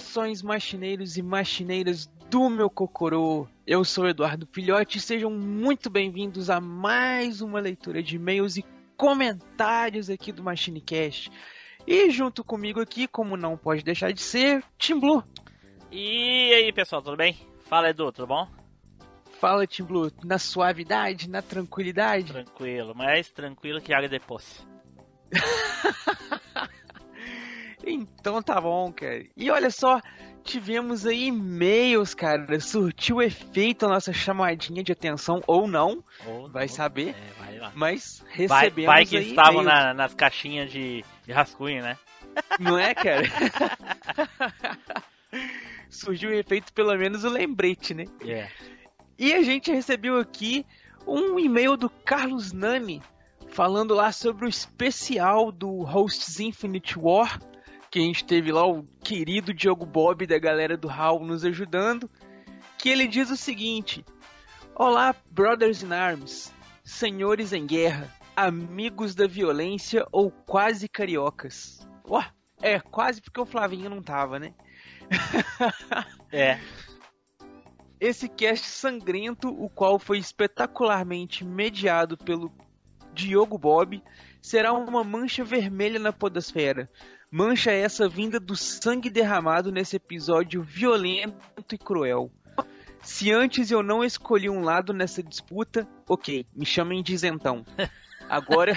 Saudações 0.00 0.42
machineiros 0.42 1.18
e 1.18 1.22
machineiras 1.22 2.06
do 2.30 2.48
meu 2.48 2.70
Cocorô. 2.70 3.46
Eu 3.66 3.84
sou 3.84 4.08
Eduardo 4.08 4.48
Filhote 4.50 4.96
e 4.96 5.00
sejam 5.00 5.30
muito 5.30 5.90
bem-vindos 5.90 6.48
a 6.48 6.58
mais 6.58 7.42
uma 7.42 7.60
leitura 7.60 8.02
de 8.02 8.16
e-mails 8.16 8.56
e 8.56 8.64
comentários 8.96 10.08
aqui 10.08 10.32
do 10.32 10.42
MachineCast. 10.42 11.30
E 11.86 12.10
junto 12.10 12.42
comigo 12.42 12.80
aqui, 12.80 13.06
como 13.06 13.36
não 13.36 13.58
pode 13.58 13.84
deixar 13.84 14.10
de 14.12 14.22
ser, 14.22 14.64
Tim 14.78 14.98
Blue. 14.98 15.22
E 15.92 16.54
aí, 16.54 16.72
pessoal, 16.72 17.02
tudo 17.02 17.18
bem? 17.18 17.36
Fala, 17.66 17.90
Edu, 17.90 18.10
tudo 18.10 18.26
bom? 18.26 18.48
Fala, 19.38 19.66
Tim 19.66 19.84
Blue, 19.84 20.10
na 20.24 20.38
suavidade, 20.38 21.28
na 21.28 21.42
tranquilidade. 21.42 22.32
Tranquilo, 22.32 22.94
mais 22.94 23.30
tranquilo 23.30 23.82
que 23.82 23.92
água 23.92 24.08
de 24.08 24.18
poço. 27.98 28.08
Então 28.20 28.42
tá 28.42 28.60
bom, 28.60 28.92
cara. 28.92 29.24
E 29.36 29.50
olha 29.50 29.70
só, 29.70 30.00
tivemos 30.44 31.06
aí 31.06 31.26
e-mails, 31.26 32.14
cara. 32.14 32.58
Surtiu 32.60 33.20
efeito 33.20 33.86
a 33.86 33.88
nossa 33.88 34.12
chamadinha 34.12 34.82
de 34.82 34.92
atenção, 34.92 35.42
ou 35.46 35.66
não, 35.66 36.02
Ou 36.26 36.48
vai 36.50 36.66
não, 36.66 36.72
saber. 36.74 37.14
é, 37.14 37.42
vai 37.44 37.58
lá. 37.58 37.72
Mas 37.74 38.22
Vai, 38.48 38.64
recebemos 38.68 38.86
vai 38.86 39.04
que 39.06 39.16
aí 39.16 39.28
estavam 39.30 39.62
na- 39.62 39.92
nas 39.94 40.14
caixinhas 40.14 40.70
de, 40.70 41.04
de 41.26 41.32
rascunho, 41.32 41.82
né? 41.82 41.98
Não 42.60 42.78
é, 42.78 42.94
cara? 42.94 43.22
Surgiu 45.88 46.32
efeito, 46.32 46.72
pelo 46.72 46.96
menos 46.96 47.24
o 47.24 47.28
lembrete, 47.28 47.94
né? 47.94 48.04
É. 48.24 48.48
E 49.18 49.32
a 49.34 49.42
gente 49.42 49.70
recebeu 49.72 50.18
aqui 50.18 50.64
um 51.06 51.38
e-mail 51.38 51.76
do 51.76 51.90
Carlos 51.90 52.52
Nani 52.52 53.02
falando 53.48 53.94
lá 53.94 54.12
sobre 54.12 54.46
o 54.46 54.48
especial 54.48 55.50
do 55.50 55.82
Hosts 55.82 56.38
Infinite 56.40 56.96
War, 56.98 57.40
que 57.90 57.98
a 57.98 58.02
gente 58.02 58.24
teve 58.24 58.52
lá 58.52 58.64
o 58.64 58.84
querido 59.02 59.52
Diogo 59.52 59.84
Bob 59.84 60.24
da 60.26 60.38
galera 60.38 60.76
do 60.76 60.88
HAL 60.88 61.24
nos 61.24 61.44
ajudando, 61.44 62.08
que 62.78 62.88
ele 62.88 63.08
diz 63.08 63.30
o 63.30 63.36
seguinte: 63.36 64.04
Olá, 64.76 65.14
brothers 65.30 65.82
in 65.82 65.92
arms, 65.92 66.54
senhores 66.84 67.52
em 67.52 67.66
guerra, 67.66 68.08
amigos 68.36 69.14
da 69.14 69.26
violência 69.26 70.06
ou 70.12 70.30
quase 70.30 70.88
cariocas. 70.88 71.86
Ó, 72.04 72.22
é, 72.62 72.78
quase 72.78 73.20
porque 73.20 73.40
o 73.40 73.46
Flavinho 73.46 73.90
não 73.90 74.02
tava, 74.02 74.38
né? 74.38 74.54
É. 76.32 76.60
Esse 77.98 78.28
cast 78.28 78.64
sangrento, 78.68 79.48
o 79.48 79.68
qual 79.68 79.98
foi 79.98 80.18
espetacularmente 80.18 81.44
mediado 81.44 82.16
pelo 82.16 82.52
Diogo 83.12 83.58
Bob, 83.58 84.00
será 84.40 84.72
uma 84.72 85.02
mancha 85.02 85.42
vermelha 85.42 85.98
na 85.98 86.12
podosfera. 86.12 86.88
Mancha 87.30 87.70
essa 87.70 88.08
vinda 88.08 88.40
do 88.40 88.56
sangue 88.56 89.08
derramado 89.08 89.70
nesse 89.70 89.94
episódio 89.94 90.64
violento 90.64 91.74
e 91.74 91.78
cruel. 91.78 92.28
Se 93.02 93.30
antes 93.30 93.70
eu 93.70 93.84
não 93.84 94.04
escolhi 94.04 94.50
um 94.50 94.62
lado 94.62 94.92
nessa 94.92 95.22
disputa, 95.22 95.86
ok, 96.08 96.44
me 96.52 96.66
chamem 96.66 97.02
de 97.04 97.14
isentão. 97.14 97.64
Agora, 98.28 98.72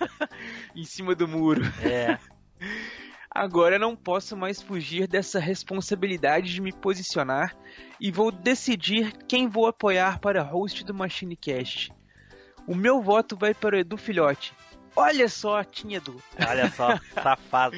em 0.76 0.84
cima 0.84 1.14
do 1.14 1.26
muro. 1.26 1.62
É. 1.82 2.18
Agora 3.30 3.78
não 3.78 3.96
posso 3.96 4.36
mais 4.36 4.60
fugir 4.60 5.06
dessa 5.06 5.38
responsabilidade 5.38 6.52
de 6.52 6.60
me 6.60 6.72
posicionar 6.72 7.56
e 8.00 8.10
vou 8.10 8.30
decidir 8.30 9.12
quem 9.26 9.48
vou 9.48 9.66
apoiar 9.66 10.18
para 10.18 10.42
host 10.42 10.84
do 10.84 10.92
MachineCast. 10.92 11.92
O 12.66 12.74
meu 12.74 13.00
voto 13.00 13.36
vai 13.36 13.54
para 13.54 13.76
o 13.76 13.78
Edu 13.78 13.96
Filhote. 13.96 14.52
Olha 14.94 15.28
só, 15.28 15.62
tinha 15.64 15.98
Edu. 15.98 16.22
Olha 16.48 16.70
só, 16.70 16.98
safado. 17.14 17.76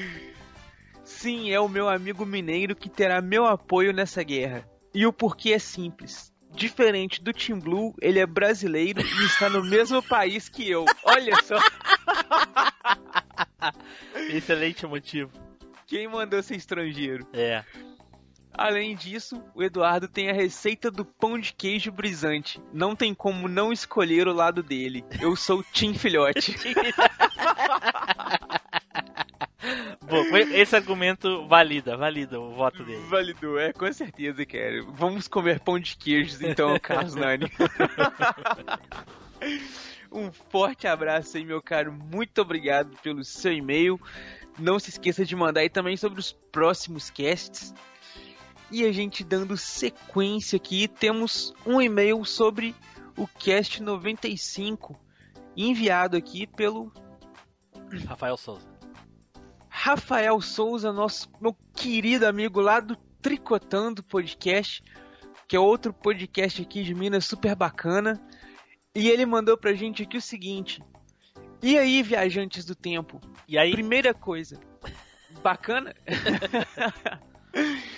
Sim, 1.03 1.51
é 1.51 1.59
o 1.59 1.69
meu 1.69 1.89
amigo 1.89 2.25
mineiro 2.25 2.75
que 2.75 2.89
terá 2.89 3.21
meu 3.21 3.45
apoio 3.45 3.93
nessa 3.93 4.23
guerra. 4.23 4.67
E 4.93 5.05
o 5.05 5.13
porquê 5.13 5.53
é 5.53 5.59
simples. 5.59 6.31
Diferente 6.51 7.21
do 7.21 7.33
Team 7.33 7.59
Blue, 7.59 7.95
ele 7.99 8.19
é 8.19 8.25
brasileiro 8.25 9.01
e 9.01 9.25
está 9.25 9.49
no 9.49 9.63
mesmo 9.63 10.03
país 10.03 10.47
que 10.47 10.69
eu. 10.69 10.85
Olha 11.03 11.35
só. 11.43 11.57
Excelente 14.29 14.85
motivo. 14.85 15.31
Quem 15.87 16.07
mandou 16.07 16.41
ser 16.43 16.55
estrangeiro? 16.55 17.27
É. 17.33 17.63
Além 18.53 18.95
disso, 18.95 19.43
o 19.55 19.63
Eduardo 19.63 20.07
tem 20.07 20.29
a 20.29 20.33
receita 20.33 20.91
do 20.91 21.03
pão 21.03 21.39
de 21.39 21.53
queijo 21.53 21.91
brisante. 21.91 22.61
Não 22.71 22.95
tem 22.95 23.13
como 23.13 23.47
não 23.47 23.73
escolher 23.73 24.27
o 24.27 24.33
lado 24.33 24.61
dele. 24.61 25.03
Eu 25.19 25.35
sou 25.35 25.63
Tim 25.73 25.93
Filhote. 25.93 26.55
Bom, 30.01 30.37
esse 30.37 30.75
argumento 30.75 31.47
valida, 31.47 31.95
valida 31.95 32.39
o 32.39 32.53
voto 32.53 32.83
dele. 32.83 33.03
Validou, 33.07 33.59
é, 33.59 33.71
com 33.71 33.91
certeza, 33.91 34.45
cara. 34.45 34.83
Vamos 34.89 35.27
comer 35.27 35.59
pão 35.59 35.79
de 35.79 35.95
queijos 35.95 36.41
então, 36.41 36.77
Carlos 36.81 37.15
Nani. 37.15 37.51
um 40.11 40.31
forte 40.31 40.87
abraço 40.87 41.37
aí, 41.37 41.45
meu 41.45 41.61
caro. 41.61 41.91
Muito 41.91 42.41
obrigado 42.41 42.95
pelo 43.01 43.23
seu 43.23 43.53
e-mail. 43.53 43.99
Não 44.59 44.77
se 44.77 44.89
esqueça 44.89 45.25
de 45.25 45.35
mandar 45.35 45.61
aí 45.61 45.69
também 45.69 45.97
sobre 45.97 46.19
os 46.19 46.31
próximos 46.51 47.09
casts. 47.09 47.73
E 48.73 48.83
a 48.85 48.91
gente 48.91 49.23
dando 49.23 49.55
sequência 49.55 50.57
aqui, 50.57 50.87
temos 50.87 51.53
um 51.63 51.79
e-mail 51.79 52.25
sobre 52.25 52.73
o 53.15 53.27
cast 53.27 53.79
95, 53.79 54.99
enviado 55.55 56.17
aqui 56.17 56.47
pelo 56.47 56.91
Rafael 58.07 58.35
Souza. 58.35 58.67
Rafael 59.69 60.41
Souza, 60.41 60.91
nosso 60.91 61.29
meu 61.39 61.55
querido 61.75 62.25
amigo 62.25 62.59
lá 62.59 62.79
do 62.79 62.95
Tricotando 63.21 64.01
Podcast, 64.01 64.83
que 65.47 65.55
é 65.55 65.59
outro 65.59 65.93
podcast 65.93 66.59
aqui 66.59 66.83
de 66.83 66.95
Minas 66.95 67.25
super 67.25 67.55
bacana. 67.55 68.19
E 68.95 69.07
ele 69.07 69.27
mandou 69.27 69.55
pra 69.55 69.75
gente 69.75 70.01
aqui 70.01 70.17
o 70.17 70.21
seguinte: 70.21 70.83
E 71.61 71.77
aí, 71.77 72.01
viajantes 72.01 72.65
do 72.65 72.73
tempo? 72.73 73.21
E 73.47 73.55
aí? 73.55 73.71
Primeira 73.71 74.15
coisa. 74.15 74.59
Bacana? 75.43 75.93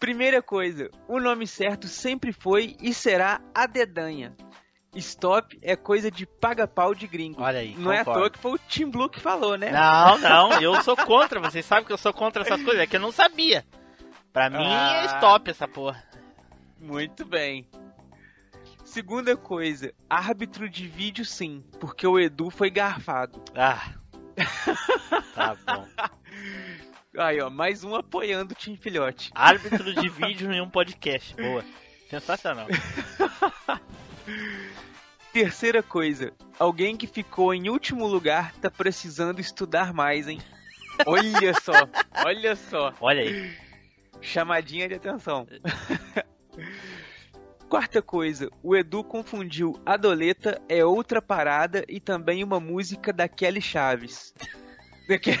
Primeira 0.00 0.42
coisa, 0.42 0.90
o 1.06 1.20
nome 1.20 1.46
certo 1.46 1.86
sempre 1.86 2.32
foi 2.32 2.74
e 2.80 2.92
será 2.94 3.40
a 3.54 3.66
dedanha. 3.66 4.34
Stop 4.96 5.56
é 5.62 5.76
coisa 5.76 6.10
de 6.10 6.26
paga-pau 6.26 6.94
de 6.94 7.06
gringo. 7.06 7.40
Olha 7.42 7.60
aí, 7.60 7.76
Não 7.76 7.92
é 7.92 7.98
à 8.00 8.04
concordo. 8.04 8.20
toa 8.22 8.30
que 8.30 8.38
foi 8.38 8.52
o 8.54 8.58
Tim 8.66 8.86
Blue 8.90 9.08
que 9.08 9.20
falou, 9.20 9.56
né? 9.56 9.70
Não, 9.70 10.18
não, 10.18 10.60
eu 10.60 10.82
sou 10.82 10.96
contra. 10.96 11.38
Vocês 11.38 11.64
sabem 11.64 11.84
que 11.84 11.92
eu 11.92 11.98
sou 11.98 12.12
contra 12.12 12.42
essas 12.42 12.60
coisas. 12.62 12.82
É 12.82 12.86
que 12.86 12.96
eu 12.96 13.00
não 13.00 13.12
sabia. 13.12 13.64
Pra 14.32 14.48
mim 14.50 14.56
Ah. 14.66 15.02
é 15.02 15.06
stop 15.16 15.48
essa 15.50 15.68
porra. 15.68 16.02
Muito 16.80 17.24
bem. 17.24 17.68
Segunda 18.84 19.36
coisa, 19.36 19.92
árbitro 20.08 20.68
de 20.68 20.88
vídeo 20.88 21.24
sim, 21.24 21.62
porque 21.78 22.04
o 22.06 22.18
Edu 22.18 22.50
foi 22.50 22.70
garfado. 22.70 23.40
Ah. 23.54 23.92
Tá 25.34 25.54
bom. 25.66 25.86
Aí, 27.16 27.40
ó, 27.40 27.50
mais 27.50 27.82
um 27.82 27.94
apoiando 27.96 28.52
o 28.52 28.56
Tim 28.56 28.76
Filhote. 28.76 29.30
Árbitro 29.34 29.92
de 29.94 30.08
vídeo 30.08 30.52
em 30.52 30.60
um 30.60 30.70
podcast. 30.70 31.34
Boa. 31.34 31.64
Sensacional. 32.08 32.68
Terceira 35.32 35.82
coisa, 35.82 36.32
alguém 36.58 36.96
que 36.96 37.06
ficou 37.06 37.52
em 37.54 37.68
último 37.68 38.06
lugar 38.06 38.52
tá 38.56 38.70
precisando 38.70 39.40
estudar 39.40 39.92
mais, 39.92 40.26
hein? 40.28 40.40
Olha 41.06 41.54
só, 41.54 41.72
olha 42.24 42.56
só. 42.56 42.92
Olha 43.00 43.22
aí. 43.22 43.56
Chamadinha 44.20 44.88
de 44.88 44.94
atenção. 44.94 45.46
Quarta 47.68 48.02
coisa, 48.02 48.50
o 48.62 48.76
Edu 48.76 49.04
confundiu 49.04 49.80
Adoleta 49.86 50.60
é 50.68 50.84
outra 50.84 51.22
parada 51.22 51.84
e 51.88 52.00
também 52.00 52.42
uma 52.42 52.58
música 52.58 53.12
da 53.12 53.28
Kelly 53.28 53.62
Chaves. 53.62 54.34
Daque- 55.08 55.38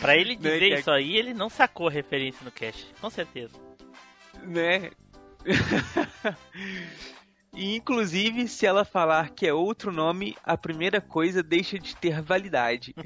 Pra 0.00 0.16
ele 0.16 0.36
Né, 0.36 0.42
dizer 0.42 0.58
que 0.60 0.72
é- 0.74 0.78
isso 0.80 0.90
aí, 0.90 1.16
ele 1.16 1.34
não 1.34 1.50
sacou 1.50 1.88
a 1.88 1.90
referência 1.90 2.44
no 2.44 2.50
cast. 2.50 2.86
Com 3.00 3.10
certeza. 3.10 3.58
né? 4.44 4.90
e 7.54 7.74
inclusive, 7.76 8.46
se 8.46 8.64
ela 8.66 8.84
falar 8.84 9.30
que 9.30 9.46
é 9.46 9.52
outro 9.52 9.90
nome, 9.92 10.36
a 10.44 10.56
primeira 10.56 11.00
coisa 11.00 11.42
deixa 11.42 11.78
de 11.78 11.96
ter 11.96 12.20
validade. 12.22 12.94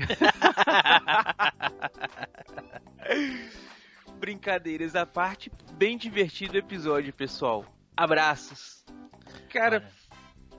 Brincadeiras 4.19 4.95
à 4.95 5.05
parte, 5.05 5.51
bem 5.75 5.97
divertido 5.99 6.55
o 6.55 6.59
episódio, 6.59 7.13
pessoal. 7.13 7.65
Abraços. 7.97 8.85
Cara, 9.51 9.87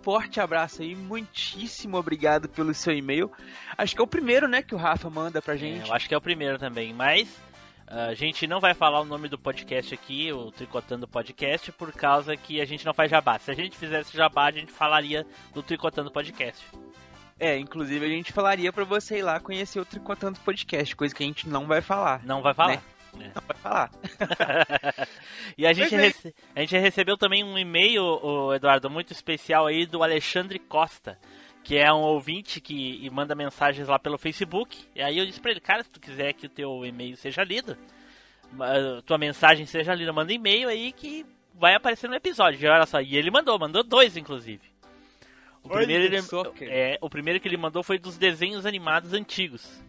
forte 0.05 0.39
abraço 0.39 0.83
aí, 0.83 0.95
muitíssimo 0.95 1.97
obrigado 1.97 2.47
pelo 2.47 2.75
seu 2.75 2.93
e-mail. 2.93 3.31
Acho 3.75 3.95
que 3.95 4.01
é 4.01 4.03
o 4.03 4.07
primeiro, 4.07 4.47
né, 4.47 4.61
que 4.61 4.75
o 4.75 4.77
Rafa 4.77 5.09
manda 5.09 5.41
pra 5.41 5.55
É, 5.55 5.57
gente. 5.57 5.89
eu 5.89 5.95
acho 5.95 6.07
que 6.07 6.13
é 6.13 6.17
o 6.17 6.21
primeiro 6.21 6.59
também, 6.59 6.93
mas 6.93 7.27
ah, 7.87 8.05
a 8.05 8.13
gente 8.13 8.45
não 8.45 8.59
vai 8.59 8.75
falar 8.75 9.01
o 9.01 9.05
nome 9.05 9.27
do 9.27 9.37
podcast 9.39 9.91
aqui, 9.95 10.31
o 10.31 10.51
Tricotando 10.51 11.07
Podcast, 11.07 11.71
por 11.71 11.91
causa 11.91 12.37
que 12.37 12.61
a 12.61 12.65
gente 12.65 12.85
não 12.85 12.93
faz 12.93 13.09
jabá. 13.09 13.39
Se 13.39 13.49
a 13.49 13.55
gente 13.55 13.75
fizesse 13.75 14.15
jabá, 14.15 14.45
a 14.45 14.51
gente 14.51 14.71
falaria 14.71 15.25
do 15.55 15.63
Tricotando 15.63 16.11
Podcast. 16.11 16.63
É, 17.39 17.57
inclusive 17.57 18.05
a 18.05 18.09
gente 18.09 18.31
falaria 18.31 18.71
pra 18.71 18.83
você 18.85 19.17
ir 19.17 19.23
lá 19.23 19.39
conhecer 19.39 19.79
o 19.79 19.85
Tricotando 19.85 20.39
Podcast, 20.39 20.95
coisa 20.95 21.13
que 21.15 21.23
a 21.23 21.25
gente 21.27 21.49
não 21.49 21.65
vai 21.65 21.81
falar. 21.81 22.23
Não 22.23 22.43
vai 22.43 22.53
falar. 22.53 22.73
Né? 22.77 22.81
Não 23.17 23.41
vai 23.47 23.57
falar. 23.57 23.91
E 25.57 25.65
a 25.65 25.71
gente, 25.73 25.95
é. 25.95 25.97
rece- 25.97 26.35
a 26.55 26.59
gente 26.61 26.77
recebeu 26.77 27.17
também 27.17 27.43
um 27.43 27.57
e-mail, 27.57 28.53
Eduardo, 28.53 28.89
muito 28.89 29.11
especial 29.13 29.65
aí 29.67 29.85
do 29.85 30.03
Alexandre 30.03 30.59
Costa, 30.59 31.17
que 31.63 31.77
é 31.77 31.91
um 31.93 32.01
ouvinte 32.01 32.59
que 32.59 33.09
manda 33.09 33.33
mensagens 33.35 33.87
lá 33.87 33.97
pelo 33.97 34.17
Facebook. 34.17 34.85
E 34.93 35.01
aí 35.01 35.17
eu 35.17 35.25
disse 35.25 35.39
pra 35.39 35.51
ele, 35.51 35.59
cara, 35.61 35.83
se 35.83 35.89
tu 35.89 35.99
quiser 35.99 36.33
que 36.33 36.45
o 36.45 36.49
teu 36.49 36.85
e-mail 36.85 37.15
seja 37.15 37.43
lido, 37.43 37.77
tua 39.05 39.17
mensagem 39.17 39.65
seja 39.65 39.93
lida, 39.93 40.11
manda 40.11 40.33
e-mail 40.33 40.67
aí 40.67 40.91
que 40.91 41.25
vai 41.53 41.73
aparecer 41.75 42.09
no 42.09 42.15
episódio. 42.15 42.61
E 42.63 42.67
olha 42.67 42.85
só, 42.85 42.99
e 43.01 43.15
ele 43.15 43.31
mandou, 43.31 43.57
mandou 43.57 43.83
dois 43.83 44.17
inclusive. 44.17 44.61
O 45.63 45.69
primeiro, 45.79 46.03
ele, 46.03 46.21
é, 46.69 46.97
o 47.01 47.09
primeiro 47.09 47.39
que 47.39 47.47
ele 47.47 47.57
mandou 47.57 47.81
foi 47.81 47.97
dos 47.97 48.17
desenhos 48.17 48.65
animados 48.65 49.13
antigos. 49.13 49.81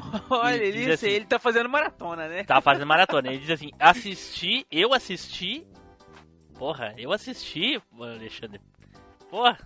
Olha, 0.30 0.56
ele, 0.56 0.78
diz 0.84 0.90
assim- 0.90 1.08
ele 1.08 1.24
tá 1.24 1.38
fazendo 1.38 1.68
maratona, 1.68 2.28
né? 2.28 2.44
Tá 2.44 2.60
fazendo 2.60 2.86
maratona. 2.86 3.28
Ele 3.28 3.38
diz 3.38 3.50
assim: 3.50 3.70
assisti, 3.78 4.66
eu 4.70 4.92
assisti. 4.92 5.66
Porra, 6.58 6.94
eu 6.96 7.12
assisti, 7.12 7.80
Alexandre. 8.00 8.60
Porra. 9.30 9.58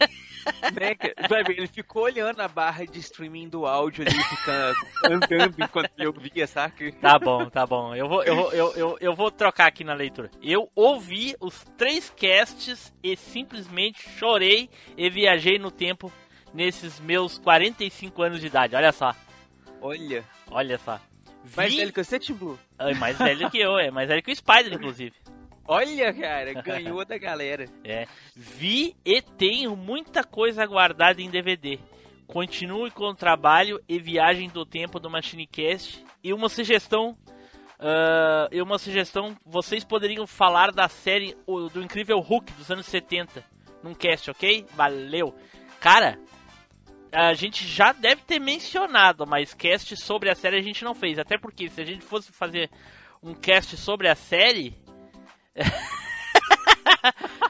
Né? 0.72 0.96
Vai 1.28 1.42
ver, 1.44 1.58
ele 1.58 1.66
ficou 1.66 2.04
olhando 2.04 2.40
a 2.40 2.48
barra 2.48 2.86
de 2.86 2.98
streaming 3.00 3.50
do 3.50 3.66
áudio 3.66 4.06
ali, 4.06 4.24
ficando 4.24 4.76
andando 5.04 5.54
enquanto 5.62 5.90
eu 5.98 6.10
via, 6.10 6.46
saca? 6.46 6.90
Tá 6.92 7.18
bom, 7.18 7.50
tá 7.50 7.66
bom. 7.66 7.94
Eu 7.94 8.08
vou, 8.08 8.22
eu, 8.24 8.34
vou, 8.34 8.52
eu, 8.52 8.72
eu, 8.74 8.96
eu 8.98 9.14
vou 9.14 9.30
trocar 9.30 9.66
aqui 9.66 9.84
na 9.84 9.92
leitura. 9.92 10.30
Eu 10.40 10.70
ouvi 10.74 11.34
os 11.38 11.64
três 11.76 12.08
casts 12.16 12.94
e 13.02 13.14
simplesmente 13.14 14.08
chorei 14.18 14.70
e 14.96 15.10
viajei 15.10 15.58
no 15.58 15.70
tempo 15.70 16.10
nesses 16.54 16.98
meus 16.98 17.38
45 17.38 18.22
anos 18.22 18.40
de 18.40 18.46
idade. 18.46 18.74
Olha 18.74 18.92
só. 18.92 19.14
Olha. 19.80 20.24
Olha 20.50 20.78
só. 20.78 21.00
Mais 21.56 21.70
Vi- 21.72 21.78
velho 21.78 21.92
que 21.92 22.02
você, 22.04 22.18
Tim 22.18 22.34
Blue? 22.34 22.58
É 22.78 22.94
mais 22.94 23.16
velho 23.16 23.50
que 23.50 23.58
eu, 23.58 23.78
é 23.78 23.90
mais 23.90 24.08
velho 24.08 24.22
que 24.22 24.30
o 24.32 24.36
Spider, 24.36 24.72
inclusive. 24.74 25.14
Olha, 25.66 26.12
cara, 26.14 26.52
ganhou 26.62 27.04
da 27.04 27.18
galera. 27.18 27.66
É. 27.84 28.06
Vi 28.34 28.96
e 29.04 29.20
tenho 29.20 29.76
muita 29.76 30.24
coisa 30.24 30.64
guardada 30.66 31.20
em 31.20 31.30
DVD. 31.30 31.78
Continue 32.26 32.90
com 32.90 33.04
o 33.04 33.14
trabalho 33.14 33.80
e 33.88 33.98
viagem 33.98 34.48
do 34.48 34.64
tempo 34.66 34.98
do 34.98 35.10
MachineCast. 35.10 36.04
E 36.24 36.32
uma 36.32 36.48
sugestão. 36.48 37.16
ah, 37.78 38.48
e 38.50 38.60
uma 38.62 38.78
sugestão, 38.78 39.36
vocês 39.46 39.84
poderiam 39.84 40.26
falar 40.26 40.72
da 40.72 40.88
série 40.88 41.36
do 41.46 41.82
Incrível 41.82 42.18
Hulk 42.18 42.52
dos 42.54 42.70
anos 42.70 42.86
70 42.86 43.44
num 43.82 43.94
cast, 43.94 44.30
ok? 44.30 44.66
Valeu! 44.74 45.34
Cara, 45.80 46.18
a 47.12 47.34
gente 47.34 47.66
já 47.66 47.92
deve 47.92 48.22
ter 48.22 48.38
mencionado, 48.38 49.26
mas 49.26 49.54
cast 49.54 49.96
sobre 49.96 50.30
a 50.30 50.34
série 50.34 50.56
a 50.58 50.62
gente 50.62 50.84
não 50.84 50.94
fez. 50.94 51.18
Até 51.18 51.38
porque 51.38 51.68
se 51.68 51.80
a 51.80 51.84
gente 51.84 52.04
fosse 52.04 52.32
fazer 52.32 52.70
um 53.22 53.34
cast 53.34 53.76
sobre 53.76 54.08
a 54.08 54.14
série. 54.14 54.74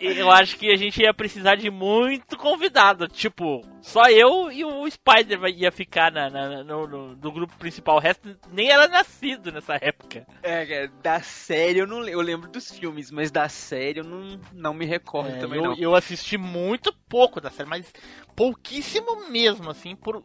Eu 0.00 0.30
acho 0.30 0.56
que 0.56 0.70
a 0.70 0.76
gente 0.76 1.02
ia 1.02 1.12
precisar 1.12 1.56
de 1.56 1.70
muito 1.70 2.36
convidado. 2.36 3.06
Tipo, 3.08 3.60
só 3.82 4.08
eu 4.08 4.50
e 4.50 4.64
o 4.64 4.88
Spider 4.90 5.40
ia 5.56 5.70
ficar 5.72 6.10
na, 6.12 6.30
na- 6.30 6.64
no, 6.64 6.86
no- 6.86 7.16
no 7.16 7.32
grupo 7.32 7.56
principal. 7.56 7.96
O 7.96 8.00
resto 8.00 8.36
nem 8.52 8.70
era 8.70 8.86
nascido 8.88 9.50
nessa 9.52 9.74
época. 9.80 10.26
É, 10.42 10.66
cara, 10.66 10.88
da 11.02 11.20
série 11.20 11.78
eu 11.80 11.86
não 11.86 12.06
eu 12.08 12.20
lembro 12.20 12.50
dos 12.50 12.70
filmes, 12.70 13.10
mas 13.10 13.30
da 13.30 13.48
série 13.48 14.00
eu 14.00 14.04
não, 14.04 14.40
não 14.52 14.74
me 14.74 14.84
recordo 14.86 15.30
É, 15.30 15.38
também 15.38 15.58
eu, 15.58 15.70
não. 15.70 15.76
eu 15.78 15.94
assisti 15.94 16.36
muito 16.38 16.92
pouco 17.08 17.40
da 17.40 17.50
série, 17.50 17.68
mas 17.68 17.92
pouquíssimo 18.36 19.28
mesmo, 19.28 19.70
assim, 19.70 19.94
por 19.94 20.22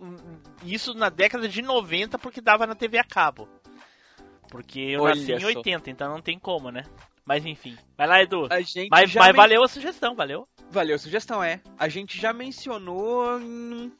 isso 0.64 0.94
na 0.94 1.10
década 1.10 1.48
de 1.48 1.62
90, 1.62 2.18
porque 2.18 2.42
dava 2.42 2.66
na 2.68 2.76
TV 2.76 2.98
a 2.98 3.04
cabo. 3.04 3.48
Porque 4.50 4.80
eu 4.80 5.04
Olha 5.04 5.14
nasci 5.16 5.32
em 5.34 5.40
só. 5.40 5.48
80, 5.48 5.90
então 5.92 6.10
não 6.12 6.22
tem 6.22 6.40
como, 6.40 6.72
né? 6.72 6.84
Mas 7.30 7.46
enfim. 7.46 7.78
Vai 7.96 8.08
lá, 8.08 8.24
Edu. 8.24 8.48
Mas, 8.50 8.74
mas 8.90 9.14
men- 9.14 9.34
valeu 9.34 9.64
a 9.64 9.68
sugestão, 9.68 10.16
valeu? 10.16 10.48
Valeu 10.72 10.96
a 10.96 10.98
sugestão, 11.00 11.44
é. 11.44 11.62
A 11.78 11.88
gente 11.88 12.20
já 12.20 12.34
mencionou 12.34 13.40
em 13.40 13.94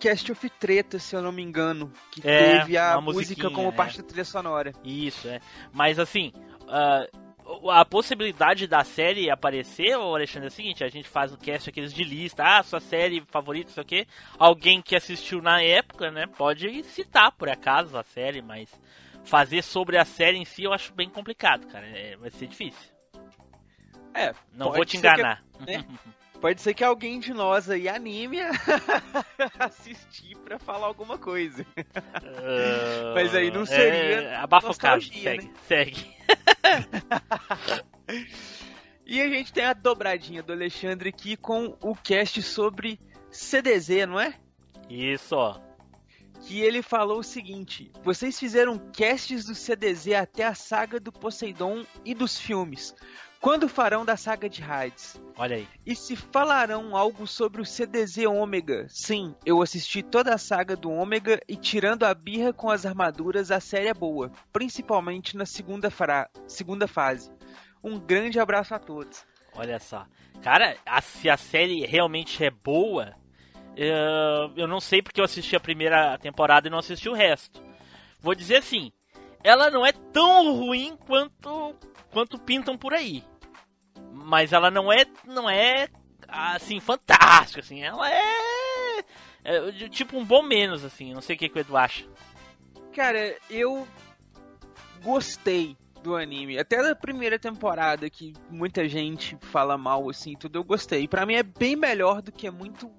Cast 0.00 0.32
of 0.32 0.48
Treta, 0.48 0.98
se 0.98 1.14
eu 1.14 1.20
não 1.20 1.30
me 1.30 1.42
engano, 1.42 1.92
que 2.10 2.26
É, 2.26 2.60
teve 2.60 2.78
a 2.78 2.98
música 3.02 3.50
como 3.50 3.68
é. 3.68 3.72
parte 3.72 3.98
da 4.00 4.04
trilha 4.08 4.24
sonora. 4.24 4.72
Isso, 4.82 5.28
é. 5.28 5.40
Mas 5.74 5.98
assim, 5.98 6.32
ah, 6.66 7.06
a 7.70 7.84
possibilidade 7.84 8.66
da 8.66 8.82
série 8.82 9.28
aparecer, 9.30 9.94
ô 9.98 10.14
Alexandre, 10.14 10.46
é 10.46 10.48
o 10.48 10.50
seguinte, 10.50 10.82
a 10.82 10.88
gente 10.88 11.06
faz 11.06 11.34
o 11.34 11.36
cast 11.36 11.68
aqueles 11.68 11.92
de 11.92 12.02
lista, 12.02 12.42
ah, 12.44 12.62
sua 12.62 12.80
série 12.80 13.22
favorita, 13.30 13.70
sei 13.72 13.82
o 13.82 13.86
quê. 13.86 14.06
Alguém 14.38 14.80
que 14.80 14.96
assistiu 14.96 15.42
na 15.42 15.60
época, 15.62 16.10
né, 16.10 16.26
pode 16.26 16.82
citar 16.84 17.30
por 17.32 17.50
acaso 17.50 17.94
a 17.98 18.02
série, 18.02 18.40
mas 18.40 18.70
fazer 19.24 19.62
sobre 19.62 19.96
a 19.98 20.04
série 20.04 20.38
em 20.38 20.44
si 20.44 20.64
eu 20.64 20.72
acho 20.72 20.92
bem 20.92 21.08
complicado, 21.08 21.66
cara. 21.68 21.86
É, 21.86 22.16
vai 22.16 22.30
ser 22.30 22.46
difícil. 22.46 22.92
É, 24.14 24.32
Não 24.52 24.72
vou 24.72 24.84
te 24.84 24.96
ser 24.98 25.02
que- 25.02 25.08
enganar. 25.08 25.42
né? 25.66 25.84
Pode 26.40 26.60
ser 26.60 26.74
que 26.74 26.84
alguém 26.84 27.18
de 27.18 27.32
nós 27.32 27.70
aí 27.70 27.88
anime 27.88 28.38
a 28.42 28.50
assistir 29.64 30.36
pra 30.44 30.58
falar 30.58 30.86
alguma 30.88 31.16
coisa. 31.16 31.64
Mas 33.14 33.34
aí 33.34 33.50
não 33.50 33.64
seria 33.64 34.20
É, 34.20 34.36
abafa 34.36 34.70
o 34.70 34.76
caso, 34.76 35.06
segue, 35.10 35.46
né? 35.46 35.52
segue. 35.66 36.14
E 39.06 39.20
a 39.20 39.28
gente 39.28 39.52
tem 39.52 39.64
a 39.64 39.72
dobradinha 39.74 40.42
do 40.42 40.52
Alexandre 40.52 41.10
aqui 41.10 41.36
com 41.36 41.76
o 41.82 41.94
cast 41.94 42.40
sobre 42.42 42.98
CDZ, 43.30 44.06
não 44.08 44.18
é? 44.18 44.34
Isso, 44.88 45.36
ó. 45.36 45.58
Que 46.46 46.60
ele 46.60 46.82
falou 46.82 47.20
o 47.20 47.24
seguinte: 47.24 47.90
vocês 48.02 48.38
fizeram 48.38 48.78
casts 48.96 49.44
do 49.46 49.54
CDZ 49.54 50.12
até 50.14 50.44
a 50.44 50.54
saga 50.54 51.00
do 51.00 51.10
Poseidon 51.12 51.84
e 52.04 52.14
dos 52.14 52.38
filmes. 52.38 52.94
Quando 53.40 53.68
farão 53.68 54.06
da 54.06 54.16
saga 54.16 54.48
de 54.48 54.62
Hades? 54.62 55.20
Olha 55.36 55.56
aí. 55.56 55.68
E 55.84 55.94
se 55.94 56.16
falarão 56.16 56.96
algo 56.96 57.26
sobre 57.26 57.60
o 57.60 57.64
CDZ 57.64 58.24
Ômega? 58.26 58.86
Sim, 58.88 59.34
eu 59.44 59.60
assisti 59.60 60.02
toda 60.02 60.32
a 60.34 60.38
saga 60.38 60.74
do 60.74 60.90
Ômega 60.90 61.38
e 61.46 61.54
tirando 61.54 62.04
a 62.04 62.14
birra 62.14 62.54
com 62.54 62.70
as 62.70 62.86
armaduras, 62.86 63.50
a 63.50 63.60
série 63.60 63.88
é 63.88 63.92
boa, 63.94 64.32
principalmente 64.50 65.36
na 65.36 65.44
segunda, 65.44 65.90
fra- 65.90 66.30
segunda 66.48 66.88
fase. 66.88 67.30
Um 67.82 67.98
grande 67.98 68.40
abraço 68.40 68.74
a 68.74 68.78
todos. 68.78 69.26
Olha 69.54 69.78
só. 69.78 70.06
Cara, 70.42 70.76
a- 70.86 71.02
se 71.02 71.28
a 71.28 71.36
série 71.36 71.84
realmente 71.84 72.42
é 72.42 72.50
boa, 72.50 73.14
eu 73.76 74.68
não 74.68 74.80
sei 74.80 75.02
porque 75.02 75.20
eu 75.20 75.24
assisti 75.24 75.56
a 75.56 75.60
primeira 75.60 76.18
temporada 76.18 76.68
e 76.68 76.70
não 76.70 76.78
assisti 76.78 77.08
o 77.08 77.14
resto. 77.14 77.62
Vou 78.20 78.34
dizer 78.34 78.56
assim, 78.56 78.92
ela 79.42 79.70
não 79.70 79.84
é 79.84 79.92
tão 79.92 80.54
ruim 80.56 80.96
quanto 81.06 81.74
quanto 82.10 82.38
pintam 82.38 82.78
por 82.78 82.94
aí. 82.94 83.22
Mas 84.12 84.52
ela 84.52 84.70
não 84.70 84.92
é 84.92 85.04
não 85.26 85.50
é 85.50 85.88
assim 86.28 86.80
fantástica 86.80 87.60
assim, 87.60 87.82
ela 87.82 88.10
é, 88.10 89.04
é 89.44 89.88
tipo 89.88 90.16
um 90.16 90.24
bom 90.24 90.42
menos 90.42 90.84
assim, 90.84 91.12
não 91.12 91.20
sei 91.20 91.36
o 91.36 91.38
que, 91.38 91.48
que 91.48 91.58
o 91.58 91.60
Edu 91.60 91.76
acha. 91.76 92.04
Cara, 92.94 93.36
eu 93.50 93.86
gostei 95.02 95.76
do 96.04 96.14
anime. 96.14 96.58
Até 96.58 96.82
da 96.82 96.94
primeira 96.94 97.38
temporada, 97.38 98.08
que 98.08 98.34
muita 98.50 98.88
gente 98.88 99.36
fala 99.40 99.76
mal, 99.76 100.08
assim, 100.08 100.34
tudo, 100.34 100.58
eu 100.58 100.64
gostei. 100.64 101.08
Pra 101.08 101.26
mim 101.26 101.34
é 101.34 101.42
bem 101.42 101.74
melhor 101.74 102.22
do 102.22 102.30
que 102.30 102.48
muito 102.50 102.90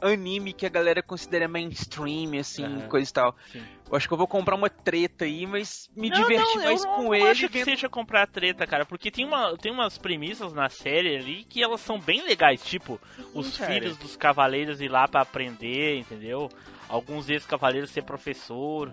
anime 0.00 0.52
que 0.52 0.64
a 0.64 0.68
galera 0.68 1.02
considera 1.02 1.48
mainstream, 1.48 2.38
assim, 2.38 2.64
Aham. 2.64 2.88
coisa 2.88 3.10
e 3.10 3.12
tal. 3.12 3.36
Sim. 3.50 3.64
Eu 3.90 3.96
acho 3.96 4.06
que 4.06 4.12
eu 4.14 4.18
vou 4.18 4.26
comprar 4.28 4.54
uma 4.54 4.68
treta 4.68 5.24
aí, 5.24 5.46
mas 5.46 5.88
me 5.96 6.10
Não, 6.10 6.16
diverti 6.18 6.56
não, 6.58 6.64
mais 6.64 6.84
eu 6.84 6.90
com 6.90 7.02
não 7.04 7.14
ele. 7.14 7.26
acho 7.30 7.40
que 7.48 7.58
vendo- 7.58 7.64
seja 7.64 7.88
comprar 7.88 8.26
treta, 8.26 8.66
cara, 8.66 8.84
porque 8.84 9.10
tem, 9.10 9.24
uma, 9.24 9.56
tem 9.56 9.72
umas 9.72 9.96
premissas 9.96 10.52
na 10.52 10.68
série 10.68 11.16
ali 11.16 11.44
que 11.44 11.62
elas 11.62 11.80
são 11.80 11.98
bem 11.98 12.22
legais, 12.22 12.62
tipo, 12.62 13.00
os 13.32 13.56
cara. 13.56 13.72
filhos 13.72 13.96
dos 13.96 14.14
cavaleiros 14.16 14.80
ir 14.80 14.88
lá 14.88 15.08
pra 15.08 15.22
aprender, 15.22 15.98
entendeu? 15.98 16.50
Alguns 16.88 17.28
ex-cavaleiros 17.30 17.90
ser 17.90 18.02
professor, 18.02 18.92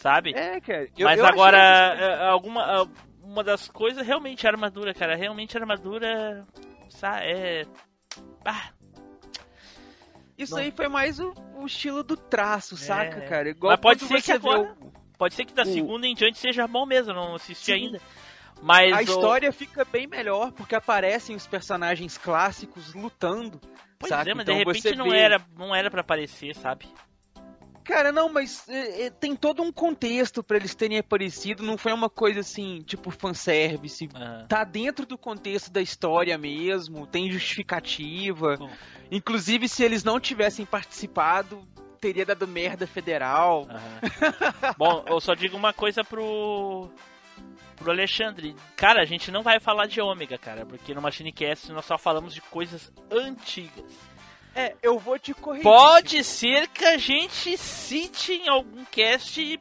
sabe? 0.00 0.32
É, 0.34 0.60
cara. 0.60 0.88
eu- 0.96 1.06
Mas 1.06 1.18
eu 1.18 1.26
agora, 1.26 1.56
isso- 1.94 2.02
é, 2.04 2.28
alguma 2.28 2.88
uma 3.22 3.42
das 3.42 3.68
coisas 3.68 4.06
realmente 4.06 4.46
é 4.46 4.50
a 4.50 4.52
armadura, 4.52 4.92
cara, 4.92 5.16
realmente 5.16 5.56
a 5.56 5.60
armadura, 5.60 6.46
sabe, 6.90 7.24
é... 7.26 7.66
Ah, 8.44 8.68
Isso 10.36 10.54
Não. 10.54 10.62
aí 10.62 10.72
foi 10.72 10.88
mais 10.88 11.20
o, 11.20 11.32
o 11.56 11.66
estilo 11.66 12.02
do 12.02 12.16
traço, 12.16 12.76
saca, 12.76 13.18
É. 13.18 13.28
cara? 13.28 13.48
Igual 13.50 13.72
Mas 13.72 13.80
pode 13.80 14.04
ser 14.04 14.20
que 14.20 14.32
agora- 14.32 14.74
o- 14.80 14.92
pode 15.16 15.34
ser 15.34 15.44
que 15.44 15.54
da 15.54 15.62
o- 15.62 15.66
segunda 15.66 16.06
em 16.06 16.14
diante 16.14 16.38
seja 16.38 16.66
bom 16.66 16.84
mesmo, 16.84 17.12
não 17.12 17.34
assisti 17.36 17.66
Sim. 17.66 17.72
ainda. 17.72 18.00
Mas 18.62 18.92
a 18.92 19.02
história 19.02 19.52
fica 19.52 19.84
bem 19.84 20.06
melhor 20.06 20.50
porque 20.52 20.74
aparecem 20.74 21.34
os 21.36 21.46
personagens 21.46 22.16
clássicos 22.18 22.94
lutando. 22.94 23.60
Pois 23.98 24.08
saca? 24.10 24.30
é, 24.30 24.34
mas 24.34 24.42
então 24.44 24.54
de 24.56 24.64
repente 24.64 24.96
não 24.96 25.10
vê- 25.10 25.18
era, 25.18 25.40
não 25.56 25.74
era 25.74 25.90
para 25.90 26.00
aparecer, 26.00 26.54
sabe? 26.56 26.86
Cara, 27.84 28.10
não, 28.10 28.32
mas 28.32 28.66
é, 28.68 29.02
é, 29.02 29.10
tem 29.10 29.36
todo 29.36 29.62
um 29.62 29.70
contexto 29.70 30.42
pra 30.42 30.56
eles 30.56 30.74
terem 30.74 30.98
aparecido. 30.98 31.62
Não 31.62 31.76
foi 31.76 31.92
uma 31.92 32.08
coisa 32.08 32.40
assim, 32.40 32.82
tipo 32.82 33.10
fanservice. 33.10 34.08
Tá 34.48 34.64
dentro 34.64 35.04
do 35.04 35.18
contexto 35.18 35.70
da 35.70 35.82
história 35.82 36.36
mesmo, 36.38 37.06
tem 37.06 37.30
justificativa. 37.30 38.58
Inclusive, 39.10 39.68
se 39.68 39.84
eles 39.84 40.02
não 40.02 40.18
tivessem 40.18 40.64
participado, 40.64 41.62
teria 42.00 42.24
dado 42.24 42.48
merda 42.48 42.86
federal. 42.86 43.68
Bom, 44.78 45.04
eu 45.06 45.20
só 45.20 45.34
digo 45.34 45.56
uma 45.56 45.72
coisa 45.72 46.02
pro 46.02 46.90
pro 47.76 47.90
Alexandre. 47.90 48.54
Cara, 48.76 49.02
a 49.02 49.04
gente 49.04 49.30
não 49.30 49.42
vai 49.42 49.60
falar 49.60 49.86
de 49.86 50.00
ômega, 50.00 50.38
cara, 50.38 50.64
porque 50.64 50.94
no 50.94 51.02
MachineCast 51.02 51.72
nós 51.72 51.84
só 51.84 51.98
falamos 51.98 52.32
de 52.32 52.40
coisas 52.40 52.92
antigas. 53.10 53.84
É, 54.54 54.74
eu 54.82 54.98
vou 54.98 55.18
te 55.18 55.34
corrigir. 55.34 55.64
Pode 55.64 56.22
ser 56.22 56.68
que 56.68 56.84
a 56.84 56.96
gente 56.96 57.56
cite 57.58 58.34
em 58.34 58.48
algum 58.48 58.84
cast 58.84 59.60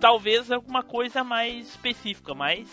talvez 0.00 0.50
alguma 0.50 0.82
coisa 0.82 1.22
mais 1.24 1.68
específica, 1.68 2.34
mas 2.34 2.68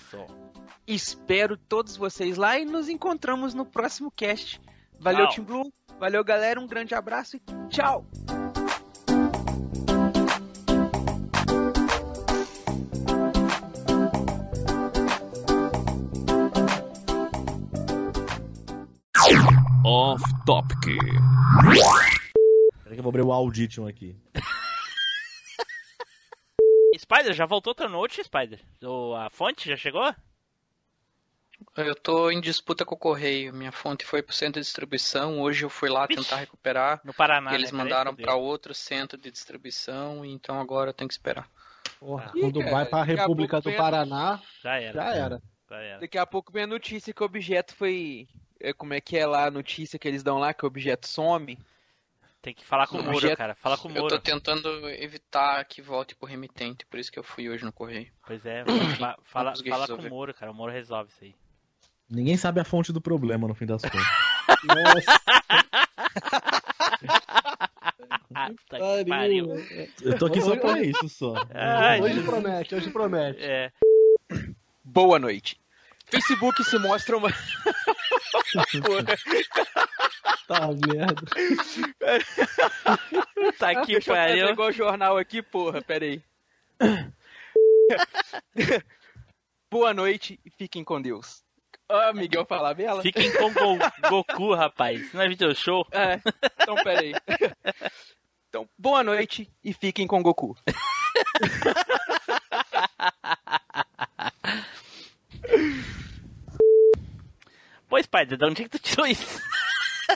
espero 0.86 1.58
todos 1.58 1.96
vocês 1.96 2.38
lá 2.38 2.58
e 2.58 2.64
nos 2.64 2.88
encontramos 2.88 3.52
no 3.52 3.66
próximo 3.66 4.10
cast. 4.10 4.58
Valeu, 4.98 5.26
Tchau. 5.26 5.34
Team 5.34 5.44
Blue. 5.44 5.70
Valeu, 5.98 6.24
galera. 6.24 6.58
Um 6.58 6.66
grande 6.66 6.94
abraço 6.94 7.36
e 7.36 7.42
tchau! 7.68 8.06
Off 19.86 20.24
Topic. 20.46 20.80
Peraí 22.82 22.94
que 22.94 22.98
eu 22.98 23.02
vou 23.02 23.10
abrir 23.10 23.22
o 23.22 23.30
Audition 23.30 23.86
aqui. 23.86 24.16
Spider, 26.98 27.34
já 27.34 27.44
voltou 27.44 27.74
teu 27.74 27.90
note, 27.90 28.24
Spider? 28.24 28.58
O, 28.82 29.14
a 29.14 29.28
fonte 29.28 29.68
já 29.68 29.76
chegou? 29.76 30.14
Eu 31.76 31.94
tô 31.94 32.30
em 32.30 32.40
disputa 32.40 32.82
com 32.84 32.94
o 32.94 32.98
correio. 32.98 33.52
Minha 33.52 33.72
fonte 33.72 34.06
foi 34.06 34.22
pro 34.22 34.34
centro 34.34 34.58
de 34.58 34.64
distribuição. 34.64 35.42
Hoje 35.42 35.66
eu 35.66 35.70
fui 35.70 35.90
lá 35.90 36.06
tentar 36.06 36.36
recuperar. 36.36 37.02
No 37.04 37.12
Paraná, 37.12 37.52
e 37.52 37.56
eles 37.56 37.70
né? 37.70 37.76
mandaram 37.76 38.16
para 38.16 38.36
outro 38.36 38.72
centro 38.72 39.18
de 39.18 39.30
distribuição. 39.30 40.24
Então 40.24 40.58
agora 40.58 40.90
eu 40.90 40.94
tenho 40.94 41.08
que 41.08 41.14
esperar. 41.14 41.46
Porra, 42.00 42.32
Ih, 42.34 42.40
quando 42.40 42.60
cara, 42.60 42.70
vai 42.70 42.86
pra 42.86 43.00
daqui 43.00 43.12
a 43.12 43.16
República 43.16 43.60
do 43.60 43.70
Paraná, 43.72 44.40
Já 44.62 44.80
era. 44.80 44.94
já 44.94 45.14
era. 45.14 45.42
Já 45.68 45.76
era. 45.76 46.00
Daqui 46.00 46.16
a 46.16 46.24
pouco 46.24 46.50
vem 46.50 46.62
a 46.62 46.66
notícia 46.66 47.12
que 47.12 47.22
o 47.22 47.26
objeto 47.26 47.74
foi. 47.74 48.26
É, 48.68 48.72
Como 48.72 48.94
é 48.94 49.00
que 49.00 49.16
é 49.16 49.26
lá 49.26 49.46
a 49.46 49.50
notícia 49.50 49.98
que 49.98 50.06
eles 50.08 50.22
dão 50.22 50.38
lá, 50.38 50.54
que 50.54 50.64
o 50.64 50.68
objeto 50.68 51.06
some? 51.08 51.58
Tem 52.42 52.52
que 52.54 52.64
falar 52.64 52.86
com 52.86 52.98
o 52.98 53.02
Moro, 53.02 53.16
objeto- 53.16 53.38
cara. 53.38 53.54
Fala 53.54 53.78
com 53.78 53.88
o 53.88 53.90
Eu 53.90 54.02
Moro. 54.02 54.08
tô 54.16 54.20
tentando 54.20 54.68
evitar 54.90 55.64
que 55.64 55.80
volte 55.80 56.14
pro 56.14 56.28
remitente, 56.28 56.84
por 56.86 56.98
isso 56.98 57.10
que 57.10 57.18
eu 57.18 57.24
fui 57.24 57.48
hoje 57.48 57.64
no 57.64 57.72
correio. 57.72 58.06
Pois 58.26 58.44
é, 58.44 58.62
fa- 58.98 59.16
fala, 59.24 59.54
fala 59.66 59.86
com 59.86 59.94
o. 59.94 60.08
Moro, 60.10 60.34
cara. 60.34 60.52
O 60.52 60.54
Moro 60.54 60.70
resolve 60.70 61.10
isso 61.10 61.24
aí. 61.24 61.34
Ninguém 62.10 62.36
sabe 62.36 62.60
a 62.60 62.64
fonte 62.64 62.92
do 62.92 63.00
problema 63.00 63.48
no 63.48 63.54
fim 63.54 63.64
das 63.64 63.80
contas. 63.80 64.02
Puta 68.28 68.78
que 69.04 69.08
pariu. 69.08 69.46
Eu 70.02 70.18
tô 70.18 70.26
aqui 70.26 70.40
só 70.40 70.56
pra 70.56 70.80
isso, 70.82 71.08
só. 71.08 71.34
Ai, 71.54 72.00
hoje 72.00 72.14
Jesus. 72.14 72.28
promete, 72.28 72.74
hoje 72.74 72.90
promete. 72.90 73.38
É. 73.42 73.72
Boa 74.82 75.18
noite. 75.18 75.58
Facebook 76.06 76.62
se 76.64 76.78
mostra 76.78 77.16
uma. 77.16 77.30
Tá 80.46 80.68
merda. 80.68 81.22
Tá 83.58 83.74
que 83.82 83.92
Deixa 83.92 84.10
eu 84.10 84.14
pariu. 84.14 84.38
fazer 84.40 84.52
igual 84.52 84.72
jornal 84.72 85.16
aqui, 85.18 85.42
porra, 85.42 85.80
pera 85.82 86.04
aí. 86.04 86.22
Boa 89.70 89.92
noite 89.94 90.38
e 90.44 90.50
fiquem 90.50 90.84
com 90.84 91.00
Deus. 91.00 91.42
Ah, 91.88 92.12
Miguel 92.12 92.44
Falabella? 92.46 93.02
Fiquem 93.02 93.30
com 93.32 93.52
Go- 93.52 93.78
Goku, 94.08 94.54
rapaz. 94.54 95.12
Não 95.12 95.22
é 95.22 95.28
video 95.28 95.54
show? 95.54 95.86
É, 95.90 96.20
então 96.60 96.74
pera 96.76 97.00
aí. 97.00 97.14
Então, 98.48 98.68
boa 98.78 99.02
noite 99.02 99.50
e 99.62 99.72
fiquem 99.72 100.06
com 100.06 100.22
Goku. 100.22 100.56
Pô, 107.94 108.02
Spider, 108.02 108.36
de 108.36 108.44
onde 108.44 108.62
é 108.62 108.64
que 108.64 108.70
tu 108.76 108.78
tirou 108.80 109.06
isso? 109.06 109.40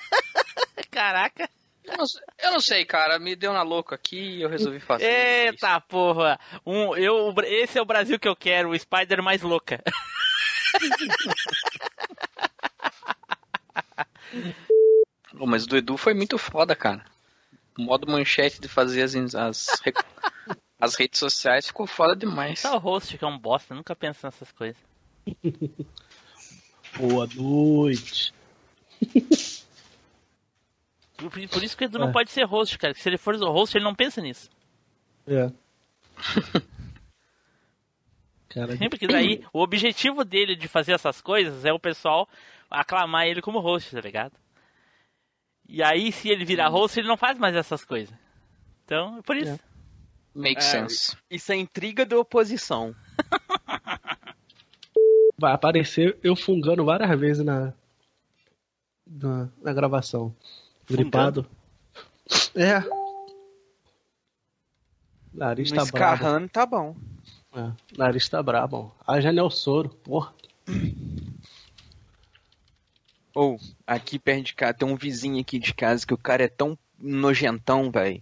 Caraca. 0.90 1.48
Eu 1.84 1.96
não, 1.96 2.06
sei- 2.08 2.22
eu 2.42 2.50
não 2.50 2.60
sei, 2.60 2.84
cara. 2.84 3.20
Me 3.20 3.36
deu 3.36 3.52
na 3.52 3.62
louca 3.62 3.94
aqui 3.94 4.18
e 4.18 4.42
eu 4.42 4.48
resolvi 4.48 4.80
fazer. 4.80 5.04
Eita 5.04 5.80
porra. 5.82 6.40
Um, 6.66 6.96
eu, 6.96 7.32
esse 7.44 7.78
é 7.78 7.80
o 7.80 7.84
Brasil 7.84 8.18
que 8.18 8.26
eu 8.26 8.34
quero, 8.34 8.70
o 8.70 8.78
Spider 8.78 9.22
mais 9.22 9.42
louca. 9.42 9.80
Pô, 15.38 15.46
mas 15.46 15.62
o 15.62 15.68
do 15.68 15.76
Edu 15.76 15.96
foi 15.96 16.14
muito 16.14 16.36
foda, 16.36 16.74
cara. 16.74 17.04
O 17.78 17.82
modo 17.82 18.10
manchete 18.10 18.60
de 18.60 18.66
fazer 18.66 19.02
as, 19.02 19.14
as, 19.36 19.68
as 20.80 20.96
redes 20.96 21.20
sociais 21.20 21.68
ficou 21.68 21.86
foda 21.86 22.16
demais. 22.16 22.58
Só 22.58 22.74
o 22.74 22.78
host 22.80 23.16
que 23.16 23.24
é 23.24 23.28
um 23.28 23.38
bosta, 23.38 23.72
nunca 23.72 23.94
penso 23.94 24.26
nessas 24.26 24.50
coisas. 24.50 24.82
Boa 26.98 27.26
noite. 27.34 28.32
Por, 31.16 31.30
por 31.48 31.62
isso 31.64 31.76
que 31.76 31.84
o 31.84 31.86
Edu 31.86 31.98
não 31.98 32.10
É. 32.10 32.12
pode 32.12 32.30
ser 32.30 32.44
host, 32.44 32.78
cara. 32.78 32.94
Se 32.94 33.08
ele 33.08 33.18
for 33.18 33.34
host, 33.36 33.76
ele 33.76 33.84
não 33.84 33.92
pensa 33.94 34.20
nisso. 34.20 34.48
É. 35.26 35.50
Cara, 38.48 38.76
Sempre 38.76 38.98
que 38.98 39.06
daí, 39.08 39.44
o 39.52 39.60
objetivo 39.60 40.24
dele 40.24 40.54
de 40.56 40.68
fazer 40.68 40.92
essas 40.92 41.20
coisas 41.20 41.64
é 41.64 41.72
o 41.72 41.78
pessoal 41.78 42.28
aclamar 42.70 43.26
ele 43.26 43.42
como 43.42 43.58
host, 43.58 43.90
tá 43.90 44.00
ligado? 44.00 44.32
E 45.68 45.82
aí, 45.82 46.10
se 46.12 46.28
ele 46.30 46.44
virar 46.44 46.68
host, 46.68 46.98
ele 46.98 47.08
não 47.08 47.16
faz 47.16 47.36
mais 47.36 47.54
essas 47.56 47.84
coisas. 47.84 48.14
Então, 48.84 49.18
é 49.18 49.22
por 49.22 49.36
isso. 49.36 49.58
Make 50.34 50.60
É, 50.60 50.62
sense. 50.62 51.16
Isso 51.28 51.52
é 51.52 51.56
intriga 51.56 52.06
da 52.06 52.16
oposição. 52.18 52.94
vai 55.38 55.52
aparecer 55.52 56.18
eu 56.22 56.34
fungando 56.34 56.84
várias 56.84 57.18
vezes 57.18 57.44
na, 57.44 57.72
na, 59.06 59.48
na 59.62 59.72
gravação. 59.72 60.34
Gripado. 60.88 61.46
É. 62.54 62.82
Nariz 65.32 65.70
tá 65.70 65.76
brabo. 65.76 65.86
escarrando 65.86 66.48
tá 66.48 66.66
bom. 66.66 66.96
É, 67.54 67.70
nariz 67.96 68.28
tá 68.28 68.42
brabo. 68.42 68.92
A 69.06 69.20
Janel 69.20 69.48
Soro, 69.50 69.88
porra. 69.88 70.34
Ou, 73.34 73.58
aqui 73.86 74.18
perto 74.18 74.46
de 74.46 74.54
casa, 74.54 74.74
tem 74.74 74.88
um 74.88 74.96
vizinho 74.96 75.40
aqui 75.40 75.58
de 75.58 75.72
casa 75.72 76.04
que 76.04 76.12
o 76.12 76.18
cara 76.18 76.42
é 76.42 76.48
tão 76.48 76.76
nojentão, 76.98 77.90
velho, 77.90 78.20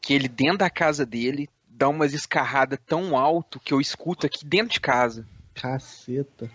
que 0.00 0.14
ele 0.14 0.28
dentro 0.28 0.58
da 0.58 0.70
casa 0.70 1.04
dele 1.04 1.48
dá 1.66 1.88
umas 1.88 2.14
escarradas 2.14 2.78
tão 2.86 3.16
alto 3.16 3.58
que 3.58 3.74
eu 3.74 3.80
escuto 3.80 4.26
aqui 4.26 4.44
dentro 4.46 4.74
de 4.74 4.80
casa. 4.80 5.26
Caceta. 5.54 6.50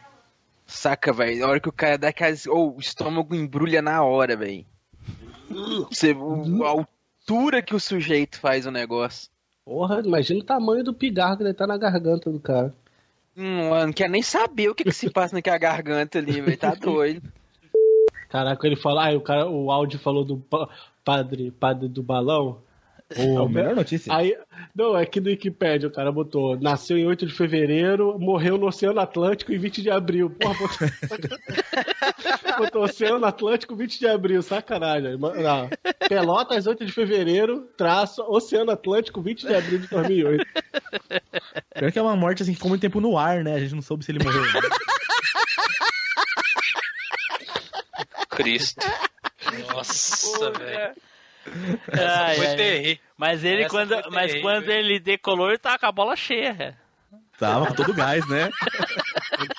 Saca, 0.65 1.11
velho? 1.11 1.45
A 1.45 1.49
hora 1.49 1.59
que 1.59 1.69
o 1.69 1.73
cara 1.73 1.97
dá 1.97 2.09
aquela. 2.09 2.35
Ou 2.49 2.75
o 2.75 2.79
estômago 2.79 3.33
embrulha 3.33 3.81
na 3.81 4.03
hora, 4.03 4.35
velho. 4.35 4.65
Você, 5.89 6.11
a 6.63 6.67
altura 6.67 7.61
que 7.61 7.73
o 7.73 7.79
sujeito 7.79 8.39
faz 8.39 8.65
o 8.67 8.71
negócio. 8.71 9.29
Porra, 9.65 10.01
imagina 10.05 10.39
o 10.39 10.43
tamanho 10.45 10.83
do 10.83 10.93
pigarro 10.93 11.37
que 11.37 11.43
ele 11.43 11.53
tá 11.53 11.65
na 11.65 11.77
garganta 11.77 12.29
do 12.29 12.39
cara. 12.39 12.73
Hum, 13.35 13.69
não 13.85 13.93
quer 13.93 14.09
nem 14.09 14.21
saber 14.21 14.69
o 14.69 14.75
que, 14.75 14.83
que 14.83 14.91
se 14.91 15.09
passa 15.09 15.35
naquela 15.35 15.57
garganta 15.57 16.19
ali, 16.19 16.41
velho. 16.41 16.57
Tá 16.57 16.75
doido. 16.75 17.21
Caraca, 18.29 18.67
ele 18.67 18.75
falou, 18.75 18.99
ah, 18.99 19.11
o, 19.15 19.21
cara, 19.21 19.49
o 19.49 19.71
áudio 19.71 19.97
falou 19.99 20.23
do 20.23 20.37
pa- 20.37 20.69
padre, 21.03 21.49
padre 21.51 21.87
do 21.87 22.03
balão. 22.03 22.61
É 23.15 23.35
a 23.35 23.49
melhor 23.49 23.75
notícia. 23.75 24.13
Aí, 24.13 24.37
não, 24.75 24.95
é 24.95 25.03
que 25.03 25.19
no 25.19 25.29
Wikipedia 25.29 25.87
o 25.87 25.91
cara 25.91 26.11
botou, 26.11 26.59
nasceu 26.59 26.95
em 26.95 27.07
8 27.07 27.25
de 27.25 27.33
fevereiro, 27.33 28.19
morreu 28.19 28.55
no 28.57 28.67
Oceano 28.67 28.99
Atlântico 28.99 29.51
em 29.51 29.57
20 29.57 29.81
de 29.81 29.89
abril. 29.89 30.29
Porra, 30.29 30.53
botou, 30.53 31.37
botou 32.59 32.83
Oceano 32.83 33.25
Atlântico 33.25 33.75
20 33.75 33.99
de 33.99 34.07
abril, 34.07 34.41
sacanagem. 34.43 35.17
Não. 35.17 35.69
Pelotas, 36.07 36.67
8 36.67 36.85
de 36.85 36.91
fevereiro, 36.91 37.67
traço, 37.75 38.21
Oceano 38.27 38.71
Atlântico 38.71 39.21
20 39.21 39.47
de 39.47 39.55
abril 39.55 39.79
de 39.79 39.87
2008. 39.87 40.45
Pior 41.73 41.91
que 41.91 41.97
é 41.97 42.01
uma 42.01 42.15
morte 42.15 42.43
assim, 42.43 42.53
ficou 42.53 42.69
muito 42.69 42.81
tempo 42.81 43.01
no 43.01 43.17
ar, 43.17 43.43
né? 43.43 43.55
A 43.55 43.59
gente 43.59 43.73
não 43.73 43.81
soube 43.81 44.05
se 44.05 44.11
ele 44.11 44.23
morreu. 44.23 44.43
né? 44.43 44.61
Cristo. 48.29 48.85
Nossa, 49.73 50.51
velho. 50.51 50.95
Ai, 51.91 52.35
foi 52.35 52.47
ai. 52.47 52.55
terrível. 52.55 53.03
Mas 53.17 53.43
ele, 53.43 53.61
Essa 53.63 53.69
quando, 53.69 54.01
foi 54.01 54.11
mas 54.11 54.31
terrível, 54.31 54.41
quando 54.41 54.69
ele 54.69 54.99
decolou, 54.99 55.49
ele 55.49 55.57
tava 55.57 55.79
com 55.79 55.85
a 55.85 55.91
bola 55.91 56.15
cheia. 56.15 56.77
Tava 57.37 57.67
com 57.67 57.73
todo 57.73 57.93
gás, 57.93 58.27
né? 58.27 58.49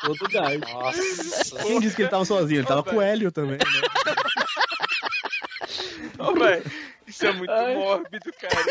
Todo 0.02 0.28
gás. 0.28 0.61
Nossa. 0.61 1.65
Quem 1.65 1.81
disse 1.81 1.97
que 1.97 2.02
ele 2.02 2.11
tava 2.11 2.24
sozinho? 2.27 2.61
Ele 2.61 2.66
tava 2.66 2.82
com 2.82 2.97
o 2.97 3.01
Hélio 3.01 3.32
também, 3.32 3.57
né? 3.57 3.65
Ô, 6.19 6.35
velho, 6.35 6.62
isso 7.07 7.27
é 7.27 7.32
muito 7.32 7.52
mórbido, 7.52 8.31
cara. 8.39 8.66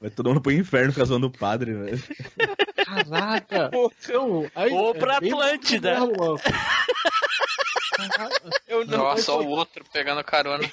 Vai 0.00 0.10
todo 0.10 0.28
mundo 0.28 0.42
pro 0.42 0.52
inferno 0.52 0.92
ficar 0.92 1.06
zoando 1.06 1.28
o 1.28 1.30
padre, 1.30 1.72
velho. 1.72 2.02
Caraca! 2.84 3.70
Então, 3.72 4.50
aí, 4.54 4.70
Ou 4.70 4.94
pra 4.94 5.14
é 5.14 5.16
Atlântida. 5.16 5.96
Eu 8.68 8.84
não, 8.84 8.98
Nossa, 8.98 9.22
só 9.22 9.40
o 9.40 9.48
outro 9.48 9.84
pegando 9.90 10.22
carona. 10.22 10.70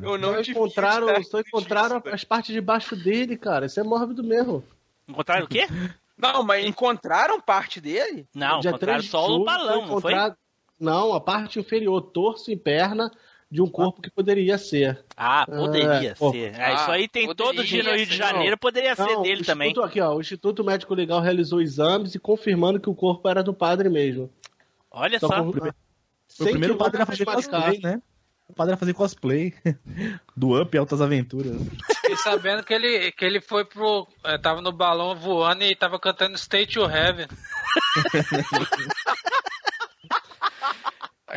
Eu 0.00 0.18
não 0.18 0.34
Só 0.34 0.50
encontraram, 0.50 1.22
só 1.24 1.40
encontraram 1.40 2.02
as 2.12 2.24
partes 2.24 2.52
de 2.52 2.60
baixo 2.60 2.96
dele, 2.96 3.36
cara. 3.36 3.66
Isso 3.66 3.78
é 3.78 3.82
mórbido 3.82 4.22
mesmo. 4.24 4.64
Encontraram 5.08 5.44
o 5.44 5.48
quê? 5.48 5.66
Não, 6.16 6.42
mas 6.42 6.64
encontraram 6.64 7.40
parte 7.40 7.80
dele? 7.80 8.26
Não, 8.34 8.60
Dia 8.60 8.70
encontraram 8.70 9.00
3 9.00 9.04
de 9.04 9.10
só 9.10 9.26
o 9.26 9.44
balão, 9.44 9.86
não 9.86 10.00
foi? 10.00 10.14
Não, 10.78 11.12
a 11.14 11.20
parte 11.20 11.58
inferior, 11.58 12.00
torso 12.00 12.50
e 12.50 12.56
perna 12.56 13.10
de 13.50 13.62
um 13.62 13.68
corpo 13.68 14.02
que 14.02 14.10
poderia 14.10 14.58
ser. 14.58 15.04
Ah, 15.16 15.46
poderia 15.46 16.10
É, 16.10 16.14
ser. 16.14 16.58
É, 16.58 16.74
isso 16.74 16.90
aí 16.90 17.06
tem 17.06 17.32
todo 17.34 17.62
dia 17.62 17.82
no 17.84 17.92
Rio 17.94 18.06
de 18.06 18.18
Não, 18.18 18.26
Janeiro, 18.26 18.58
poderia 18.58 18.96
ser 18.96 19.02
não, 19.06 19.22
dele 19.22 19.44
também. 19.44 19.68
Instituto- 19.68 19.86
Aqui, 19.86 20.00
ó, 20.00 20.14
o 20.16 20.20
Instituto 20.20 20.64
Médico 20.64 20.94
Legal 20.94 21.20
realizou 21.20 21.60
exames 21.60 22.14
e 22.14 22.18
confirmando 22.18 22.80
que 22.80 22.90
o 22.90 22.94
corpo 22.94 23.28
era 23.28 23.42
do 23.44 23.54
padre 23.54 23.88
mesmo. 23.88 24.28
Olha 24.90 25.20
Só 25.20 25.28
só. 25.28 25.34
Foi 25.44 25.72
o 26.46 26.50
primeiro 26.50 26.76
padre 26.76 27.02
a 27.02 27.06
fazer 27.06 27.24
cosplay, 27.24 27.78
né? 27.80 28.02
O 28.48 28.52
padre 28.52 28.74
a 28.74 28.76
fazer 28.76 28.92
cosplay 28.92 29.54
do 30.36 30.60
Up 30.60 30.76
Altas 30.76 31.00
Aventuras. 31.00 31.56
Fiquei 31.96 32.16
sabendo 32.18 32.62
que 32.62 32.74
ele, 32.74 33.10
que 33.12 33.24
ele 33.24 33.40
foi 33.40 33.64
pro. 33.64 34.06
eh, 34.22 34.36
tava 34.38 34.60
no 34.60 34.70
balão 34.70 35.16
voando 35.16 35.64
e 35.64 35.74
tava 35.74 35.98
cantando 35.98 36.36
Stay 36.36 36.66
to 36.66 36.82
Heaven. 36.84 37.26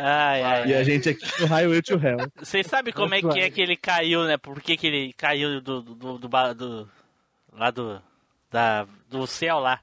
Ai, 0.00 0.42
ai, 0.42 0.66
E 0.68 0.74
a 0.74 0.84
gente 0.84 1.08
aqui 1.08 1.24
no 1.40 1.46
Highway 1.48 1.82
to 1.82 1.94
Hell. 1.94 2.30
Vocês 2.36 2.66
sabem 2.68 2.92
como 2.94 3.14
é 3.14 3.20
que 3.20 3.40
é 3.40 3.50
que 3.50 3.60
ele 3.60 3.76
caiu, 3.76 4.24
né? 4.24 4.36
Por 4.36 4.60
que, 4.62 4.76
que 4.76 4.86
ele 4.86 5.12
caiu 5.14 5.60
do, 5.60 5.82
do, 5.82 6.18
do, 6.18 6.28
ba- 6.28 6.52
do- 6.52 6.88
lá 7.52 7.70
do, 7.72 8.00
da, 8.50 8.86
do 9.08 9.26
céu 9.26 9.58
lá? 9.58 9.80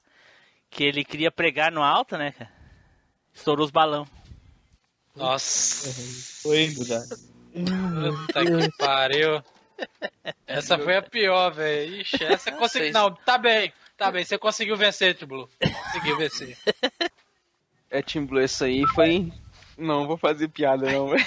Que 0.70 0.86
ele 0.86 1.04
queria 1.04 1.30
pregar 1.32 1.70
no 1.72 1.84
alto, 1.84 2.18
né, 2.18 2.32
cara? 2.32 2.50
Estourou 3.34 3.66
os 3.66 3.72
balão. 3.72 4.08
Nossa. 5.16 5.94
Foi, 6.42 6.70
já. 6.70 7.02
Puta 7.02 8.46
que 8.46 8.78
pariu. 8.78 9.44
Essa 10.46 10.78
foi 10.78 10.98
a 10.98 11.02
pior, 11.02 11.54
velho. 11.54 12.02
Ixi, 12.02 12.24
essa 12.24 12.52
conseguiu. 12.52 12.92
Não, 12.92 13.14
tá 13.14 13.38
bem. 13.38 13.74
Tá 13.98 14.12
bem, 14.12 14.26
você 14.26 14.38
conseguiu 14.38 14.76
vencer, 14.76 15.16
Tim 15.16 15.26
Blue. 15.26 15.50
Conseguiu 15.84 16.18
vencer. 16.18 16.58
É, 17.90 18.02
Tim 18.02 18.26
Blue, 18.26 18.42
isso 18.42 18.66
aí 18.66 18.86
foi. 18.88 19.32
Não, 19.78 20.06
vou 20.06 20.18
fazer 20.18 20.50
piada 20.50 20.92
não, 20.92 21.10
velho. 21.10 21.26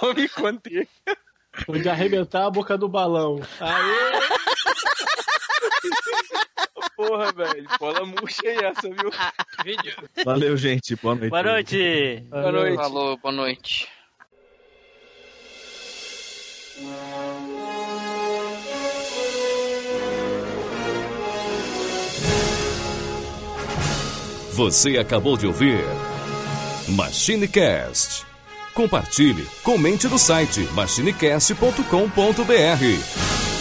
Vou 0.00 0.14
me 0.14 0.28
conter. 0.28 0.88
Foi 1.64 1.80
de 1.80 1.88
arrebentar 1.88 2.46
a 2.46 2.50
boca 2.50 2.76
do 2.76 2.88
balão. 2.88 3.40
Aê! 3.60 4.41
Porra, 7.06 7.32
velho. 7.32 7.66
Bola 7.80 8.06
murcha 8.06 8.42
aí 8.46 8.58
essa, 8.58 8.82
viu? 8.82 9.10
Vídeo. 9.64 9.94
Valeu, 10.24 10.56
gente. 10.56 10.94
Boa 10.96 11.16
noite. 11.16 11.30
Boa 11.30 11.42
noite. 11.42 12.24
Boa 12.30 12.52
noite. 12.52 12.76
Falou, 12.76 13.18
boa 13.18 13.32
noite. 13.32 13.88
Você 24.52 24.98
acabou 24.98 25.36
de 25.36 25.46
ouvir 25.46 25.84
MachineCast. 26.88 28.24
Compartilhe, 28.74 29.46
comente 29.62 30.08
no 30.08 30.18
site 30.18 30.60
machinecast.com.br. 30.72 33.51